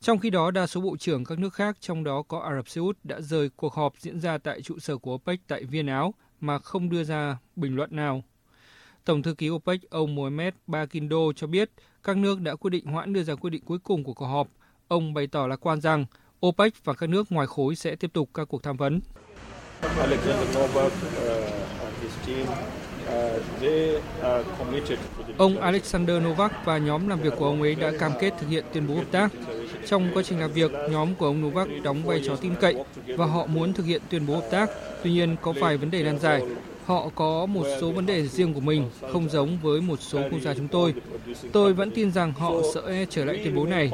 Trong 0.00 0.18
khi 0.18 0.30
đó, 0.30 0.50
đa 0.50 0.66
số 0.66 0.80
bộ 0.80 0.96
trưởng 0.96 1.24
các 1.24 1.38
nước 1.38 1.54
khác, 1.54 1.76
trong 1.80 2.04
đó 2.04 2.22
có 2.22 2.38
Ả 2.38 2.56
Rập 2.56 2.68
Xê 2.68 2.80
Út, 2.80 2.98
đã 3.04 3.20
rời 3.20 3.48
cuộc 3.56 3.74
họp 3.74 3.94
diễn 3.98 4.20
ra 4.20 4.38
tại 4.38 4.62
trụ 4.62 4.78
sở 4.78 4.96
của 4.96 5.14
OPEC 5.14 5.40
tại 5.48 5.64
Viên 5.64 5.86
Áo 5.86 6.14
mà 6.40 6.58
không 6.58 6.90
đưa 6.90 7.04
ra 7.04 7.38
bình 7.56 7.76
luận 7.76 7.96
nào. 7.96 8.22
Tổng 9.04 9.22
thư 9.22 9.34
ký 9.34 9.50
OPEC 9.50 9.90
ông 9.90 10.14
Mohamed 10.14 10.54
Bakindo 10.66 11.32
cho 11.36 11.46
biết 11.46 11.70
các 12.02 12.16
nước 12.16 12.40
đã 12.40 12.54
quyết 12.56 12.70
định 12.70 12.84
hoãn 12.86 13.12
đưa 13.12 13.22
ra 13.22 13.34
quyết 13.34 13.50
định 13.50 13.64
cuối 13.64 13.78
cùng 13.78 14.04
của 14.04 14.14
cuộc 14.14 14.26
họp. 14.26 14.48
Ông 14.88 15.14
bày 15.14 15.26
tỏ 15.26 15.46
lạc 15.46 15.66
quan 15.66 15.80
rằng 15.80 16.04
OPEC 16.46 16.84
và 16.84 16.94
các 16.94 17.08
nước 17.08 17.32
ngoài 17.32 17.46
khối 17.46 17.74
sẽ 17.74 17.96
tiếp 17.96 18.12
tục 18.12 18.30
các 18.34 18.44
cuộc 18.44 18.62
tham 18.62 18.76
vấn. 18.76 19.00
Ông 25.38 25.60
Alexander 25.60 26.22
Novak 26.22 26.64
và 26.64 26.78
nhóm 26.78 27.08
làm 27.08 27.20
việc 27.20 27.32
của 27.38 27.46
ông 27.46 27.62
ấy 27.62 27.74
đã 27.74 27.92
cam 27.98 28.12
kết 28.20 28.32
thực 28.40 28.46
hiện 28.48 28.64
tuyên 28.72 28.88
bố 28.88 28.94
hợp 28.94 29.04
tác. 29.10 29.28
Trong 29.86 30.10
quá 30.14 30.22
trình 30.22 30.40
làm 30.40 30.52
việc, 30.52 30.70
nhóm 30.90 31.14
của 31.14 31.26
ông 31.26 31.42
Novak 31.42 31.68
đóng 31.82 32.02
vai 32.04 32.22
trò 32.26 32.36
tin 32.36 32.54
cậy 32.60 32.74
và 33.06 33.26
họ 33.26 33.46
muốn 33.46 33.72
thực 33.72 33.86
hiện 33.86 34.02
tuyên 34.10 34.26
bố 34.26 34.34
hợp 34.34 34.46
tác. 34.50 34.70
Tuy 35.02 35.10
nhiên, 35.10 35.36
có 35.42 35.52
vài 35.52 35.76
vấn 35.76 35.90
đề 35.90 36.02
nan 36.02 36.18
giải. 36.18 36.42
Họ 36.86 37.08
có 37.14 37.46
một 37.46 37.66
số 37.80 37.90
vấn 37.90 38.06
đề 38.06 38.26
riêng 38.26 38.54
của 38.54 38.60
mình, 38.60 38.90
không 39.12 39.28
giống 39.28 39.58
với 39.62 39.80
một 39.80 40.00
số 40.00 40.20
quốc 40.30 40.40
gia 40.42 40.54
chúng 40.54 40.68
tôi. 40.68 40.94
Tôi 41.52 41.72
vẫn 41.72 41.90
tin 41.90 42.12
rằng 42.12 42.32
họ 42.32 42.52
sẽ 42.74 43.06
trở 43.10 43.24
lại 43.24 43.40
tuyên 43.44 43.54
bố 43.54 43.66
này. 43.66 43.90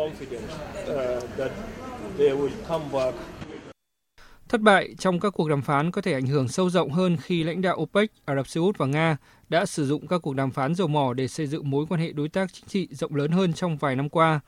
Thất 4.49 4.61
bại 4.61 4.95
trong 4.99 5.21
các 5.21 5.31
cuộc 5.31 5.49
đàm 5.49 5.63
phán 5.63 5.91
có 5.91 6.03
thể 6.03 6.13
ảnh 6.13 6.27
hưởng 6.27 6.49
sâu 6.49 6.71
rộng 6.71 6.91
hơn 6.91 7.17
khi 7.17 7.43
lãnh 7.43 7.63
đạo 7.63 7.77
OPEC, 7.77 8.11
Ả 8.25 8.35
Rập 8.35 8.49
Xê 8.49 8.61
Út 8.61 8.79
và 8.79 8.87
Nga 8.87 9.17
đã 9.49 9.67
sử 9.67 9.87
dụng 9.87 10.07
các 10.07 10.19
cuộc 10.23 10.35
đàm 10.35 10.51
phán 10.51 10.75
dầu 10.75 10.89
mỏ 10.89 11.13
để 11.13 11.29
xây 11.29 11.47
dựng 11.47 11.71
mối 11.71 11.87
quan 11.89 12.01
hệ 12.01 12.13
đối 12.13 12.29
tác 12.29 12.53
chính 12.53 12.65
trị 12.69 12.89
rộng 12.91 13.15
lớn 13.15 13.31
hơn 13.31 13.53
trong 13.53 13.77
vài 13.77 13.97
năm 13.97 14.09
qua. 14.09 14.41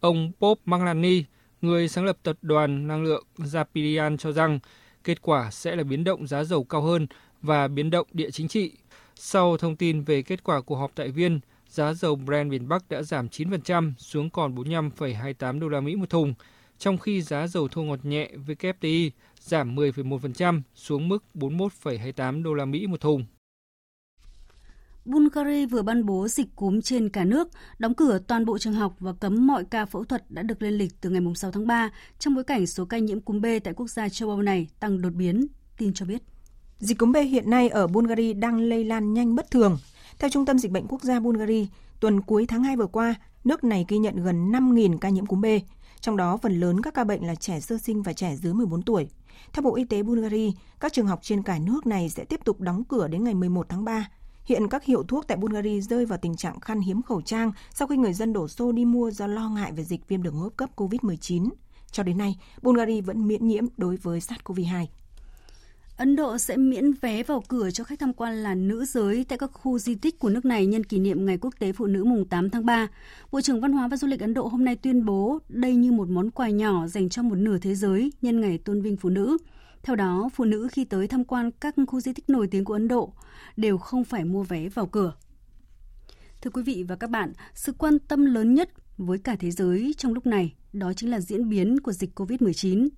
Ông 0.00 0.32
Bob 0.40 0.58
Maglani, 0.64 1.24
người 1.62 1.88
sáng 1.88 2.04
lập 2.04 2.16
tập 2.22 2.36
đoàn 2.42 2.86
năng 2.86 3.04
lượng 3.04 3.24
Zapirian 3.38 4.16
cho 4.16 4.32
rằng 4.32 4.58
kết 5.04 5.22
quả 5.22 5.50
sẽ 5.50 5.76
là 5.76 5.82
biến 5.82 6.04
động 6.04 6.26
giá 6.26 6.44
dầu 6.44 6.64
cao 6.64 6.82
hơn 6.82 7.06
và 7.42 7.68
biến 7.68 7.90
động 7.90 8.06
địa 8.12 8.30
chính 8.30 8.48
trị. 8.48 8.72
Sau 9.14 9.56
thông 9.56 9.76
tin 9.76 10.02
về 10.02 10.22
kết 10.22 10.44
quả 10.44 10.60
cuộc 10.60 10.76
họp 10.76 10.92
tại 10.94 11.08
Viên, 11.08 11.40
giá 11.68 11.92
dầu 11.92 12.16
Brent 12.16 12.50
miền 12.50 12.68
Bắc 12.68 12.88
đã 12.88 13.02
giảm 13.02 13.28
9% 13.28 13.92
xuống 13.98 14.30
còn 14.30 14.54
45,28 14.54 15.60
đô 15.60 15.68
la 15.68 15.80
Mỹ 15.80 15.96
một 15.96 16.10
thùng, 16.10 16.34
trong 16.78 16.98
khi 16.98 17.22
giá 17.22 17.46
dầu 17.46 17.68
thô 17.68 17.82
ngọt 17.82 18.04
nhẹ 18.04 18.30
WTI 18.46 19.10
giảm 19.46 19.76
10,1% 19.76 20.60
xuống 20.74 21.08
mức 21.08 21.24
41,28 21.34 22.42
đô 22.42 22.54
la 22.54 22.64
Mỹ 22.64 22.86
một 22.86 23.00
thùng. 23.00 23.26
Bulgaria 25.04 25.66
vừa 25.66 25.82
ban 25.82 26.06
bố 26.06 26.28
dịch 26.28 26.56
cúm 26.56 26.80
trên 26.80 27.08
cả 27.08 27.24
nước, 27.24 27.48
đóng 27.78 27.94
cửa 27.94 28.18
toàn 28.18 28.44
bộ 28.44 28.58
trường 28.58 28.72
học 28.72 28.96
và 28.98 29.12
cấm 29.12 29.46
mọi 29.46 29.64
ca 29.64 29.86
phẫu 29.86 30.04
thuật 30.04 30.30
đã 30.30 30.42
được 30.42 30.62
lên 30.62 30.74
lịch 30.74 31.00
từ 31.00 31.10
ngày 31.10 31.22
6 31.36 31.50
tháng 31.50 31.66
3 31.66 31.90
trong 32.18 32.34
bối 32.34 32.44
cảnh 32.44 32.66
số 32.66 32.84
ca 32.84 32.98
nhiễm 32.98 33.20
cúm 33.20 33.40
B 33.40 33.46
tại 33.64 33.74
quốc 33.74 33.90
gia 33.90 34.08
châu 34.08 34.30
Âu 34.30 34.42
này 34.42 34.68
tăng 34.80 35.02
đột 35.02 35.12
biến, 35.12 35.46
tin 35.78 35.92
cho 35.94 36.06
biết. 36.06 36.22
Dịch 36.78 36.98
cúm 36.98 37.12
B 37.12 37.16
hiện 37.16 37.50
nay 37.50 37.68
ở 37.68 37.86
Bulgaria 37.86 38.32
đang 38.32 38.60
lây 38.60 38.84
lan 38.84 39.14
nhanh 39.14 39.34
bất 39.34 39.50
thường. 39.50 39.78
Theo 40.18 40.30
Trung 40.30 40.46
tâm 40.46 40.58
Dịch 40.58 40.72
bệnh 40.72 40.86
Quốc 40.88 41.02
gia 41.02 41.20
Bulgaria, 41.20 41.66
tuần 42.00 42.20
cuối 42.20 42.46
tháng 42.48 42.62
2 42.62 42.76
vừa 42.76 42.86
qua, 42.86 43.14
nước 43.44 43.64
này 43.64 43.84
ghi 43.88 43.98
nhận 43.98 44.24
gần 44.24 44.52
5.000 44.52 44.98
ca 44.98 45.08
nhiễm 45.08 45.26
cúm 45.26 45.40
B, 45.40 45.46
trong 46.00 46.16
đó 46.16 46.36
phần 46.36 46.60
lớn 46.60 46.82
các 46.82 46.94
ca 46.94 47.04
bệnh 47.04 47.26
là 47.26 47.34
trẻ 47.34 47.60
sơ 47.60 47.78
sinh 47.78 48.02
và 48.02 48.12
trẻ 48.12 48.36
dưới 48.36 48.54
14 48.54 48.82
tuổi. 48.82 49.08
Theo 49.52 49.62
Bộ 49.62 49.76
Y 49.76 49.84
tế 49.84 50.02
Bulgaria, 50.02 50.50
các 50.80 50.92
trường 50.92 51.06
học 51.06 51.18
trên 51.22 51.42
cả 51.42 51.58
nước 51.58 51.86
này 51.86 52.08
sẽ 52.08 52.24
tiếp 52.24 52.40
tục 52.44 52.60
đóng 52.60 52.84
cửa 52.84 53.08
đến 53.08 53.24
ngày 53.24 53.34
11 53.34 53.66
tháng 53.68 53.84
3. 53.84 54.08
Hiện 54.44 54.68
các 54.68 54.84
hiệu 54.84 55.02
thuốc 55.02 55.26
tại 55.26 55.36
Bulgaria 55.36 55.80
rơi 55.80 56.06
vào 56.06 56.18
tình 56.22 56.36
trạng 56.36 56.60
khan 56.60 56.80
hiếm 56.80 57.02
khẩu 57.02 57.22
trang 57.22 57.52
sau 57.74 57.88
khi 57.88 57.96
người 57.96 58.12
dân 58.12 58.32
đổ 58.32 58.48
xô 58.48 58.72
đi 58.72 58.84
mua 58.84 59.10
do 59.10 59.26
lo 59.26 59.48
ngại 59.48 59.72
về 59.72 59.84
dịch 59.84 60.08
viêm 60.08 60.22
đường 60.22 60.34
hô 60.34 60.42
hấp 60.42 60.56
cấp 60.56 60.70
COVID-19. 60.76 61.48
Cho 61.90 62.02
đến 62.02 62.18
nay, 62.18 62.38
Bulgaria 62.62 63.00
vẫn 63.00 63.28
miễn 63.28 63.48
nhiễm 63.48 63.66
đối 63.76 63.96
với 63.96 64.20
SARS-CoV-2. 64.20 64.86
Ấn 65.96 66.16
Độ 66.16 66.38
sẽ 66.38 66.56
miễn 66.56 66.92
vé 66.92 67.22
vào 67.22 67.42
cửa 67.48 67.70
cho 67.70 67.84
khách 67.84 67.98
tham 67.98 68.12
quan 68.12 68.34
là 68.34 68.54
nữ 68.54 68.84
giới 68.84 69.24
tại 69.28 69.38
các 69.38 69.50
khu 69.52 69.78
di 69.78 69.94
tích 69.94 70.18
của 70.18 70.28
nước 70.28 70.44
này 70.44 70.66
nhân 70.66 70.84
kỷ 70.84 70.98
niệm 70.98 71.26
Ngày 71.26 71.38
Quốc 71.38 71.54
tế 71.58 71.72
Phụ 71.72 71.86
nữ 71.86 72.04
mùng 72.04 72.24
8 72.24 72.50
tháng 72.50 72.66
3. 72.66 72.88
Bộ 73.32 73.40
trưởng 73.40 73.60
Văn 73.60 73.72
hóa 73.72 73.88
và 73.88 73.96
Du 73.96 74.06
lịch 74.06 74.20
Ấn 74.20 74.34
Độ 74.34 74.46
hôm 74.46 74.64
nay 74.64 74.76
tuyên 74.76 75.04
bố 75.04 75.38
đây 75.48 75.76
như 75.76 75.92
một 75.92 76.08
món 76.08 76.30
quà 76.30 76.48
nhỏ 76.48 76.86
dành 76.86 77.08
cho 77.08 77.22
một 77.22 77.34
nửa 77.34 77.58
thế 77.58 77.74
giới 77.74 78.12
nhân 78.22 78.40
ngày 78.40 78.58
tôn 78.58 78.82
vinh 78.82 78.96
phụ 78.96 79.08
nữ. 79.08 79.38
Theo 79.82 79.96
đó, 79.96 80.30
phụ 80.34 80.44
nữ 80.44 80.68
khi 80.72 80.84
tới 80.84 81.08
tham 81.08 81.24
quan 81.24 81.50
các 81.60 81.74
khu 81.86 82.00
di 82.00 82.12
tích 82.12 82.30
nổi 82.30 82.46
tiếng 82.46 82.64
của 82.64 82.74
Ấn 82.74 82.88
Độ 82.88 83.12
đều 83.56 83.78
không 83.78 84.04
phải 84.04 84.24
mua 84.24 84.42
vé 84.42 84.68
vào 84.68 84.86
cửa. 84.86 85.14
Thưa 86.42 86.50
quý 86.50 86.62
vị 86.62 86.84
và 86.88 86.96
các 86.96 87.10
bạn, 87.10 87.32
sự 87.54 87.72
quan 87.72 87.98
tâm 87.98 88.24
lớn 88.24 88.54
nhất 88.54 88.70
với 88.98 89.18
cả 89.18 89.36
thế 89.36 89.50
giới 89.50 89.94
trong 89.98 90.14
lúc 90.14 90.26
này 90.26 90.54
đó 90.72 90.92
chính 90.92 91.10
là 91.10 91.20
diễn 91.20 91.48
biến 91.48 91.80
của 91.80 91.92
dịch 91.92 92.18
COVID-19. 92.20 92.88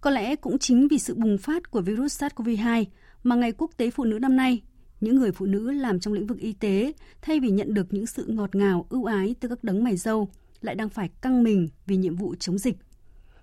Có 0.00 0.10
lẽ 0.10 0.36
cũng 0.36 0.58
chính 0.58 0.88
vì 0.88 0.98
sự 0.98 1.14
bùng 1.14 1.38
phát 1.38 1.70
của 1.70 1.80
virus 1.80 2.22
SARS-CoV-2 2.22 2.84
mà 3.22 3.36
Ngày 3.36 3.52
Quốc 3.52 3.70
tế 3.76 3.90
Phụ 3.90 4.04
nữ 4.04 4.18
năm 4.18 4.36
nay, 4.36 4.62
những 5.00 5.16
người 5.16 5.32
phụ 5.32 5.46
nữ 5.46 5.70
làm 5.70 6.00
trong 6.00 6.14
lĩnh 6.14 6.26
vực 6.26 6.38
y 6.38 6.52
tế 6.52 6.92
thay 7.22 7.40
vì 7.40 7.50
nhận 7.50 7.74
được 7.74 7.86
những 7.92 8.06
sự 8.06 8.26
ngọt 8.28 8.54
ngào, 8.54 8.86
ưu 8.88 9.04
ái 9.04 9.34
từ 9.40 9.48
các 9.48 9.64
đấng 9.64 9.84
mày 9.84 9.96
dâu, 9.96 10.28
lại 10.60 10.74
đang 10.74 10.88
phải 10.88 11.08
căng 11.20 11.42
mình 11.42 11.68
vì 11.86 11.96
nhiệm 11.96 12.16
vụ 12.16 12.34
chống 12.34 12.58
dịch. 12.58 12.76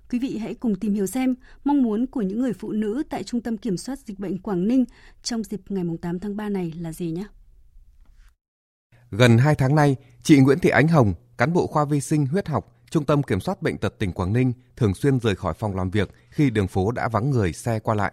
Quý 0.10 0.20
vị 0.20 0.38
hãy 0.38 0.53
cùng 0.53 0.76
tìm 0.76 0.93
hiểu 0.93 1.08
xem 1.08 1.36
mong 1.64 1.82
muốn 1.84 2.08
của 2.08 2.22
những 2.22 2.39
người 2.39 2.53
phụ 2.53 2.72
nữ 2.72 3.03
tại 3.10 3.24
Trung 3.24 3.41
tâm 3.41 3.58
Kiểm 3.58 3.78
soát 3.78 3.99
Dịch 3.99 4.20
bệnh 4.20 4.38
Quảng 4.38 4.68
Ninh 4.68 4.86
trong 5.24 5.43
dịp 5.43 5.62
ngày 5.70 5.84
8 6.01 6.20
tháng 6.20 6.36
3 6.38 6.49
này 6.49 6.74
là 6.80 6.93
gì 6.93 7.12
nhé. 7.12 7.26
Gần 9.12 9.38
2 9.38 9.56
tháng 9.56 9.76
nay, 9.76 9.95
chị 10.24 10.39
Nguyễn 10.39 10.60
Thị 10.60 10.70
Ánh 10.70 10.88
Hồng, 10.88 11.14
cán 11.38 11.53
bộ 11.53 11.68
khoa 11.68 11.86
vi 11.86 12.01
sinh 12.01 12.26
huyết 12.26 12.47
học 12.47 12.74
Trung 12.96 13.06
tâm 13.06 13.24
Kiểm 13.24 13.39
soát 13.39 13.62
Bệnh 13.62 13.78
tật 13.78 14.00
tỉnh 14.00 14.12
Quảng 14.12 14.34
Ninh 14.34 14.54
thường 14.76 14.93
xuyên 14.93 15.20
rời 15.20 15.36
khỏi 15.36 15.54
phòng 15.54 15.76
làm 15.76 15.89
việc 15.89 16.12
khi 16.30 16.50
đường 16.50 16.68
phố 16.68 16.91
đã 16.91 17.08
vắng 17.08 17.30
người 17.30 17.54
xe 17.54 17.80
qua 17.80 17.96
lại. 17.96 18.12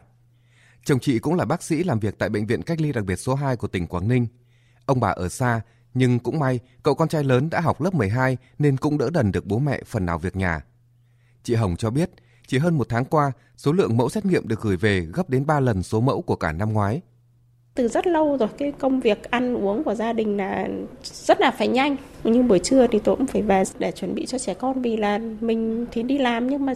Chồng 0.85 1.01
chị 1.01 1.19
cũng 1.19 1.35
là 1.35 1.45
bác 1.45 1.63
sĩ 1.63 1.85
làm 1.85 2.01
việc 2.01 2.19
tại 2.19 2.29
Bệnh 2.29 2.47
viện 2.47 2.63
Cách 2.63 2.81
ly 2.81 2.93
đặc 2.93 3.05
biệt 3.05 3.17
số 3.17 3.35
2 3.35 3.57
của 3.57 3.69
tỉnh 3.69 3.87
Quảng 3.87 4.09
Ninh. 4.09 4.27
Ông 4.87 5.01
bà 5.01 5.09
ở 5.09 5.29
xa, 5.29 5.61
nhưng 5.95 6.19
cũng 6.19 6.39
may 6.39 6.61
cậu 6.83 6.95
con 6.95 7.09
trai 7.09 7.25
lớn 7.25 7.51
đã 7.51 7.61
học 7.61 7.81
lớp 7.81 7.95
12 7.95 8.37
nên 8.59 8.77
cũng 8.77 8.99
đỡ 8.99 9.11
đần 9.11 9.33
được 9.33 9.47
bố 9.47 9.59
mẹ 9.59 9.83
phần 9.87 10.07
nào 10.07 10.19
việc 10.19 10.37
nhà. 10.37 10.65
Chị 11.43 11.55
Hồng 11.55 11.77
cho 11.77 11.91
biết, 11.91 12.11
chỉ 12.47 12.59
hơn 12.59 12.79
một 12.79 12.87
tháng 12.89 13.05
qua, 13.05 13.33
số 13.57 13.73
lượng 13.73 13.97
mẫu 13.97 14.09
xét 14.09 14.25
nghiệm 14.25 14.49
được 14.49 14.61
gửi 14.61 14.77
về 14.77 15.01
gấp 15.01 15.31
đến 15.31 15.47
3 15.47 15.61
lần 15.61 15.83
số 15.83 16.01
mẫu 16.01 16.23
của 16.23 16.37
cả 16.37 16.53
năm 16.53 16.73
ngoái. 16.73 17.01
Từ 17.75 17.89
rất 17.89 18.07
lâu 18.07 18.37
rồi, 18.37 18.49
cái 18.59 18.73
công 18.79 19.01
việc 19.01 19.31
ăn 19.31 19.55
uống 19.55 19.85
của 19.85 19.95
gia 19.95 20.13
đình 20.13 20.37
là 20.37 20.69
rất 21.03 21.41
là 21.41 21.51
phải 21.51 21.69
nhanh. 21.69 21.97
Nhưng 22.25 22.49
buổi 22.49 22.59
trưa 22.59 22.87
thì 22.87 22.99
tôi 22.99 23.17
cũng 23.17 23.27
phải 23.27 23.43
về 23.43 23.63
để 23.79 23.93
chuẩn 23.93 24.15
bị 24.15 24.27
cho 24.27 24.39
trẻ 24.39 24.55
con 24.55 24.83
vì 24.83 24.97
là 24.97 25.21
mình 25.41 25.87
thì 25.93 26.03
đi 26.03 26.19
làm 26.19 26.47
nhưng 26.47 26.67
mà 26.67 26.75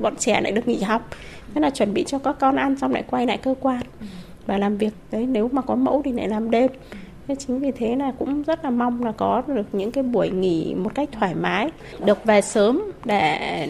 bọn 0.00 0.16
trẻ 0.16 0.40
lại 0.40 0.52
được 0.52 0.68
nghỉ 0.68 0.82
học. 0.82 1.08
Thế 1.54 1.60
là 1.60 1.70
chuẩn 1.70 1.94
bị 1.94 2.04
cho 2.04 2.18
các 2.18 2.36
con 2.40 2.56
ăn 2.56 2.76
xong 2.76 2.92
lại 2.92 3.04
quay 3.10 3.26
lại 3.26 3.38
cơ 3.38 3.54
quan 3.60 3.82
và 4.46 4.58
làm 4.58 4.76
việc. 4.76 4.92
Đấy, 5.10 5.26
nếu 5.26 5.48
mà 5.52 5.62
có 5.62 5.74
mẫu 5.74 6.02
thì 6.04 6.12
lại 6.12 6.28
làm 6.28 6.50
đêm. 6.50 6.70
Thế 7.28 7.34
chính 7.38 7.58
vì 7.58 7.70
thế 7.70 7.96
là 7.96 8.12
cũng 8.18 8.42
rất 8.42 8.64
là 8.64 8.70
mong 8.70 9.04
là 9.04 9.12
có 9.12 9.42
được 9.46 9.66
những 9.72 9.92
cái 9.92 10.04
buổi 10.04 10.30
nghỉ 10.30 10.74
một 10.74 10.94
cách 10.94 11.08
thoải 11.12 11.34
mái, 11.34 11.70
được 12.04 12.24
về 12.24 12.40
sớm 12.40 12.82
để 13.04 13.66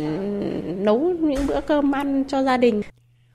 nấu 0.78 0.98
những 1.00 1.46
bữa 1.46 1.60
cơm 1.60 1.92
ăn 1.92 2.24
cho 2.28 2.42
gia 2.42 2.56
đình. 2.56 2.82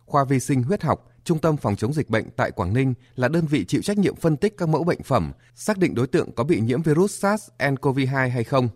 Khoa 0.05 0.23
vi 0.23 0.39
sinh 0.39 0.63
huyết 0.63 0.84
học, 0.84 1.11
Trung 1.26 1.39
tâm 1.39 1.57
Phòng 1.57 1.76
chống 1.76 1.93
dịch 1.93 2.09
bệnh 2.09 2.30
tại 2.36 2.51
Quảng 2.51 2.73
Ninh 2.73 2.93
là 3.15 3.28
đơn 3.28 3.45
vị 3.45 3.65
chịu 3.65 3.82
trách 3.82 3.97
nhiệm 3.97 4.15
phân 4.15 4.38
tích 4.38 4.57
các 4.57 4.69
mẫu 4.69 4.84
bệnh 4.84 5.03
phẩm, 5.03 5.32
xác 5.55 5.78
định 5.78 5.95
đối 5.95 6.07
tượng 6.07 6.32
có 6.32 6.43
bị 6.43 6.61
nhiễm 6.61 6.82
virus 6.82 7.26
SARS-CoV-2 7.26 8.30
hay 8.30 8.43
không. 8.43 8.69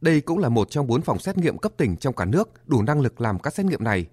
Đây 0.00 0.20
cũng 0.20 0.38
là 0.38 0.48
một 0.48 0.70
trong 0.70 0.86
bốn 0.86 1.02
phòng 1.02 1.18
xét 1.18 1.38
nghiệm 1.38 1.58
cấp 1.58 1.72
tỉnh 1.76 1.96
trong 1.96 2.14
cả 2.14 2.24
nước 2.24 2.68
đủ 2.68 2.82
năng 2.82 3.00
lực 3.00 3.20
làm 3.20 3.38
các 3.38 3.54
xét 3.54 3.66
nghiệm 3.66 3.84
này. 3.84 4.06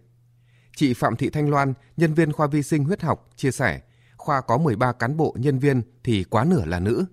Chị 0.76 0.94
Phạm 0.94 1.16
Thị 1.16 1.30
Thanh 1.30 1.50
Loan, 1.50 1.74
nhân 1.98 2.14
viên 2.14 2.32
khoa 2.32 2.48
vi 2.48 2.64
sinh 2.64 2.84
huyết 2.84 3.02
học, 3.02 3.30
chia 3.36 3.52
sẻ, 3.52 3.82
khoa 4.18 4.42
có 4.42 4.58
13 4.58 4.92
cán 4.92 5.18
bộ 5.18 5.36
nhân 5.40 5.60
viên 5.60 5.82
thì 6.04 6.24
quá 6.24 6.46
nửa 6.46 6.66
là 6.66 6.80
nữ. 6.80 7.06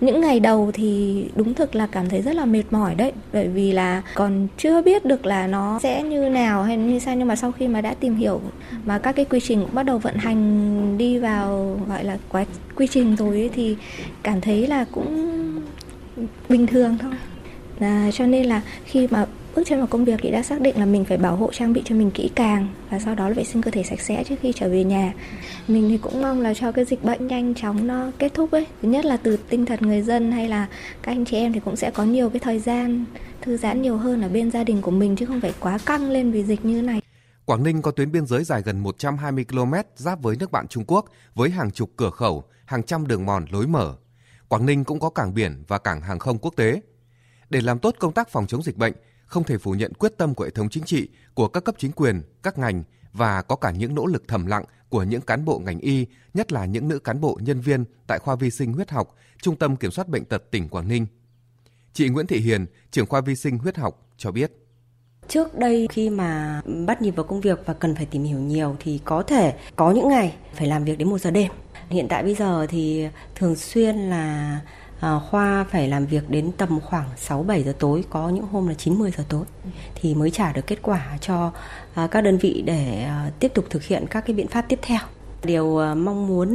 Những 0.00 0.20
ngày 0.20 0.40
đầu 0.40 0.70
thì 0.74 1.24
đúng 1.34 1.54
thực 1.54 1.74
là 1.74 1.86
cảm 1.86 2.08
thấy 2.08 2.22
rất 2.22 2.34
là 2.36 2.44
mệt 2.44 2.62
mỏi 2.70 2.94
đấy. 2.94 3.12
Bởi 3.32 3.48
vì 3.48 3.72
là 3.72 4.02
còn 4.14 4.46
chưa 4.56 4.82
biết 4.82 5.04
được 5.04 5.26
là 5.26 5.46
nó 5.46 5.78
sẽ 5.82 6.02
như 6.02 6.28
nào 6.28 6.62
hay 6.62 6.76
như 6.76 6.98
sao. 6.98 7.16
Nhưng 7.16 7.28
mà 7.28 7.36
sau 7.36 7.52
khi 7.52 7.68
mà 7.68 7.80
đã 7.80 7.94
tìm 7.94 8.16
hiểu 8.16 8.40
mà 8.84 8.98
các 8.98 9.12
cái 9.12 9.24
quy 9.24 9.40
trình 9.40 9.60
cũng 9.60 9.74
bắt 9.74 9.82
đầu 9.82 9.98
vận 9.98 10.16
hành 10.16 10.98
đi 10.98 11.18
vào 11.18 11.78
gọi 11.88 12.04
là 12.04 12.18
quá 12.28 12.44
quy 12.76 12.86
trình 12.86 13.16
rồi 13.16 13.36
ấy, 13.36 13.50
Thì 13.54 13.76
cảm 14.22 14.40
thấy 14.40 14.66
là 14.66 14.84
cũng 14.92 15.32
bình 16.48 16.66
thường 16.66 16.96
thôi. 17.00 17.12
À, 17.80 18.10
Cho 18.12 18.26
nên 18.26 18.46
là 18.46 18.60
khi 18.84 19.08
mà 19.10 19.26
bước 19.56 19.62
chân 19.66 19.78
vào 19.78 19.86
công 19.86 20.04
việc 20.04 20.20
thì 20.22 20.30
đã 20.30 20.42
xác 20.42 20.60
định 20.60 20.78
là 20.78 20.86
mình 20.86 21.04
phải 21.04 21.18
bảo 21.18 21.36
hộ 21.36 21.50
trang 21.52 21.72
bị 21.72 21.82
cho 21.84 21.94
mình 21.94 22.10
kỹ 22.10 22.30
càng 22.34 22.68
và 22.90 22.98
sau 22.98 23.14
đó 23.14 23.28
là 23.28 23.34
vệ 23.34 23.44
sinh 23.44 23.62
cơ 23.62 23.70
thể 23.70 23.82
sạch 23.82 24.00
sẽ 24.00 24.24
trước 24.24 24.36
khi 24.40 24.52
trở 24.52 24.68
về 24.68 24.84
nhà 24.84 25.12
mình 25.68 25.88
thì 25.88 25.98
cũng 25.98 26.22
mong 26.22 26.40
là 26.40 26.54
cho 26.54 26.72
cái 26.72 26.84
dịch 26.84 27.04
bệnh 27.04 27.26
nhanh 27.26 27.54
chóng 27.54 27.86
nó 27.86 28.10
kết 28.18 28.34
thúc 28.34 28.50
ấy 28.50 28.66
thứ 28.82 28.88
nhất 28.88 29.04
là 29.04 29.16
từ 29.16 29.36
tinh 29.36 29.66
thần 29.66 29.80
người 29.80 30.02
dân 30.02 30.32
hay 30.32 30.48
là 30.48 30.66
các 31.02 31.12
anh 31.12 31.24
chị 31.24 31.36
em 31.36 31.52
thì 31.52 31.60
cũng 31.64 31.76
sẽ 31.76 31.90
có 31.90 32.04
nhiều 32.04 32.30
cái 32.30 32.40
thời 32.40 32.58
gian 32.58 33.04
thư 33.42 33.56
giãn 33.56 33.82
nhiều 33.82 33.96
hơn 33.96 34.22
ở 34.22 34.28
bên 34.28 34.50
gia 34.50 34.64
đình 34.64 34.82
của 34.82 34.90
mình 34.90 35.16
chứ 35.16 35.26
không 35.26 35.40
phải 35.40 35.52
quá 35.60 35.78
căng 35.86 36.10
lên 36.10 36.32
vì 36.32 36.44
dịch 36.44 36.64
như 36.64 36.82
này 36.82 37.00
Quảng 37.44 37.62
Ninh 37.62 37.82
có 37.82 37.90
tuyến 37.90 38.12
biên 38.12 38.26
giới 38.26 38.44
dài 38.44 38.62
gần 38.62 38.78
120 38.78 39.44
km 39.44 39.74
giáp 39.94 40.22
với 40.22 40.36
nước 40.36 40.52
bạn 40.52 40.68
Trung 40.68 40.84
Quốc 40.86 41.06
với 41.34 41.50
hàng 41.50 41.70
chục 41.70 41.90
cửa 41.96 42.10
khẩu, 42.10 42.44
hàng 42.64 42.82
trăm 42.82 43.06
đường 43.06 43.26
mòn 43.26 43.44
lối 43.50 43.66
mở. 43.66 43.96
Quảng 44.48 44.66
Ninh 44.66 44.84
cũng 44.84 45.00
có 45.00 45.10
cảng 45.10 45.34
biển 45.34 45.64
và 45.68 45.78
cảng 45.78 46.00
hàng 46.00 46.18
không 46.18 46.38
quốc 46.38 46.56
tế. 46.56 46.80
Để 47.50 47.60
làm 47.60 47.78
tốt 47.78 47.94
công 47.98 48.12
tác 48.12 48.28
phòng 48.28 48.46
chống 48.46 48.62
dịch 48.62 48.76
bệnh, 48.76 48.92
không 49.32 49.44
thể 49.44 49.58
phủ 49.58 49.72
nhận 49.72 49.94
quyết 49.94 50.12
tâm 50.18 50.34
của 50.34 50.44
hệ 50.44 50.50
thống 50.50 50.68
chính 50.68 50.84
trị, 50.84 51.08
của 51.34 51.48
các 51.48 51.64
cấp 51.64 51.74
chính 51.78 51.92
quyền, 51.92 52.22
các 52.42 52.58
ngành 52.58 52.82
và 53.12 53.42
có 53.42 53.56
cả 53.56 53.70
những 53.70 53.94
nỗ 53.94 54.06
lực 54.06 54.28
thầm 54.28 54.46
lặng 54.46 54.64
của 54.88 55.02
những 55.02 55.20
cán 55.20 55.44
bộ 55.44 55.58
ngành 55.58 55.78
y, 55.78 56.06
nhất 56.34 56.52
là 56.52 56.64
những 56.64 56.88
nữ 56.88 56.98
cán 56.98 57.20
bộ 57.20 57.38
nhân 57.42 57.60
viên 57.60 57.84
tại 58.06 58.18
khoa 58.18 58.36
vi 58.36 58.50
sinh 58.50 58.72
huyết 58.72 58.90
học, 58.90 59.14
Trung 59.42 59.56
tâm 59.56 59.76
Kiểm 59.76 59.90
soát 59.90 60.08
bệnh 60.08 60.24
tật 60.24 60.50
tỉnh 60.50 60.68
Quảng 60.68 60.88
Ninh. 60.88 61.06
Chị 61.92 62.08
Nguyễn 62.08 62.26
Thị 62.26 62.38
Hiền, 62.38 62.66
trưởng 62.90 63.06
khoa 63.06 63.20
vi 63.20 63.36
sinh 63.36 63.58
huyết 63.58 63.76
học 63.76 64.08
cho 64.16 64.32
biết. 64.32 64.52
Trước 65.28 65.58
đây 65.58 65.88
khi 65.90 66.10
mà 66.10 66.62
bắt 66.86 67.02
nhịp 67.02 67.10
vào 67.10 67.24
công 67.24 67.40
việc 67.40 67.58
và 67.66 67.74
cần 67.74 67.94
phải 67.94 68.06
tìm 68.06 68.24
hiểu 68.24 68.38
nhiều 68.38 68.76
thì 68.80 69.00
có 69.04 69.22
thể 69.22 69.54
có 69.76 69.90
những 69.90 70.08
ngày 70.08 70.34
phải 70.54 70.66
làm 70.66 70.84
việc 70.84 70.98
đến 70.98 71.10
một 71.10 71.18
giờ 71.18 71.30
đêm. 71.30 71.52
Hiện 71.88 72.06
tại 72.08 72.22
bây 72.22 72.34
giờ 72.34 72.66
thì 72.68 73.08
thường 73.34 73.56
xuyên 73.56 73.96
là 73.96 74.60
à, 75.02 75.18
khoa 75.18 75.64
phải 75.64 75.88
làm 75.88 76.06
việc 76.06 76.30
đến 76.30 76.52
tầm 76.56 76.80
khoảng 76.80 77.08
6 77.16 77.42
7 77.42 77.62
giờ 77.62 77.72
tối, 77.78 78.04
có 78.10 78.28
những 78.28 78.46
hôm 78.46 78.68
là 78.68 78.74
9 78.74 78.98
10 78.98 79.10
giờ 79.10 79.24
tối 79.28 79.44
thì 79.94 80.14
mới 80.14 80.30
trả 80.30 80.52
được 80.52 80.66
kết 80.66 80.78
quả 80.82 81.18
cho 81.20 81.52
à, 81.94 82.06
các 82.06 82.20
đơn 82.20 82.38
vị 82.38 82.62
để 82.66 83.02
à, 83.04 83.30
tiếp 83.38 83.52
tục 83.54 83.64
thực 83.70 83.82
hiện 83.82 84.04
các 84.10 84.20
cái 84.26 84.36
biện 84.36 84.48
pháp 84.48 84.64
tiếp 84.68 84.78
theo. 84.82 85.00
Điều 85.44 85.78
à, 85.78 85.94
mong 85.94 86.26
muốn 86.26 86.48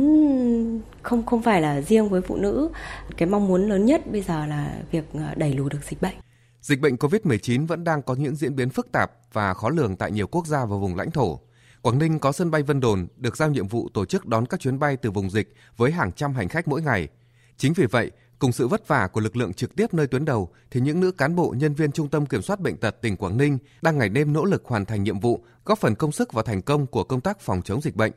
không 1.01 1.25
không 1.25 1.41
phải 1.41 1.61
là 1.61 1.81
riêng 1.81 2.09
với 2.09 2.21
phụ 2.21 2.35
nữ, 2.35 2.69
cái 3.17 3.29
mong 3.29 3.47
muốn 3.47 3.69
lớn 3.69 3.85
nhất 3.85 4.11
bây 4.11 4.21
giờ 4.21 4.45
là 4.45 4.73
việc 4.91 5.13
à, 5.13 5.33
đẩy 5.37 5.53
lùi 5.53 5.69
được 5.69 5.83
dịch 5.89 6.01
bệnh. 6.01 6.15
Dịch 6.61 6.81
bệnh 6.81 6.95
COVID-19 6.95 7.67
vẫn 7.67 7.83
đang 7.83 8.01
có 8.01 8.15
những 8.15 8.35
diễn 8.35 8.55
biến 8.55 8.69
phức 8.69 8.91
tạp 8.91 9.11
và 9.33 9.53
khó 9.53 9.69
lường 9.69 9.95
tại 9.95 10.11
nhiều 10.11 10.27
quốc 10.27 10.47
gia 10.47 10.65
và 10.65 10.77
vùng 10.77 10.95
lãnh 10.95 11.11
thổ. 11.11 11.39
Quảng 11.81 11.99
Ninh 11.99 12.19
có 12.19 12.31
sân 12.31 12.51
bay 12.51 12.63
Vân 12.63 12.79
Đồn 12.79 13.07
được 13.17 13.37
giao 13.37 13.49
nhiệm 13.49 13.67
vụ 13.67 13.89
tổ 13.93 14.05
chức 14.05 14.25
đón 14.25 14.45
các 14.45 14.59
chuyến 14.59 14.79
bay 14.79 14.97
từ 14.97 15.11
vùng 15.11 15.29
dịch 15.29 15.53
với 15.77 15.91
hàng 15.91 16.11
trăm 16.11 16.33
hành 16.33 16.47
khách 16.47 16.67
mỗi 16.67 16.81
ngày. 16.81 17.07
Chính 17.57 17.73
vì 17.73 17.85
vậy, 17.85 18.11
cùng 18.39 18.51
sự 18.51 18.67
vất 18.67 18.87
vả 18.87 19.07
của 19.07 19.21
lực 19.21 19.35
lượng 19.35 19.53
trực 19.53 19.75
tiếp 19.75 19.93
nơi 19.93 20.07
tuyến 20.07 20.25
đầu 20.25 20.49
thì 20.71 20.81
những 20.81 20.99
nữ 20.99 21.11
cán 21.11 21.35
bộ 21.35 21.55
nhân 21.57 21.73
viên 21.73 21.91
Trung 21.91 22.09
tâm 22.09 22.25
Kiểm 22.25 22.41
soát 22.41 22.59
bệnh 22.59 22.77
tật 22.77 23.01
tỉnh 23.01 23.17
Quảng 23.17 23.37
Ninh 23.37 23.57
đang 23.81 23.97
ngày 23.97 24.09
đêm 24.09 24.33
nỗ 24.33 24.45
lực 24.45 24.65
hoàn 24.65 24.85
thành 24.85 25.03
nhiệm 25.03 25.19
vụ, 25.19 25.43
góp 25.65 25.79
phần 25.79 25.95
công 25.95 26.11
sức 26.11 26.33
vào 26.33 26.43
thành 26.43 26.61
công 26.61 26.87
của 26.87 27.03
công 27.03 27.21
tác 27.21 27.39
phòng 27.39 27.61
chống 27.61 27.81
dịch 27.81 27.95
bệnh. 27.95 28.11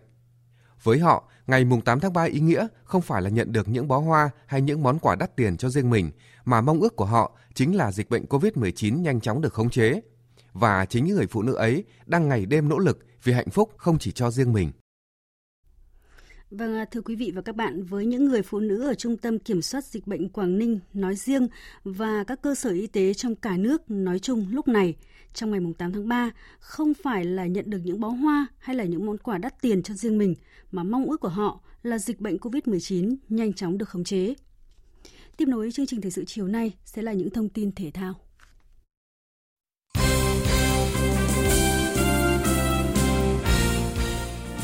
Với 0.82 0.98
họ, 0.98 1.28
ngày 1.46 1.64
mùng 1.64 1.80
8 1.80 2.00
tháng 2.00 2.12
3 2.12 2.24
ý 2.24 2.40
nghĩa 2.40 2.66
không 2.84 3.02
phải 3.02 3.22
là 3.22 3.30
nhận 3.30 3.52
được 3.52 3.68
những 3.68 3.88
bó 3.88 3.98
hoa 3.98 4.30
hay 4.46 4.60
những 4.60 4.82
món 4.82 4.98
quà 4.98 5.14
đắt 5.14 5.36
tiền 5.36 5.56
cho 5.56 5.68
riêng 5.68 5.90
mình, 5.90 6.10
mà 6.44 6.60
mong 6.60 6.80
ước 6.80 6.96
của 6.96 7.04
họ 7.04 7.32
chính 7.54 7.76
là 7.76 7.92
dịch 7.92 8.10
bệnh 8.10 8.24
COVID-19 8.24 9.00
nhanh 9.00 9.20
chóng 9.20 9.40
được 9.40 9.52
khống 9.52 9.70
chế. 9.70 10.00
Và 10.52 10.84
chính 10.84 11.04
những 11.04 11.16
người 11.16 11.26
phụ 11.26 11.42
nữ 11.42 11.54
ấy 11.54 11.84
đang 12.06 12.28
ngày 12.28 12.46
đêm 12.46 12.68
nỗ 12.68 12.78
lực 12.78 12.98
vì 13.24 13.32
hạnh 13.32 13.50
phúc 13.50 13.70
không 13.76 13.98
chỉ 13.98 14.12
cho 14.12 14.30
riêng 14.30 14.52
mình. 14.52 14.72
Vâng, 16.50 16.74
à, 16.74 16.84
thưa 16.84 17.00
quý 17.00 17.16
vị 17.16 17.32
và 17.34 17.42
các 17.42 17.56
bạn, 17.56 17.82
với 17.82 18.06
những 18.06 18.24
người 18.24 18.42
phụ 18.42 18.60
nữ 18.60 18.88
ở 18.88 18.94
Trung 18.94 19.16
tâm 19.16 19.38
Kiểm 19.38 19.62
soát 19.62 19.84
Dịch 19.84 20.06
bệnh 20.06 20.28
Quảng 20.28 20.58
Ninh 20.58 20.78
nói 20.92 21.16
riêng 21.16 21.48
và 21.84 22.24
các 22.24 22.42
cơ 22.42 22.54
sở 22.54 22.70
y 22.70 22.86
tế 22.86 23.14
trong 23.14 23.34
cả 23.34 23.56
nước 23.56 23.90
nói 23.90 24.18
chung 24.18 24.46
lúc 24.50 24.68
này, 24.68 24.94
trong 25.34 25.50
ngày 25.50 25.60
8 25.78 25.92
tháng 25.92 26.08
3, 26.08 26.30
không 26.58 26.94
phải 26.94 27.24
là 27.24 27.46
nhận 27.46 27.70
được 27.70 27.78
những 27.84 28.00
bó 28.00 28.08
hoa 28.08 28.46
hay 28.58 28.76
là 28.76 28.84
những 28.84 29.06
món 29.06 29.18
quà 29.18 29.38
đắt 29.38 29.60
tiền 29.60 29.82
cho 29.82 29.94
riêng 29.94 30.18
mình, 30.18 30.34
mà 30.70 30.82
mong 30.82 31.10
ước 31.10 31.20
của 31.20 31.28
họ 31.28 31.60
là 31.82 31.98
dịch 31.98 32.20
bệnh 32.20 32.36
COVID-19 32.36 33.16
nhanh 33.28 33.52
chóng 33.52 33.78
được 33.78 33.88
khống 33.88 34.04
chế. 34.04 34.34
Tiếp 35.36 35.48
nối 35.48 35.72
chương 35.72 35.86
trình 35.86 36.00
thời 36.00 36.10
sự 36.10 36.24
chiều 36.24 36.46
nay 36.46 36.72
sẽ 36.84 37.02
là 37.02 37.12
những 37.12 37.30
thông 37.30 37.48
tin 37.48 37.72
thể 37.72 37.90
thao. 37.90 38.29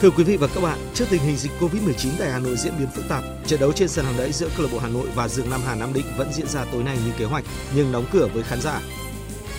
Thưa 0.06 0.12
quý 0.16 0.24
vị 0.24 0.36
và 0.36 0.46
các 0.46 0.60
bạn, 0.60 0.78
trước 0.94 1.04
tình 1.10 1.22
hình 1.22 1.36
dịch 1.36 1.52
Covid-19 1.60 2.10
tại 2.18 2.30
Hà 2.30 2.38
Nội 2.38 2.56
diễn 2.56 2.72
biến 2.78 2.88
phức 2.94 3.08
tạp, 3.08 3.24
trận 3.46 3.60
đấu 3.60 3.72
trên 3.72 3.88
sân 3.88 4.04
hàng 4.04 4.14
đẫy 4.18 4.32
giữa 4.32 4.48
câu 4.56 4.66
lạc 4.66 4.72
bộ 4.72 4.78
Hà 4.78 4.88
Nội 4.88 5.08
và 5.14 5.28
Dương 5.28 5.50
Nam 5.50 5.60
Hà 5.66 5.74
Nam 5.74 5.92
Định 5.92 6.04
vẫn 6.16 6.32
diễn 6.32 6.46
ra 6.46 6.64
tối 6.64 6.82
nay 6.82 6.98
như 7.06 7.12
kế 7.18 7.24
hoạch 7.24 7.44
nhưng 7.74 7.92
đóng 7.92 8.06
cửa 8.12 8.28
với 8.34 8.42
khán 8.42 8.60
giả. 8.60 8.80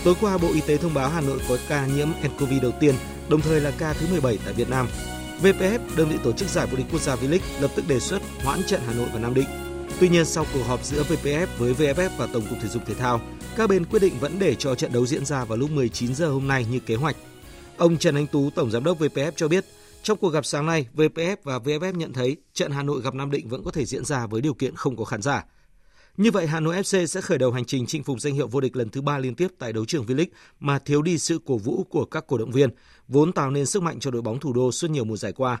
Tối 0.04 0.14
qua, 0.20 0.38
Bộ 0.38 0.48
Y 0.54 0.60
tế 0.60 0.76
thông 0.76 0.94
báo 0.94 1.08
Hà 1.08 1.20
Nội 1.20 1.38
có 1.48 1.56
ca 1.68 1.86
nhiễm 1.86 2.08
nCoV 2.22 2.52
đầu 2.62 2.72
tiên, 2.80 2.94
đồng 3.28 3.40
thời 3.40 3.60
là 3.60 3.70
ca 3.78 3.92
thứ 3.92 4.06
17 4.10 4.38
tại 4.44 4.54
Việt 4.54 4.68
Nam. 4.68 4.88
VPF, 5.42 5.78
đơn 5.96 6.08
vị 6.08 6.16
tổ 6.24 6.32
chức 6.32 6.48
giải 6.48 6.66
vô 6.66 6.76
địch 6.76 6.86
quốc 6.92 7.02
gia 7.02 7.14
V-League, 7.14 7.60
lập 7.60 7.70
tức 7.74 7.88
đề 7.88 8.00
xuất 8.00 8.22
hoãn 8.44 8.62
trận 8.66 8.80
Hà 8.86 8.94
Nội 8.94 9.08
và 9.12 9.20
Nam 9.20 9.34
Định. 9.34 9.48
Tuy 10.00 10.08
nhiên, 10.08 10.24
sau 10.24 10.46
cuộc 10.54 10.62
họp 10.62 10.84
giữa 10.84 11.02
VPF 11.02 11.46
với 11.58 11.74
VFF 11.74 12.10
và 12.18 12.26
Tổng 12.26 12.46
cục 12.50 12.58
Thể 12.62 12.68
dục 12.68 12.82
Thể 12.86 12.94
thao, 12.94 13.20
các 13.56 13.70
bên 13.70 13.84
quyết 13.84 14.02
định 14.02 14.14
vẫn 14.20 14.38
để 14.38 14.54
cho 14.54 14.74
trận 14.74 14.92
đấu 14.92 15.06
diễn 15.06 15.24
ra 15.24 15.44
vào 15.44 15.58
lúc 15.58 15.70
19 15.70 16.14
giờ 16.14 16.28
hôm 16.28 16.48
nay 16.48 16.66
như 16.70 16.80
kế 16.80 16.94
hoạch. 16.94 17.16
Ông 17.76 17.96
Trần 17.96 18.14
Anh 18.14 18.26
Tú, 18.26 18.50
Tổng 18.50 18.70
Giám 18.70 18.84
đốc 18.84 18.98
VPF 18.98 19.32
cho 19.36 19.48
biết, 19.48 19.64
trong 20.08 20.18
cuộc 20.18 20.28
gặp 20.28 20.44
sáng 20.44 20.66
nay, 20.66 20.86
VPF 20.94 21.36
và 21.42 21.58
VFF 21.58 21.92
nhận 21.96 22.12
thấy 22.12 22.36
trận 22.54 22.70
Hà 22.70 22.82
Nội 22.82 23.02
gặp 23.02 23.14
Nam 23.14 23.30
Định 23.30 23.48
vẫn 23.48 23.62
có 23.64 23.70
thể 23.70 23.84
diễn 23.84 24.04
ra 24.04 24.26
với 24.26 24.40
điều 24.40 24.54
kiện 24.54 24.74
không 24.76 24.96
có 24.96 25.04
khán 25.04 25.22
giả. 25.22 25.44
Như 26.16 26.30
vậy, 26.30 26.46
Hà 26.46 26.60
Nội 26.60 26.76
FC 26.76 27.06
sẽ 27.06 27.20
khởi 27.20 27.38
đầu 27.38 27.52
hành 27.52 27.64
trình 27.64 27.86
chinh 27.86 28.02
phục 28.02 28.20
danh 28.20 28.34
hiệu 28.34 28.48
vô 28.48 28.60
địch 28.60 28.76
lần 28.76 28.88
thứ 28.88 29.00
ba 29.00 29.18
liên 29.18 29.34
tiếp 29.34 29.48
tại 29.58 29.72
đấu 29.72 29.84
trường 29.84 30.04
V-League 30.04 30.26
mà 30.60 30.78
thiếu 30.78 31.02
đi 31.02 31.18
sự 31.18 31.38
cổ 31.46 31.56
vũ 31.56 31.84
của 31.90 32.04
các 32.04 32.24
cổ 32.26 32.38
động 32.38 32.50
viên, 32.50 32.70
vốn 33.08 33.32
tạo 33.32 33.50
nên 33.50 33.66
sức 33.66 33.82
mạnh 33.82 34.00
cho 34.00 34.10
đội 34.10 34.22
bóng 34.22 34.40
thủ 34.40 34.52
đô 34.52 34.72
suốt 34.72 34.90
nhiều 34.90 35.04
mùa 35.04 35.16
giải 35.16 35.32
qua. 35.32 35.58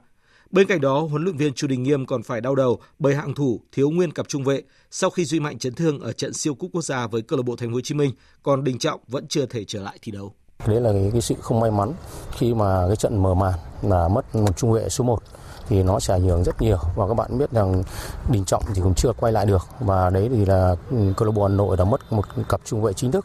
Bên 0.50 0.66
cạnh 0.66 0.80
đó, 0.80 1.00
huấn 1.00 1.24
luyện 1.24 1.36
viên 1.36 1.52
Chu 1.52 1.68
Đình 1.68 1.82
Nghiêm 1.82 2.06
còn 2.06 2.22
phải 2.22 2.40
đau 2.40 2.54
đầu 2.54 2.80
bởi 2.98 3.14
hạng 3.14 3.34
thủ 3.34 3.60
thiếu 3.72 3.90
nguyên 3.90 4.12
cặp 4.12 4.28
trung 4.28 4.44
vệ 4.44 4.62
sau 4.90 5.10
khi 5.10 5.24
Duy 5.24 5.40
Mạnh 5.40 5.58
chấn 5.58 5.74
thương 5.74 6.00
ở 6.00 6.12
trận 6.12 6.32
siêu 6.32 6.54
cúp 6.54 6.70
quốc 6.72 6.82
gia 6.82 7.06
với 7.06 7.22
câu 7.22 7.36
lạc 7.36 7.42
bộ 7.42 7.56
Thành 7.56 7.68
phố 7.68 7.74
Hồ 7.74 7.80
Chí 7.80 7.94
Minh, 7.94 8.12
còn 8.42 8.64
Đình 8.64 8.78
Trọng 8.78 9.00
vẫn 9.08 9.26
chưa 9.28 9.46
thể 9.46 9.64
trở 9.64 9.82
lại 9.82 9.98
thi 10.02 10.12
đấu. 10.12 10.34
Đấy 10.66 10.80
là 10.80 10.92
cái, 10.92 11.10
cái 11.12 11.20
sự 11.20 11.34
không 11.40 11.60
may 11.60 11.70
mắn 11.70 11.92
khi 12.32 12.54
mà 12.54 12.84
cái 12.86 12.96
trận 12.96 13.22
mở 13.22 13.34
màn 13.34 13.54
là 13.82 14.08
mất 14.08 14.34
một 14.34 14.56
trung 14.56 14.72
vệ 14.72 14.88
số 14.88 15.04
1 15.04 15.22
thì 15.68 15.82
nó 15.82 16.00
sẽ 16.00 16.14
ảnh 16.14 16.22
hưởng 16.22 16.44
rất 16.44 16.62
nhiều 16.62 16.78
và 16.96 17.08
các 17.08 17.14
bạn 17.14 17.38
biết 17.38 17.50
rằng 17.52 17.82
Đình 18.30 18.44
Trọng 18.44 18.62
thì 18.74 18.80
cũng 18.82 18.94
chưa 18.94 19.12
quay 19.12 19.32
lại 19.32 19.46
được 19.46 19.66
và 19.80 20.10
đấy 20.10 20.28
thì 20.32 20.44
là 20.44 20.76
ừ, 20.90 21.12
câu 21.16 21.26
lạc 21.26 21.32
bộ 21.32 21.42
Hà 21.42 21.54
Nội 21.54 21.76
đã 21.76 21.84
mất 21.84 22.12
một 22.12 22.24
cặp 22.48 22.60
trung 22.64 22.82
vệ 22.82 22.92
chính 22.92 23.12
thức. 23.12 23.24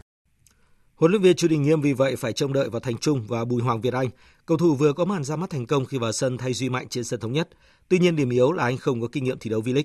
Huấn 0.96 1.12
luyện 1.12 1.22
viên 1.22 1.36
Chu 1.36 1.48
Đình 1.48 1.64
Nghiêm 1.64 1.82
vì 1.82 1.94
vậy 1.94 2.16
phải 2.16 2.34
trông 2.34 2.54
đợi 2.54 2.70
vào 2.70 2.80
Thành 2.80 2.98
Trung 2.98 3.26
và 3.28 3.46
Bùi 3.46 3.62
Hoàng 3.62 3.82
Việt 3.82 3.94
Anh. 3.94 4.10
Cầu 4.46 4.58
thủ 4.58 4.76
vừa 4.76 4.94
có 4.94 5.06
màn 5.06 5.24
ra 5.24 5.36
mắt 5.36 5.50
thành 5.50 5.66
công 5.66 5.86
khi 5.86 5.98
vào 5.98 6.12
sân 6.12 6.38
thay 6.38 6.54
Duy 6.54 6.70
Mạnh 6.70 6.88
trên 6.90 7.04
sân 7.04 7.20
thống 7.20 7.34
nhất. 7.34 7.50
Tuy 7.90 8.00
nhiên 8.00 8.16
điểm 8.16 8.30
yếu 8.30 8.52
là 8.52 8.64
anh 8.64 8.78
không 8.78 9.02
có 9.02 9.08
kinh 9.12 9.24
nghiệm 9.24 9.40
thi 9.40 9.50
đấu 9.50 9.62
V-League. 9.62 9.84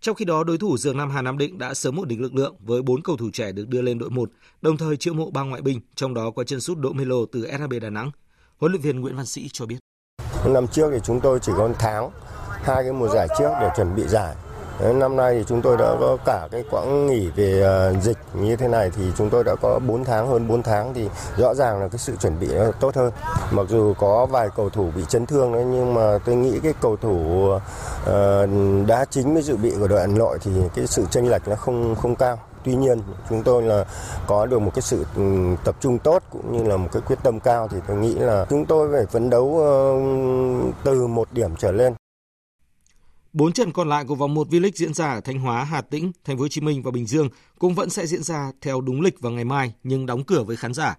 Trong 0.00 0.14
khi 0.14 0.24
đó, 0.24 0.44
đối 0.44 0.58
thủ 0.58 0.78
Dương 0.78 0.96
Nam 0.96 1.10
Hà 1.10 1.22
Nam 1.22 1.38
Định 1.38 1.58
đã 1.58 1.74
sớm 1.74 2.00
ổn 2.00 2.08
định 2.08 2.20
lực 2.20 2.34
lượng 2.34 2.56
với 2.60 2.82
4 2.82 3.02
cầu 3.02 3.16
thủ 3.16 3.30
trẻ 3.32 3.52
được 3.52 3.68
đưa 3.68 3.82
lên 3.82 3.98
đội 3.98 4.10
1, 4.10 4.30
đồng 4.62 4.76
thời 4.76 4.96
chiêu 4.96 5.14
mộ 5.14 5.30
ba 5.30 5.42
ngoại 5.42 5.62
binh, 5.62 5.80
trong 5.94 6.14
đó 6.14 6.30
có 6.30 6.44
chân 6.44 6.60
sút 6.60 6.78
Đỗ 6.78 6.92
Melo 6.92 7.16
từ 7.32 7.46
SHB 7.46 7.72
Đà 7.82 7.90
Nẵng. 7.90 8.10
Huấn 8.62 8.72
luyện 8.72 8.82
viên 8.82 9.00
Nguyễn 9.00 9.16
Văn 9.16 9.26
Sĩ 9.26 9.48
cho 9.52 9.66
biết. 9.66 9.78
Năm 10.44 10.66
trước 10.68 10.90
thì 10.92 10.98
chúng 11.04 11.20
tôi 11.20 11.38
chỉ 11.40 11.52
có 11.56 11.68
một 11.68 11.74
tháng, 11.78 12.10
hai 12.62 12.82
cái 12.82 12.92
mùa 12.92 13.08
giải 13.08 13.28
trước 13.38 13.50
để 13.60 13.70
chuẩn 13.76 13.94
bị 13.94 14.02
giải. 14.08 14.34
Năm 14.94 15.16
nay 15.16 15.34
thì 15.38 15.44
chúng 15.48 15.62
tôi 15.62 15.76
đã 15.76 15.96
có 16.00 16.16
cả 16.24 16.48
cái 16.52 16.64
quãng 16.70 17.06
nghỉ 17.06 17.30
về 17.36 17.60
ờ, 17.60 17.94
dịch 18.00 18.18
như 18.34 18.56
thế 18.56 18.68
này 18.68 18.90
thì 18.96 19.02
chúng 19.18 19.30
tôi 19.30 19.44
đã 19.44 19.54
có 19.62 19.80
4 19.86 20.04
tháng 20.04 20.28
hơn 20.28 20.48
4 20.48 20.62
tháng 20.62 20.94
thì 20.94 21.08
rõ 21.36 21.54
ràng 21.54 21.80
là 21.80 21.88
cái 21.88 21.98
sự 21.98 22.16
chuẩn 22.16 22.40
bị 22.40 22.48
tốt 22.80 22.94
hơn. 22.94 23.12
Mặc 23.50 23.66
dù 23.68 23.94
có 23.98 24.26
vài 24.26 24.48
cầu 24.56 24.70
thủ 24.70 24.90
bị 24.96 25.02
chấn 25.08 25.26
thương 25.26 25.52
đấy 25.52 25.64
nhưng 25.64 25.94
mà 25.94 26.18
tôi 26.24 26.36
nghĩ 26.36 26.60
cái 26.62 26.74
cầu 26.80 26.96
thủ 26.96 27.48
ờ, 28.04 28.46
đá 28.86 29.04
chính 29.04 29.34
với 29.34 29.42
dự 29.42 29.56
bị 29.56 29.72
của 29.80 29.88
đội 29.88 30.00
Hà 30.00 30.06
Nội 30.06 30.38
thì 30.42 30.50
cái 30.74 30.86
sự 30.86 31.06
chênh 31.10 31.30
lệch 31.30 31.48
nó 31.48 31.56
không 31.56 31.94
không 31.94 32.16
cao. 32.16 32.38
Tuy 32.64 32.74
nhiên 32.74 32.98
chúng 33.28 33.42
tôi 33.42 33.62
là 33.62 33.84
có 34.26 34.46
được 34.46 34.58
một 34.58 34.70
cái 34.74 34.82
sự 34.82 35.06
ừ, 35.16 35.22
tập 35.64 35.76
trung 35.80 35.98
tốt 35.98 36.22
cũng 36.30 36.52
như 36.52 36.64
là 36.64 36.76
một 36.76 36.88
cái 36.92 37.02
quyết 37.06 37.18
tâm 37.22 37.40
cao 37.40 37.68
thì 37.68 37.78
tôi 37.88 37.96
nghĩ 37.96 38.14
là 38.14 38.46
chúng 38.50 38.64
tôi 38.66 38.88
phải 38.92 39.06
phấn 39.06 39.30
đấu 39.30 39.44
uh, 39.44 40.74
từ 40.84 41.06
một 41.06 41.28
điểm 41.32 41.50
trở 41.58 41.72
lên. 41.72 41.94
Bốn 43.32 43.52
trận 43.52 43.72
còn 43.72 43.88
lại 43.88 44.04
của 44.04 44.14
vòng 44.14 44.34
1 44.34 44.48
V-League 44.48 44.70
diễn 44.74 44.94
ra 44.94 45.12
ở 45.12 45.20
Thanh 45.20 45.38
Hóa, 45.38 45.64
Hà 45.64 45.80
Tĩnh, 45.80 46.12
Thành 46.24 46.36
phố 46.36 46.42
Hồ 46.42 46.48
Chí 46.48 46.60
Minh 46.60 46.82
và 46.82 46.90
Bình 46.90 47.06
Dương 47.06 47.28
cũng 47.58 47.74
vẫn 47.74 47.90
sẽ 47.90 48.06
diễn 48.06 48.22
ra 48.22 48.52
theo 48.60 48.80
đúng 48.80 49.00
lịch 49.00 49.20
vào 49.20 49.32
ngày 49.32 49.44
mai 49.44 49.74
nhưng 49.82 50.06
đóng 50.06 50.24
cửa 50.24 50.42
với 50.42 50.56
khán 50.56 50.74
giả. 50.74 50.98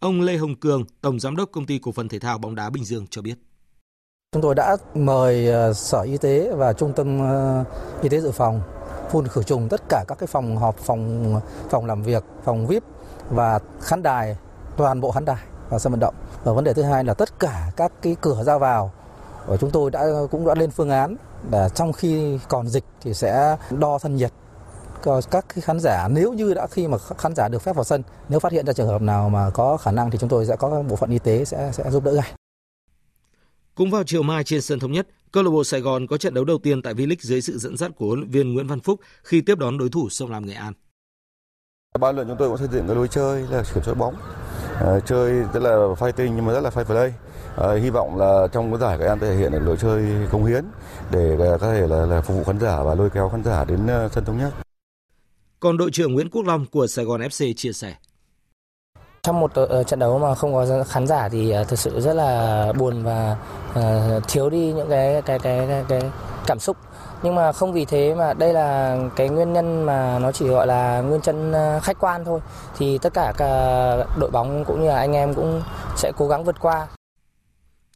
Ông 0.00 0.20
Lê 0.20 0.36
Hồng 0.36 0.54
Cường, 0.54 0.84
Tổng 1.00 1.20
Giám 1.20 1.36
đốc 1.36 1.48
Công 1.52 1.66
ty 1.66 1.78
Cổ 1.78 1.92
phần 1.92 2.08
Thể 2.08 2.18
thao 2.18 2.38
bóng 2.38 2.54
đá 2.54 2.70
Bình 2.70 2.84
Dương 2.84 3.06
cho 3.10 3.22
biết. 3.22 3.34
Chúng 4.32 4.42
tôi 4.42 4.54
đã 4.54 4.76
mời 4.94 5.48
ờ, 5.48 5.72
Sở 5.72 6.00
Y 6.00 6.16
tế 6.16 6.50
và 6.56 6.72
Trung 6.72 6.92
tâm 6.96 7.20
ờ, 7.20 7.64
Y 8.02 8.08
tế 8.08 8.20
dự 8.20 8.30
phòng 8.30 8.60
phun 9.10 9.28
khử 9.28 9.42
trùng 9.42 9.68
tất 9.68 9.80
cả 9.88 10.04
các 10.08 10.18
cái 10.18 10.26
phòng 10.26 10.56
họp, 10.56 10.76
phòng 10.76 11.40
phòng 11.70 11.86
làm 11.86 12.02
việc, 12.02 12.24
phòng 12.44 12.66
VIP 12.66 12.82
và 13.30 13.58
khán 13.80 14.02
đài, 14.02 14.36
toàn 14.76 15.00
bộ 15.00 15.10
khán 15.10 15.24
đài 15.24 15.44
và 15.68 15.78
sân 15.78 15.92
vận 15.92 16.00
động. 16.00 16.14
Và 16.44 16.52
vấn 16.52 16.64
đề 16.64 16.74
thứ 16.74 16.82
hai 16.82 17.04
là 17.04 17.14
tất 17.14 17.40
cả 17.40 17.70
các 17.76 17.92
cái 18.02 18.16
cửa 18.20 18.42
ra 18.44 18.58
vào 18.58 18.92
của 19.46 19.56
chúng 19.56 19.70
tôi 19.70 19.90
đã 19.90 20.04
cũng 20.30 20.46
đã 20.46 20.54
lên 20.54 20.70
phương 20.70 20.90
án 20.90 21.16
là 21.50 21.68
trong 21.68 21.92
khi 21.92 22.38
còn 22.48 22.68
dịch 22.68 22.84
thì 23.00 23.14
sẽ 23.14 23.56
đo 23.70 23.98
thân 23.98 24.16
nhiệt 24.16 24.32
các 25.30 25.44
khán 25.48 25.80
giả 25.80 26.08
nếu 26.08 26.32
như 26.32 26.54
đã 26.54 26.66
khi 26.66 26.88
mà 26.88 26.98
khán 26.98 27.34
giả 27.34 27.48
được 27.48 27.62
phép 27.62 27.76
vào 27.76 27.84
sân 27.84 28.02
nếu 28.28 28.40
phát 28.40 28.52
hiện 28.52 28.66
ra 28.66 28.72
trường 28.72 28.88
hợp 28.88 29.02
nào 29.02 29.28
mà 29.28 29.50
có 29.50 29.76
khả 29.76 29.90
năng 29.90 30.10
thì 30.10 30.18
chúng 30.18 30.28
tôi 30.28 30.46
sẽ 30.46 30.56
có 30.56 30.82
bộ 30.88 30.96
phận 30.96 31.10
y 31.10 31.18
tế 31.18 31.44
sẽ 31.44 31.70
sẽ 31.72 31.90
giúp 31.90 32.04
đỡ 32.04 32.12
ngay. 32.12 32.32
Cũng 33.74 33.90
vào 33.90 34.02
chiều 34.06 34.22
mai 34.22 34.44
trên 34.44 34.62
sân 34.62 34.78
thống 34.78 34.92
nhất, 34.92 35.06
câu 35.32 35.42
lạc 35.42 35.50
bộ 35.50 35.64
Sài 35.64 35.80
Gòn 35.80 36.06
có 36.06 36.16
trận 36.16 36.34
đấu 36.34 36.44
đầu 36.44 36.58
tiên 36.58 36.82
tại 36.82 36.94
V-League 36.94 37.16
dưới 37.20 37.40
sự 37.40 37.58
dẫn 37.58 37.76
dắt 37.76 37.90
của 37.96 38.06
huấn 38.06 38.18
luyện 38.18 38.30
viên 38.30 38.54
Nguyễn 38.54 38.66
Văn 38.66 38.80
Phúc 38.80 39.00
khi 39.22 39.40
tiếp 39.40 39.58
đón 39.58 39.78
đối 39.78 39.88
thủ 39.88 40.08
Sông 40.10 40.30
Lam 40.30 40.46
Nghệ 40.46 40.54
An. 40.54 40.72
Ban 42.00 42.16
luyện 42.16 42.28
chúng 42.28 42.36
tôi 42.38 42.48
cũng 42.48 42.58
xây 42.58 42.68
dựng 42.72 42.86
cái 42.86 42.96
lối 42.96 43.08
chơi 43.08 43.42
là 43.50 43.62
kiểm 43.74 43.82
soát 43.84 43.94
bóng, 43.94 44.14
à, 44.80 45.00
chơi 45.06 45.32
rất 45.32 45.62
là 45.62 45.70
fighting 45.70 46.34
nhưng 46.36 46.46
mà 46.46 46.52
rất 46.52 46.60
là 46.60 46.70
fight 46.70 46.84
play. 46.84 47.14
À, 47.56 47.74
hy 47.82 47.90
vọng 47.90 48.16
là 48.18 48.46
trong 48.52 48.70
cái 48.70 48.80
giải 48.80 48.98
các 48.98 49.06
em 49.06 49.18
thể 49.18 49.36
hiện 49.36 49.52
được 49.52 49.62
lối 49.64 49.76
chơi 49.76 50.04
công 50.30 50.44
hiến 50.44 50.64
để 51.10 51.36
có 51.60 51.72
thể 51.72 51.86
là, 51.86 52.06
là 52.06 52.20
phục 52.20 52.36
vụ 52.36 52.44
khán 52.44 52.60
giả 52.60 52.82
và 52.82 52.94
lôi 52.94 53.10
kéo 53.10 53.28
khán 53.28 53.44
giả 53.44 53.64
đến 53.64 53.86
ờ, 53.86 54.08
sân 54.12 54.24
thống 54.24 54.38
nhất. 54.38 54.52
Còn 55.60 55.76
đội 55.76 55.90
trưởng 55.90 56.12
Nguyễn 56.12 56.30
Quốc 56.30 56.42
Long 56.46 56.66
của 56.66 56.86
Sài 56.86 57.04
Gòn 57.04 57.20
FC 57.20 57.52
chia 57.56 57.72
sẻ. 57.72 57.94
Trong 59.22 59.40
một 59.40 59.54
ờ, 59.54 59.64
ờ, 59.66 59.82
trận 59.82 59.98
đấu 59.98 60.18
mà 60.18 60.34
không 60.34 60.54
có 60.54 60.84
khán 60.88 61.06
giả 61.06 61.28
thì 61.28 61.50
ờ, 61.50 61.64
thực 61.64 61.78
sự 61.78 62.00
rất 62.00 62.12
là 62.14 62.72
buồn 62.78 63.02
và 63.02 63.36
thiếu 64.28 64.50
đi 64.50 64.72
những 64.72 64.88
cái 64.90 65.22
cái 65.22 65.38
cái 65.38 65.66
cái, 65.68 65.84
cái 65.88 66.02
cảm 66.46 66.58
xúc. 66.58 66.76
Nhưng 67.22 67.34
mà 67.34 67.52
không 67.52 67.72
vì 67.72 67.84
thế 67.84 68.14
mà 68.14 68.34
đây 68.34 68.52
là 68.52 68.98
cái 69.16 69.28
nguyên 69.28 69.52
nhân 69.52 69.86
mà 69.86 70.18
nó 70.18 70.32
chỉ 70.32 70.46
gọi 70.48 70.66
là 70.66 71.00
nguyên 71.00 71.20
chân 71.20 71.52
khách 71.82 72.00
quan 72.00 72.24
thôi. 72.24 72.40
Thì 72.78 72.98
tất 72.98 73.14
cả 73.14 73.32
cả 73.36 73.48
đội 74.18 74.30
bóng 74.30 74.64
cũng 74.64 74.82
như 74.82 74.88
là 74.88 74.96
anh 74.96 75.12
em 75.12 75.34
cũng 75.34 75.62
sẽ 75.96 76.12
cố 76.16 76.28
gắng 76.28 76.44
vượt 76.44 76.56
qua. 76.60 76.88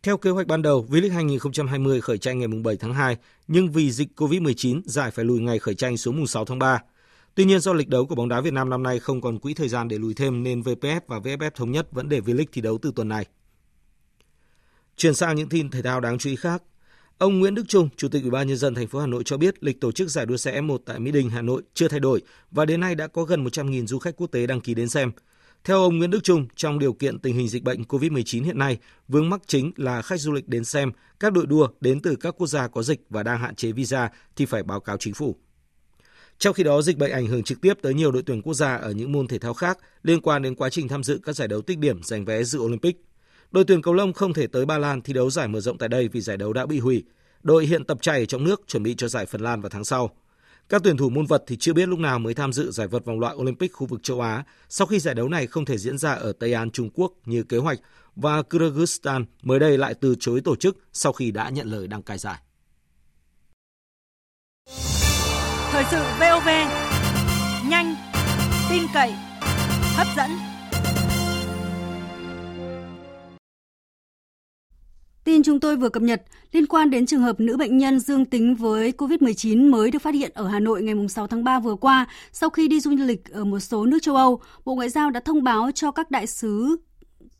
Theo 0.03 0.17
kế 0.17 0.31
hoạch 0.31 0.47
ban 0.47 0.63
đầu, 0.63 0.87
V-League 0.91 1.15
2020 1.15 2.01
khởi 2.01 2.19
tranh 2.19 2.39
ngày 2.39 2.49
7 2.65 2.77
tháng 2.77 2.95
2, 2.95 3.17
nhưng 3.49 3.73
vì 3.73 3.93
dịch 3.93 4.09
COVID-19, 4.17 4.81
giải 4.85 5.11
phải 5.11 5.25
lùi 5.25 5.41
ngày 5.41 5.59
khởi 5.59 5.75
tranh 5.75 5.97
xuống 5.97 6.17
mùng 6.17 6.27
6 6.27 6.45
tháng 6.45 6.59
3. 6.59 6.81
Tuy 7.35 7.45
nhiên 7.45 7.61
do 7.61 7.73
lịch 7.73 7.89
đấu 7.89 8.07
của 8.07 8.15
bóng 8.15 8.29
đá 8.29 8.41
Việt 8.41 8.53
Nam 8.53 8.71
năm 8.71 8.83
nay 8.83 8.99
không 8.99 9.21
còn 9.21 9.39
quỹ 9.39 9.55
thời 9.55 9.69
gian 9.69 9.89
để 9.89 9.99
lùi 9.99 10.15
thêm 10.15 10.43
nên 10.43 10.61
VPF 10.61 11.01
và 11.07 11.19
VFF 11.19 11.51
thống 11.51 11.73
nhất 11.73 11.89
vẫn 11.93 12.09
để 12.09 12.21
V-League 12.21 12.47
thi 12.53 12.61
đấu 12.61 12.79
từ 12.83 12.93
tuần 12.97 13.09
này. 13.09 13.27
Chuyển 14.97 15.15
sang 15.15 15.37
những 15.37 15.49
tin 15.49 15.71
thể 15.71 15.83
thao 15.83 16.01
đáng 16.01 16.19
chú 16.19 16.31
ý 16.31 16.37
khác. 16.37 16.63
Ông 17.19 17.39
Nguyễn 17.39 17.55
Đức 17.55 17.65
Trung, 17.69 17.89
Chủ 17.97 18.09
tịch 18.09 18.23
Ủy 18.23 18.31
ban 18.31 18.49
nhân 18.49 18.57
dân 18.57 18.75
thành 18.75 18.87
phố 18.87 18.99
Hà 19.01 19.07
Nội 19.07 19.23
cho 19.25 19.37
biết 19.37 19.65
lịch 19.65 19.81
tổ 19.81 19.93
chức 19.93 20.09
giải 20.09 20.27
đua 20.27 20.37
xe 20.37 20.61
F1 20.61 20.79
tại 20.79 20.99
Mỹ 20.99 21.11
Đình, 21.13 21.31
Hà 21.31 21.43
Nội 21.43 21.63
chưa 21.75 21.89
thay 21.89 22.01
đổi 22.01 22.23
và 22.51 22.65
đến 22.65 22.81
nay 22.81 22.95
đã 22.95 23.07
có 23.07 23.25
gần 23.25 23.45
100.000 23.45 23.87
du 23.87 23.99
khách 23.99 24.17
quốc 24.17 24.27
tế 24.27 24.47
đăng 24.47 24.61
ký 24.61 24.75
đến 24.75 24.89
xem. 24.89 25.13
Theo 25.65 25.83
ông 25.83 25.99
Nguyễn 25.99 26.11
Đức 26.11 26.25
Trung, 26.25 26.47
trong 26.57 26.79
điều 26.79 26.93
kiện 26.93 27.19
tình 27.19 27.37
hình 27.37 27.49
dịch 27.49 27.63
bệnh 27.63 27.83
COVID-19 27.83 28.45
hiện 28.45 28.59
nay, 28.59 28.79
vướng 29.09 29.31
mắc 29.31 29.41
chính 29.47 29.73
là 29.77 30.03
khách 30.03 30.21
du 30.21 30.33
lịch 30.33 30.49
đến 30.49 30.65
xem 30.65 30.93
các 31.21 31.33
đội 31.33 31.47
đua 31.47 31.69
đến 31.81 32.01
từ 32.01 32.17
các 32.17 32.35
quốc 32.39 32.47
gia 32.47 32.69
có 32.69 32.83
dịch 32.83 33.01
và 33.11 33.23
đang 33.23 33.39
hạn 33.39 33.55
chế 33.55 33.73
visa 33.73 34.11
thì 34.37 34.47
phải 34.47 34.63
báo 34.63 34.81
cáo 34.81 34.97
chính 34.97 35.15
phủ. 35.15 35.37
Trong 36.43 36.55
khi 36.55 36.63
đó, 36.63 36.83
dịch 36.83 36.99
bệnh 36.99 37.13
ảnh 37.13 37.27
hưởng 37.27 37.43
trực 37.43 37.61
tiếp 37.61 37.75
tới 37.83 37.95
nhiều 37.95 38.13
đội 38.13 38.23
tuyển 38.27 38.43
quốc 38.43 38.55
gia 38.55 38.77
ở 38.77 38.91
những 38.91 39.13
môn 39.13 39.29
thể 39.29 39.39
thao 39.39 39.55
khác 39.55 39.79
liên 40.03 40.21
quan 40.21 40.43
đến 40.43 40.55
quá 40.55 40.71
trình 40.71 40.89
tham 40.89 41.03
dự 41.03 41.21
các 41.25 41.33
giải 41.33 41.49
đấu 41.49 41.63
tích 41.63 41.79
điểm 41.79 42.03
giành 42.03 42.25
vé 42.25 42.45
dự 42.45 42.59
Olympic. 42.59 43.05
Đội 43.51 43.65
tuyển 43.65 43.83
cầu 43.83 43.95
lông 43.95 44.13
không 44.13 44.33
thể 44.33 44.47
tới 44.47 44.67
Ba 44.67 44.79
Lan 44.79 45.03
thi 45.03 45.13
đấu 45.13 45.31
giải 45.31 45.49
mở 45.49 45.61
rộng 45.61 45.79
tại 45.79 45.89
đây 45.89 46.09
vì 46.09 46.21
giải 46.21 46.37
đấu 46.37 46.53
đã 46.53 46.67
bị 46.67 46.79
hủy. 46.79 47.05
Đội 47.43 47.67
hiện 47.67 47.85
tập 47.85 47.99
chạy 48.01 48.27
trong 48.27 48.45
nước 48.45 48.63
chuẩn 48.67 48.83
bị 48.83 48.95
cho 48.95 49.09
giải 49.09 49.27
Phần 49.27 49.41
Lan 49.41 49.61
vào 49.61 49.71
tháng 49.71 49.85
sau. 49.85 50.11
Các 50.69 50.83
tuyển 50.85 50.97
thủ 50.97 51.11
môn 51.11 51.27
vật 51.27 51.45
thì 51.47 51.57
chưa 51.57 51.73
biết 51.73 51.89
lúc 51.89 51.99
nào 51.99 52.19
mới 52.19 52.35
tham 52.35 52.53
dự 52.53 52.71
giải 52.71 52.87
vật 52.87 53.05
vòng 53.05 53.21
loại 53.21 53.35
Olympic 53.37 53.73
khu 53.73 53.87
vực 53.87 54.03
châu 54.03 54.21
Á 54.21 54.45
sau 54.69 54.87
khi 54.87 54.99
giải 54.99 55.15
đấu 55.15 55.29
này 55.29 55.47
không 55.47 55.65
thể 55.65 55.79
diễn 55.79 55.99
ra 55.99 56.13
ở 56.13 56.33
Tây 56.33 56.53
An, 56.53 56.71
Trung 56.71 56.91
Quốc 56.95 57.13
như 57.25 57.43
kế 57.43 57.59
hoạch 57.59 57.79
và 58.17 58.43
Kyrgyzstan 58.43 59.25
mới 59.43 59.59
đây 59.59 59.79
lại 59.79 59.95
từ 60.01 60.15
chối 60.21 60.41
tổ 60.41 60.57
chức 60.57 60.77
sau 60.93 61.13
khi 61.13 61.31
đã 61.31 61.49
nhận 61.49 61.67
lời 61.67 61.87
đăng 61.87 62.03
cai 62.03 62.19
giải. 62.19 62.39
Thời 65.73 65.85
sự 65.91 65.97
VOV, 66.21 66.49
nhanh, 67.69 67.95
tin 68.71 68.83
cậy, 68.95 69.13
hấp 69.97 70.07
dẫn. 70.17 70.31
Tin 75.25 75.43
chúng 75.43 75.61
tôi 75.61 75.77
vừa 75.77 75.89
cập 75.89 76.03
nhật 76.03 76.23
liên 76.53 76.67
quan 76.67 76.91
đến 76.91 77.07
trường 77.07 77.23
hợp 77.23 77.41
nữ 77.41 77.57
bệnh 77.57 77.79
nhân 77.79 78.01
dương 78.01 78.25
tính 78.25 78.55
với 78.55 78.93
COVID-19 78.99 79.71
mới 79.71 79.91
được 79.91 80.03
phát 80.03 80.15
hiện 80.15 80.31
ở 80.35 80.49
Hà 80.49 80.61
Nội 80.61 80.83
ngày 80.83 80.95
6 81.09 81.27
tháng 81.27 81.45
3 81.45 81.61
vừa 81.61 81.75
qua. 81.75 82.07
Sau 82.33 82.51
khi 82.51 82.69
đi 82.69 82.81
du 82.81 82.91
lịch 82.91 83.33
ở 83.33 83.45
một 83.45 83.61
số 83.61 83.87
nước 83.87 83.99
châu 84.03 84.17
Âu, 84.17 84.41
Bộ 84.65 84.75
Ngoại 84.75 84.89
giao 84.89 85.11
đã 85.11 85.21
thông 85.21 85.43
báo 85.43 85.71
cho 85.75 85.91
các 85.91 86.11
đại 86.11 86.27
sứ 86.27 86.77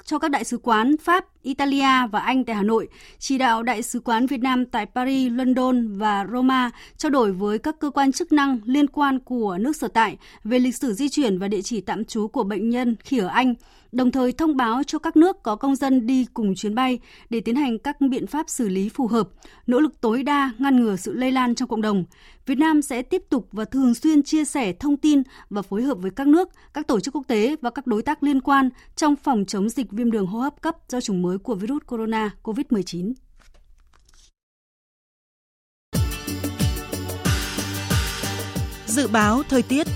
cho 0.05 0.19
các 0.19 0.31
đại 0.31 0.45
sứ 0.45 0.59
quán 0.59 0.97
Pháp, 0.97 1.25
Italia 1.43 2.07
và 2.11 2.21
Anh 2.21 2.45
tại 2.45 2.57
Hà 2.57 2.63
Nội, 2.63 2.89
chỉ 3.19 3.39
đạo 3.39 3.63
đại 3.63 3.83
sứ 3.83 4.01
quán 4.01 4.27
Việt 4.27 4.41
Nam 4.41 4.67
tại 4.67 4.87
Paris, 4.87 5.33
London 5.33 5.99
và 5.99 6.27
Roma 6.33 6.71
trao 6.97 7.11
đổi 7.11 7.33
với 7.33 7.59
các 7.59 7.77
cơ 7.81 7.91
quan 7.91 8.13
chức 8.13 8.33
năng 8.33 8.59
liên 8.65 8.87
quan 8.87 9.19
của 9.19 9.59
nước 9.61 9.77
sở 9.77 9.89
tại 9.89 10.17
về 10.45 10.59
lịch 10.59 10.77
sử 10.77 10.93
di 10.93 11.09
chuyển 11.09 11.39
và 11.39 11.49
địa 11.49 11.63
chỉ 11.63 11.81
tạm 11.81 12.05
trú 12.05 12.29
của 12.29 12.45
bệnh 12.45 12.71
nhân 12.71 12.97
khi 13.05 13.19
ở 13.19 13.27
Anh, 13.27 13.55
đồng 13.93 14.11
thời 14.11 14.33
thông 14.33 14.57
báo 14.57 14.83
cho 14.87 14.99
các 14.99 15.17
nước 15.17 15.43
có 15.43 15.57
công 15.57 15.77
dân 15.77 16.07
đi 16.07 16.27
cùng 16.35 16.55
chuyến 16.55 16.75
bay 16.75 16.99
để 17.31 17.41
tiến 17.41 17.57
hành 17.57 17.79
các 17.79 18.01
biện 18.01 18.27
pháp 18.27 18.49
xử 18.49 18.69
lý 18.69 18.89
phù 18.89 19.07
hợp, 19.07 19.29
nỗ 19.67 19.81
lực 19.81 20.01
tối 20.01 20.23
đa 20.23 20.51
ngăn 20.59 20.77
ngừa 20.77 20.97
sự 20.97 21.13
lây 21.13 21.33
lan 21.33 21.55
trong 21.55 21.69
cộng 21.69 21.83
đồng. 21.83 22.05
Việt 22.47 22.59
Nam 22.59 22.83
sẽ 22.83 23.03
tiếp 23.03 23.23
tục 23.31 23.49
và 23.53 23.65
thường 23.65 23.95
xuyên 23.95 24.23
chia 24.23 24.45
sẻ 24.45 24.73
thông 24.73 24.97
tin 24.97 25.23
và 25.51 25.63
phối 25.63 25.83
hợp 25.83 25.99
với 26.01 26.11
các 26.11 26.27
nước, 26.27 26.49
các 26.75 26.87
tổ 26.87 27.01
chức 27.01 27.17
quốc 27.17 27.27
tế 27.29 27.57
và 27.61 27.71
các 27.71 27.87
đối 27.87 28.03
tác 28.03 28.23
liên 28.23 28.41
quan 28.41 28.71
trong 28.97 29.17
phòng 29.17 29.45
chống 29.45 29.69
dịch 29.69 29.91
viêm 29.91 30.11
đường 30.11 30.27
hô 30.27 30.39
hấp 30.39 30.63
cấp 30.63 30.77
do 30.89 31.01
chủng 31.01 31.23
mới 31.23 31.39
của 31.39 31.55
virus 31.55 31.83
corona 31.87 32.31
COVID-19. 32.43 33.13
Dự 38.87 39.09
báo 39.09 39.43
thời 39.49 39.63
tiết 39.63 39.87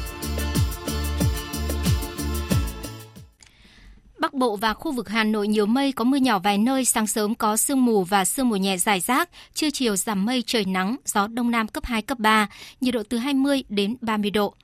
Bắc 4.18 4.34
Bộ 4.34 4.56
và 4.56 4.74
khu 4.74 4.92
vực 4.92 5.08
Hà 5.08 5.24
Nội 5.24 5.48
nhiều 5.48 5.66
mây, 5.66 5.92
có 5.92 6.04
mưa 6.04 6.16
nhỏ 6.16 6.38
vài 6.38 6.58
nơi, 6.58 6.84
sáng 6.84 7.06
sớm 7.06 7.34
có 7.34 7.56
sương 7.56 7.84
mù 7.84 8.04
và 8.04 8.24
sương 8.24 8.48
mù 8.48 8.56
nhẹ 8.56 8.76
rải 8.76 9.00
rác, 9.00 9.28
trưa 9.54 9.70
chiều 9.70 9.96
giảm 9.96 10.24
mây 10.24 10.42
trời 10.46 10.64
nắng, 10.64 10.96
gió 11.04 11.26
đông 11.26 11.50
nam 11.50 11.68
cấp 11.68 11.84
2 11.84 12.02
cấp 12.02 12.18
3, 12.18 12.48
nhiệt 12.80 12.94
độ 12.94 13.02
từ 13.08 13.18
20 13.18 13.64
đến 13.68 13.96
30 14.00 14.30
độ. 14.30 14.54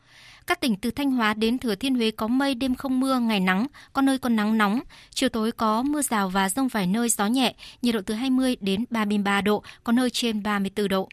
Các 0.46 0.60
tỉnh 0.60 0.76
từ 0.76 0.90
Thanh 0.90 1.10
Hóa 1.10 1.34
đến 1.34 1.58
Thừa 1.58 1.74
Thiên 1.74 1.94
Huế 1.94 2.10
có 2.10 2.26
mây, 2.28 2.54
đêm 2.54 2.74
không 2.74 3.00
mưa, 3.00 3.18
ngày 3.18 3.40
nắng, 3.40 3.66
có 3.92 4.02
nơi 4.02 4.18
còn 4.18 4.36
nắng 4.36 4.58
nóng. 4.58 4.80
Chiều 5.10 5.28
tối 5.28 5.52
có 5.52 5.82
mưa 5.82 6.02
rào 6.02 6.28
và 6.28 6.48
rông 6.48 6.68
vài 6.68 6.86
nơi, 6.86 7.08
gió 7.08 7.26
nhẹ, 7.26 7.54
nhiệt 7.82 7.94
độ 7.94 8.00
từ 8.06 8.14
20 8.14 8.56
đến 8.60 8.84
33 8.90 9.40
độ, 9.40 9.62
có 9.84 9.92
nơi 9.92 10.10
trên 10.10 10.42
34 10.42 10.88
độ. 10.88 11.08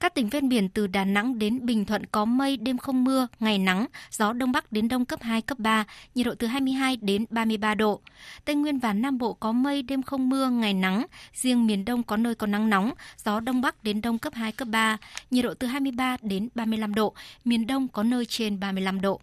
Các 0.00 0.14
tỉnh 0.14 0.28
ven 0.28 0.48
biển 0.48 0.68
từ 0.68 0.86
Đà 0.86 1.04
Nẵng 1.04 1.38
đến 1.38 1.66
Bình 1.66 1.84
Thuận 1.84 2.06
có 2.06 2.24
mây, 2.24 2.56
đêm 2.56 2.78
không 2.78 3.04
mưa, 3.04 3.26
ngày 3.40 3.58
nắng, 3.58 3.86
gió 4.10 4.32
đông 4.32 4.52
bắc 4.52 4.72
đến 4.72 4.88
đông 4.88 5.04
cấp 5.04 5.22
2, 5.22 5.42
cấp 5.42 5.58
3, 5.58 5.84
nhiệt 6.14 6.26
độ 6.26 6.34
từ 6.38 6.46
22 6.46 6.96
đến 6.96 7.24
33 7.30 7.74
độ. 7.74 8.00
Tây 8.44 8.56
Nguyên 8.56 8.78
và 8.78 8.92
Nam 8.92 9.18
Bộ 9.18 9.32
có 9.32 9.52
mây, 9.52 9.82
đêm 9.82 10.02
không 10.02 10.28
mưa, 10.28 10.48
ngày 10.48 10.74
nắng, 10.74 11.06
riêng 11.32 11.66
miền 11.66 11.84
Đông 11.84 12.02
có 12.02 12.16
nơi 12.16 12.34
có 12.34 12.46
nắng 12.46 12.70
nóng, 12.70 12.92
gió 13.24 13.40
đông 13.40 13.60
bắc 13.60 13.84
đến 13.84 14.00
đông 14.00 14.18
cấp 14.18 14.34
2, 14.34 14.52
cấp 14.52 14.68
3, 14.68 14.96
nhiệt 15.30 15.44
độ 15.44 15.54
từ 15.54 15.66
23 15.66 16.16
đến 16.22 16.48
35 16.54 16.94
độ, 16.94 17.14
miền 17.44 17.66
Đông 17.66 17.88
có 17.88 18.02
nơi 18.02 18.26
trên 18.26 18.60
35 18.60 19.00
độ. 19.00 19.20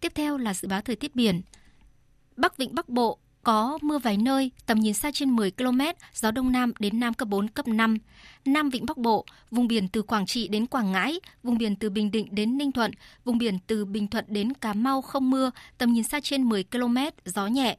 Tiếp 0.00 0.12
theo 0.14 0.36
là 0.36 0.54
dự 0.54 0.68
báo 0.68 0.80
thời 0.80 0.96
tiết 0.96 1.16
biển. 1.16 1.42
Bắc 2.36 2.56
Vịnh 2.56 2.74
Bắc 2.74 2.88
Bộ 2.88 3.18
có 3.46 3.78
mưa 3.82 3.98
vài 3.98 4.16
nơi, 4.16 4.50
tầm 4.66 4.80
nhìn 4.80 4.94
xa 4.94 5.10
trên 5.14 5.30
10 5.30 5.50
km, 5.50 5.80
gió 6.14 6.30
đông 6.30 6.52
nam 6.52 6.72
đến 6.78 7.00
nam 7.00 7.14
cấp 7.14 7.28
4, 7.28 7.48
cấp 7.48 7.68
5. 7.68 7.98
Nam 8.44 8.70
Vịnh 8.70 8.86
Bắc 8.86 8.96
Bộ, 8.96 9.24
vùng 9.50 9.68
biển 9.68 9.88
từ 9.88 10.02
Quảng 10.02 10.26
Trị 10.26 10.48
đến 10.48 10.66
Quảng 10.66 10.92
Ngãi, 10.92 11.20
vùng 11.42 11.58
biển 11.58 11.76
từ 11.76 11.90
Bình 11.90 12.10
Định 12.10 12.28
đến 12.30 12.58
Ninh 12.58 12.72
Thuận, 12.72 12.90
vùng 13.24 13.38
biển 13.38 13.58
từ 13.66 13.84
Bình 13.84 14.08
Thuận 14.08 14.24
đến 14.28 14.52
Cà 14.52 14.72
Mau 14.72 15.02
không 15.02 15.30
mưa, 15.30 15.50
tầm 15.78 15.92
nhìn 15.92 16.04
xa 16.04 16.20
trên 16.20 16.42
10 16.42 16.64
km, 16.64 16.96
gió 17.24 17.46
nhẹ. 17.46 17.76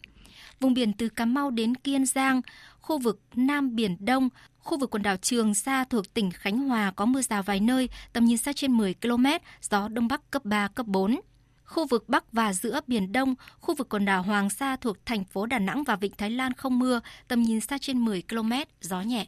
Vùng 0.59 0.73
biển 0.73 0.93
từ 0.93 1.09
Cà 1.09 1.25
Mau 1.25 1.49
đến 1.49 1.75
Kiên 1.75 2.05
Giang, 2.05 2.41
khu 2.81 2.97
vực 2.97 3.21
Nam 3.35 3.75
Biển 3.75 3.97
Đông, 3.99 4.29
khu 4.59 4.77
vực 4.77 4.89
quần 4.89 5.03
đảo 5.03 5.17
Trường 5.17 5.53
Sa 5.53 5.83
thuộc 5.83 6.13
tỉnh 6.13 6.31
Khánh 6.31 6.57
Hòa 6.57 6.91
có 6.95 7.05
mưa 7.05 7.21
rào 7.21 7.43
vài 7.43 7.59
nơi, 7.59 7.89
tầm 8.13 8.25
nhìn 8.25 8.37
xa 8.37 8.53
trên 8.53 8.71
10 8.71 8.93
km, 8.93 9.25
gió 9.61 9.87
Đông 9.87 10.07
Bắc 10.07 10.31
cấp 10.31 10.45
3, 10.45 10.67
cấp 10.67 10.85
4 10.85 11.19
khu 11.67 11.87
vực 11.87 12.09
Bắc 12.09 12.33
và 12.33 12.53
giữa 12.53 12.79
Biển 12.87 13.11
Đông, 13.11 13.35
khu 13.59 13.75
vực 13.75 13.89
quần 13.89 14.05
đảo 14.05 14.23
Hoàng 14.23 14.49
Sa 14.49 14.75
thuộc 14.75 15.05
thành 15.05 15.23
phố 15.23 15.45
Đà 15.45 15.59
Nẵng 15.59 15.83
và 15.83 15.95
Vịnh 15.95 16.11
Thái 16.17 16.29
Lan 16.29 16.53
không 16.53 16.79
mưa, 16.79 16.99
tầm 17.27 17.43
nhìn 17.43 17.61
xa 17.61 17.77
trên 17.81 17.97
10 17.97 18.23
km, 18.29 18.51
gió 18.81 19.01
nhẹ. 19.01 19.25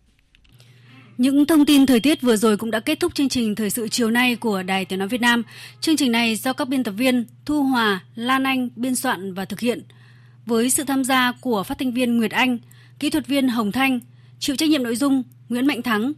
Những 1.17 1.45
thông 1.45 1.65
tin 1.65 1.85
thời 1.85 1.99
tiết 1.99 2.21
vừa 2.21 2.35
rồi 2.35 2.57
cũng 2.57 2.71
đã 2.71 2.79
kết 2.79 2.99
thúc 2.99 3.15
chương 3.15 3.29
trình 3.29 3.55
Thời 3.55 3.69
sự 3.69 3.87
chiều 3.87 4.11
nay 4.11 4.35
của 4.35 4.63
Đài 4.63 4.85
Tiếng 4.85 4.99
Nói 4.99 5.07
Việt 5.07 5.21
Nam. 5.21 5.43
Chương 5.81 5.97
trình 5.97 6.11
này 6.11 6.35
do 6.35 6.53
các 6.53 6.67
biên 6.67 6.83
tập 6.83 6.91
viên 6.91 7.25
Thu 7.45 7.63
Hòa, 7.63 8.03
Lan 8.15 8.43
Anh 8.43 8.69
biên 8.75 8.95
soạn 8.95 9.33
và 9.33 9.45
thực 9.45 9.59
hiện. 9.59 9.83
Với 10.45 10.69
sự 10.69 10.83
tham 10.83 11.03
gia 11.03 11.31
của 11.41 11.63
phát 11.63 11.77
thanh 11.77 11.93
viên 11.93 12.17
Nguyệt 12.17 12.31
Anh, 12.31 12.57
kỹ 12.99 13.09
thuật 13.09 13.27
viên 13.27 13.47
Hồng 13.47 13.71
Thanh, 13.71 13.99
chịu 14.39 14.55
trách 14.55 14.69
nhiệm 14.69 14.83
nội 14.83 14.95
dung 14.95 15.23
Nguyễn 15.49 15.67
Mạnh 15.67 15.81
Thắng. 15.81 16.13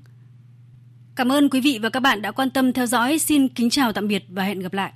Cảm 1.15 1.31
ơn 1.31 1.49
quý 1.49 1.61
vị 1.61 1.79
và 1.81 1.89
các 1.89 1.99
bạn 1.99 2.21
đã 2.21 2.31
quan 2.31 2.49
tâm 2.49 2.73
theo 2.73 2.85
dõi. 2.85 3.19
Xin 3.19 3.47
kính 3.47 3.69
chào 3.69 3.93
tạm 3.93 4.07
biệt 4.07 4.23
và 4.29 4.43
hẹn 4.43 4.59
gặp 4.59 4.73
lại. 4.73 4.91